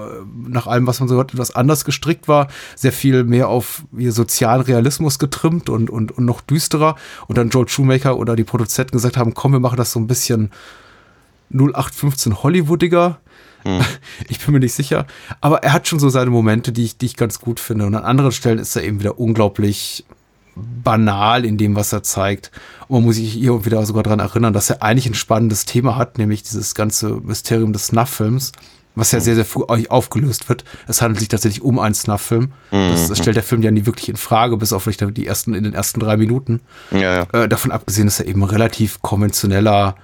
nach 0.49 0.66
allem, 0.66 0.89
was 0.89 0.99
man 0.99 1.09
so 1.09 1.14
hört, 1.14 1.32
etwas 1.32 1.55
anders 1.55 1.84
gestrickt 1.84 2.26
war. 2.26 2.49
Sehr 2.74 2.93
viel 2.93 3.22
mehr 3.22 3.49
auf 3.49 3.84
ihr 3.97 4.11
sozialen 4.11 4.62
Realismus 4.62 5.20
getrimmt 5.20 5.68
und, 5.68 5.91
und, 5.91 6.11
und 6.11 6.24
noch 6.24 6.41
düsterer. 6.41 6.97
Und 7.28 7.39
dann 7.39 7.51
Joel 7.51 7.68
Shoemaker 7.68 8.16
oder 8.16 8.34
die 8.34 8.43
Produzenten 8.43 8.97
gesagt 8.97 9.16
haben, 9.16 9.32
komm, 9.32 9.53
wir 9.53 9.61
machen 9.61 9.76
das 9.76 9.93
so 9.93 10.01
ein 10.01 10.09
bisschen 10.09 10.51
0815 11.53 12.43
Hollywoodiger 12.43 13.20
hm. 13.66 13.80
Ich 14.28 14.38
bin 14.38 14.54
mir 14.54 14.60
nicht 14.60 14.74
sicher. 14.74 15.06
Aber 15.40 15.62
er 15.62 15.72
hat 15.72 15.88
schon 15.88 15.98
so 15.98 16.08
seine 16.08 16.30
Momente, 16.30 16.72
die 16.72 16.84
ich, 16.84 16.96
die 16.96 17.06
ich 17.06 17.16
ganz 17.16 17.40
gut 17.40 17.60
finde. 17.60 17.86
Und 17.86 17.94
an 17.94 18.04
anderen 18.04 18.32
Stellen 18.32 18.58
ist 18.58 18.76
er 18.76 18.84
eben 18.84 19.00
wieder 19.00 19.18
unglaublich 19.18 20.04
banal 20.54 21.44
in 21.44 21.58
dem, 21.58 21.74
was 21.76 21.92
er 21.92 22.02
zeigt. 22.02 22.50
Und 22.88 23.00
man 23.00 23.04
muss 23.04 23.16
sich 23.16 23.32
hier 23.32 23.52
und 23.52 23.66
wieder 23.66 23.84
sogar 23.84 24.04
daran 24.04 24.20
erinnern, 24.20 24.54
dass 24.54 24.70
er 24.70 24.82
eigentlich 24.82 25.06
ein 25.06 25.14
spannendes 25.14 25.66
Thema 25.66 25.96
hat, 25.96 26.16
nämlich 26.16 26.44
dieses 26.44 26.74
ganze 26.74 27.10
Mysterium 27.10 27.72
des 27.74 27.88
Snuff-Films, 27.88 28.52
was 28.94 29.12
ja 29.12 29.20
sehr, 29.20 29.34
sehr 29.34 29.44
früh 29.44 29.64
aufgelöst 29.88 30.48
wird. 30.48 30.64
Es 30.86 31.02
handelt 31.02 31.18
sich 31.18 31.28
tatsächlich 31.28 31.62
um 31.62 31.78
einen 31.78 31.94
Snuff-Film. 31.94 32.52
Das, 32.70 33.08
das, 33.08 33.18
stellt 33.18 33.36
der 33.36 33.42
Film 33.42 33.62
ja 33.62 33.70
nie 33.70 33.84
wirklich 33.84 34.08
in 34.08 34.16
Frage, 34.16 34.56
bis 34.56 34.72
auf 34.72 34.84
vielleicht 34.84 35.04
die 35.16 35.26
ersten, 35.26 35.52
in 35.52 35.64
den 35.64 35.74
ersten 35.74 36.00
drei 36.00 36.16
Minuten. 36.16 36.60
Ja, 36.90 37.00
ja. 37.16 37.26
Äh, 37.32 37.48
davon 37.48 37.72
abgesehen 37.72 38.08
ist 38.08 38.20
er 38.20 38.26
eben 38.26 38.42
relativ 38.42 39.02
konventioneller, 39.02 39.96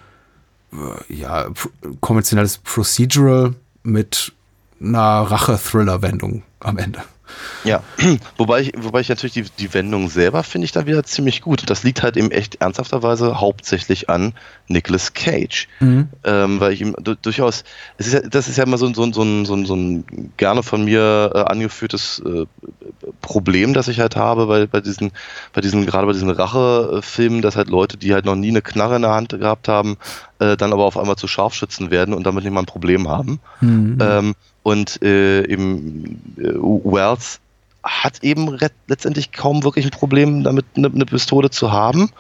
ja, 1.08 1.50
pr 1.50 1.68
konventionelles 2.00 2.58
Procedural 2.58 3.54
mit 3.82 4.32
einer 4.80 5.22
Rache-Thriller-Wendung 5.22 6.42
am 6.60 6.78
Ende. 6.78 7.02
Ja, 7.64 7.82
wobei 8.36 8.62
ich, 8.62 8.72
wobei 8.76 9.00
ich 9.00 9.08
natürlich 9.08 9.34
die, 9.34 9.44
die 9.58 9.74
Wendung 9.74 10.08
selber 10.08 10.42
finde 10.42 10.64
ich 10.64 10.72
da 10.72 10.86
wieder 10.86 11.04
ziemlich 11.04 11.42
gut. 11.42 11.62
Das 11.70 11.84
liegt 11.84 12.02
halt 12.02 12.16
eben 12.16 12.30
echt 12.30 12.56
ernsthafterweise 12.60 13.40
hauptsächlich 13.40 14.10
an 14.10 14.34
Nicolas 14.68 15.14
Cage. 15.14 15.68
Mhm. 15.80 16.08
Ähm, 16.24 16.60
weil 16.60 16.72
ich 16.72 16.80
ihm 16.80 16.96
durchaus, 17.22 17.64
es 17.98 18.08
ist 18.08 18.12
ja, 18.14 18.20
das 18.20 18.48
ist 18.48 18.58
ja 18.58 18.64
immer 18.64 18.78
so, 18.78 18.92
so, 18.92 19.12
so, 19.12 19.12
so, 19.12 19.44
so, 19.44 19.64
so 19.64 19.74
ein 19.76 20.32
gerne 20.36 20.62
von 20.62 20.84
mir 20.84 21.30
äh, 21.34 21.38
angeführtes 21.38 22.22
äh, 22.24 22.46
Problem, 23.20 23.74
das 23.74 23.88
ich 23.88 24.00
halt 24.00 24.16
habe 24.16 24.46
bei, 24.46 24.66
bei 24.66 24.80
diesen, 24.80 25.12
bei 25.52 25.60
diesen, 25.60 25.86
gerade 25.86 26.06
bei 26.06 26.12
diesen 26.12 26.30
Rachefilmen, 26.30 27.42
dass 27.42 27.56
halt 27.56 27.68
Leute, 27.68 27.96
die 27.96 28.12
halt 28.12 28.24
noch 28.24 28.36
nie 28.36 28.48
eine 28.48 28.62
Knarre 28.62 28.96
in 28.96 29.02
der 29.02 29.12
Hand 29.12 29.30
gehabt 29.30 29.68
haben, 29.68 29.96
äh, 30.38 30.56
dann 30.56 30.72
aber 30.72 30.84
auf 30.84 30.98
einmal 30.98 31.16
zu 31.16 31.28
Scharfschützen 31.28 31.90
werden 31.90 32.14
und 32.14 32.24
damit 32.24 32.44
nicht 32.44 32.52
mal 32.52 32.60
ein 32.60 32.66
Problem 32.66 33.08
haben. 33.08 33.40
Mhm. 33.60 33.98
Ähm, 34.00 34.34
und 34.62 35.02
äh, 35.02 35.44
eben 35.46 36.34
äh, 36.38 36.54
Wells 36.54 37.40
hat 37.82 38.22
eben 38.22 38.58
letztendlich 38.86 39.32
kaum 39.32 39.64
wirklich 39.64 39.84
ein 39.84 39.90
Problem 39.90 40.44
damit, 40.44 40.66
eine, 40.76 40.88
eine 40.88 41.06
Pistole 41.06 41.50
zu 41.50 41.72
haben, 41.72 42.10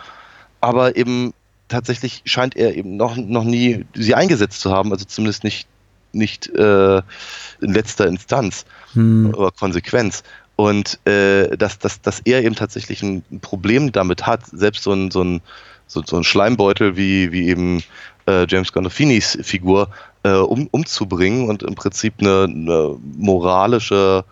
aber 0.60 0.96
eben 0.96 1.32
tatsächlich 1.68 2.22
scheint 2.24 2.56
er 2.56 2.76
eben 2.76 2.96
noch, 2.96 3.16
noch 3.16 3.44
nie 3.44 3.84
sie 3.94 4.14
eingesetzt 4.14 4.60
zu 4.60 4.72
haben, 4.72 4.92
also 4.92 5.04
zumindest 5.04 5.44
nicht, 5.44 5.66
nicht 6.12 6.48
äh, 6.48 6.98
in 6.98 7.72
letzter 7.72 8.06
Instanz 8.06 8.64
hm. 8.92 9.34
oder 9.34 9.50
Konsequenz. 9.50 10.22
Und 10.56 10.98
äh, 11.06 11.56
dass, 11.56 11.78
dass, 11.78 12.02
dass 12.02 12.20
er 12.20 12.44
eben 12.44 12.54
tatsächlich 12.54 13.02
ein 13.02 13.24
Problem 13.40 13.90
damit 13.90 14.26
hat, 14.26 14.46
selbst 14.46 14.82
so 14.82 14.92
ein, 14.92 15.10
so 15.10 15.22
ein, 15.22 15.40
so, 15.86 16.02
so 16.04 16.16
ein 16.16 16.24
Schleimbeutel 16.24 16.96
wie, 16.96 17.32
wie 17.32 17.48
eben 17.48 17.82
äh, 18.26 18.46
James 18.48 18.72
Gandolfinis 18.72 19.38
Figur 19.42 19.88
äh, 20.22 20.32
um, 20.32 20.68
umzubringen 20.70 21.48
und 21.48 21.62
im 21.62 21.74
Prinzip 21.74 22.14
eine, 22.20 22.44
eine 22.44 22.96
moralische 23.16 24.24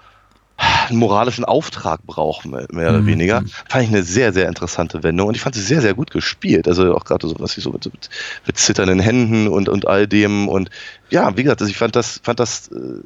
einen 0.89 0.99
moralischen 0.99 1.45
Auftrag 1.45 2.07
braucht, 2.07 2.45
mehr 2.45 2.69
oder 2.71 3.01
mhm. 3.01 3.07
weniger. 3.07 3.43
Fand 3.69 3.85
ich 3.85 3.89
eine 3.89 4.03
sehr, 4.03 4.33
sehr 4.33 4.47
interessante 4.47 5.03
Wendung 5.03 5.29
und 5.29 5.35
ich 5.35 5.41
fand 5.41 5.55
sie 5.55 5.63
sehr, 5.63 5.81
sehr 5.81 5.95
gut 5.95 6.11
gespielt. 6.11 6.69
Also 6.69 6.95
auch 6.95 7.05
gerade 7.05 7.27
so 7.27 7.35
was 7.39 7.57
wie 7.57 7.63
so 7.63 7.71
mit, 7.71 7.87
mit, 7.87 8.11
mit, 8.47 8.59
zitternden 8.59 9.01
Händen 9.01 9.49
und, 9.49 9.71
und 9.71 9.87
all 9.87 10.07
dem. 10.07 10.49
Und 10.49 10.71
ja, 11.09 11.35
wie 11.37 11.45
gesagt, 11.45 11.63
also 11.63 11.71
ich 11.71 11.79
fand 11.79 11.97
das, 11.97 12.21
fand 12.23 12.41
das 12.41 12.69
äh, 12.69 13.03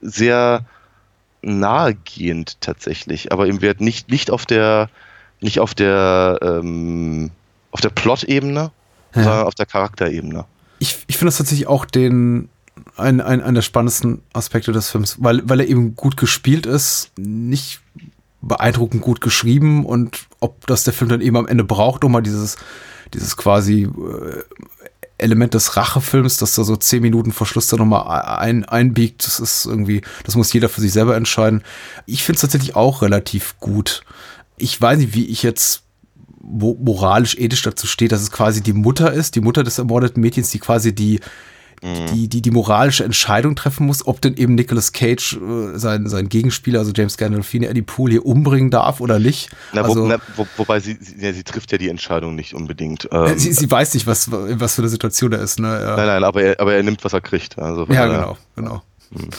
sehr 0.00 0.64
nahegehend 1.42 2.60
tatsächlich, 2.60 3.32
aber 3.32 3.48
eben 3.48 3.62
wird 3.62 3.80
nicht, 3.80 4.08
nicht 4.08 4.30
auf 4.30 4.46
der, 4.46 4.88
nicht 5.40 5.58
auf 5.58 5.74
der, 5.74 6.38
ähm, 6.40 7.32
auf 7.72 7.80
der 7.80 7.90
Plot-Ebene, 7.90 8.70
ja. 9.14 9.42
auf 9.44 9.54
der 9.54 9.66
Charakterebene 9.66 10.44
ich, 10.82 10.98
ich 11.06 11.16
finde 11.16 11.28
das 11.28 11.38
tatsächlich 11.38 11.68
auch 11.68 11.84
den 11.84 12.48
ein, 12.96 13.20
ein, 13.20 13.40
einer 13.40 13.52
der 13.52 13.62
spannendsten 13.62 14.22
Aspekte 14.32 14.72
des 14.72 14.90
Films, 14.90 15.16
weil, 15.20 15.48
weil 15.48 15.60
er 15.60 15.68
eben 15.68 15.94
gut 15.94 16.16
gespielt 16.16 16.66
ist, 16.66 17.12
nicht 17.16 17.80
beeindruckend 18.40 19.00
gut 19.00 19.20
geschrieben 19.20 19.86
und 19.86 20.26
ob 20.40 20.66
das 20.66 20.82
der 20.82 20.92
Film 20.92 21.08
dann 21.08 21.20
eben 21.20 21.36
am 21.36 21.46
Ende 21.46 21.62
braucht, 21.62 22.02
um 22.02 22.10
mal 22.10 22.20
dieses, 22.20 22.56
dieses 23.14 23.36
quasi 23.36 23.82
äh, 23.82 24.42
Element 25.18 25.54
des 25.54 25.76
Rachefilms, 25.76 26.38
dass 26.38 26.56
da 26.56 26.64
so 26.64 26.74
zehn 26.74 27.02
Minuten 27.02 27.30
vor 27.30 27.46
Schluss 27.46 27.68
da 27.68 27.76
nochmal 27.76 28.38
ein, 28.38 28.64
einbiegt, 28.64 29.24
das 29.24 29.38
ist 29.38 29.66
irgendwie, 29.66 30.02
das 30.24 30.34
muss 30.34 30.52
jeder 30.52 30.68
für 30.68 30.80
sich 30.80 30.92
selber 30.92 31.14
entscheiden. 31.14 31.62
Ich 32.06 32.24
finde 32.24 32.36
es 32.36 32.40
tatsächlich 32.40 32.74
auch 32.74 33.02
relativ 33.02 33.54
gut. 33.60 34.02
Ich 34.56 34.80
weiß 34.80 34.98
nicht, 34.98 35.14
wie 35.14 35.26
ich 35.26 35.44
jetzt 35.44 35.81
moralisch, 36.42 37.36
ethisch 37.38 37.62
dazu 37.62 37.86
steht, 37.86 38.12
dass 38.12 38.20
es 38.20 38.30
quasi 38.30 38.62
die 38.62 38.72
Mutter 38.72 39.12
ist, 39.12 39.36
die 39.36 39.40
Mutter 39.40 39.62
des 39.62 39.78
ermordeten 39.78 40.20
Mädchens, 40.20 40.50
die 40.50 40.58
quasi 40.58 40.94
die, 40.94 41.20
mhm. 41.82 42.06
die, 42.12 42.28
die, 42.28 42.42
die 42.42 42.50
moralische 42.50 43.04
Entscheidung 43.04 43.54
treffen 43.54 43.86
muss, 43.86 44.06
ob 44.06 44.20
denn 44.20 44.34
eben 44.34 44.54
Nicolas 44.54 44.92
Cage 44.92 45.36
äh, 45.36 45.78
sein, 45.78 46.08
sein 46.08 46.28
Gegenspieler, 46.28 46.80
also 46.80 46.92
James 46.94 47.16
Gandolfini, 47.16 47.66
Eddie 47.66 47.82
Poole 47.82 48.12
hier 48.12 48.26
umbringen 48.26 48.70
darf 48.70 49.00
oder 49.00 49.18
nicht. 49.18 49.50
Na, 49.72 49.82
also, 49.82 50.02
wo, 50.02 50.06
na, 50.06 50.18
wo, 50.36 50.46
wobei 50.56 50.80
sie, 50.80 50.98
sie, 51.00 51.24
ja, 51.24 51.32
sie 51.32 51.44
trifft 51.44 51.70
ja 51.70 51.78
die 51.78 51.88
Entscheidung 51.88 52.34
nicht 52.34 52.54
unbedingt. 52.54 53.08
Ähm, 53.12 53.38
sie, 53.38 53.52
sie 53.52 53.70
weiß 53.70 53.94
nicht, 53.94 54.06
was, 54.06 54.30
was 54.30 54.74
für 54.74 54.82
eine 54.82 54.88
Situation 54.88 55.30
da 55.30 55.38
ist. 55.38 55.60
Ne? 55.60 55.68
Ja. 55.68 55.96
Nein, 55.96 56.06
nein, 56.06 56.24
aber 56.24 56.42
er, 56.42 56.60
aber 56.60 56.74
er 56.74 56.82
nimmt, 56.82 57.04
was 57.04 57.12
er 57.12 57.20
kriegt. 57.20 57.58
Also 57.58 57.86
ja, 57.86 58.06
genau, 58.06 58.36
genau. 58.56 58.82
Mhm. 59.10 59.30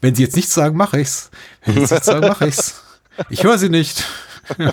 Wenn 0.00 0.14
sie 0.14 0.22
jetzt 0.22 0.36
nichts 0.36 0.52
sagen, 0.52 0.76
mache 0.76 1.00
ich's. 1.00 1.30
Wenn 1.64 1.74
sie 1.74 1.80
jetzt 1.80 1.90
nichts 1.92 2.06
sagen, 2.06 2.26
mache 2.26 2.48
ich's. 2.48 2.82
Ich 3.30 3.44
höre 3.44 3.58
sie 3.58 3.68
nicht. 3.68 4.04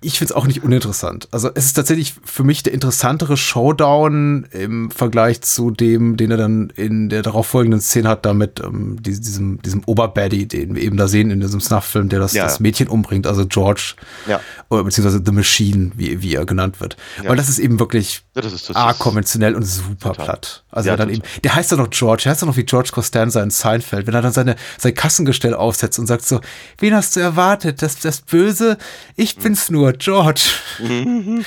ich 0.00 0.18
finde 0.18 0.32
es 0.32 0.36
auch 0.36 0.46
nicht 0.46 0.62
uninteressant. 0.62 1.28
Also 1.30 1.50
es 1.54 1.66
ist 1.66 1.74
tatsächlich 1.74 2.14
für 2.24 2.44
mich 2.44 2.62
der 2.62 2.72
interessantere 2.72 3.36
Showdown 3.36 4.46
im 4.52 4.90
Vergleich 4.90 5.42
zu 5.42 5.70
dem, 5.70 6.16
den 6.16 6.30
er 6.30 6.36
dann 6.36 6.70
in 6.70 7.08
der 7.08 7.22
darauffolgenden 7.22 7.80
Szene 7.80 8.08
hat, 8.08 8.24
da 8.24 8.34
mit 8.34 8.60
ähm, 8.60 9.02
diesem, 9.02 9.60
diesem 9.62 9.82
Oberbaddy, 9.84 10.46
den 10.46 10.74
wir 10.74 10.82
eben 10.82 10.96
da 10.96 11.08
sehen 11.08 11.30
in 11.30 11.40
diesem 11.40 11.60
Snuff-Film, 11.60 12.08
der 12.08 12.18
das, 12.18 12.32
ja. 12.32 12.44
das 12.44 12.60
Mädchen 12.60 12.88
umbringt, 12.88 13.26
also 13.26 13.46
George. 13.46 13.94
Ja. 14.26 14.40
Oder 14.68 14.84
beziehungsweise 14.84 15.22
The 15.24 15.32
Machine, 15.32 15.92
wie, 15.96 16.22
wie 16.22 16.34
er 16.34 16.46
genannt 16.46 16.80
wird. 16.80 16.96
Ja. 17.22 17.30
Weil 17.30 17.36
das 17.36 17.48
ist 17.48 17.58
eben 17.58 17.78
wirklich 17.78 18.22
ja, 18.34 18.42
das 18.42 18.52
ist, 18.52 18.68
das 18.68 18.76
A, 18.76 18.92
konventionell 18.92 19.54
und 19.54 19.64
super 19.64 20.10
total. 20.10 20.24
platt. 20.24 20.64
Also 20.70 20.88
ja, 20.88 20.96
dann 20.96 21.10
eben, 21.10 21.22
der 21.42 21.54
heißt 21.54 21.70
ja 21.72 21.76
noch 21.76 21.90
George, 21.90 22.22
der 22.24 22.32
heißt 22.32 22.42
ja 22.42 22.46
noch 22.46 22.56
wie 22.56 22.64
George 22.64 22.90
Costanza 22.92 23.42
in 23.42 23.50
Seinfeld, 23.50 24.06
wenn 24.06 24.14
er 24.14 24.22
dann 24.22 24.32
seine, 24.32 24.56
sein 24.78 24.94
Kassengestell 24.94 25.54
aufsetzt 25.54 25.98
und 25.98 26.06
sagt 26.06 26.24
so, 26.24 26.40
wen 26.78 26.94
hast 26.94 27.16
du 27.16 27.20
erwartet? 27.20 27.82
Das, 27.82 27.98
das 27.98 28.20
Böse? 28.20 28.69
Ich 29.16 29.36
bin's 29.36 29.70
nur, 29.70 29.92
George. 29.92 30.50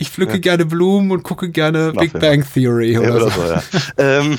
Ich 0.00 0.10
pflücke 0.10 0.34
ja. 0.34 0.38
gerne 0.38 0.64
Blumen 0.64 1.10
und 1.10 1.24
gucke 1.24 1.50
gerne 1.50 1.92
Big 1.92 2.12
Bang 2.12 2.46
Theory 2.54 2.96
oder, 2.98 3.16
oder 3.16 3.30
so. 3.30 3.30
so 3.30 3.52
ja. 3.52 3.62
ähm, 3.98 4.38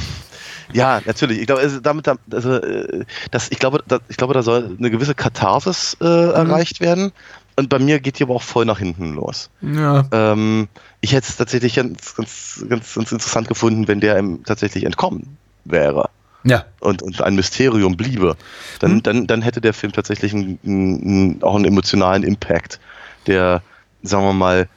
ja, 0.71 1.01
natürlich. 1.05 1.39
Ich 1.39 1.47
glaube, 1.47 1.61
also 1.61 1.79
damit, 1.79 2.07
also, 2.31 2.53
äh, 2.55 3.03
das, 3.31 3.51
ich 3.51 3.59
glaube, 3.59 3.83
da, 3.85 3.99
ich 4.07 4.17
glaube, 4.17 4.33
da 4.33 4.41
soll 4.41 4.77
eine 4.77 4.89
gewisse 4.89 5.15
Katharsis 5.15 5.97
äh, 5.99 6.05
mhm. 6.05 6.31
erreicht 6.31 6.79
werden. 6.79 7.11
Und 7.57 7.67
bei 7.67 7.79
mir 7.79 7.99
geht 7.99 8.19
die 8.19 8.23
aber 8.23 8.35
auch 8.35 8.41
voll 8.41 8.63
nach 8.63 8.79
hinten 8.79 9.13
los. 9.13 9.49
Ja. 9.61 10.05
Ähm, 10.13 10.69
ich 11.01 11.11
hätte 11.11 11.27
es 11.27 11.35
tatsächlich 11.35 11.75
ganz, 11.75 12.15
ganz, 12.15 12.65
ganz, 12.69 12.95
ganz 12.95 13.11
interessant 13.11 13.49
gefunden, 13.49 13.89
wenn 13.89 13.99
der 13.99 14.17
ihm 14.17 14.45
tatsächlich 14.45 14.85
entkommen 14.85 15.37
wäre. 15.65 16.09
Ja. 16.49 16.65
Und, 16.79 17.01
und 17.01 17.21
ein 17.21 17.35
Mysterium 17.35 17.95
bliebe. 17.95 18.35
Dann, 18.79 18.91
hm. 18.91 19.03
dann, 19.03 19.27
dann 19.27 19.41
hätte 19.41 19.61
der 19.61 19.73
Film 19.73 19.93
tatsächlich 19.93 20.33
einen, 20.33 20.59
einen, 20.63 21.43
auch 21.43 21.55
einen 21.55 21.65
emotionalen 21.65 22.23
Impact, 22.23 22.79
der, 23.27 23.61
sagen 24.01 24.23
wir 24.23 24.33
mal, 24.33 24.67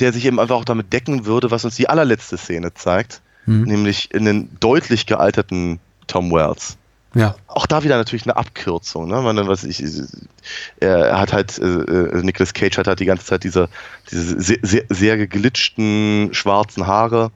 der 0.00 0.12
sich 0.12 0.26
eben 0.26 0.40
einfach 0.40 0.56
auch 0.56 0.64
damit 0.64 0.92
decken 0.92 1.24
würde, 1.26 1.50
was 1.50 1.64
uns 1.64 1.76
die 1.76 1.88
allerletzte 1.88 2.36
Szene 2.36 2.74
zeigt, 2.74 3.20
hm. 3.44 3.62
nämlich 3.62 4.12
in 4.12 4.28
einen 4.28 4.56
deutlich 4.60 5.06
gealterten 5.06 5.78
Tom 6.06 6.32
Wells. 6.32 6.76
Ja. 7.16 7.34
Auch 7.46 7.66
da 7.66 7.82
wieder 7.82 7.96
natürlich 7.96 8.26
eine 8.26 8.36
Abkürzung. 8.36 9.08
Ne? 9.08 9.22
Man, 9.22 9.48
was 9.48 9.64
ich, 9.64 9.82
er 10.80 11.18
hat 11.18 11.32
halt, 11.32 11.58
äh, 11.58 11.64
äh, 11.64 12.22
Nicolas 12.22 12.52
Cage 12.52 12.76
hat 12.76 12.86
halt 12.86 13.00
die 13.00 13.06
ganze 13.06 13.24
Zeit 13.24 13.42
diese, 13.42 13.70
diese 14.10 14.38
sehr, 14.38 14.58
sehr, 14.60 14.84
sehr 14.90 15.16
geglitschten 15.16 16.28
schwarzen 16.32 16.86
Haare. 16.86 17.30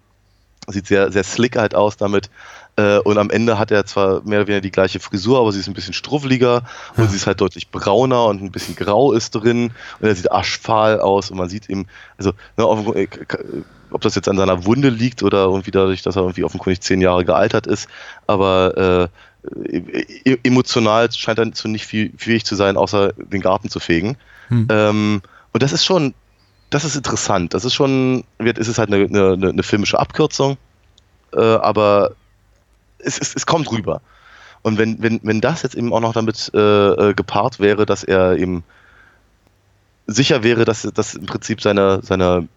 Sieht 0.66 0.86
sehr, 0.86 1.10
sehr 1.10 1.24
slick 1.24 1.56
halt 1.56 1.74
aus 1.74 1.96
damit. 1.96 2.28
Äh, 2.76 2.98
und 2.98 3.18
am 3.18 3.30
Ende 3.30 3.58
hat 3.58 3.70
er 3.70 3.84
zwar 3.86 4.22
mehr 4.24 4.40
oder 4.40 4.48
weniger 4.48 4.60
die 4.60 4.70
gleiche 4.70 5.00
Frisur, 5.00 5.38
aber 5.40 5.52
sie 5.52 5.60
ist 5.60 5.68
ein 5.68 5.74
bisschen 5.74 5.94
struffeliger 5.94 6.62
ja. 6.96 7.02
und 7.02 7.10
sie 7.10 7.16
ist 7.16 7.26
halt 7.26 7.40
deutlich 7.40 7.70
brauner 7.70 8.26
und 8.26 8.42
ein 8.42 8.50
bisschen 8.50 8.76
grau 8.76 9.12
ist 9.12 9.32
drin. 9.32 9.72
Und 10.00 10.08
er 10.08 10.14
sieht 10.14 10.30
aschfahl 10.30 11.00
aus 11.00 11.30
und 11.30 11.38
man 11.38 11.48
sieht 11.48 11.68
ihm, 11.68 11.86
also, 12.18 12.32
ne, 12.56 12.64
äh, 12.94 13.08
ob 13.90 14.00
das 14.02 14.14
jetzt 14.14 14.28
an 14.28 14.36
seiner 14.36 14.64
Wunde 14.66 14.88
liegt 14.88 15.22
oder 15.22 15.44
irgendwie 15.44 15.72
dadurch, 15.72 16.02
dass 16.02 16.16
er 16.16 16.22
irgendwie 16.22 16.44
offenkundig 16.44 16.80
zehn 16.80 17.00
Jahre 17.00 17.24
gealtert 17.24 17.66
ist, 17.66 17.88
aber 18.26 19.08
äh, 19.08 19.08
äh, 19.72 20.38
emotional 20.42 21.10
scheint 21.12 21.38
er 21.38 21.52
zu 21.52 21.68
nicht 21.68 21.86
viel 21.86 22.12
fähig 22.16 22.44
zu 22.44 22.54
sein, 22.54 22.76
außer 22.76 23.12
den 23.12 23.40
Garten 23.40 23.68
zu 23.68 23.80
fegen. 23.80 24.16
Hm. 24.48 24.68
Ähm, 24.70 25.22
und 25.52 25.62
das 25.62 25.72
ist 25.72 25.84
schon, 25.84 26.14
das 26.70 26.84
ist 26.84 26.96
interessant. 26.96 27.54
Das 27.54 27.64
ist 27.64 27.74
schon, 27.74 28.24
es 28.38 28.68
ist 28.68 28.78
halt 28.78 28.92
eine, 28.92 29.04
eine, 29.06 29.48
eine 29.48 29.62
filmische 29.62 29.98
Abkürzung, 29.98 30.56
äh, 31.32 31.40
aber 31.40 32.12
es, 33.05 33.18
es, 33.18 33.34
es 33.34 33.46
kommt 33.46 33.70
rüber. 33.70 34.01
Und 34.62 34.78
wenn, 34.78 35.03
wenn, 35.03 35.20
wenn 35.22 35.40
das 35.40 35.62
jetzt 35.62 35.74
eben 35.74 35.92
auch 35.92 36.01
noch 36.01 36.12
damit 36.12 36.51
äh, 36.55 36.59
äh 36.59 37.14
gepaart 37.14 37.61
wäre, 37.61 37.86
dass 37.86 38.05
er 38.05 38.36
eben 38.36 38.62
sicher 40.07 40.42
wäre, 40.42 40.64
dass, 40.64 40.82
dass 40.82 41.14
im 41.14 41.26
Prinzip 41.26 41.62
seine, 41.62 42.01
seine 42.03 42.48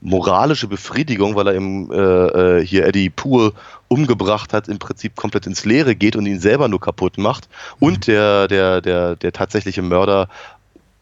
moralische 0.00 0.66
Befriedigung, 0.66 1.36
weil 1.36 1.48
er 1.48 1.54
eben 1.54 1.90
äh, 1.92 1.96
äh, 1.96 2.66
hier 2.66 2.86
Eddie 2.86 3.10
Poole 3.10 3.52
umgebracht 3.88 4.52
hat, 4.52 4.68
im 4.68 4.78
Prinzip 4.78 5.16
komplett 5.16 5.46
ins 5.46 5.64
Leere 5.64 5.94
geht 5.94 6.16
und 6.16 6.26
ihn 6.26 6.40
selber 6.40 6.68
nur 6.68 6.80
kaputt 6.80 7.18
macht. 7.18 7.48
Und 7.78 8.08
mhm. 8.08 8.12
der, 8.12 8.48
der, 8.48 8.80
der, 8.80 9.16
der 9.16 9.32
tatsächliche 9.32 9.82
Mörder 9.82 10.28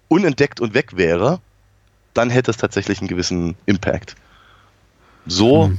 unentdeckt 0.09 0.61
und 0.61 0.74
weg 0.74 0.97
wäre, 0.97 1.41
dann 2.14 2.30
hätte 2.30 2.51
es 2.51 2.57
tatsächlich 2.57 3.01
einen 3.01 3.09
gewissen 3.09 3.57
Impact. 3.66 4.16
So, 5.26 5.68
mhm. 5.68 5.78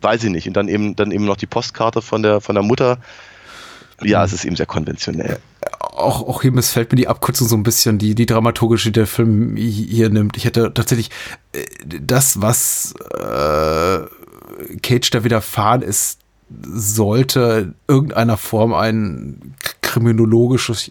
Weiß 0.00 0.24
ich 0.24 0.30
nicht. 0.30 0.46
Und 0.46 0.54
dann 0.54 0.68
eben, 0.68 0.96
dann 0.96 1.10
eben 1.10 1.24
noch 1.24 1.36
die 1.36 1.46
Postkarte 1.46 2.02
von 2.02 2.22
der, 2.22 2.40
von 2.40 2.54
der 2.54 2.64
Mutter. 2.64 2.98
Ja, 4.02 4.24
es 4.24 4.32
ist 4.32 4.44
eben 4.44 4.56
sehr 4.56 4.66
konventionell. 4.66 5.38
Auch, 5.80 6.22
auch 6.28 6.42
hier 6.42 6.52
missfällt 6.52 6.92
mir 6.92 6.96
die 6.96 7.08
Abkürzung 7.08 7.48
so 7.48 7.56
ein 7.56 7.62
bisschen, 7.62 7.98
die, 7.98 8.14
die 8.14 8.26
dramaturgische, 8.26 8.90
die 8.90 9.00
der 9.00 9.06
Film 9.06 9.56
hier 9.56 10.10
nimmt. 10.10 10.36
Ich 10.36 10.44
hätte 10.44 10.74
tatsächlich 10.74 11.10
äh, 11.52 11.64
das, 12.00 12.42
was 12.42 12.94
äh, 13.14 14.00
Cage 14.82 15.10
da 15.10 15.24
widerfahren 15.24 15.82
ist, 15.82 16.20
sollte 16.48 17.74
irgendeiner 17.88 18.36
Form 18.36 18.74
ein 18.74 19.54
kriminologisches, 19.86 20.90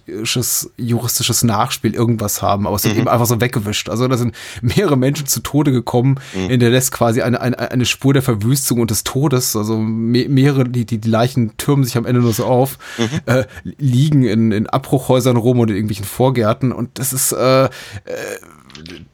juristisches 0.78 1.44
Nachspiel 1.44 1.94
irgendwas 1.94 2.42
haben, 2.42 2.66
aber 2.66 2.78
es 2.78 2.86
wird 2.86 2.94
mhm. 2.94 3.02
eben 3.02 3.10
einfach 3.10 3.26
so 3.26 3.42
weggewischt. 3.42 3.90
Also 3.90 4.08
da 4.08 4.16
sind 4.16 4.34
mehrere 4.62 4.96
Menschen 4.96 5.28
zu 5.28 5.42
Tode 5.42 5.74
gekommen, 5.74 6.18
mhm. 6.34 6.50
in 6.50 6.60
der 6.62 6.70
lässt 6.70 6.94
quasi 6.94 7.22
eine, 7.22 7.42
eine, 7.42 7.72
eine 7.72 7.86
Spur 7.86 8.14
der 8.14 8.22
Verwüstung 8.22 8.80
und 8.80 8.92
des 8.92 9.04
Todes, 9.04 9.58
also 9.58 9.78
mehrere, 9.78 10.64
die, 10.64 10.86
die 10.86 11.02
Leichen 11.06 11.58
türmen 11.58 11.84
sich 11.84 11.98
am 11.98 12.06
Ende 12.06 12.22
nur 12.22 12.32
so 12.32 12.46
auf, 12.46 12.78
mhm. 12.98 13.20
äh, 13.26 13.44
liegen 13.64 14.24
in, 14.24 14.54
in 14.54 14.68
Abbruchhäusern 14.68 15.36
rum 15.36 15.60
und 15.60 15.70
in 15.70 15.76
irgendwelchen 15.76 16.06
Vorgärten 16.06 16.72
und 16.72 16.98
das 16.98 17.12
ist 17.12 17.34
äh, 17.34 17.66
äh, 17.66 17.70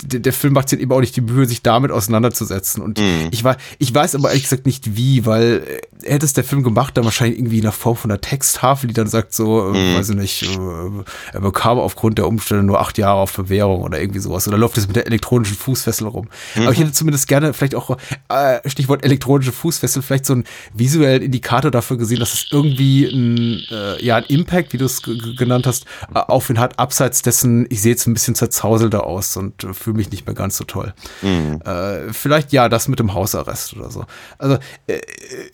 der 0.03 0.33
Film 0.33 0.53
macht 0.53 0.69
sich 0.69 0.79
eben 0.79 0.91
auch 0.91 0.99
nicht 0.99 1.15
die 1.15 1.21
Mühe, 1.21 1.45
sich 1.45 1.61
damit 1.61 1.91
auseinanderzusetzen. 1.91 2.81
Und 2.81 2.99
mhm. 2.99 3.27
ich, 3.31 3.43
war, 3.43 3.57
ich 3.79 3.93
weiß 3.93 4.15
aber 4.15 4.29
ehrlich 4.29 4.43
gesagt 4.43 4.65
nicht 4.65 4.95
wie, 4.95 5.25
weil 5.25 5.81
äh, 6.03 6.07
hätte 6.09 6.25
es 6.25 6.33
der 6.33 6.43
Film 6.43 6.63
gemacht, 6.63 6.97
dann 6.97 7.05
wahrscheinlich 7.05 7.39
irgendwie 7.39 7.57
in 7.57 7.63
der 7.63 7.71
Form 7.71 7.95
von 7.95 8.11
einer 8.11 8.21
Texttafel, 8.21 8.87
die 8.87 8.93
dann 8.93 9.07
sagt 9.07 9.33
so, 9.33 9.73
äh, 9.73 9.77
mhm. 9.77 9.95
weiß 9.95 10.09
ich 10.09 10.15
nicht, 10.15 10.43
äh, 10.43 11.03
er 11.33 11.41
bekam 11.41 11.79
aufgrund 11.79 12.17
der 12.17 12.27
Umstände 12.27 12.63
nur 12.63 12.79
acht 12.79 12.97
Jahre 12.97 13.19
auf 13.19 13.33
Bewährung 13.33 13.81
oder 13.81 13.99
irgendwie 13.99 14.19
sowas. 14.19 14.47
Oder 14.47 14.57
läuft 14.57 14.77
es 14.77 14.87
mit 14.87 14.95
der 14.95 15.07
elektronischen 15.07 15.55
Fußfessel 15.55 16.07
rum. 16.07 16.27
Mhm. 16.55 16.63
Aber 16.63 16.71
ich 16.71 16.79
hätte 16.79 16.91
zumindest 16.91 17.27
gerne 17.27 17.53
vielleicht 17.53 17.75
auch, 17.75 17.97
äh, 18.29 18.69
Stichwort 18.69 19.05
elektronische 19.05 19.51
Fußfessel, 19.51 20.01
vielleicht 20.01 20.25
so 20.25 20.33
einen 20.33 20.45
visuellen 20.73 21.21
Indikator 21.21 21.71
dafür 21.71 21.97
gesehen, 21.97 22.19
dass 22.19 22.33
es 22.33 22.47
irgendwie 22.51 23.05
ein, 23.05 23.61
äh, 23.71 24.03
ja, 24.03 24.17
ein 24.17 24.25
Impact, 24.25 24.73
wie 24.73 24.77
du 24.77 24.85
es 24.85 25.01
genannt 25.01 25.67
hast, 25.67 25.85
auf 26.13 26.49
ihn 26.49 26.59
hat, 26.59 26.79
abseits 26.79 27.21
dessen, 27.21 27.65
ich 27.69 27.81
sehe 27.81 27.91
jetzt 27.91 28.07
ein 28.07 28.13
bisschen 28.13 28.35
zerzauselter 28.35 29.05
aus 29.05 29.37
und 29.37 29.50
und 29.63 29.73
fühle 29.75 29.97
mich 29.97 30.11
nicht 30.11 30.25
mehr 30.25 30.35
ganz 30.35 30.57
so 30.57 30.63
toll. 30.63 30.93
Mhm. 31.21 31.61
Äh, 31.65 32.13
vielleicht 32.13 32.51
ja, 32.51 32.69
das 32.69 32.87
mit 32.87 32.99
dem 32.99 33.13
Hausarrest 33.13 33.75
oder 33.75 33.91
so. 33.91 34.05
Also 34.37 34.57
äh, 34.87 34.99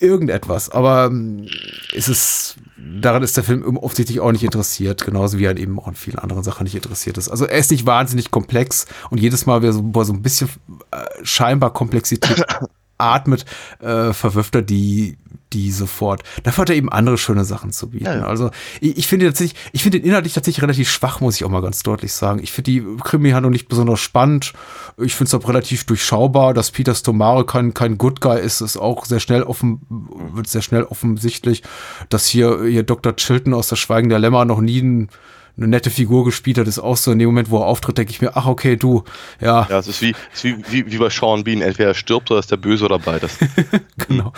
irgendetwas, 0.00 0.70
aber 0.70 1.10
äh, 1.12 1.96
ist 1.96 2.08
es, 2.08 2.56
daran 2.76 3.22
ist 3.22 3.36
der 3.36 3.44
Film 3.44 3.76
offensichtlich 3.76 4.20
auch 4.20 4.32
nicht 4.32 4.44
interessiert, 4.44 5.04
genauso 5.04 5.38
wie 5.38 5.44
er 5.44 5.56
eben 5.56 5.78
auch 5.78 5.88
in 5.88 5.94
vielen 5.94 6.18
anderen 6.18 6.42
Sachen 6.42 6.64
nicht 6.64 6.74
interessiert 6.74 7.18
ist. 7.18 7.28
Also 7.28 7.46
er 7.46 7.58
ist 7.58 7.70
nicht 7.70 7.86
wahnsinnig 7.86 8.30
komplex 8.30 8.86
und 9.10 9.18
jedes 9.18 9.46
Mal, 9.46 9.62
wo 9.62 9.70
so, 9.72 10.04
so 10.04 10.12
ein 10.12 10.22
bisschen 10.22 10.48
äh, 10.90 11.04
scheinbar 11.22 11.72
Komplexität 11.72 12.44
atmet, 12.98 13.44
äh, 13.80 14.12
verwirft 14.12 14.54
er 14.54 14.62
die, 14.62 15.16
die 15.52 15.70
sofort. 15.70 16.22
Dafür 16.42 16.62
hat 16.62 16.70
er 16.70 16.76
eben 16.76 16.90
andere 16.90 17.16
schöne 17.16 17.44
Sachen 17.44 17.72
zu 17.72 17.90
bieten. 17.90 18.04
Ja. 18.04 18.26
Also 18.26 18.50
ich, 18.80 18.98
ich 18.98 19.06
finde 19.06 19.26
tatsächlich, 19.26 19.58
ich 19.72 19.82
finde 19.82 20.00
den 20.00 20.06
inhaltlich 20.08 20.34
tatsächlich 20.34 20.62
relativ 20.62 20.90
schwach, 20.90 21.20
muss 21.20 21.36
ich 21.36 21.44
auch 21.44 21.50
mal 21.50 21.62
ganz 21.62 21.82
deutlich 21.82 22.12
sagen. 22.12 22.40
Ich 22.42 22.52
finde 22.52 22.70
die 22.70 22.84
Krimi-Handlung 23.02 23.52
nicht 23.52 23.68
besonders 23.68 24.00
spannend. 24.00 24.52
Ich 24.98 25.14
finde 25.14 25.28
es 25.28 25.34
auch 25.34 25.48
relativ 25.48 25.84
durchschaubar, 25.84 26.54
dass 26.54 26.70
Peter 26.70 26.94
Stomare 26.94 27.46
kein, 27.46 27.72
kein 27.72 27.98
Good 27.98 28.20
Guy 28.20 28.40
ist, 28.40 28.60
ist 28.60 28.76
auch 28.76 29.06
sehr 29.06 29.20
schnell 29.20 29.42
offen, 29.42 29.80
wird 29.88 30.48
sehr 30.48 30.62
schnell 30.62 30.82
offensichtlich, 30.84 31.62
dass 32.08 32.26
hier, 32.26 32.64
hier 32.64 32.82
Dr. 32.82 33.16
Chilton 33.16 33.54
aus 33.54 33.68
der 33.68 33.76
Schweigen 33.76 34.08
der 34.08 34.18
Lämmer 34.18 34.44
noch 34.44 34.60
nie 34.60 34.82
ein 34.82 35.08
eine 35.58 35.68
nette 35.68 35.90
Figur 35.90 36.24
gespielt 36.24 36.58
hat, 36.58 36.68
ist 36.68 36.78
auch 36.78 36.96
so 36.96 37.10
in 37.10 37.18
dem 37.18 37.26
Moment, 37.26 37.50
wo 37.50 37.58
er 37.58 37.66
auftritt, 37.66 37.98
denke 37.98 38.12
ich 38.12 38.20
mir, 38.20 38.36
ach 38.36 38.46
okay, 38.46 38.76
du, 38.76 39.02
ja. 39.40 39.66
Ja, 39.68 39.78
es 39.78 39.88
ist 39.88 40.00
wie, 40.00 40.14
es 40.32 40.44
ist 40.44 40.44
wie, 40.44 40.86
wie, 40.86 40.92
wie 40.92 40.98
bei 40.98 41.10
Sean 41.10 41.42
Bean, 41.44 41.60
entweder 41.60 41.88
er 41.88 41.94
stirbt 41.94 42.30
oder 42.30 42.40
ist 42.40 42.50
der 42.50 42.56
Böse 42.56 42.84
oder 42.84 42.98
beides. 42.98 43.38
genau. 44.08 44.32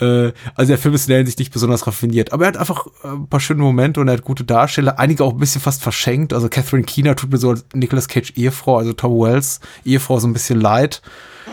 Äh, 0.00 0.32
also 0.54 0.68
der 0.70 0.78
Film 0.78 0.94
ist 0.94 1.04
in 1.04 1.08
der 1.08 1.18
Hinsicht 1.18 1.40
nicht 1.40 1.52
besonders 1.52 1.86
raffiniert, 1.86 2.32
aber 2.32 2.44
er 2.44 2.48
hat 2.48 2.56
einfach 2.56 2.86
äh, 3.02 3.08
ein 3.08 3.28
paar 3.28 3.40
schöne 3.40 3.62
Momente 3.62 4.00
und 4.00 4.08
er 4.08 4.14
hat 4.14 4.22
gute 4.22 4.44
Darsteller, 4.44 4.98
einige 4.98 5.24
auch 5.24 5.32
ein 5.32 5.38
bisschen 5.38 5.60
fast 5.60 5.82
verschenkt, 5.82 6.32
also 6.32 6.48
Catherine 6.48 6.84
Keener 6.84 7.16
tut 7.16 7.30
mir 7.32 7.38
so 7.38 7.50
als 7.50 7.64
Nicolas 7.74 8.06
Cage 8.06 8.32
Ehefrau, 8.36 8.78
also 8.78 8.92
Tom 8.92 9.18
Wells 9.20 9.60
Ehefrau 9.84 10.20
so 10.20 10.28
ein 10.28 10.32
bisschen 10.32 10.60
leid, 10.60 11.02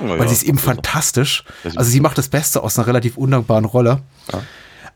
oh, 0.01 0.09
weil 0.09 0.19
ja, 0.19 0.27
sie 0.27 0.33
ist 0.33 0.43
eben 0.43 0.59
fantastisch. 0.59 1.43
Also 1.63 1.89
sie 1.89 1.99
macht 1.99 2.17
das 2.17 2.29
Beste 2.29 2.61
aus 2.61 2.77
einer 2.77 2.87
relativ 2.87 3.17
undankbaren 3.17 3.65
Rolle. 3.65 4.01
Ja. 4.31 4.41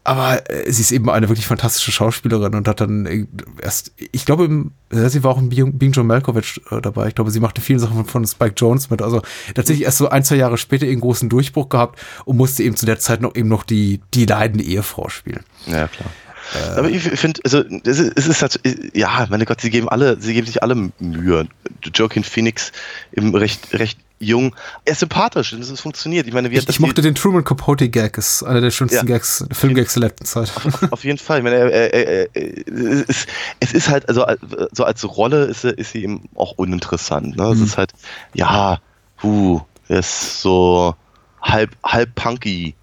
Aber 0.04 0.50
äh, 0.50 0.72
sie 0.72 0.82
ist 0.82 0.92
eben 0.92 1.10
eine 1.10 1.30
wirklich 1.30 1.48
fantastische 1.48 1.92
Schauspielerin 1.92 2.56
und 2.56 2.68
hat 2.68 2.82
dann 2.82 3.28
erst, 3.62 3.94
ich 3.98 4.26
glaube, 4.26 4.46
im, 4.46 4.72
sie 4.92 5.24
war 5.24 5.32
auch 5.32 5.38
im 5.38 5.50
Being 5.50 5.92
John 5.92 6.08
Malkovich 6.08 6.62
äh, 6.72 6.82
dabei. 6.82 7.08
Ich 7.08 7.16
glaube, 7.16 7.32
sie 7.32 7.40
machte 7.40 7.62
viele 7.62 7.80
Sachen 7.80 7.96
von, 7.96 8.06
von 8.06 8.28
Spike 8.28 8.56
Jones 8.58 8.90
mit. 8.90 9.02
Also 9.02 9.22
tatsächlich 9.56 9.86
erst 9.86 10.00
so 10.00 10.10
ein, 10.10 10.24
zwei 10.24 10.36
Jahre 10.36 10.58
später 10.58 10.86
ihren 10.86 11.00
großen 11.00 11.30
Durchbruch 11.30 11.70
gehabt 11.70 12.00
und 12.26 12.38
musste 12.38 12.64
eben 12.64 12.76
zu 12.76 12.86
der 12.86 13.00
Zeit 13.00 13.22
noch 13.22 13.36
eben 13.36 13.48
noch 13.48 13.64
die, 13.64 14.02
die 14.14 14.26
leidende 14.26 14.64
Ehefrau 14.64 15.10
spielen. 15.10 15.44
Ja, 15.68 15.88
klar. 15.88 16.10
Äh, 16.54 16.80
Aber 16.80 16.90
ich 16.90 17.04
finde, 17.04 17.42
also 17.44 17.64
es 17.86 18.00
ist, 18.00 18.14
es 18.16 18.28
ist 18.28 18.42
halt, 18.42 18.60
ja, 18.94 19.28
meine 19.30 19.46
Gott, 19.46 19.62
sie 19.62 19.70
geben 19.70 19.90
alle, 19.90 20.20
sie 20.20 20.34
geben 20.34 20.48
sich 20.48 20.62
alle 20.62 20.92
Mühe. 21.00 21.48
Joaquin 21.94 22.24
Phoenix 22.24 22.72
im 23.12 23.34
recht, 23.36 23.74
recht 23.74 24.00
jung. 24.20 24.56
Er 24.86 24.94
ist 24.94 25.00
sympathisch 25.00 25.54
es 25.54 25.80
funktioniert. 25.80 26.28
Ich 26.28 26.34
meine, 26.34 26.50
wie 26.52 26.58
ich, 26.58 26.68
ich 26.68 26.80
mochte 26.80 27.02
den 27.02 27.16
Truman 27.16 27.44
Capote 27.44 27.90
Gag, 27.90 28.18
ist 28.18 28.44
einer 28.44 28.62
der 28.62 28.72
schönsten 28.72 29.08
ja. 29.08 29.16
Gags, 29.16 29.46
Filmgags 29.52 29.94
der 29.94 30.04
letzten 30.04 30.26
Zeit. 30.26 30.52
Auf, 30.56 30.92
auf, 30.92 31.04
jeden 31.04 31.18
Fall. 31.18 31.40
Ich 31.40 31.44
meine, 31.44 31.58
er, 31.58 31.94
er, 31.94 32.34
er, 32.34 33.08
es, 33.10 33.28
es, 33.60 33.74
ist 33.74 33.90
halt, 33.90 34.08
also 34.08 34.26
so 34.72 34.84
als 34.84 35.04
Rolle 35.18 35.46
ist, 35.46 35.64
ist 35.66 35.92
sie 35.92 36.04
eben 36.04 36.30
auch 36.36 36.54
uninteressant. 36.54 37.38
Ne? 37.38 37.44
Mhm. 37.44 37.52
Es 37.52 37.60
ist 37.62 37.78
halt, 37.78 37.92
ja, 38.34 38.80
hu, 39.22 39.62
er 39.88 40.00
ist 40.00 40.42
so 40.42 40.96
halb, 41.42 41.76
halb 41.84 42.16
punky 42.16 42.76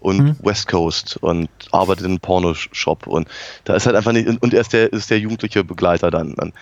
und 0.00 0.18
mhm. 0.18 0.36
West 0.42 0.68
Coast 0.68 1.16
und 1.20 1.48
arbeitet 1.72 2.04
in 2.04 2.12
einem 2.12 2.20
Pornoshop 2.20 3.06
und 3.06 3.28
da 3.64 3.74
ist 3.74 3.86
halt 3.86 3.96
einfach 3.96 4.12
nicht, 4.12 4.28
und 4.28 4.54
er 4.54 4.60
ist 4.60 4.72
der, 4.72 4.92
ist 4.92 5.10
der 5.10 5.18
jugendliche 5.18 5.64
Begleiter 5.64 6.10
dann. 6.10 6.34
dann 6.34 6.52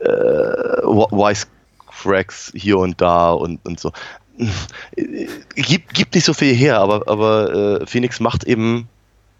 äh, 0.00 0.84
Wise 0.84 1.46
Cracks 1.86 2.52
hier 2.54 2.78
und 2.78 3.00
da 3.00 3.32
und, 3.32 3.64
und 3.66 3.80
so. 3.80 3.92
Gibt, 5.56 5.94
gibt 5.94 6.14
nicht 6.14 6.24
so 6.24 6.32
viel 6.32 6.54
her, 6.54 6.78
aber, 6.78 7.08
aber 7.08 7.80
äh, 7.82 7.86
Phoenix 7.86 8.20
macht 8.20 8.44
eben 8.44 8.88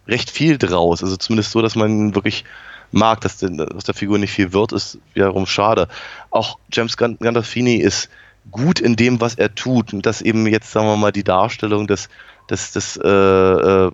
recht 0.08 0.30
viel 0.30 0.58
draus. 0.58 1.02
Also 1.02 1.16
zumindest 1.16 1.52
so, 1.52 1.62
dass 1.62 1.76
man 1.76 2.14
wirklich 2.14 2.44
mag, 2.90 3.20
dass, 3.20 3.36
den, 3.36 3.58
dass 3.58 3.84
der 3.84 3.94
Figur 3.94 4.18
nicht 4.18 4.32
viel 4.32 4.52
wird, 4.52 4.72
ist 4.72 4.98
wiederum 5.14 5.46
schade. 5.46 5.88
Auch 6.30 6.58
James 6.72 6.96
Gandolfini 6.96 7.76
ist 7.76 8.08
gut 8.50 8.80
in 8.80 8.96
dem, 8.96 9.20
was 9.20 9.34
er 9.34 9.54
tut. 9.54 9.92
Und 9.92 10.06
dass 10.06 10.22
eben 10.22 10.46
jetzt, 10.46 10.72
sagen 10.72 10.86
wir 10.86 10.96
mal, 10.96 11.12
die 11.12 11.24
Darstellung 11.24 11.86
des, 11.86 12.08
des, 12.50 12.72
des 12.72 12.96
äh, 12.96 13.08
äh, 13.08 13.90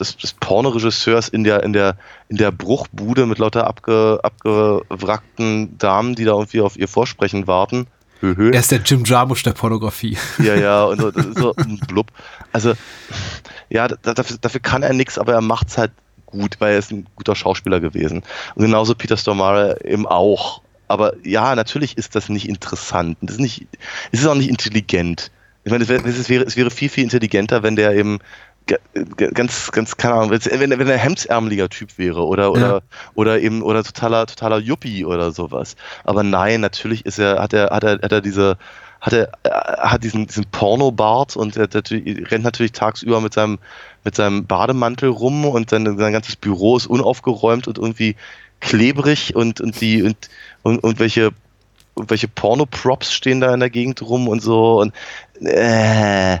des, 0.00 0.16
des 0.16 0.32
Pornoregisseurs 0.32 1.28
in 1.28 1.44
der, 1.44 1.62
in, 1.62 1.72
der, 1.72 1.96
in 2.28 2.38
der 2.38 2.50
Bruchbude 2.50 3.26
mit 3.26 3.38
lauter 3.38 3.66
abge, 3.66 4.18
abgewrackten 4.22 5.76
Damen, 5.78 6.14
die 6.14 6.24
da 6.24 6.32
irgendwie 6.32 6.62
auf 6.62 6.76
ihr 6.76 6.88
Vorsprechen 6.88 7.46
warten. 7.46 7.86
Er 8.22 8.60
ist 8.60 8.70
der 8.70 8.80
Jim 8.80 9.04
Jarmusch 9.04 9.42
der 9.42 9.52
Pornografie. 9.52 10.18
Ja, 10.38 10.54
ja, 10.54 10.84
und 10.86 11.00
so, 11.00 11.10
so 11.34 11.54
blub. 11.86 12.08
Also, 12.52 12.74
ja, 13.70 13.88
dafür, 13.88 14.36
dafür 14.40 14.60
kann 14.60 14.82
er 14.82 14.92
nichts, 14.92 15.18
aber 15.18 15.32
er 15.32 15.40
macht 15.40 15.68
es 15.68 15.78
halt 15.78 15.92
gut, 16.26 16.56
weil 16.58 16.72
er 16.72 16.78
ist 16.78 16.92
ein 16.92 17.06
guter 17.16 17.34
Schauspieler 17.34 17.80
gewesen. 17.80 18.22
Und 18.54 18.64
genauso 18.64 18.94
Peter 18.94 19.16
Stormare 19.16 19.78
eben 19.84 20.06
auch. 20.06 20.62
Aber 20.90 21.14
ja, 21.22 21.54
natürlich 21.54 21.96
ist 21.96 22.16
das 22.16 22.28
nicht 22.28 22.48
interessant. 22.48 23.16
Das 23.20 23.36
ist 23.36 23.40
nicht, 23.40 23.68
es 24.10 24.22
ist 24.22 24.26
auch 24.26 24.34
nicht 24.34 24.50
intelligent. 24.50 25.30
Ich 25.62 25.70
meine, 25.70 25.84
es 25.84 25.88
wäre, 25.88 26.02
es 26.08 26.28
wäre, 26.28 26.42
es 26.42 26.56
wäre 26.56 26.70
viel, 26.72 26.88
viel 26.88 27.04
intelligenter, 27.04 27.62
wenn 27.62 27.76
der 27.76 27.94
eben 27.94 28.18
ganz, 29.16 29.70
ganz, 29.70 29.96
keine 29.96 30.14
Ahnung, 30.14 30.30
wenn, 30.30 30.70
wenn 30.70 30.88
er 30.88 30.98
hemdsärmeliger 30.98 31.68
Typ 31.68 31.96
wäre 31.96 32.26
oder, 32.26 32.50
oder, 32.50 32.68
ja. 32.68 32.80
oder 33.14 33.40
eben, 33.40 33.62
oder 33.62 33.84
totaler, 33.84 34.26
totaler 34.26 34.58
Yuppie 34.58 35.04
oder 35.04 35.30
sowas. 35.30 35.76
Aber 36.02 36.24
nein, 36.24 36.60
natürlich 36.60 37.06
ist 37.06 37.20
er, 37.20 37.40
hat 37.40 37.52
er, 37.52 37.70
hat 37.70 37.84
er, 37.84 38.00
hat 38.02 38.10
er 38.10 38.20
diese, 38.20 38.58
hat 39.00 39.12
er, 39.12 39.30
hat 39.44 40.02
diesen, 40.02 40.26
diesen 40.26 40.46
Pornobart 40.46 41.36
und 41.36 41.56
er 41.56 41.68
rennt 41.72 42.42
natürlich 42.42 42.72
tagsüber 42.72 43.20
mit 43.20 43.32
seinem, 43.32 43.60
mit 44.02 44.16
seinem 44.16 44.44
Bademantel 44.44 45.10
rum 45.10 45.44
und 45.44 45.70
sein, 45.70 45.84
sein 45.84 46.12
ganzes 46.12 46.34
Büro 46.34 46.76
ist 46.76 46.86
unaufgeräumt 46.86 47.68
und 47.68 47.78
irgendwie 47.78 48.16
klebrig 48.60 49.34
und, 49.34 49.60
und 49.60 49.80
die, 49.80 50.02
und, 50.02 50.16
und, 50.62 50.78
und 50.78 50.98
welche, 50.98 51.30
und 51.94 52.10
welche 52.10 52.28
Porno-Props 52.28 53.12
stehen 53.12 53.40
da 53.40 53.52
in 53.52 53.60
der 53.60 53.70
Gegend 53.70 54.02
rum 54.02 54.28
und 54.28 54.40
so 54.40 54.80
und, 54.80 54.94
äh, 55.40 56.38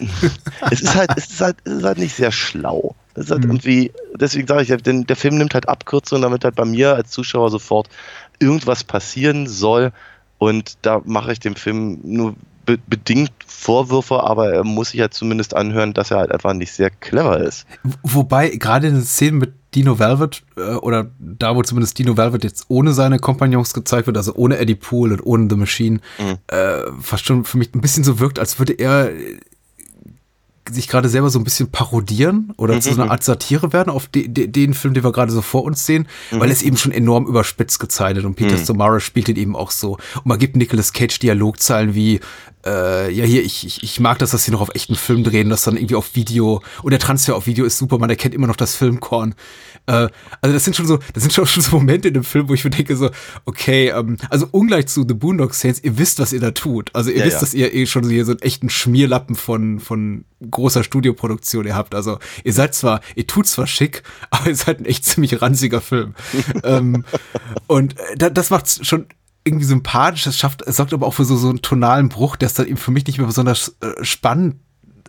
es 0.70 0.80
ist 0.80 0.94
halt, 0.94 1.10
es 1.16 1.30
ist 1.30 1.40
halt, 1.40 1.56
es 1.64 1.72
ist 1.72 1.84
halt 1.84 1.98
nicht 1.98 2.14
sehr 2.14 2.32
schlau. 2.32 2.94
Es 3.14 3.26
ist 3.26 3.30
halt 3.30 3.44
mhm. 3.44 3.50
irgendwie, 3.50 3.92
deswegen 4.14 4.46
sage 4.46 4.62
ich, 4.62 4.82
denn 4.82 5.04
der 5.04 5.16
Film 5.16 5.38
nimmt 5.38 5.54
halt 5.54 5.68
Abkürzungen, 5.68 6.22
damit 6.22 6.44
halt 6.44 6.54
bei 6.54 6.64
mir 6.64 6.94
als 6.94 7.10
Zuschauer 7.10 7.50
sofort 7.50 7.88
irgendwas 8.38 8.84
passieren 8.84 9.46
soll. 9.46 9.92
Und 10.38 10.78
da 10.82 11.02
mache 11.04 11.32
ich 11.32 11.40
dem 11.40 11.56
Film 11.56 12.00
nur 12.02 12.34
be 12.64 12.78
bedingt 12.86 13.32
Vorwürfe, 13.46 14.22
aber 14.22 14.52
er 14.52 14.64
muss 14.64 14.90
sich 14.90 15.00
halt 15.00 15.12
zumindest 15.12 15.54
anhören, 15.54 15.92
dass 15.92 16.10
er 16.10 16.18
halt 16.18 16.32
einfach 16.32 16.54
nicht 16.54 16.72
sehr 16.72 16.90
clever 16.90 17.38
ist. 17.38 17.66
Wobei, 18.02 18.48
gerade 18.50 18.88
in 18.88 18.94
den 18.94 19.04
Szenen 19.04 19.38
mit 19.38 19.52
Dino 19.74 19.98
Velvet 19.98 20.42
äh, 20.56 20.74
oder 20.74 21.10
da, 21.18 21.54
wo 21.54 21.62
zumindest 21.62 21.98
Dino 21.98 22.16
Velvet 22.16 22.44
jetzt 22.44 22.66
ohne 22.68 22.92
seine 22.92 23.18
Kompagnons 23.18 23.72
gezeigt 23.72 24.06
wird, 24.06 24.16
also 24.16 24.34
ohne 24.34 24.58
Eddie 24.58 24.74
Poole 24.74 25.14
und 25.14 25.26
ohne 25.26 25.46
The 25.48 25.56
Machine, 25.56 26.00
mhm. 26.18 26.38
äh, 26.48 26.82
fast 27.00 27.26
schon 27.26 27.44
für 27.44 27.58
mich 27.58 27.74
ein 27.74 27.80
bisschen 27.80 28.04
so 28.04 28.18
wirkt, 28.18 28.38
als 28.38 28.58
würde 28.58 28.72
er 28.72 29.10
sich 30.70 30.88
gerade 30.88 31.08
selber 31.08 31.30
so 31.30 31.38
ein 31.38 31.44
bisschen 31.44 31.70
parodieren 31.70 32.52
oder 32.56 32.74
mhm. 32.74 32.80
zu 32.80 32.94
so 32.94 33.00
einer 33.00 33.10
Art 33.10 33.24
Satire 33.24 33.72
werden 33.72 33.90
auf 33.90 34.06
de, 34.06 34.28
de, 34.28 34.46
den 34.46 34.74
Film, 34.74 34.94
den 34.94 35.04
wir 35.04 35.12
gerade 35.12 35.32
so 35.32 35.42
vor 35.42 35.64
uns 35.64 35.86
sehen, 35.86 36.06
mhm. 36.30 36.40
weil 36.40 36.48
er 36.48 36.52
ist 36.52 36.62
eben 36.62 36.76
schon 36.76 36.92
enorm 36.92 37.26
überspitzt 37.26 37.80
gezeichnet 37.80 38.24
und 38.24 38.34
Peter 38.34 38.56
mhm. 38.56 38.62
Stormare 38.62 39.00
spielt 39.00 39.28
ihn 39.28 39.36
eben 39.36 39.56
auch 39.56 39.70
so. 39.70 39.92
Und 40.16 40.26
man 40.26 40.38
gibt 40.38 40.56
Nicolas 40.56 40.92
Cage 40.92 41.18
Dialogzeilen 41.18 41.94
wie, 41.94 42.20
äh, 42.66 43.10
ja 43.10 43.24
hier, 43.24 43.42
ich, 43.42 43.66
ich, 43.66 43.82
ich 43.82 44.00
mag 44.00 44.18
das, 44.18 44.30
dass 44.30 44.44
sie 44.44 44.50
noch 44.50 44.60
auf 44.60 44.74
echten 44.74 44.94
Film 44.94 45.24
drehen, 45.24 45.48
das 45.48 45.62
dann 45.62 45.76
irgendwie 45.76 45.94
auf 45.94 46.14
Video 46.14 46.62
und 46.82 46.90
der 46.90 47.00
Transfer 47.00 47.36
auf 47.36 47.46
Video 47.46 47.64
ist 47.64 47.78
super, 47.78 47.98
man 47.98 48.10
erkennt 48.10 48.34
immer 48.34 48.46
noch 48.46 48.56
das 48.56 48.74
Filmkorn. 48.76 49.34
Äh, 49.86 50.08
also 50.40 50.54
das 50.54 50.64
sind 50.64 50.76
schon 50.76 50.86
so, 50.86 50.98
das 51.14 51.22
sind 51.22 51.32
schon, 51.32 51.46
schon 51.46 51.62
so 51.62 51.76
Momente 51.76 52.08
in 52.08 52.14
dem 52.14 52.24
Film, 52.24 52.48
wo 52.48 52.54
ich 52.54 52.64
mir 52.64 52.70
denke 52.70 52.96
so, 52.96 53.10
okay, 53.44 53.88
ähm, 53.88 54.16
also 54.28 54.46
ungleich 54.50 54.86
zu 54.86 55.04
The 55.06 55.14
Boondock 55.14 55.54
Saints, 55.54 55.82
ihr 55.82 55.98
wisst, 55.98 56.18
was 56.18 56.32
ihr 56.32 56.40
da 56.40 56.50
tut. 56.50 56.90
Also 56.94 57.10
ihr 57.10 57.18
ja, 57.18 57.24
wisst, 57.24 57.36
ja. 57.36 57.40
dass 57.40 57.54
ihr 57.54 57.74
eh 57.74 57.86
schon 57.86 58.04
so 58.04 58.10
hier 58.10 58.24
so 58.24 58.32
einen 58.32 58.42
echten 58.42 58.70
Schmierlappen 58.70 59.36
von, 59.36 59.80
von 59.80 60.24
großer 60.48 60.84
Studioproduktion 60.84 61.66
ihr 61.66 61.74
habt. 61.74 61.94
Also 61.94 62.18
ihr 62.44 62.52
seid 62.52 62.74
zwar, 62.74 63.00
ihr 63.14 63.26
tut 63.26 63.46
zwar 63.46 63.66
schick, 63.66 64.02
aber 64.30 64.48
ihr 64.48 64.56
seid 64.56 64.80
ein 64.80 64.86
echt 64.86 65.04
ziemlich 65.04 65.40
ranziger 65.42 65.80
Film. 65.80 66.14
ähm, 66.64 67.04
und 67.66 67.98
äh, 68.18 68.30
das 68.30 68.50
macht 68.50 68.86
schon 68.86 69.06
irgendwie 69.50 69.66
sympathisch, 69.66 70.26
es 70.26 70.38
schafft, 70.38 70.62
es 70.62 70.76
sorgt 70.76 70.92
aber 70.92 71.06
auch 71.06 71.14
für 71.14 71.24
so, 71.24 71.36
so 71.36 71.48
einen 71.48 71.62
tonalen 71.62 72.08
Bruch, 72.08 72.36
der 72.36 72.46
es 72.46 72.54
dann 72.54 72.66
eben 72.66 72.76
für 72.76 72.90
mich 72.90 73.06
nicht 73.06 73.18
mehr 73.18 73.26
besonders 73.26 73.76
äh, 73.80 74.04
spannend 74.04 74.56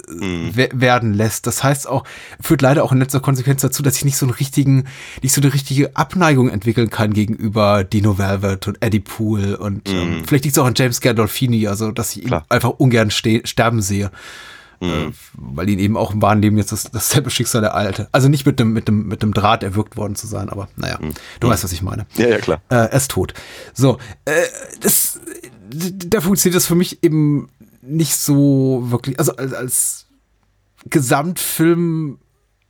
mhm. 0.09 0.51
werden 0.55 1.13
lässt. 1.13 1.47
Das 1.47 1.63
heißt 1.63 1.87
auch, 1.87 2.03
führt 2.39 2.61
leider 2.61 2.83
auch 2.83 2.91
in 2.91 2.99
letzter 2.99 3.19
Konsequenz 3.19 3.61
dazu, 3.61 3.83
dass 3.83 3.97
ich 3.97 4.05
nicht 4.05 4.17
so 4.17 4.25
einen 4.25 4.33
richtigen, 4.33 4.85
nicht 5.21 5.33
so 5.33 5.41
eine 5.41 5.53
richtige 5.53 5.95
Abneigung 5.95 6.49
entwickeln 6.49 6.89
kann 6.89 7.13
gegenüber 7.13 7.83
Dino 7.83 8.17
Velvet 8.17 8.67
und 8.67 8.77
Eddie 8.81 8.99
Poole 8.99 9.57
und 9.57 9.89
ähm, 9.89 9.95
mhm. 9.95 10.01
ähm, 10.01 10.23
vielleicht 10.25 10.45
liegt 10.45 10.57
es 10.57 10.61
auch 10.61 10.67
an 10.67 10.75
James 10.75 11.01
Gandolfini, 11.01 11.67
also 11.67 11.91
dass 11.91 12.15
ich 12.15 12.23
ihn 12.23 12.27
Klar. 12.27 12.45
einfach 12.49 12.71
ungern 12.71 13.11
sterben 13.11 13.81
sehe. 13.81 14.11
Mhm. 14.81 14.89
Äh, 14.89 15.11
weil 15.33 15.69
ihn 15.69 15.79
eben 15.79 15.95
auch 15.95 16.13
im 16.13 16.21
wahren 16.21 16.41
Leben 16.41 16.57
jetzt 16.57 16.71
das, 16.71 16.83
dasselbe 16.91 17.29
Schicksal 17.29 17.61
der 17.61 17.75
Alte. 17.75 18.09
Also 18.11 18.27
nicht 18.27 18.45
mit 18.45 18.59
dem, 18.59 18.73
mit 18.73 18.87
dem, 18.87 19.07
mit 19.07 19.21
dem 19.21 19.33
Draht 19.33 19.63
erwürgt 19.63 19.95
worden 19.95 20.15
zu 20.15 20.27
sein, 20.27 20.49
aber 20.49 20.67
naja, 20.75 20.97
mhm. 20.99 21.13
du 21.39 21.47
weißt, 21.47 21.63
was 21.63 21.71
ich 21.71 21.81
meine. 21.81 22.05
Ja, 22.15 22.27
ja, 22.27 22.39
klar. 22.39 22.61
Äh, 22.69 22.75
er 22.75 22.93
ist 22.93 23.11
tot. 23.11 23.33
So, 23.73 23.99
äh, 24.25 24.31
das, 24.81 25.19
da 25.69 26.19
funktioniert 26.19 26.55
das 26.55 26.65
für 26.65 26.75
mich 26.75 27.03
eben 27.03 27.49
nicht 27.81 28.15
so 28.15 28.83
wirklich, 28.87 29.19
also 29.19 29.35
als, 29.35 29.53
als 29.53 30.07
Gesamtfilm 30.89 32.17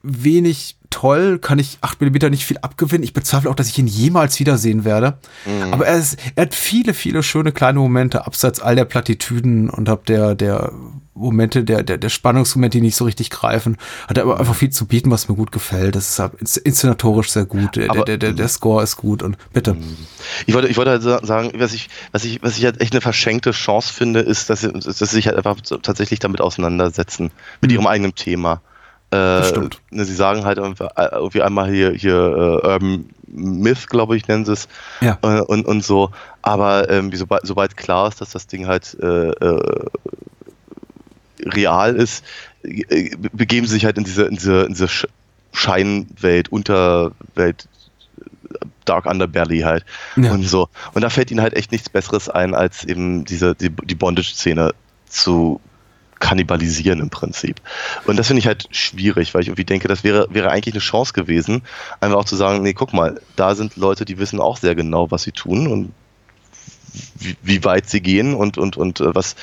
wenig 0.03 0.77
toll, 0.89 1.39
kann 1.39 1.57
ich 1.57 1.79
8mm 1.81 2.29
nicht 2.29 2.45
viel 2.45 2.57
abgewinnen. 2.59 3.03
Ich 3.03 3.13
bezweifle 3.13 3.49
auch, 3.49 3.55
dass 3.55 3.69
ich 3.69 3.79
ihn 3.79 3.87
jemals 3.87 4.39
wiedersehen 4.39 4.83
werde. 4.85 5.17
Mhm. 5.45 5.73
Aber 5.73 5.87
er, 5.87 5.97
ist, 5.97 6.17
er 6.35 6.43
hat 6.43 6.53
viele, 6.53 6.93
viele 6.93 7.23
schöne 7.23 7.51
kleine 7.51 7.79
Momente, 7.79 8.25
abseits 8.25 8.59
all 8.59 8.75
der 8.75 8.85
Plattitüden 8.85 9.69
und 9.69 9.89
ab 9.89 10.05
der, 10.05 10.35
der 10.35 10.71
Momente, 11.13 11.63
der, 11.63 11.83
der, 11.83 11.97
der 11.97 12.09
Spannungsmomente, 12.09 12.77
die 12.77 12.81
nicht 12.81 12.95
so 12.95 13.05
richtig 13.05 13.29
greifen. 13.29 13.77
Hat 14.07 14.17
er 14.17 14.23
aber 14.23 14.39
einfach 14.39 14.55
viel 14.55 14.69
zu 14.69 14.85
bieten, 14.85 15.11
was 15.11 15.29
mir 15.29 15.35
gut 15.35 15.51
gefällt. 15.51 15.95
Das 15.95 16.09
ist 16.09 16.19
halt 16.19 16.33
inszenatorisch 16.57 17.31
sehr 17.31 17.45
gut. 17.45 17.75
Der, 17.75 17.89
aber, 17.89 18.05
der, 18.05 18.17
der, 18.17 18.33
der 18.33 18.47
Score 18.47 18.83
ist 18.83 18.97
gut 18.97 19.23
und 19.23 19.37
bitte. 19.53 19.73
Mhm. 19.73 19.97
Ich 20.45 20.53
wollte, 20.53 20.67
ich 20.67 20.77
wollte 20.77 20.91
halt 20.91 21.03
sagen, 21.25 21.51
was 21.55 21.73
ich, 21.73 21.89
was 22.11 22.25
ich, 22.25 22.41
was 22.43 22.57
ich 22.57 22.65
halt 22.65 22.81
echt 22.81 22.93
eine 22.93 23.01
verschenkte 23.01 23.51
Chance 23.51 23.93
finde, 23.93 24.21
ist, 24.21 24.49
dass 24.49 24.61
sie, 24.61 24.71
dass 24.71 24.97
sie 24.97 25.05
sich 25.05 25.27
halt 25.27 25.37
einfach 25.37 25.57
tatsächlich 25.81 26.19
damit 26.19 26.41
auseinandersetzen, 26.41 27.31
mit 27.61 27.71
mhm. 27.71 27.77
ihrem 27.77 27.87
eigenen 27.87 28.15
Thema. 28.15 28.61
Äh, 29.11 29.43
stimmt. 29.43 29.81
Ne, 29.89 30.05
sie 30.05 30.15
sagen 30.15 30.45
halt 30.45 30.57
irgendwie 30.57 31.41
einmal 31.41 31.69
hier, 31.69 31.91
hier 31.91 32.15
uh, 32.15 32.67
Urban 32.67 33.09
Myth, 33.27 33.87
glaube 33.87 34.15
ich, 34.15 34.27
nennen 34.27 34.45
sie 34.45 34.53
es. 34.53 34.67
Ja. 35.01 35.17
Äh, 35.21 35.41
und, 35.41 35.65
und 35.65 35.83
so. 35.83 36.11
Aber 36.41 36.89
ähm, 36.89 37.11
sobald, 37.13 37.45
sobald 37.45 37.77
klar 37.77 38.07
ist, 38.07 38.21
dass 38.21 38.31
das 38.31 38.47
Ding 38.47 38.67
halt 38.67 38.97
äh, 39.01 39.29
äh, 39.29 39.85
real 41.45 41.95
ist, 41.95 42.23
äh, 42.63 43.15
begeben 43.33 43.67
sie 43.67 43.73
sich 43.73 43.85
halt 43.85 43.97
in 43.97 44.03
diese, 44.03 44.23
in 44.23 44.35
diese, 44.35 44.61
in 44.63 44.73
diese 44.73 44.87
Scheinwelt, 45.53 46.49
Unterwelt, 46.49 47.67
Dark 48.85 49.05
Underbelly 49.05 49.59
halt. 49.61 49.85
Ja. 50.15 50.31
Und 50.31 50.43
so. 50.43 50.69
Und 50.93 51.01
da 51.01 51.09
fällt 51.09 51.31
ihnen 51.31 51.41
halt 51.41 51.53
echt 51.53 51.71
nichts 51.71 51.89
Besseres 51.89 52.29
ein, 52.29 52.55
als 52.55 52.83
eben 52.85 53.25
diese, 53.25 53.55
die, 53.55 53.69
die 53.69 53.95
Bondage-Szene 53.95 54.73
zu 55.07 55.59
kannibalisieren 56.21 57.01
im 57.01 57.09
Prinzip. 57.09 57.59
Und 58.05 58.15
das 58.15 58.27
finde 58.27 58.39
ich 58.39 58.47
halt 58.47 58.67
schwierig, 58.71 59.33
weil 59.33 59.41
ich 59.41 59.49
irgendwie 59.49 59.65
denke, 59.65 59.89
das 59.89 60.05
wäre, 60.05 60.27
wäre 60.29 60.49
eigentlich 60.49 60.73
eine 60.73 60.81
Chance 60.81 61.11
gewesen, 61.11 61.63
einfach 61.99 62.17
auch 62.17 62.25
zu 62.25 62.37
sagen, 62.37 62.61
nee, 62.61 62.73
guck 62.73 62.93
mal, 62.93 63.19
da 63.35 63.55
sind 63.55 63.75
Leute, 63.75 64.05
die 64.05 64.17
wissen 64.17 64.39
auch 64.39 64.57
sehr 64.57 64.75
genau, 64.75 65.11
was 65.11 65.23
sie 65.23 65.33
tun 65.33 65.67
und 65.67 65.91
wie, 67.19 67.35
wie 67.41 67.63
weit 67.65 67.89
sie 67.89 68.01
gehen 68.01 68.33
und, 68.33 68.57
und, 68.57 68.77
und 68.77 69.01
äh, 69.01 69.13
was, 69.13 69.35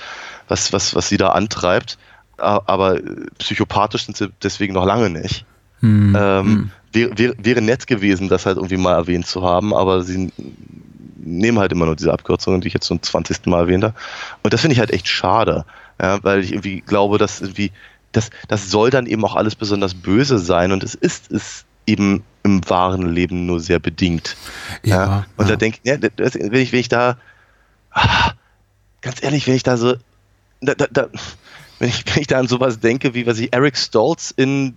was, 0.48 0.72
was, 0.72 0.94
was 0.94 1.09
sie 1.09 1.18
da 1.18 1.30
antreibt. 1.30 1.98
Aber 2.38 3.00
psychopathisch 3.38 4.06
sind 4.06 4.16
sie 4.16 4.30
deswegen 4.42 4.74
noch 4.74 4.86
lange 4.86 5.10
nicht. 5.10 5.44
Hm. 5.80 6.16
Ähm, 6.16 6.46
hm. 6.46 6.70
Wäre, 6.92 7.18
wäre, 7.18 7.34
wäre 7.38 7.60
nett 7.60 7.86
gewesen, 7.86 8.28
das 8.28 8.46
halt 8.46 8.56
irgendwie 8.56 8.76
mal 8.76 8.94
erwähnt 8.94 9.26
zu 9.26 9.42
haben, 9.42 9.74
aber 9.74 10.02
sie 10.02 10.30
nehmen 11.16 11.59
halt 11.59 11.72
immer 11.72 11.86
nur 11.86 11.96
diese 11.96 12.12
Abkürzungen, 12.12 12.60
die 12.60 12.68
ich 12.68 12.74
jetzt 12.74 12.86
zum 12.86 13.02
20. 13.02 13.46
Mal 13.46 13.62
erwähnt 13.62 13.84
habe. 13.84 13.94
Und 14.42 14.55
das 14.55 14.60
finde 14.60 14.74
ich 14.74 14.80
halt 14.80 14.92
echt 14.92 15.09
schade. 15.09 15.64
Ja, 16.01 16.23
weil 16.23 16.45
ich 16.45 16.53
irgendwie 16.53 16.81
glaube, 16.81 17.19
dass 17.19 17.41
irgendwie, 17.41 17.73
das, 18.12 18.31
das 18.47 18.70
soll 18.70 18.91
dann 18.91 19.07
eben 19.07 19.25
auch 19.25 19.35
alles 19.35 19.55
besonders 19.55 19.95
böse 19.95 20.39
sein 20.39 20.73
und 20.73 20.85
es 20.85 20.95
ist 20.95 21.31
es 21.31 21.65
eben 21.87 22.23
im 22.45 22.69
wahren 22.69 23.12
Leben 23.12 23.47
nur 23.47 23.61
sehr 23.61 23.79
bedingt. 23.79 24.37
Ja. 24.85 24.97
ja 24.97 25.27
und 25.37 25.47
ja. 25.47 25.53
da 25.53 25.57
denke 25.57 25.79
ja, 25.85 25.97
wenn 26.01 26.61
ich, 26.61 26.73
wenn 26.73 26.81
ich 26.81 26.89
da, 26.89 27.16
ah, 27.93 28.33
ganz 29.01 29.23
ehrlich, 29.23 29.47
wenn 29.47 29.55
ich 29.55 29.62
da 29.62 29.77
so, 29.77 29.95
da, 30.61 30.75
da, 30.75 30.87
da, 30.91 31.09
wenn, 31.79 31.89
ich, 31.89 32.05
wenn 32.07 32.20
ich 32.20 32.27
da 32.27 32.39
an 32.39 32.49
sowas 32.49 32.81
denke, 32.81 33.15
wie 33.15 33.27
was 33.27 33.39
ich 33.39 33.53
Eric 33.53 33.77
Stoltz 33.77 34.33
in 34.37 34.75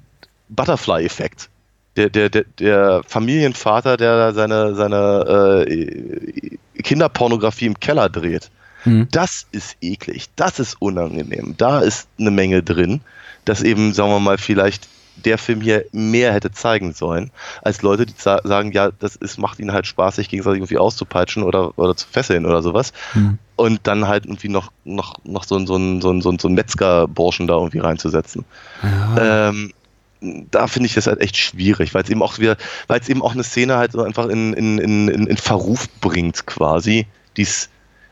Butterfly-Effekt. 0.49 1.49
Der, 1.97 2.09
der, 2.09 2.29
der, 2.29 2.45
der 2.57 3.01
Familienvater, 3.05 3.97
der 3.97 4.33
seine, 4.33 4.75
seine 4.75 5.65
äh, 5.67 6.57
Kinderpornografie 6.81 7.65
im 7.65 7.79
Keller 7.79 8.07
dreht. 8.07 8.49
Mhm. 8.85 9.07
Das 9.11 9.47
ist 9.51 9.77
eklig, 9.81 10.29
das 10.35 10.59
ist 10.59 10.81
unangenehm. 10.81 11.55
Da 11.57 11.79
ist 11.79 12.07
eine 12.19 12.31
Menge 12.31 12.63
drin, 12.63 13.01
dass 13.45 13.61
eben, 13.61 13.93
sagen 13.93 14.11
wir 14.11 14.19
mal, 14.19 14.37
vielleicht 14.37 14.87
der 15.25 15.37
Film 15.37 15.61
hier 15.61 15.85
mehr 15.91 16.33
hätte 16.33 16.51
zeigen 16.51 16.93
sollen, 16.93 17.31
als 17.61 17.81
Leute, 17.81 18.05
die 18.05 18.13
sagen, 18.17 18.71
ja, 18.71 18.91
das 18.91 19.15
ist, 19.15 19.37
macht 19.37 19.59
ihnen 19.59 19.71
halt 19.71 19.85
Spaß, 19.85 20.15
sich 20.15 20.29
gegenseitig 20.29 20.59
irgendwie 20.59 20.77
auszupeitschen 20.77 21.43
oder, 21.43 21.77
oder 21.77 21.95
zu 21.95 22.07
fesseln 22.07 22.45
oder 22.45 22.61
sowas. 22.63 22.93
Mhm. 23.13 23.37
Und 23.55 23.81
dann 23.83 24.07
halt 24.07 24.25
irgendwie 24.25 24.49
noch, 24.49 24.71
noch, 24.83 25.15
noch 25.23 25.43
so, 25.43 25.59
so, 25.65 25.77
so, 25.77 25.99
so, 25.99 26.21
so, 26.21 26.37
so 26.39 26.47
einen 26.47 26.55
Metzger-Burschen 26.55 27.47
da 27.47 27.55
irgendwie 27.55 27.79
reinzusetzen. 27.79 28.45
Ja. 28.81 29.49
Ähm, 29.49 29.73
da 30.21 30.67
finde 30.67 30.87
ich 30.87 30.93
das 30.93 31.07
halt 31.07 31.19
echt 31.19 31.35
schwierig, 31.35 31.93
weil 31.93 32.03
es 32.03 32.09
eben 32.09 32.21
auch 32.21 32.37
wieder, 32.37 32.55
weil 32.87 32.99
es 32.99 33.09
eben 33.09 33.21
auch 33.21 33.33
eine 33.33 33.43
Szene 33.43 33.77
halt 33.77 33.91
so 33.91 34.03
einfach 34.03 34.27
in, 34.27 34.53
in, 34.53 34.77
in, 34.77 35.07
in 35.07 35.37
Verruf 35.37 35.87
bringt, 35.99 36.45
quasi, 36.45 37.07
die 37.37 37.41
es 37.41 37.69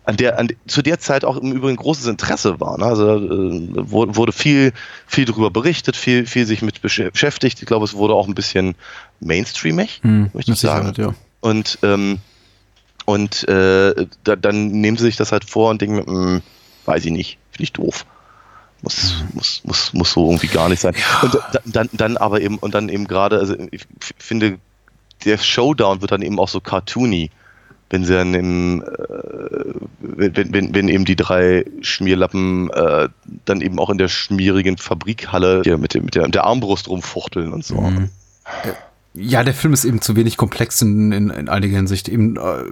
an 0.10 0.18
der, 0.18 0.40
an, 0.40 0.50
zu 0.66 0.82
der 0.82 1.00
Zeit 1.00 1.24
auch 1.24 1.38
im 1.38 1.52
Übrigen 1.52 1.78
großes 1.78 2.08
Interesse 2.08 2.60
war. 2.60 2.80
Ne? 2.80 2.86
Also 2.86 3.16
äh, 3.16 3.70
wurde 3.92 4.32
viel, 4.32 4.74
viel 5.06 5.26
darüber 5.26 5.52
berichtet, 5.52 5.96
viel, 5.96 6.26
viel 6.26 6.48
sich 6.48 6.64
mit 6.64 6.82
beschäftigt. 6.82 7.60
Ich 7.62 7.68
glaube, 7.68 7.86
es 7.86 7.94
wurde 7.94 8.16
auch 8.16 8.28
ein 8.28 8.34
bisschen 8.34 8.74
mainstreamig, 9.20 10.00
hm, 10.02 10.32
möchte 10.34 10.52
ich 10.52 10.60
sagen. 10.60 10.94
Ja. 10.98 11.14
Und, 11.42 11.78
ähm, 11.84 12.18
und 13.06 13.48
äh, 13.48 14.08
da, 14.24 14.36
dann 14.36 14.70
nehmen 14.70 14.98
sie 14.98 15.04
sich 15.04 15.16
das 15.16 15.32
halt 15.32 15.46
vor 15.46 15.70
und 15.70 15.80
denken, 15.80 16.04
hm, 16.06 16.42
weiß 16.86 17.06
ich 17.06 17.12
nicht, 17.12 17.38
finde 17.52 17.64
ich 17.64 17.74
doof. 17.74 18.06
Muss, 18.82 19.14
muss, 19.34 19.62
muss, 19.64 19.94
muss 19.94 20.12
so 20.12 20.26
irgendwie 20.26 20.48
gar 20.48 20.70
nicht 20.70 20.80
sein. 20.80 20.96
Ja. 20.98 21.22
Und 21.22 21.38
dann, 21.66 21.90
dann 21.94 22.18
aber 22.18 22.42
eben, 22.42 22.58
und 22.58 22.74
dann 22.74 22.90
eben 22.90 23.06
gerade, 23.06 23.38
also 23.38 23.56
ich 23.70 23.86
finde, 24.18 24.58
der 25.24 25.38
Showdown 25.38 26.02
wird 26.02 26.12
dann 26.12 26.24
eben 26.24 26.40
auch 26.40 26.48
so 26.48 26.62
cartoony 26.62 27.30
wenn 27.90 28.06
sie 28.06 28.14
dann 28.14 28.34
im, 28.34 28.84
äh, 28.84 28.86
wenn, 30.00 30.54
wenn, 30.54 30.76
wenn 30.76 30.88
eben 30.90 31.06
die 31.06 31.16
drei 31.16 31.66
Schmierlappen 31.82 32.70
äh, 32.72 33.10
dann 33.46 33.62
eben 33.62 33.80
auch 33.80 33.90
in 33.90 33.98
der 33.98 34.08
schmierigen 34.08 34.78
Fabrikhalle 34.78 35.62
hier 35.64 35.78
mit, 35.78 35.94
dem, 35.94 36.06
mit, 36.06 36.16
der, 36.16 36.24
mit 36.26 36.36
der 36.36 36.44
Armbrust 36.44 36.88
rumfuchteln 36.88 37.52
und 37.52 37.66
so. 37.66 37.82
Mhm. 37.82 38.10
Ja, 39.16 39.44
der 39.44 39.54
Film 39.54 39.74
ist 39.74 39.86
eben 39.86 40.02
zu 40.02 40.16
wenig 40.16 40.38
komplex 40.38 40.82
in, 40.82 41.12
in, 41.12 41.30
in 41.30 41.50
einiger 41.50 41.78
Hinsicht. 41.78 42.10
Eben 42.10 42.38
äh, 42.38 42.64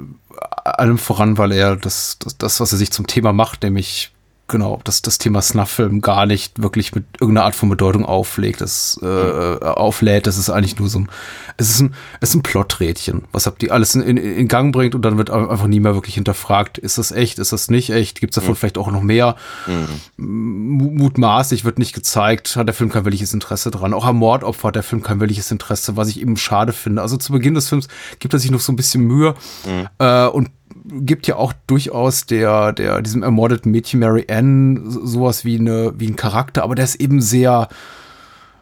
allem 0.64 0.98
voran, 0.98 1.38
weil 1.38 1.52
er 1.52 1.76
das, 1.76 2.18
das, 2.20 2.38
das, 2.38 2.60
was 2.60 2.72
er 2.72 2.78
sich 2.78 2.92
zum 2.92 3.08
Thema 3.08 3.34
macht, 3.34 3.64
nämlich 3.64 4.12
genau, 4.48 4.80
dass 4.84 5.02
das 5.02 5.18
Thema 5.18 5.42
Snuff-Film 5.42 6.02
gar 6.02 6.26
nicht 6.26 6.62
wirklich 6.62 6.96
mit 6.96 7.06
irgendeiner 7.20 7.46
Art 7.46 7.56
von 7.56 7.70
Bedeutung 7.70 8.06
auflegt, 8.06 8.62
das, 8.62 9.00
äh, 9.04 9.06
äh, 9.06 9.60
auflädt. 9.62 10.26
Das 10.26 10.38
ist 10.38 10.50
eigentlich 10.50 10.80
nur 10.80 10.90
so 10.90 11.00
ein, 11.00 11.10
es 11.58 11.70
ist 11.70 11.82
ein, 11.82 11.94
es 12.22 12.30
ist 12.30 12.36
ein 12.36 12.44
Plotträdchen, 12.44 13.24
was 13.32 13.46
habt 13.46 13.62
ihr 13.64 13.74
alles 13.74 13.96
in, 13.96 14.02
in, 14.02 14.18
in 14.18 14.48
Gang 14.48 14.74
bringt 14.74 14.96
und 14.96 15.02
dann 15.02 15.18
wird 15.18 15.30
einfach 15.30 15.68
nie 15.68 15.80
mehr 15.80 15.96
wirklich 15.96 16.16
hinterfragt, 16.16 16.78
ist 16.78 16.98
das 16.98 17.12
echt, 17.12 17.40
ist 17.40 17.52
das 17.52 17.70
nicht 17.70 17.90
echt, 17.90 18.22
gibt 18.22 18.32
es 18.32 18.36
davon 18.36 18.52
mhm. 18.52 18.56
vielleicht 18.56 18.78
auch 18.78 18.92
noch 18.92 19.02
mehr? 19.02 19.36
Mhm. 19.68 20.98
Mutmaßlich 20.98 21.66
wird 21.66 21.78
nicht 21.78 21.94
gezeigt, 21.94 22.56
hat 22.56 22.68
der 22.68 22.76
Film 22.76 22.90
kein 22.90 23.06
wirkliches 23.06 23.34
Interesse 23.34 23.70
dran. 23.72 23.94
Auch 23.94 24.06
am 24.06 24.18
Mordopfer 24.18 24.70
hat 24.70 24.76
der 24.76 24.84
Film 24.84 25.04
kein 25.04 25.20
wirkliches 25.20 25.52
Interesse, 25.52 25.98
was 25.98 26.08
ich 26.08 26.22
eben 26.22 26.38
schade 26.38 26.74
finde. 26.74 27.02
Also 27.02 27.18
zu 27.18 27.34
Beginn 27.34 27.54
des 27.54 27.68
Films 27.68 27.88
gibt 28.20 28.34
er 28.34 28.40
sich 28.40 28.52
noch 28.52 28.62
so 28.62 28.72
ein 28.72 28.78
bisschen 28.78 29.04
Mühe 29.04 29.36
mhm. 29.66 29.88
äh, 30.00 30.28
und 30.28 30.50
gibt 30.90 31.28
ja 31.28 31.36
auch 31.36 31.54
durchaus 31.68 32.26
der, 32.26 32.74
der, 32.74 33.02
diesem 33.02 33.24
ermordeten 33.24 33.72
Mädchen 33.72 34.00
Mary 34.00 34.26
Ann 34.30 34.84
sowas 34.90 35.46
wie 35.46 35.60
eine, 35.60 35.94
wie 35.98 36.08
ein 36.08 36.16
Charakter, 36.16 36.64
aber 36.64 36.76
der 36.76 36.86
ist 36.86 36.96
eben 36.96 37.22
sehr, 37.22 37.70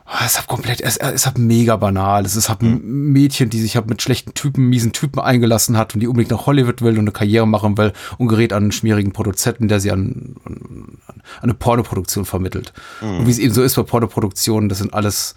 ah, 0.05 0.25
es 0.25 0.37
ist 0.37 0.47
komplett, 0.47 0.81
es 0.81 0.97
ist 0.97 1.25
halt 1.25 1.37
mega 1.37 1.75
banal. 1.75 2.25
Es 2.25 2.35
ist 2.35 2.49
halt 2.49 2.61
ein 2.61 2.81
mhm. 2.81 3.11
Mädchen, 3.11 3.49
die 3.49 3.59
sich 3.59 3.75
halt 3.75 3.87
mit 3.87 4.01
schlechten 4.01 4.33
Typen, 4.33 4.69
miesen 4.69 4.93
Typen 4.93 5.19
eingelassen 5.19 5.77
hat 5.77 5.93
und 5.93 5.99
die 5.99 6.07
unbedingt 6.07 6.31
nach 6.31 6.45
Hollywood 6.45 6.81
will 6.81 6.93
und 6.93 6.99
eine 6.99 7.11
Karriere 7.11 7.47
machen 7.47 7.77
will 7.77 7.93
und 8.17 8.27
gerät 8.27 8.53
an 8.53 8.63
einen 8.63 8.71
schmierigen 8.71 9.11
Produzenten, 9.11 9.67
der 9.67 9.79
sie 9.79 9.91
an, 9.91 10.35
an, 10.45 10.97
an 11.05 11.21
eine 11.41 11.53
Pornoproduktion 11.53 12.25
vermittelt. 12.25 12.73
Mhm. 13.01 13.19
Und 13.19 13.27
wie 13.27 13.31
es 13.31 13.39
eben 13.39 13.53
so 13.53 13.63
ist 13.63 13.75
bei 13.75 13.83
Pornoproduktionen, 13.83 14.69
das 14.69 14.79
sind 14.79 14.93
alles 14.93 15.35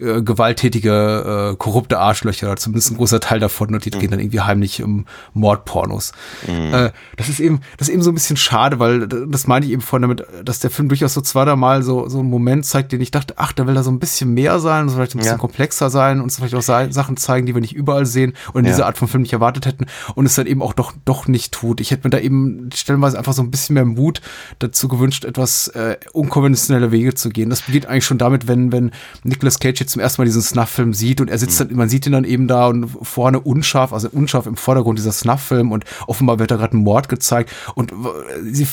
äh, 0.00 0.22
gewalttätige, 0.22 1.52
äh, 1.52 1.56
korrupte 1.56 1.98
Arschlöcher, 1.98 2.56
zumindest 2.56 2.92
ein 2.92 2.96
großer 2.96 3.20
Teil 3.20 3.40
davon, 3.40 3.74
und 3.74 3.84
die 3.84 3.90
mhm. 3.90 4.00
gehen 4.00 4.10
dann 4.10 4.20
irgendwie 4.20 4.40
heimlich 4.40 4.82
um 4.82 5.06
Mordpornos. 5.34 6.12
Mhm. 6.46 6.74
Äh, 6.74 6.90
das 7.16 7.28
ist 7.28 7.40
eben, 7.40 7.60
das 7.76 7.88
ist 7.88 7.94
eben 7.94 8.02
so 8.02 8.10
ein 8.10 8.14
bisschen 8.14 8.36
schade, 8.36 8.78
weil 8.78 9.08
das 9.08 9.46
meine 9.46 9.66
ich 9.66 9.72
eben 9.72 9.82
vorhin 9.82 10.08
damit, 10.08 10.26
dass 10.44 10.60
der 10.60 10.70
Film 10.70 10.88
durchaus 10.88 11.14
so 11.14 11.20
zweimal 11.20 11.82
so, 11.82 12.08
so 12.08 12.20
einen 12.20 12.30
Moment 12.30 12.66
zeigt, 12.66 12.92
den 12.92 13.00
ich 13.00 13.10
dachte, 13.10 13.34
ach, 13.36 13.52
da 13.52 13.66
will 13.66 13.74
da 13.74 13.82
so 13.82 13.90
ein 13.90 13.98
bisschen 13.98 14.34
mehr 14.34 14.60
sein, 14.60 14.88
vielleicht 14.88 15.14
ein 15.14 15.18
bisschen 15.18 15.34
ja. 15.34 15.38
komplexer 15.38 15.90
sein 15.90 16.20
und 16.20 16.30
vielleicht 16.30 16.54
auch 16.54 16.62
Sachen 16.62 17.16
zeigen, 17.16 17.46
die 17.46 17.54
wir 17.54 17.60
nicht 17.60 17.74
überall 17.74 18.06
sehen 18.06 18.34
und 18.52 18.64
ja. 18.64 18.70
diese 18.70 18.86
Art 18.86 18.98
von 18.98 19.08
Film 19.08 19.22
nicht 19.22 19.32
erwartet 19.32 19.66
hätten 19.66 19.86
und 20.14 20.26
es 20.26 20.34
dann 20.34 20.46
eben 20.46 20.62
auch 20.62 20.72
doch, 20.72 20.92
doch 21.04 21.26
nicht 21.26 21.52
tut. 21.52 21.80
Ich 21.80 21.90
hätte 21.90 22.06
mir 22.06 22.10
da 22.10 22.18
eben 22.18 22.70
stellenweise 22.74 23.18
einfach 23.18 23.32
so 23.32 23.42
ein 23.42 23.50
bisschen 23.50 23.74
mehr 23.74 23.84
Mut 23.84 24.20
dazu 24.58 24.88
gewünscht, 24.88 25.24
etwas 25.24 25.68
äh, 25.68 25.96
unkonventionelle 26.12 26.92
Wege 26.92 27.14
zu 27.14 27.30
gehen. 27.30 27.50
Das 27.50 27.62
beginnt 27.62 27.86
eigentlich 27.86 28.04
schon 28.04 28.18
damit, 28.18 28.46
wenn, 28.48 28.72
wenn 28.72 28.92
Nicolas 29.24 29.58
Cage 29.58 29.80
jetzt 29.80 29.87
zum 29.88 30.00
ersten 30.00 30.20
Mal 30.20 30.26
diesen 30.26 30.42
Snuff-Film 30.42 30.94
sieht 30.94 31.20
und 31.20 31.30
er 31.30 31.38
sitzt 31.38 31.60
mhm. 31.60 31.68
dann, 31.68 31.76
man 31.76 31.88
sieht 31.88 32.06
ihn 32.06 32.12
dann 32.12 32.24
eben 32.24 32.48
da 32.48 32.66
und 32.66 32.88
vorne 33.02 33.40
unscharf, 33.40 33.92
also 33.92 34.08
unscharf 34.10 34.46
im 34.46 34.56
Vordergrund 34.56 34.98
dieser 34.98 35.12
Snuff-Film 35.12 35.72
und 35.72 35.84
offenbar 36.06 36.38
wird 36.38 36.50
da 36.50 36.56
gerade 36.56 36.76
ein 36.76 36.82
Mord 36.82 37.08
gezeigt 37.08 37.50
und 37.74 37.92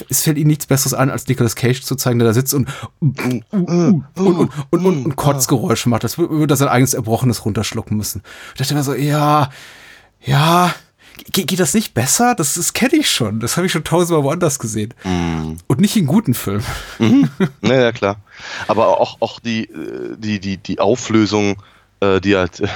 es 0.10 0.22
fällt 0.22 0.38
ihm 0.38 0.48
nichts 0.48 0.66
Besseres 0.66 0.94
an, 0.94 1.10
als 1.10 1.28
Nicolas 1.28 1.56
Cage 1.56 1.82
zu 1.82 1.96
zeigen, 1.96 2.20
der 2.20 2.28
da 2.28 2.34
sitzt 2.34 2.54
und 2.54 2.68
und, 3.00 3.20
und, 3.52 4.06
und, 4.16 4.52
und, 4.72 5.06
und 5.06 5.16
Kotzgeräusche 5.16 5.90
macht, 5.90 6.04
das 6.04 6.18
würde 6.18 6.56
sein 6.56 6.68
eigenes 6.68 6.94
Erbrochenes 6.94 7.46
runterschlucken 7.46 7.98
müssen. 7.98 8.22
Ich 8.54 8.60
dachte 8.60 8.74
mir 8.74 8.84
so, 8.84 8.94
ja, 8.94 9.50
ja, 10.22 10.74
Ge 11.32 11.46
geht 11.46 11.60
das 11.60 11.74
nicht 11.74 11.94
besser? 11.94 12.36
Das, 12.36 12.56
das 12.56 12.74
kenne 12.74 12.96
ich 12.96 13.10
schon. 13.10 13.40
Das 13.40 13.56
habe 13.58 13.66
ich 13.66 13.72
schon 13.72 13.84
tausendmal 13.84 14.24
woanders 14.24 14.60
gesehen. 14.60 14.94
Mm. 15.04 15.54
Und 15.68 15.80
nicht 15.80 15.96
in 15.96 16.06
guten 16.06 16.34
Filmen. 16.34 16.66
Mhm. 17.00 17.30
Naja, 17.62 17.92
klar. 17.92 18.18
Aber 18.68 19.00
auch, 19.00 19.18
auch 19.22 19.40
die, 19.40 19.66
äh, 19.66 20.16
die, 20.18 20.40
die, 20.40 20.58
die 20.58 20.80
Auflösung, 20.80 21.62
äh, 22.02 22.20
die 22.20 22.36
halt 22.36 22.60
äh, 22.60 22.68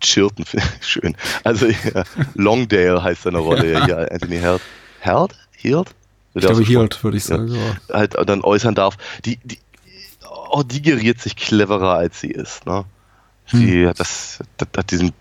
Chilton, 0.00 0.44
schön. 0.80 1.16
Also 1.44 1.66
ja, 1.66 2.04
Longdale 2.34 3.02
heißt 3.02 3.22
seine 3.22 3.38
Rolle 3.38 3.72
ja. 3.72 3.84
hier, 3.84 4.12
Anthony 4.12 4.38
Held. 4.38 4.62
Held? 5.00 5.34
Hield? 5.52 5.94
Ich 6.34 6.42
glaube, 6.42 6.62
Hield, 6.62 7.02
würde 7.02 7.16
ich 7.16 7.24
sagen. 7.24 7.48
Ja. 7.48 7.94
Halt 7.94 8.16
dann 8.26 8.42
äußern 8.42 8.74
darf. 8.74 8.96
Die, 9.24 9.38
die, 9.44 9.58
oh, 10.50 10.62
die 10.62 10.82
geriert 10.82 11.20
sich 11.20 11.36
cleverer, 11.36 11.94
als 11.94 12.20
sie 12.20 12.30
ist. 12.30 12.66
Ne? 12.66 12.84
Sie 13.46 13.82
hm. 13.82 13.88
hat, 13.88 14.00
das, 14.00 14.38
das, 14.56 14.68
hat 14.76 14.90
diesen 14.90 15.12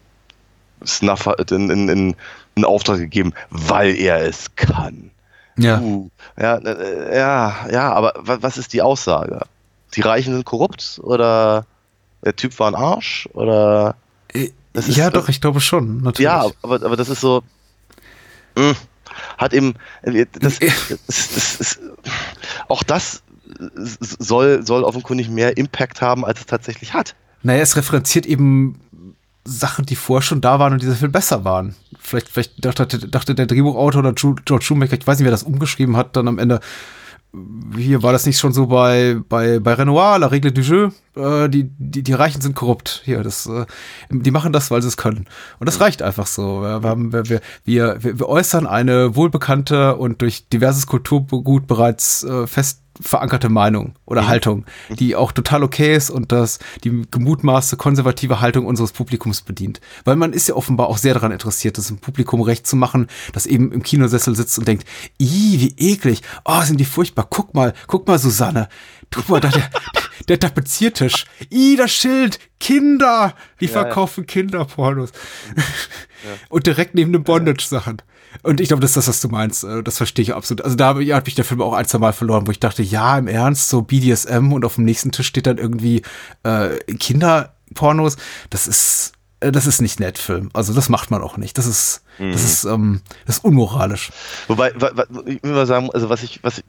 Snuff 0.86 1.28
in, 1.50 1.70
in, 1.70 1.90
in, 1.90 2.16
in 2.58 2.66
Auftrag 2.66 2.98
gegeben, 2.98 3.34
weil 3.50 3.96
er 3.96 4.22
es 4.22 4.56
kann. 4.56 5.12
Ja. 5.58 5.80
Uh, 5.80 6.10
ja, 6.40 6.58
äh, 6.58 7.18
ja, 7.18 7.56
ja, 7.72 7.92
aber 7.94 8.14
was 8.18 8.58
ist 8.58 8.74
die 8.74 8.82
Aussage? 8.82 9.42
Die 9.96 10.02
Reichen 10.02 10.34
sind 10.34 10.46
korrupt 10.46 11.00
oder 11.02 11.66
der 12.24 12.36
Typ 12.36 12.60
war 12.60 12.68
ein 12.68 12.76
Arsch 12.76 13.28
oder 13.34 13.96
äh, 14.34 14.50
ja, 14.88 15.10
doch, 15.10 15.30
ich 15.30 15.42
glaube 15.42 15.62
schon, 15.62 16.02
natürlich. 16.02 16.26
Ja, 16.26 16.46
aber, 16.62 16.76
aber 16.84 16.96
das 16.96 17.10
ist 17.10 17.22
so. 17.22 17.42
Mh, 18.56 18.70
hm, 18.70 18.76
hat 19.38 19.54
eben. 19.54 19.74
Äh, 20.04 20.26
das, 20.40 20.60
das, 20.60 21.04
das, 21.08 21.58
das, 21.58 21.80
auch 22.68 22.84
das 22.84 23.24
soll, 23.76 24.66
soll 24.66 24.84
offenkundig 24.84 25.30
mehr 25.30 25.58
Impact 25.58 26.02
haben, 26.02 26.26
als 26.26 26.42
es 26.42 26.46
tatsächlich 26.46 26.94
hat. 26.94 27.16
Naja, 27.44 27.62
es 27.62 27.76
referenziert 27.76 28.26
eben 28.26 28.80
Sachen, 29.48 29.86
die 29.86 29.96
vorher 29.96 30.22
schon 30.22 30.42
da 30.42 30.60
waren 30.60 30.74
und 30.74 30.82
diese 30.82 30.96
viel 30.96 31.10
besser 31.10 31.46
waren. 31.46 31.76
Vielleicht, 32.00 32.30
vielleicht 32.30 32.66
dachte, 32.66 32.86
dachte 32.88 33.34
der 33.34 33.46
Drehbuchautor 33.46 34.00
oder 34.00 34.14
George 34.14 34.62
Schumacher, 34.62 34.98
ich 35.00 35.08
weiß 35.08 35.18
nicht, 35.18 35.26
wer 35.26 35.32
das 35.32 35.44
umgeschrieben 35.44 35.96
hat, 35.96 36.16
dann 36.16 36.28
am 36.28 36.38
Ende, 36.38 36.60
hier 37.78 38.04
war 38.04 38.12
das 38.12 38.26
nicht 38.26 38.40
schon 38.40 38.52
so 38.52 38.68
bei, 38.68 39.18
bei, 39.30 39.60
bei 39.60 39.74
Renoir, 39.74 40.20
La 40.20 40.28
Règle 40.28 40.52
du 40.52 40.62
Jeu, 40.62 40.90
äh, 41.16 41.50
die, 41.50 41.70
die, 41.78 42.04
die 42.04 42.14
Reichen 42.14 42.42
sind 42.42 42.56
korrupt. 42.56 43.02
Hier, 43.06 43.24
das, 43.24 43.46
äh, 43.46 43.66
die 44.10 44.32
machen 44.32 44.54
das, 44.54 44.72
weil 44.72 44.82
sie 44.82 44.88
es 44.88 44.98
können. 44.98 45.26
Und 45.60 45.68
das 45.68 45.80
reicht 45.80 46.02
einfach 46.02 46.28
so. 46.28 46.62
Wir, 46.62 46.84
wir, 46.84 47.30
wir, 47.30 47.42
wir, 47.66 48.20
wir 48.20 48.30
äußern 48.30 48.68
eine 48.68 49.16
wohlbekannte 49.16 49.96
und 49.96 50.22
durch 50.22 50.50
diverses 50.50 50.88
Kulturgut 50.88 51.68
bereits 51.68 52.24
äh, 52.24 52.48
fest 52.48 52.82
verankerte 53.02 53.50
Meinung 53.50 53.94
oder 54.06 54.24
mhm. 54.24 54.28
Haltung, 54.28 54.66
die 54.90 55.16
auch 55.16 55.32
total 55.32 55.64
okay 55.64 55.96
ist 55.96 56.10
und 56.10 56.32
das 56.32 56.60
die 56.84 57.04
gemutmaßte 57.10 57.78
konservative 57.78 58.42
Haltung 58.42 58.66
unseres 58.66 58.92
Publikums 58.92 59.42
bedient. 59.42 59.82
Weil 60.06 60.16
man 60.16 60.34
ist 60.34 60.48
ja 60.48 60.56
offenbar 60.56 60.88
auch 60.88 60.98
sehr 60.98 61.14
daran 61.14 61.32
interessiert, 61.32 61.78
das 61.78 61.90
im 61.90 61.98
Publikum 61.98 62.42
recht 62.42 62.68
zu 62.68 62.76
machen, 62.76 63.08
das 63.34 63.46
eben 63.46 63.72
im 63.72 63.84
Kinosessel 63.84 64.36
sitzt 64.36 64.58
und 64.60 64.68
denkt, 64.68 64.86
ih, 65.18 65.60
wie 65.60 65.76
eklig, 65.78 66.22
oh, 66.46 66.62
sind 66.62 66.80
die 66.80 66.86
furchtbar, 66.86 67.28
guck 67.30 67.54
mal, 67.54 67.74
guck 67.88 68.08
mal, 68.08 68.20
Susanne, 68.20 68.70
guck 69.12 69.30
mal, 69.30 69.40
da 69.40 69.50
der, 69.50 69.70
der 70.28 70.40
Tapeziertisch, 70.40 71.26
ih, 71.50 71.76
das 71.76 71.92
Schild, 71.92 72.40
Kinder, 72.60 73.34
die 73.60 73.66
ja, 73.66 73.72
verkaufen 73.72 74.22
ja. 74.22 74.34
Kinderpornos. 74.34 75.12
Ja. 76.26 76.32
Und 76.50 76.66
direkt 76.66 76.96
neben 76.96 77.14
den 77.14 77.24
Bondage-Sachen. 77.24 78.02
Und 78.44 78.60
ich 78.60 78.68
glaube, 78.68 78.82
das 78.82 78.92
ist 78.92 78.98
das, 78.98 79.08
was 79.08 79.22
du 79.22 79.30
meinst. 79.30 79.64
Äh, 79.64 79.84
das 79.84 79.98
verstehe 79.98 80.24
ich 80.24 80.34
absolut. 80.34 80.64
Also 80.64 80.76
da 80.76 80.96
hat 80.96 81.26
mich 81.26 81.36
der 81.36 81.46
Film 81.46 81.62
auch 81.62 81.74
ein, 81.74 81.86
zwei 81.86 82.00
Mal 82.00 82.14
verloren, 82.14 82.48
wo 82.48 82.52
ich 82.52 82.60
dachte, 82.60 82.84
ja, 82.84 83.18
im 83.18 83.28
Ernst, 83.28 83.70
so 83.70 83.82
BDSM 83.82 84.52
und 84.52 84.66
auf 84.66 84.76
dem 84.76 84.86
nächsten 84.86 85.12
Tisch 85.12 85.28
steht 85.28 85.48
dann 85.48 85.58
irgendwie 85.58 86.02
äh, 86.44 86.78
Kinderpornos. 86.96 88.18
Das 88.50 88.68
ist, 88.68 89.14
das 89.40 89.68
ist 89.68 89.82
nicht 89.82 90.00
nett, 90.00 90.18
Film. 90.18 90.50
Also 90.54 90.74
das 90.74 90.90
macht 90.90 91.12
man 91.12 91.22
auch 91.22 91.38
nicht. 91.38 91.58
Das 91.58 91.66
ist, 91.66 92.02
mhm. 92.18 92.32
das 92.32 92.44
ist, 92.44 92.64
ähm, 92.66 93.02
das 93.26 93.38
ist 93.38 93.46
unmoralisch. 93.46 94.12
Wobei, 94.48 94.72
ich 95.26 95.44
will 95.44 95.52
mal 95.52 95.68
sagen, 95.68 95.90
also 95.94 96.10
was 96.10 96.24
ich, 96.24 96.44
was 96.44 96.64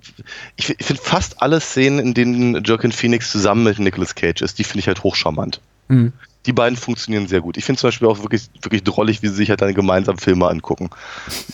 ich, 0.56 0.70
ich 0.78 0.84
finde 0.84 1.02
fast 1.02 1.40
alle 1.42 1.60
Szenen, 1.60 1.98
in 1.98 2.14
denen 2.14 2.62
Joaquin 2.64 2.92
Phoenix 2.92 3.30
zusammen 3.30 3.64
mit 3.64 3.78
Nicolas 3.78 4.14
Cage 4.14 4.42
ist, 4.42 4.58
die 4.58 4.64
finde 4.64 4.80
ich 4.80 4.86
halt 4.86 5.02
hochcharmant. 5.02 5.60
Mhm 5.88 6.12
die 6.48 6.52
beiden 6.54 6.78
funktionieren 6.78 7.28
sehr 7.28 7.42
gut. 7.42 7.58
Ich 7.58 7.64
finde 7.66 7.78
zum 7.78 7.88
Beispiel 7.88 8.08
auch 8.08 8.22
wirklich, 8.22 8.48
wirklich 8.62 8.82
drollig, 8.82 9.22
wie 9.22 9.28
sie 9.28 9.34
sich 9.34 9.50
halt 9.50 9.60
dann 9.60 9.74
gemeinsam 9.74 10.16
Filme 10.16 10.48
angucken. 10.48 10.88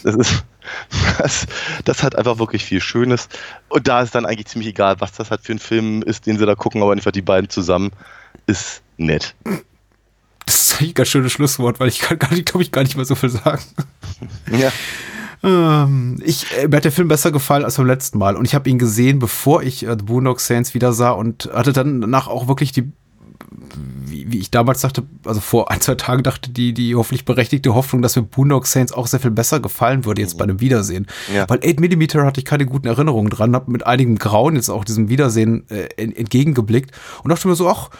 Das 0.04 0.14
ist, 0.14 0.44
das, 1.18 1.46
das 1.84 2.02
hat 2.04 2.16
einfach 2.16 2.38
wirklich 2.38 2.64
viel 2.64 2.80
Schönes. 2.80 3.28
Und 3.68 3.88
da 3.88 4.02
ist 4.02 4.14
dann 4.14 4.24
eigentlich 4.24 4.46
ziemlich 4.46 4.68
egal, 4.68 5.00
was 5.00 5.10
das 5.10 5.32
halt 5.32 5.40
für 5.40 5.52
ein 5.52 5.58
Film 5.58 6.02
ist, 6.02 6.26
den 6.26 6.38
sie 6.38 6.46
da 6.46 6.54
gucken, 6.54 6.80
aber 6.80 6.92
einfach 6.92 7.10
die 7.10 7.22
beiden 7.22 7.50
zusammen 7.50 7.90
ist 8.46 8.82
nett. 8.96 9.34
Das 10.64 10.80
ist 10.80 10.80
ein 10.80 10.94
ganz 10.94 11.08
schönes 11.08 11.32
Schlusswort, 11.32 11.78
weil 11.78 11.88
ich 11.88 11.98
kann 11.98 12.18
gar 12.18 12.32
nicht, 12.32 12.46
glaube 12.46 12.62
ich, 12.62 12.72
gar 12.72 12.82
nicht 12.82 12.96
mehr 12.96 13.04
so 13.04 13.14
viel 13.14 13.28
sagen. 13.28 13.62
Ja. 14.50 14.72
Ähm, 15.42 16.18
ich, 16.24 16.46
äh, 16.56 16.68
mir 16.68 16.78
hat 16.78 16.84
der 16.84 16.92
Film 16.92 17.08
besser 17.08 17.30
gefallen 17.30 17.64
als 17.64 17.76
beim 17.76 17.86
letzten 17.86 18.16
Mal 18.16 18.34
und 18.34 18.46
ich 18.46 18.54
habe 18.54 18.70
ihn 18.70 18.78
gesehen, 18.78 19.18
bevor 19.18 19.62
ich 19.62 19.84
äh, 19.84 19.90
The 19.90 20.04
Boondock 20.04 20.40
Saints 20.40 20.72
wieder 20.72 20.94
sah 20.94 21.10
und 21.10 21.50
hatte 21.52 21.74
dann 21.74 22.00
danach 22.00 22.28
auch 22.28 22.48
wirklich 22.48 22.72
die 22.72 22.90
wie, 24.14 24.30
wie 24.30 24.38
ich 24.38 24.50
damals 24.50 24.80
dachte, 24.80 25.02
also 25.24 25.40
vor 25.40 25.70
ein, 25.70 25.80
zwei 25.80 25.96
Tagen 25.96 26.22
dachte, 26.22 26.50
die, 26.50 26.72
die 26.72 26.94
hoffentlich 26.94 27.24
berechtigte 27.24 27.74
Hoffnung, 27.74 28.00
dass 28.00 28.14
mir 28.14 28.22
Boondock 28.22 28.66
Saints 28.66 28.92
auch 28.92 29.08
sehr 29.08 29.18
viel 29.18 29.32
besser 29.32 29.58
gefallen 29.58 30.04
würde 30.04 30.22
jetzt 30.22 30.38
bei 30.38 30.44
einem 30.44 30.60
Wiedersehen. 30.60 31.06
Ja. 31.34 31.48
Weil 31.48 31.58
8mm 31.58 32.24
hatte 32.24 32.40
ich 32.40 32.44
keine 32.44 32.64
guten 32.64 32.86
Erinnerungen 32.86 33.28
dran, 33.28 33.54
habe 33.54 33.70
mit 33.70 33.84
einigem 33.84 34.16
Grauen 34.16 34.54
jetzt 34.54 34.68
auch 34.68 34.84
diesem 34.84 35.08
Wiedersehen 35.08 35.68
äh, 35.68 35.88
entgegengeblickt 35.96 36.92
und 37.22 37.30
dachte 37.30 37.48
mir 37.48 37.56
so, 37.56 37.68
ach, 37.68 37.90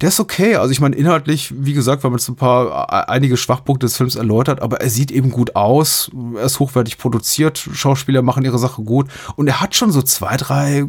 der 0.00 0.10
ist 0.10 0.20
okay. 0.20 0.56
Also 0.56 0.70
ich 0.70 0.80
meine, 0.80 0.94
inhaltlich, 0.94 1.52
wie 1.56 1.72
gesagt, 1.72 2.04
weil 2.04 2.10
man 2.10 2.18
jetzt 2.18 2.28
ein 2.28 2.36
paar, 2.36 2.88
äh, 2.90 3.10
einige 3.10 3.36
Schwachpunkte 3.36 3.86
des 3.86 3.96
Films 3.96 4.14
erläutert, 4.14 4.62
aber 4.62 4.80
er 4.80 4.90
sieht 4.90 5.10
eben 5.10 5.30
gut 5.30 5.56
aus, 5.56 6.10
er 6.36 6.44
ist 6.44 6.60
hochwertig 6.60 6.98
produziert, 6.98 7.58
Schauspieler 7.58 8.22
machen 8.22 8.44
ihre 8.44 8.58
Sache 8.58 8.82
gut 8.82 9.08
und 9.34 9.48
er 9.48 9.60
hat 9.60 9.74
schon 9.74 9.90
so 9.90 10.02
zwei, 10.02 10.36
drei 10.36 10.84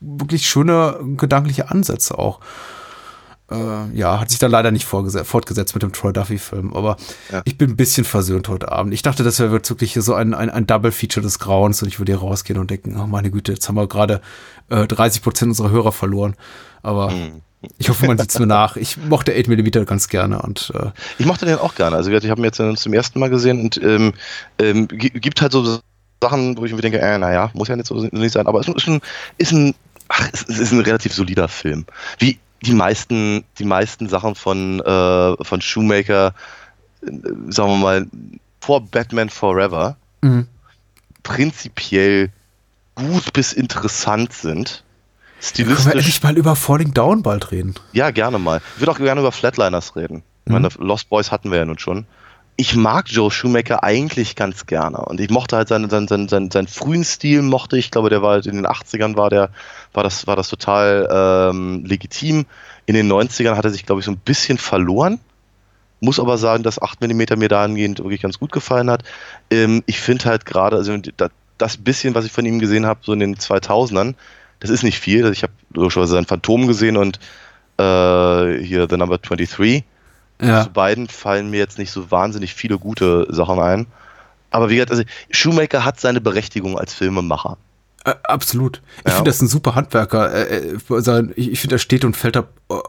wirklich 0.00 0.46
schöne 0.46 1.00
gedankliche 1.16 1.70
Ansätze 1.72 2.16
auch. 2.16 2.38
Äh, 3.50 3.96
ja, 3.96 4.20
hat 4.20 4.30
sich 4.30 4.38
dann 4.38 4.50
leider 4.50 4.70
nicht 4.70 4.84
fortgesetzt 4.84 5.74
mit 5.74 5.82
dem 5.82 5.92
Troy 5.92 6.12
Duffy-Film. 6.12 6.74
Aber 6.74 6.96
ja. 7.32 7.42
ich 7.44 7.56
bin 7.56 7.70
ein 7.70 7.76
bisschen 7.76 8.04
versöhnt 8.04 8.48
heute 8.48 8.70
Abend. 8.70 8.92
Ich 8.92 9.02
dachte, 9.02 9.22
das 9.22 9.38
wäre 9.38 9.50
wirklich 9.50 9.94
so 9.94 10.14
ein, 10.14 10.34
ein, 10.34 10.50
ein 10.50 10.66
Double-Feature 10.66 11.24
des 11.24 11.38
Grauens 11.38 11.82
und 11.82 11.88
ich 11.88 11.98
würde 11.98 12.12
hier 12.12 12.20
rausgehen 12.20 12.58
und 12.58 12.70
denken, 12.70 12.98
oh 13.00 13.06
meine 13.06 13.30
Güte, 13.30 13.52
jetzt 13.52 13.68
haben 13.68 13.76
wir 13.76 13.86
gerade 13.86 14.20
äh, 14.68 14.86
30 14.86 15.22
Prozent 15.22 15.50
unserer 15.50 15.70
Hörer 15.70 15.92
verloren. 15.92 16.36
Aber 16.82 17.10
mhm. 17.10 17.40
ich 17.78 17.88
hoffe, 17.88 18.06
man 18.06 18.18
sieht 18.18 18.30
es 18.30 18.38
mir 18.38 18.46
nach. 18.46 18.76
Ich 18.76 18.98
mochte 18.98 19.32
8 19.32 19.48
mm 19.48 19.84
ganz 19.86 20.08
gerne 20.08 20.42
und 20.42 20.70
äh, 20.74 20.90
ich 21.18 21.24
mochte 21.24 21.46
den 21.46 21.58
auch 21.58 21.74
gerne. 21.74 21.96
Also 21.96 22.10
ich 22.10 22.30
habe 22.30 22.40
ihn 22.40 22.44
jetzt 22.44 22.60
zum 22.82 22.92
ersten 22.92 23.18
Mal 23.18 23.30
gesehen 23.30 23.62
und 23.62 23.80
ähm, 23.82 24.12
ähm, 24.58 24.88
gibt 24.88 25.40
halt 25.40 25.52
so 25.52 25.80
Sachen, 26.22 26.58
wo 26.58 26.66
ich 26.66 26.74
mir 26.74 26.82
denke, 26.82 27.00
äh, 27.00 27.16
naja, 27.16 27.50
muss 27.54 27.68
ja 27.68 27.76
nicht 27.76 27.86
so 27.86 27.94
nicht 27.94 28.32
sein, 28.32 28.46
aber 28.46 28.60
es 28.60 28.68
ist 28.68 28.88
ein, 28.88 29.00
ist 29.38 29.52
ein, 29.52 29.74
ach, 30.08 30.28
es 30.32 30.42
ist 30.42 30.72
ein 30.72 30.80
relativ 30.80 31.14
solider 31.14 31.48
Film. 31.48 31.86
Wie 32.18 32.38
die 32.62 32.72
meisten, 32.72 33.44
die 33.58 33.64
meisten 33.64 34.08
Sachen 34.08 34.34
von, 34.34 34.80
äh, 34.80 35.44
von 35.44 35.60
Shoemaker, 35.60 36.34
äh, 37.02 37.10
sagen 37.48 37.70
wir 37.70 37.76
mal, 37.76 38.06
vor 38.60 38.80
Batman 38.82 39.30
Forever, 39.30 39.96
mhm. 40.20 40.46
prinzipiell 41.22 42.30
gut 42.94 43.32
bis 43.32 43.52
interessant 43.52 44.32
sind. 44.32 44.82
Stilistisch. 45.40 45.84
Können 45.84 45.94
wir 45.94 45.98
endlich 45.98 46.22
mal 46.22 46.36
über 46.36 46.56
Falling 46.56 46.92
Down 46.92 47.22
bald 47.22 47.52
reden? 47.52 47.74
Ja, 47.92 48.10
gerne 48.10 48.38
mal. 48.38 48.60
Ich 48.74 48.80
würde 48.80 48.90
auch 48.90 48.98
gerne 48.98 49.20
über 49.20 49.30
Flatliners 49.30 49.94
reden. 49.94 50.24
Ich 50.44 50.52
meine, 50.52 50.68
mhm. 50.68 50.84
Lost 50.84 51.08
Boys 51.08 51.30
hatten 51.30 51.50
wir 51.50 51.58
ja 51.58 51.64
nun 51.64 51.78
schon 51.78 52.06
ich 52.60 52.74
mag 52.74 53.06
Joe 53.08 53.30
Schumacher 53.30 53.84
eigentlich 53.84 54.34
ganz 54.34 54.66
gerne 54.66 54.98
und 54.98 55.20
ich 55.20 55.30
mochte 55.30 55.56
halt 55.56 55.68
seinen, 55.68 55.88
seinen, 55.88 56.08
seinen, 56.08 56.28
seinen, 56.28 56.50
seinen 56.50 56.66
frühen 56.66 57.04
Stil 57.04 57.40
mochte 57.42 57.78
ich, 57.78 57.92
glaube, 57.92 58.10
der 58.10 58.20
war 58.20 58.32
halt 58.32 58.46
in 58.46 58.56
den 58.56 58.66
80ern 58.66 59.16
war 59.16 59.30
der, 59.30 59.50
war 59.94 60.02
das, 60.02 60.26
war 60.26 60.34
das 60.34 60.48
total 60.48 61.08
ähm, 61.08 61.84
legitim. 61.84 62.46
In 62.86 62.94
den 62.94 63.10
90ern 63.10 63.54
hat 63.54 63.64
er 63.64 63.70
sich, 63.70 63.86
glaube 63.86 64.00
ich, 64.00 64.06
so 64.06 64.10
ein 64.10 64.18
bisschen 64.18 64.58
verloren. 64.58 65.20
Muss 66.00 66.18
aber 66.18 66.36
sagen, 66.36 66.64
dass 66.64 66.82
8 66.82 67.00
mm 67.00 67.38
mir 67.38 67.48
dahingehend 67.48 68.00
wirklich 68.00 68.22
ganz 68.22 68.40
gut 68.40 68.50
gefallen 68.50 68.90
hat. 68.90 69.04
Ähm, 69.52 69.84
ich 69.86 70.00
finde 70.00 70.24
halt 70.24 70.44
gerade, 70.44 70.76
also 70.76 70.96
das 71.58 71.76
bisschen, 71.76 72.16
was 72.16 72.24
ich 72.24 72.32
von 72.32 72.44
ihm 72.44 72.58
gesehen 72.58 72.86
habe, 72.86 73.00
so 73.04 73.12
in 73.12 73.20
den 73.20 73.36
2000ern, 73.36 74.14
das 74.58 74.70
ist 74.70 74.82
nicht 74.82 74.98
viel. 74.98 75.30
Ich 75.30 75.44
habe 75.44 75.52
logischerweise 75.72 76.14
sein 76.14 76.26
Phantom 76.26 76.66
gesehen 76.66 76.96
und 76.96 77.20
äh, 77.78 78.64
hier 78.64 78.88
The 78.90 78.96
Number 78.96 79.18
23 79.18 79.84
ja. 80.40 80.64
Zu 80.64 80.70
beiden 80.70 81.08
fallen 81.08 81.50
mir 81.50 81.58
jetzt 81.58 81.78
nicht 81.78 81.90
so 81.90 82.10
wahnsinnig 82.10 82.54
viele 82.54 82.78
gute 82.78 83.26
Sachen 83.30 83.58
ein. 83.58 83.86
Aber 84.50 84.70
wie 84.70 84.76
gesagt, 84.76 84.92
also 84.92 85.02
Shoemaker 85.30 85.84
hat 85.84 86.00
seine 86.00 86.20
Berechtigung 86.20 86.78
als 86.78 86.94
Filmemacher. 86.94 87.58
Äh, 88.04 88.14
absolut. 88.24 88.80
Ich 89.00 89.10
ja. 89.10 89.16
finde, 89.16 89.30
das 89.30 89.42
ein 89.42 89.48
super 89.48 89.74
Handwerker. 89.74 90.32
Äh, 90.32 90.76
äh, 90.76 91.32
ich 91.36 91.60
finde, 91.60 91.76
er 91.76 91.80
steht 91.80 92.04
und 92.04 92.16
fällt 92.16 92.36
da 92.36 92.44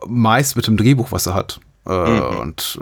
meist 0.07 0.55
mit 0.55 0.67
dem 0.67 0.77
Drehbuch, 0.77 1.11
was 1.11 1.26
er 1.26 1.34
hat. 1.34 1.59
Mhm. 1.85 2.21
Und 2.41 2.80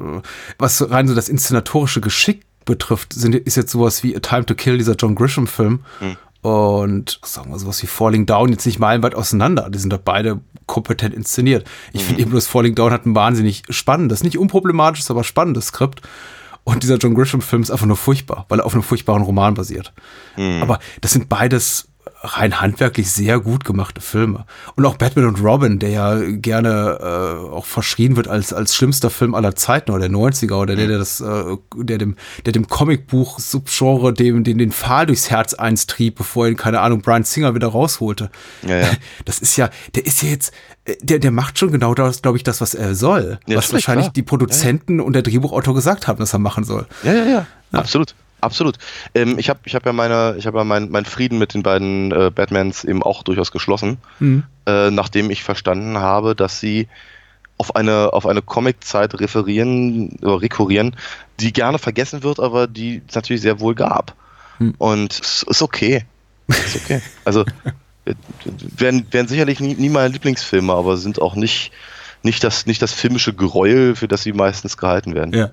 was 0.60 0.90
rein 0.90 1.08
so 1.08 1.16
das 1.16 1.30
inszenatorische 1.30 2.02
Geschick 2.02 2.46
betrifft, 2.66 3.14
sind, 3.14 3.34
ist 3.36 3.56
jetzt 3.56 3.72
sowas 3.72 4.04
wie 4.04 4.16
A 4.16 4.20
Time 4.20 4.46
to 4.46 4.54
Kill, 4.54 4.78
dieser 4.78 4.96
John 4.96 5.16
Grisham-Film. 5.16 5.84
Mhm. 6.02 6.18
Und 6.42 7.20
sagen 7.24 7.52
wir 7.52 7.60
sowas 7.60 7.82
wie 7.82 7.88
Falling 7.88 8.26
Down 8.26 8.52
jetzt 8.52 8.66
nicht 8.66 8.80
meilenweit 8.80 9.16
auseinander. 9.16 9.70
Die 9.70 9.80
sind 9.80 9.92
da 9.92 10.00
beide 10.04 10.40
kompetent 10.68 11.16
inszeniert. 11.16 11.68
Ich 11.94 12.02
mhm. 12.02 12.06
finde 12.06 12.22
eben 12.22 12.32
bloß 12.32 12.48
Falling 12.48 12.76
Down 12.76 12.92
hat 12.92 13.06
ein 13.06 13.16
wahnsinnig 13.16 13.64
spannendes, 13.70 14.24
nicht 14.24 14.38
unproblematisches, 14.38 15.10
aber 15.10 15.24
spannendes 15.24 15.68
Skript. 15.68 16.02
Und 16.64 16.84
dieser 16.84 16.98
John 16.98 17.16
Grisham-Film 17.16 17.62
ist 17.62 17.72
einfach 17.72 17.86
nur 17.86 17.96
furchtbar, 17.96 18.46
weil 18.50 18.60
er 18.60 18.66
auf 18.66 18.74
einem 18.74 18.84
furchtbaren 18.84 19.24
Roman 19.24 19.54
basiert. 19.54 19.94
Mhm. 20.36 20.62
Aber 20.62 20.80
das 21.02 21.14
sind 21.14 21.30
beides 21.30 21.88
rein 22.28 22.60
handwerklich 22.60 23.12
sehr 23.12 23.40
gut 23.40 23.66
gemachte 23.66 24.02
Filme. 24.02 24.46
Und 24.76 24.86
auch 24.86 24.98
Batman 24.98 25.26
und 25.26 25.42
Robin, 25.42 25.80
der 25.80 25.90
ja 25.90 26.20
gerne 26.20 26.98
äh, 27.00 27.54
auch 27.54 27.66
verschrien 27.66 28.16
wird 28.16 28.28
als, 28.28 28.54
als 28.54 28.76
schlimmster 28.76 29.10
Film 29.10 29.36
aller 29.36 29.56
Zeiten 29.56 29.92
oder 29.92 30.08
der 30.08 30.18
90er 30.18 30.54
oder 30.54 30.76
der, 30.76 30.88
der 30.88 30.98
das, 30.98 31.22
äh, 31.22 31.58
der 31.76 31.98
dem, 31.98 32.16
der 32.46 32.54
dem 32.54 32.68
Comicbuch-Subgenre 32.68 34.14
dem, 34.14 34.44
den, 34.44 34.58
den 34.58 34.72
Pfahl 34.72 35.06
durchs 35.06 35.30
Herz 35.30 35.54
einstrieb, 35.54 36.16
bevor 36.16 36.48
ihn, 36.48 36.58
keine 36.58 36.82
Ahnung, 36.82 37.02
Brian 37.02 37.24
Singer 37.24 37.56
wieder 37.56 37.68
rausholte. 37.68 38.30
Ja, 38.68 38.80
ja. 38.80 38.88
Das 39.26 39.40
ist 39.40 39.58
ja, 39.58 39.70
der 39.96 40.06
ist 40.06 40.22
ja 40.22 40.30
jetzt, 40.30 40.54
der, 41.02 41.20
der 41.20 41.32
macht 41.32 41.60
schon 41.60 41.72
genau 41.72 41.94
das, 41.94 42.22
glaube 42.22 42.38
ich, 42.38 42.44
das, 42.44 42.62
was 42.62 42.74
er 42.74 42.96
soll. 42.96 43.40
Ja, 43.48 43.58
was 43.58 43.74
wahrscheinlich 43.74 44.06
klar. 44.06 44.14
die 44.14 44.24
Produzenten 44.24 45.00
und 45.00 45.14
der 45.14 45.22
Drehbuchautor 45.22 45.74
gesagt 45.74 46.08
haben, 46.08 46.20
dass 46.20 46.34
er 46.34 46.40
machen 46.40 46.64
soll. 46.64 46.88
Ja, 47.04 47.14
ja, 47.14 47.26
ja. 47.26 47.48
Absolut. 47.72 48.16
Absolut. 48.42 48.78
Ähm, 49.16 49.40
ich 49.40 49.50
habe 49.50 49.60
ich 49.66 49.76
hab 49.76 49.86
ja 49.86 49.94
meine, 49.94 50.36
ich 50.38 50.46
habe 50.46 50.58
ja 50.60 50.64
meinen 50.64 50.92
mein 50.92 51.06
Frieden 51.06 51.40
mit 51.40 51.54
den 51.54 51.64
beiden 51.64 52.12
äh, 52.12 52.32
Batmans 52.34 52.84
eben 52.84 53.02
auch 53.02 53.24
durchaus 53.24 53.52
geschlossen, 53.52 53.98
mhm. 54.20 54.44
äh, 54.66 54.92
nachdem 54.92 55.32
ich 55.32 55.44
verstanden 55.44 55.98
habe, 55.98 56.36
dass 56.36 56.60
sie 56.60 56.88
auf 57.58 57.76
eine, 57.76 58.14
auf 58.14 58.28
eine 58.28 58.42
Comic-Zeit 58.42 59.20
referieren 59.20 60.18
oder 60.22 60.42
rekurrieren, 60.42 60.96
die 61.40 61.52
gerne 61.52 61.80
vergessen 61.80 62.22
wird, 62.22 62.40
aber 62.40 62.68
die 62.68 63.02
es 63.08 63.16
natürlich 63.16 63.42
sehr 63.42 63.60
wohl 63.60 63.74
gab. 63.74 64.14
Mhm. 64.60 64.76
Und 64.78 65.14
es 65.20 65.44
ist 65.44 65.62
okay. 65.62 66.06
Ist 66.48 66.76
okay. 66.76 67.02
also 67.26 67.44
werden, 68.78 69.08
werden 69.12 69.28
sicherlich 69.28 69.60
nie, 69.60 69.76
nie 69.76 69.90
meine 69.90 70.10
Lieblingsfilme, 70.10 70.72
aber 70.72 70.98
sind 70.98 71.22
auch 71.22 71.36
nicht, 71.36 71.72
nicht, 72.24 72.44
das, 72.44 72.66
nicht 72.66 72.82
das 72.82 72.94
filmische 72.94 73.34
Gräuel, 73.34 73.96
für 73.96 74.08
das 74.08 74.24
sie 74.24 74.34
meistens 74.34 74.78
gehalten 74.78 75.16
werden. 75.16 75.34
Ja. 75.34 75.52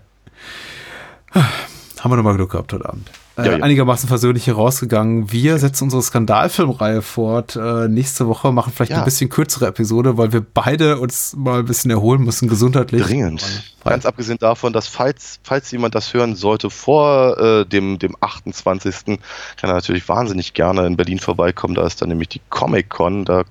Haben 2.04 2.12
wir 2.12 2.16
nochmal 2.16 2.36
Glück 2.36 2.50
gehabt 2.50 2.70
heute 2.74 2.86
Abend. 2.86 3.10
Äh, 3.38 3.46
ja, 3.46 3.56
ja. 3.56 3.64
Einigermaßen 3.64 4.10
versöhnlich 4.10 4.44
hier 4.44 4.56
rausgegangen. 4.56 5.32
Wir 5.32 5.56
setzen 5.56 5.84
unsere 5.84 6.02
Skandalfilmreihe 6.02 7.00
fort. 7.00 7.56
Äh, 7.56 7.88
nächste 7.88 8.28
Woche 8.28 8.52
machen 8.52 8.74
vielleicht 8.76 8.92
ja. 8.92 8.98
ein 8.98 9.06
bisschen 9.06 9.30
kürzere 9.30 9.68
Episode, 9.68 10.18
weil 10.18 10.30
wir 10.30 10.42
beide 10.42 10.98
uns 10.98 11.34
mal 11.34 11.60
ein 11.60 11.64
bisschen 11.64 11.90
erholen 11.90 12.22
müssen, 12.22 12.46
gesundheitlich. 12.46 13.04
Dringend. 13.04 13.42
Ganz 13.84 14.04
abgesehen 14.04 14.36
davon, 14.38 14.74
dass 14.74 14.86
falls, 14.86 15.40
falls 15.44 15.70
jemand 15.70 15.94
das 15.94 16.12
hören 16.12 16.36
sollte 16.36 16.68
vor 16.68 17.38
äh, 17.38 17.64
dem, 17.64 17.98
dem 17.98 18.14
28. 18.20 19.06
kann 19.06 19.70
er 19.70 19.72
natürlich 19.72 20.06
wahnsinnig 20.06 20.52
gerne 20.52 20.86
in 20.86 20.98
Berlin 20.98 21.20
vorbeikommen. 21.20 21.74
Da 21.74 21.86
ist 21.86 22.02
dann 22.02 22.10
nämlich 22.10 22.28
die 22.28 22.42
Comic-Con. 22.50 23.24
Da 23.24 23.44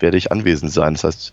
werde 0.00 0.16
ich 0.16 0.32
anwesend 0.32 0.72
sein. 0.72 0.94
Das 0.94 1.04
heißt, 1.04 1.32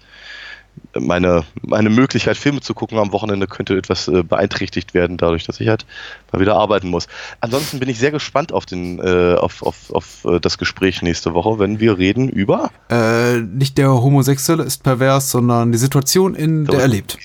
meine, 0.99 1.43
meine 1.61 1.89
Möglichkeit, 1.89 2.37
Filme 2.37 2.61
zu 2.61 2.73
gucken 2.73 2.97
am 2.97 3.11
Wochenende 3.11 3.47
könnte 3.47 3.77
etwas 3.77 4.07
äh, 4.07 4.23
beeinträchtigt 4.23 4.93
werden, 4.93 5.17
dadurch, 5.17 5.45
dass 5.45 5.59
ich 5.59 5.67
halt 5.67 5.85
mal 6.31 6.39
wieder 6.39 6.55
arbeiten 6.55 6.89
muss. 6.89 7.07
Ansonsten 7.39 7.79
bin 7.79 7.89
ich 7.89 7.99
sehr 7.99 8.11
gespannt 8.11 8.51
auf, 8.51 8.65
den, 8.65 8.99
äh, 8.99 9.35
auf, 9.35 9.63
auf, 9.63 9.91
auf 9.91 10.25
äh, 10.25 10.39
das 10.39 10.57
Gespräch 10.57 11.01
nächste 11.01 11.33
Woche, 11.33 11.59
wenn 11.59 11.79
wir 11.79 11.97
reden 11.97 12.29
über. 12.29 12.71
Äh, 12.89 13.39
nicht 13.39 13.77
der 13.77 13.91
Homosexuelle 13.91 14.63
ist 14.63 14.83
pervers, 14.83 15.31
sondern 15.31 15.71
die 15.71 15.77
Situation, 15.77 16.35
in 16.35 16.65
der 16.65 16.81
er 16.81 16.87
lebt. 16.87 17.17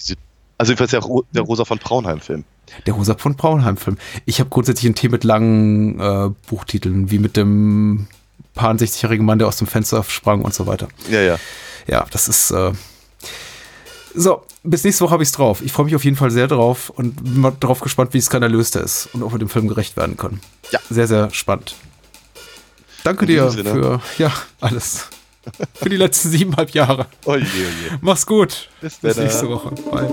Also 0.59 0.73
jedenfalls 0.73 0.93
der, 0.93 1.03
der 1.33 1.43
Rosa 1.43 1.65
von 1.65 1.79
Braunheim-Film. 1.79 2.45
Der 2.87 2.95
Rosa 2.95 3.15
von 3.17 3.37
Braunheim-Film. 3.37 3.99
Ich 4.25 4.41
habe 4.41 4.51
grundsätzlich 4.51 4.91
ein 4.91 4.95
Thema 4.95 5.13
mit 5.13 5.25
langen 5.25 6.01
äh, 6.01 6.31
Buchtiteln, 6.49 7.11
wie 7.11 7.19
mit 7.19 7.37
dem 7.37 8.07
paar 8.55 8.73
60-jährigen 8.75 9.25
Mann, 9.25 9.39
der 9.39 9.49
aus 9.49 9.57
dem 9.57 9.67
Fenster 9.67 10.03
sprang 10.03 10.43
und 10.43 10.55
so 10.55 10.67
weiter. 10.67 10.89
Ja, 11.11 11.21
ja. 11.21 11.37
Ja, 11.87 12.07
das 12.11 12.29
ist 12.29 12.51
äh, 12.51 12.73
so, 14.17 14.43
bis 14.63 14.83
nächste 14.85 15.05
Woche 15.05 15.13
habe 15.13 15.23
ich 15.23 15.29
es 15.29 15.33
drauf. 15.33 15.61
Ich 15.63 15.73
freue 15.73 15.85
mich 15.87 15.95
auf 15.95 16.05
jeden 16.05 16.17
Fall 16.17 16.31
sehr 16.31 16.49
drauf 16.49 16.91
und 16.91 17.23
bin 17.23 17.41
mal 17.41 17.53
darauf 17.61 17.81
gespannt, 17.81 18.15
wie 18.15 18.21
skandalös 18.21 18.71
der 18.71 18.83
ist 18.83 19.09
und 19.13 19.23
ob 19.23 19.33
wir 19.33 19.39
dem 19.39 19.49
Film 19.49 19.69
gerecht 19.69 19.97
werden 19.97 20.17
können. 20.17 20.41
Ja. 20.71 20.81
Sehr, 20.91 21.07
sehr 21.07 21.31
spannend. 21.31 21.75
Danke 23.05 23.27
dir 23.27 23.51
Sinne. 23.51 23.71
für 23.71 24.01
ja, 24.19 24.33
alles. 24.61 25.09
für 25.75 25.89
die 25.89 25.97
letzten 25.97 26.31
siebeneinhalb 26.31 26.71
Jahre. 26.71 27.07
Oje, 27.25 27.43
oje. 27.45 27.99
Mach's 28.01 28.27
gut. 28.27 28.69
Bis, 28.81 28.97
bis 28.97 29.17
nächste 29.17 29.49
Woche. 29.49 29.71
Bye. 29.91 30.13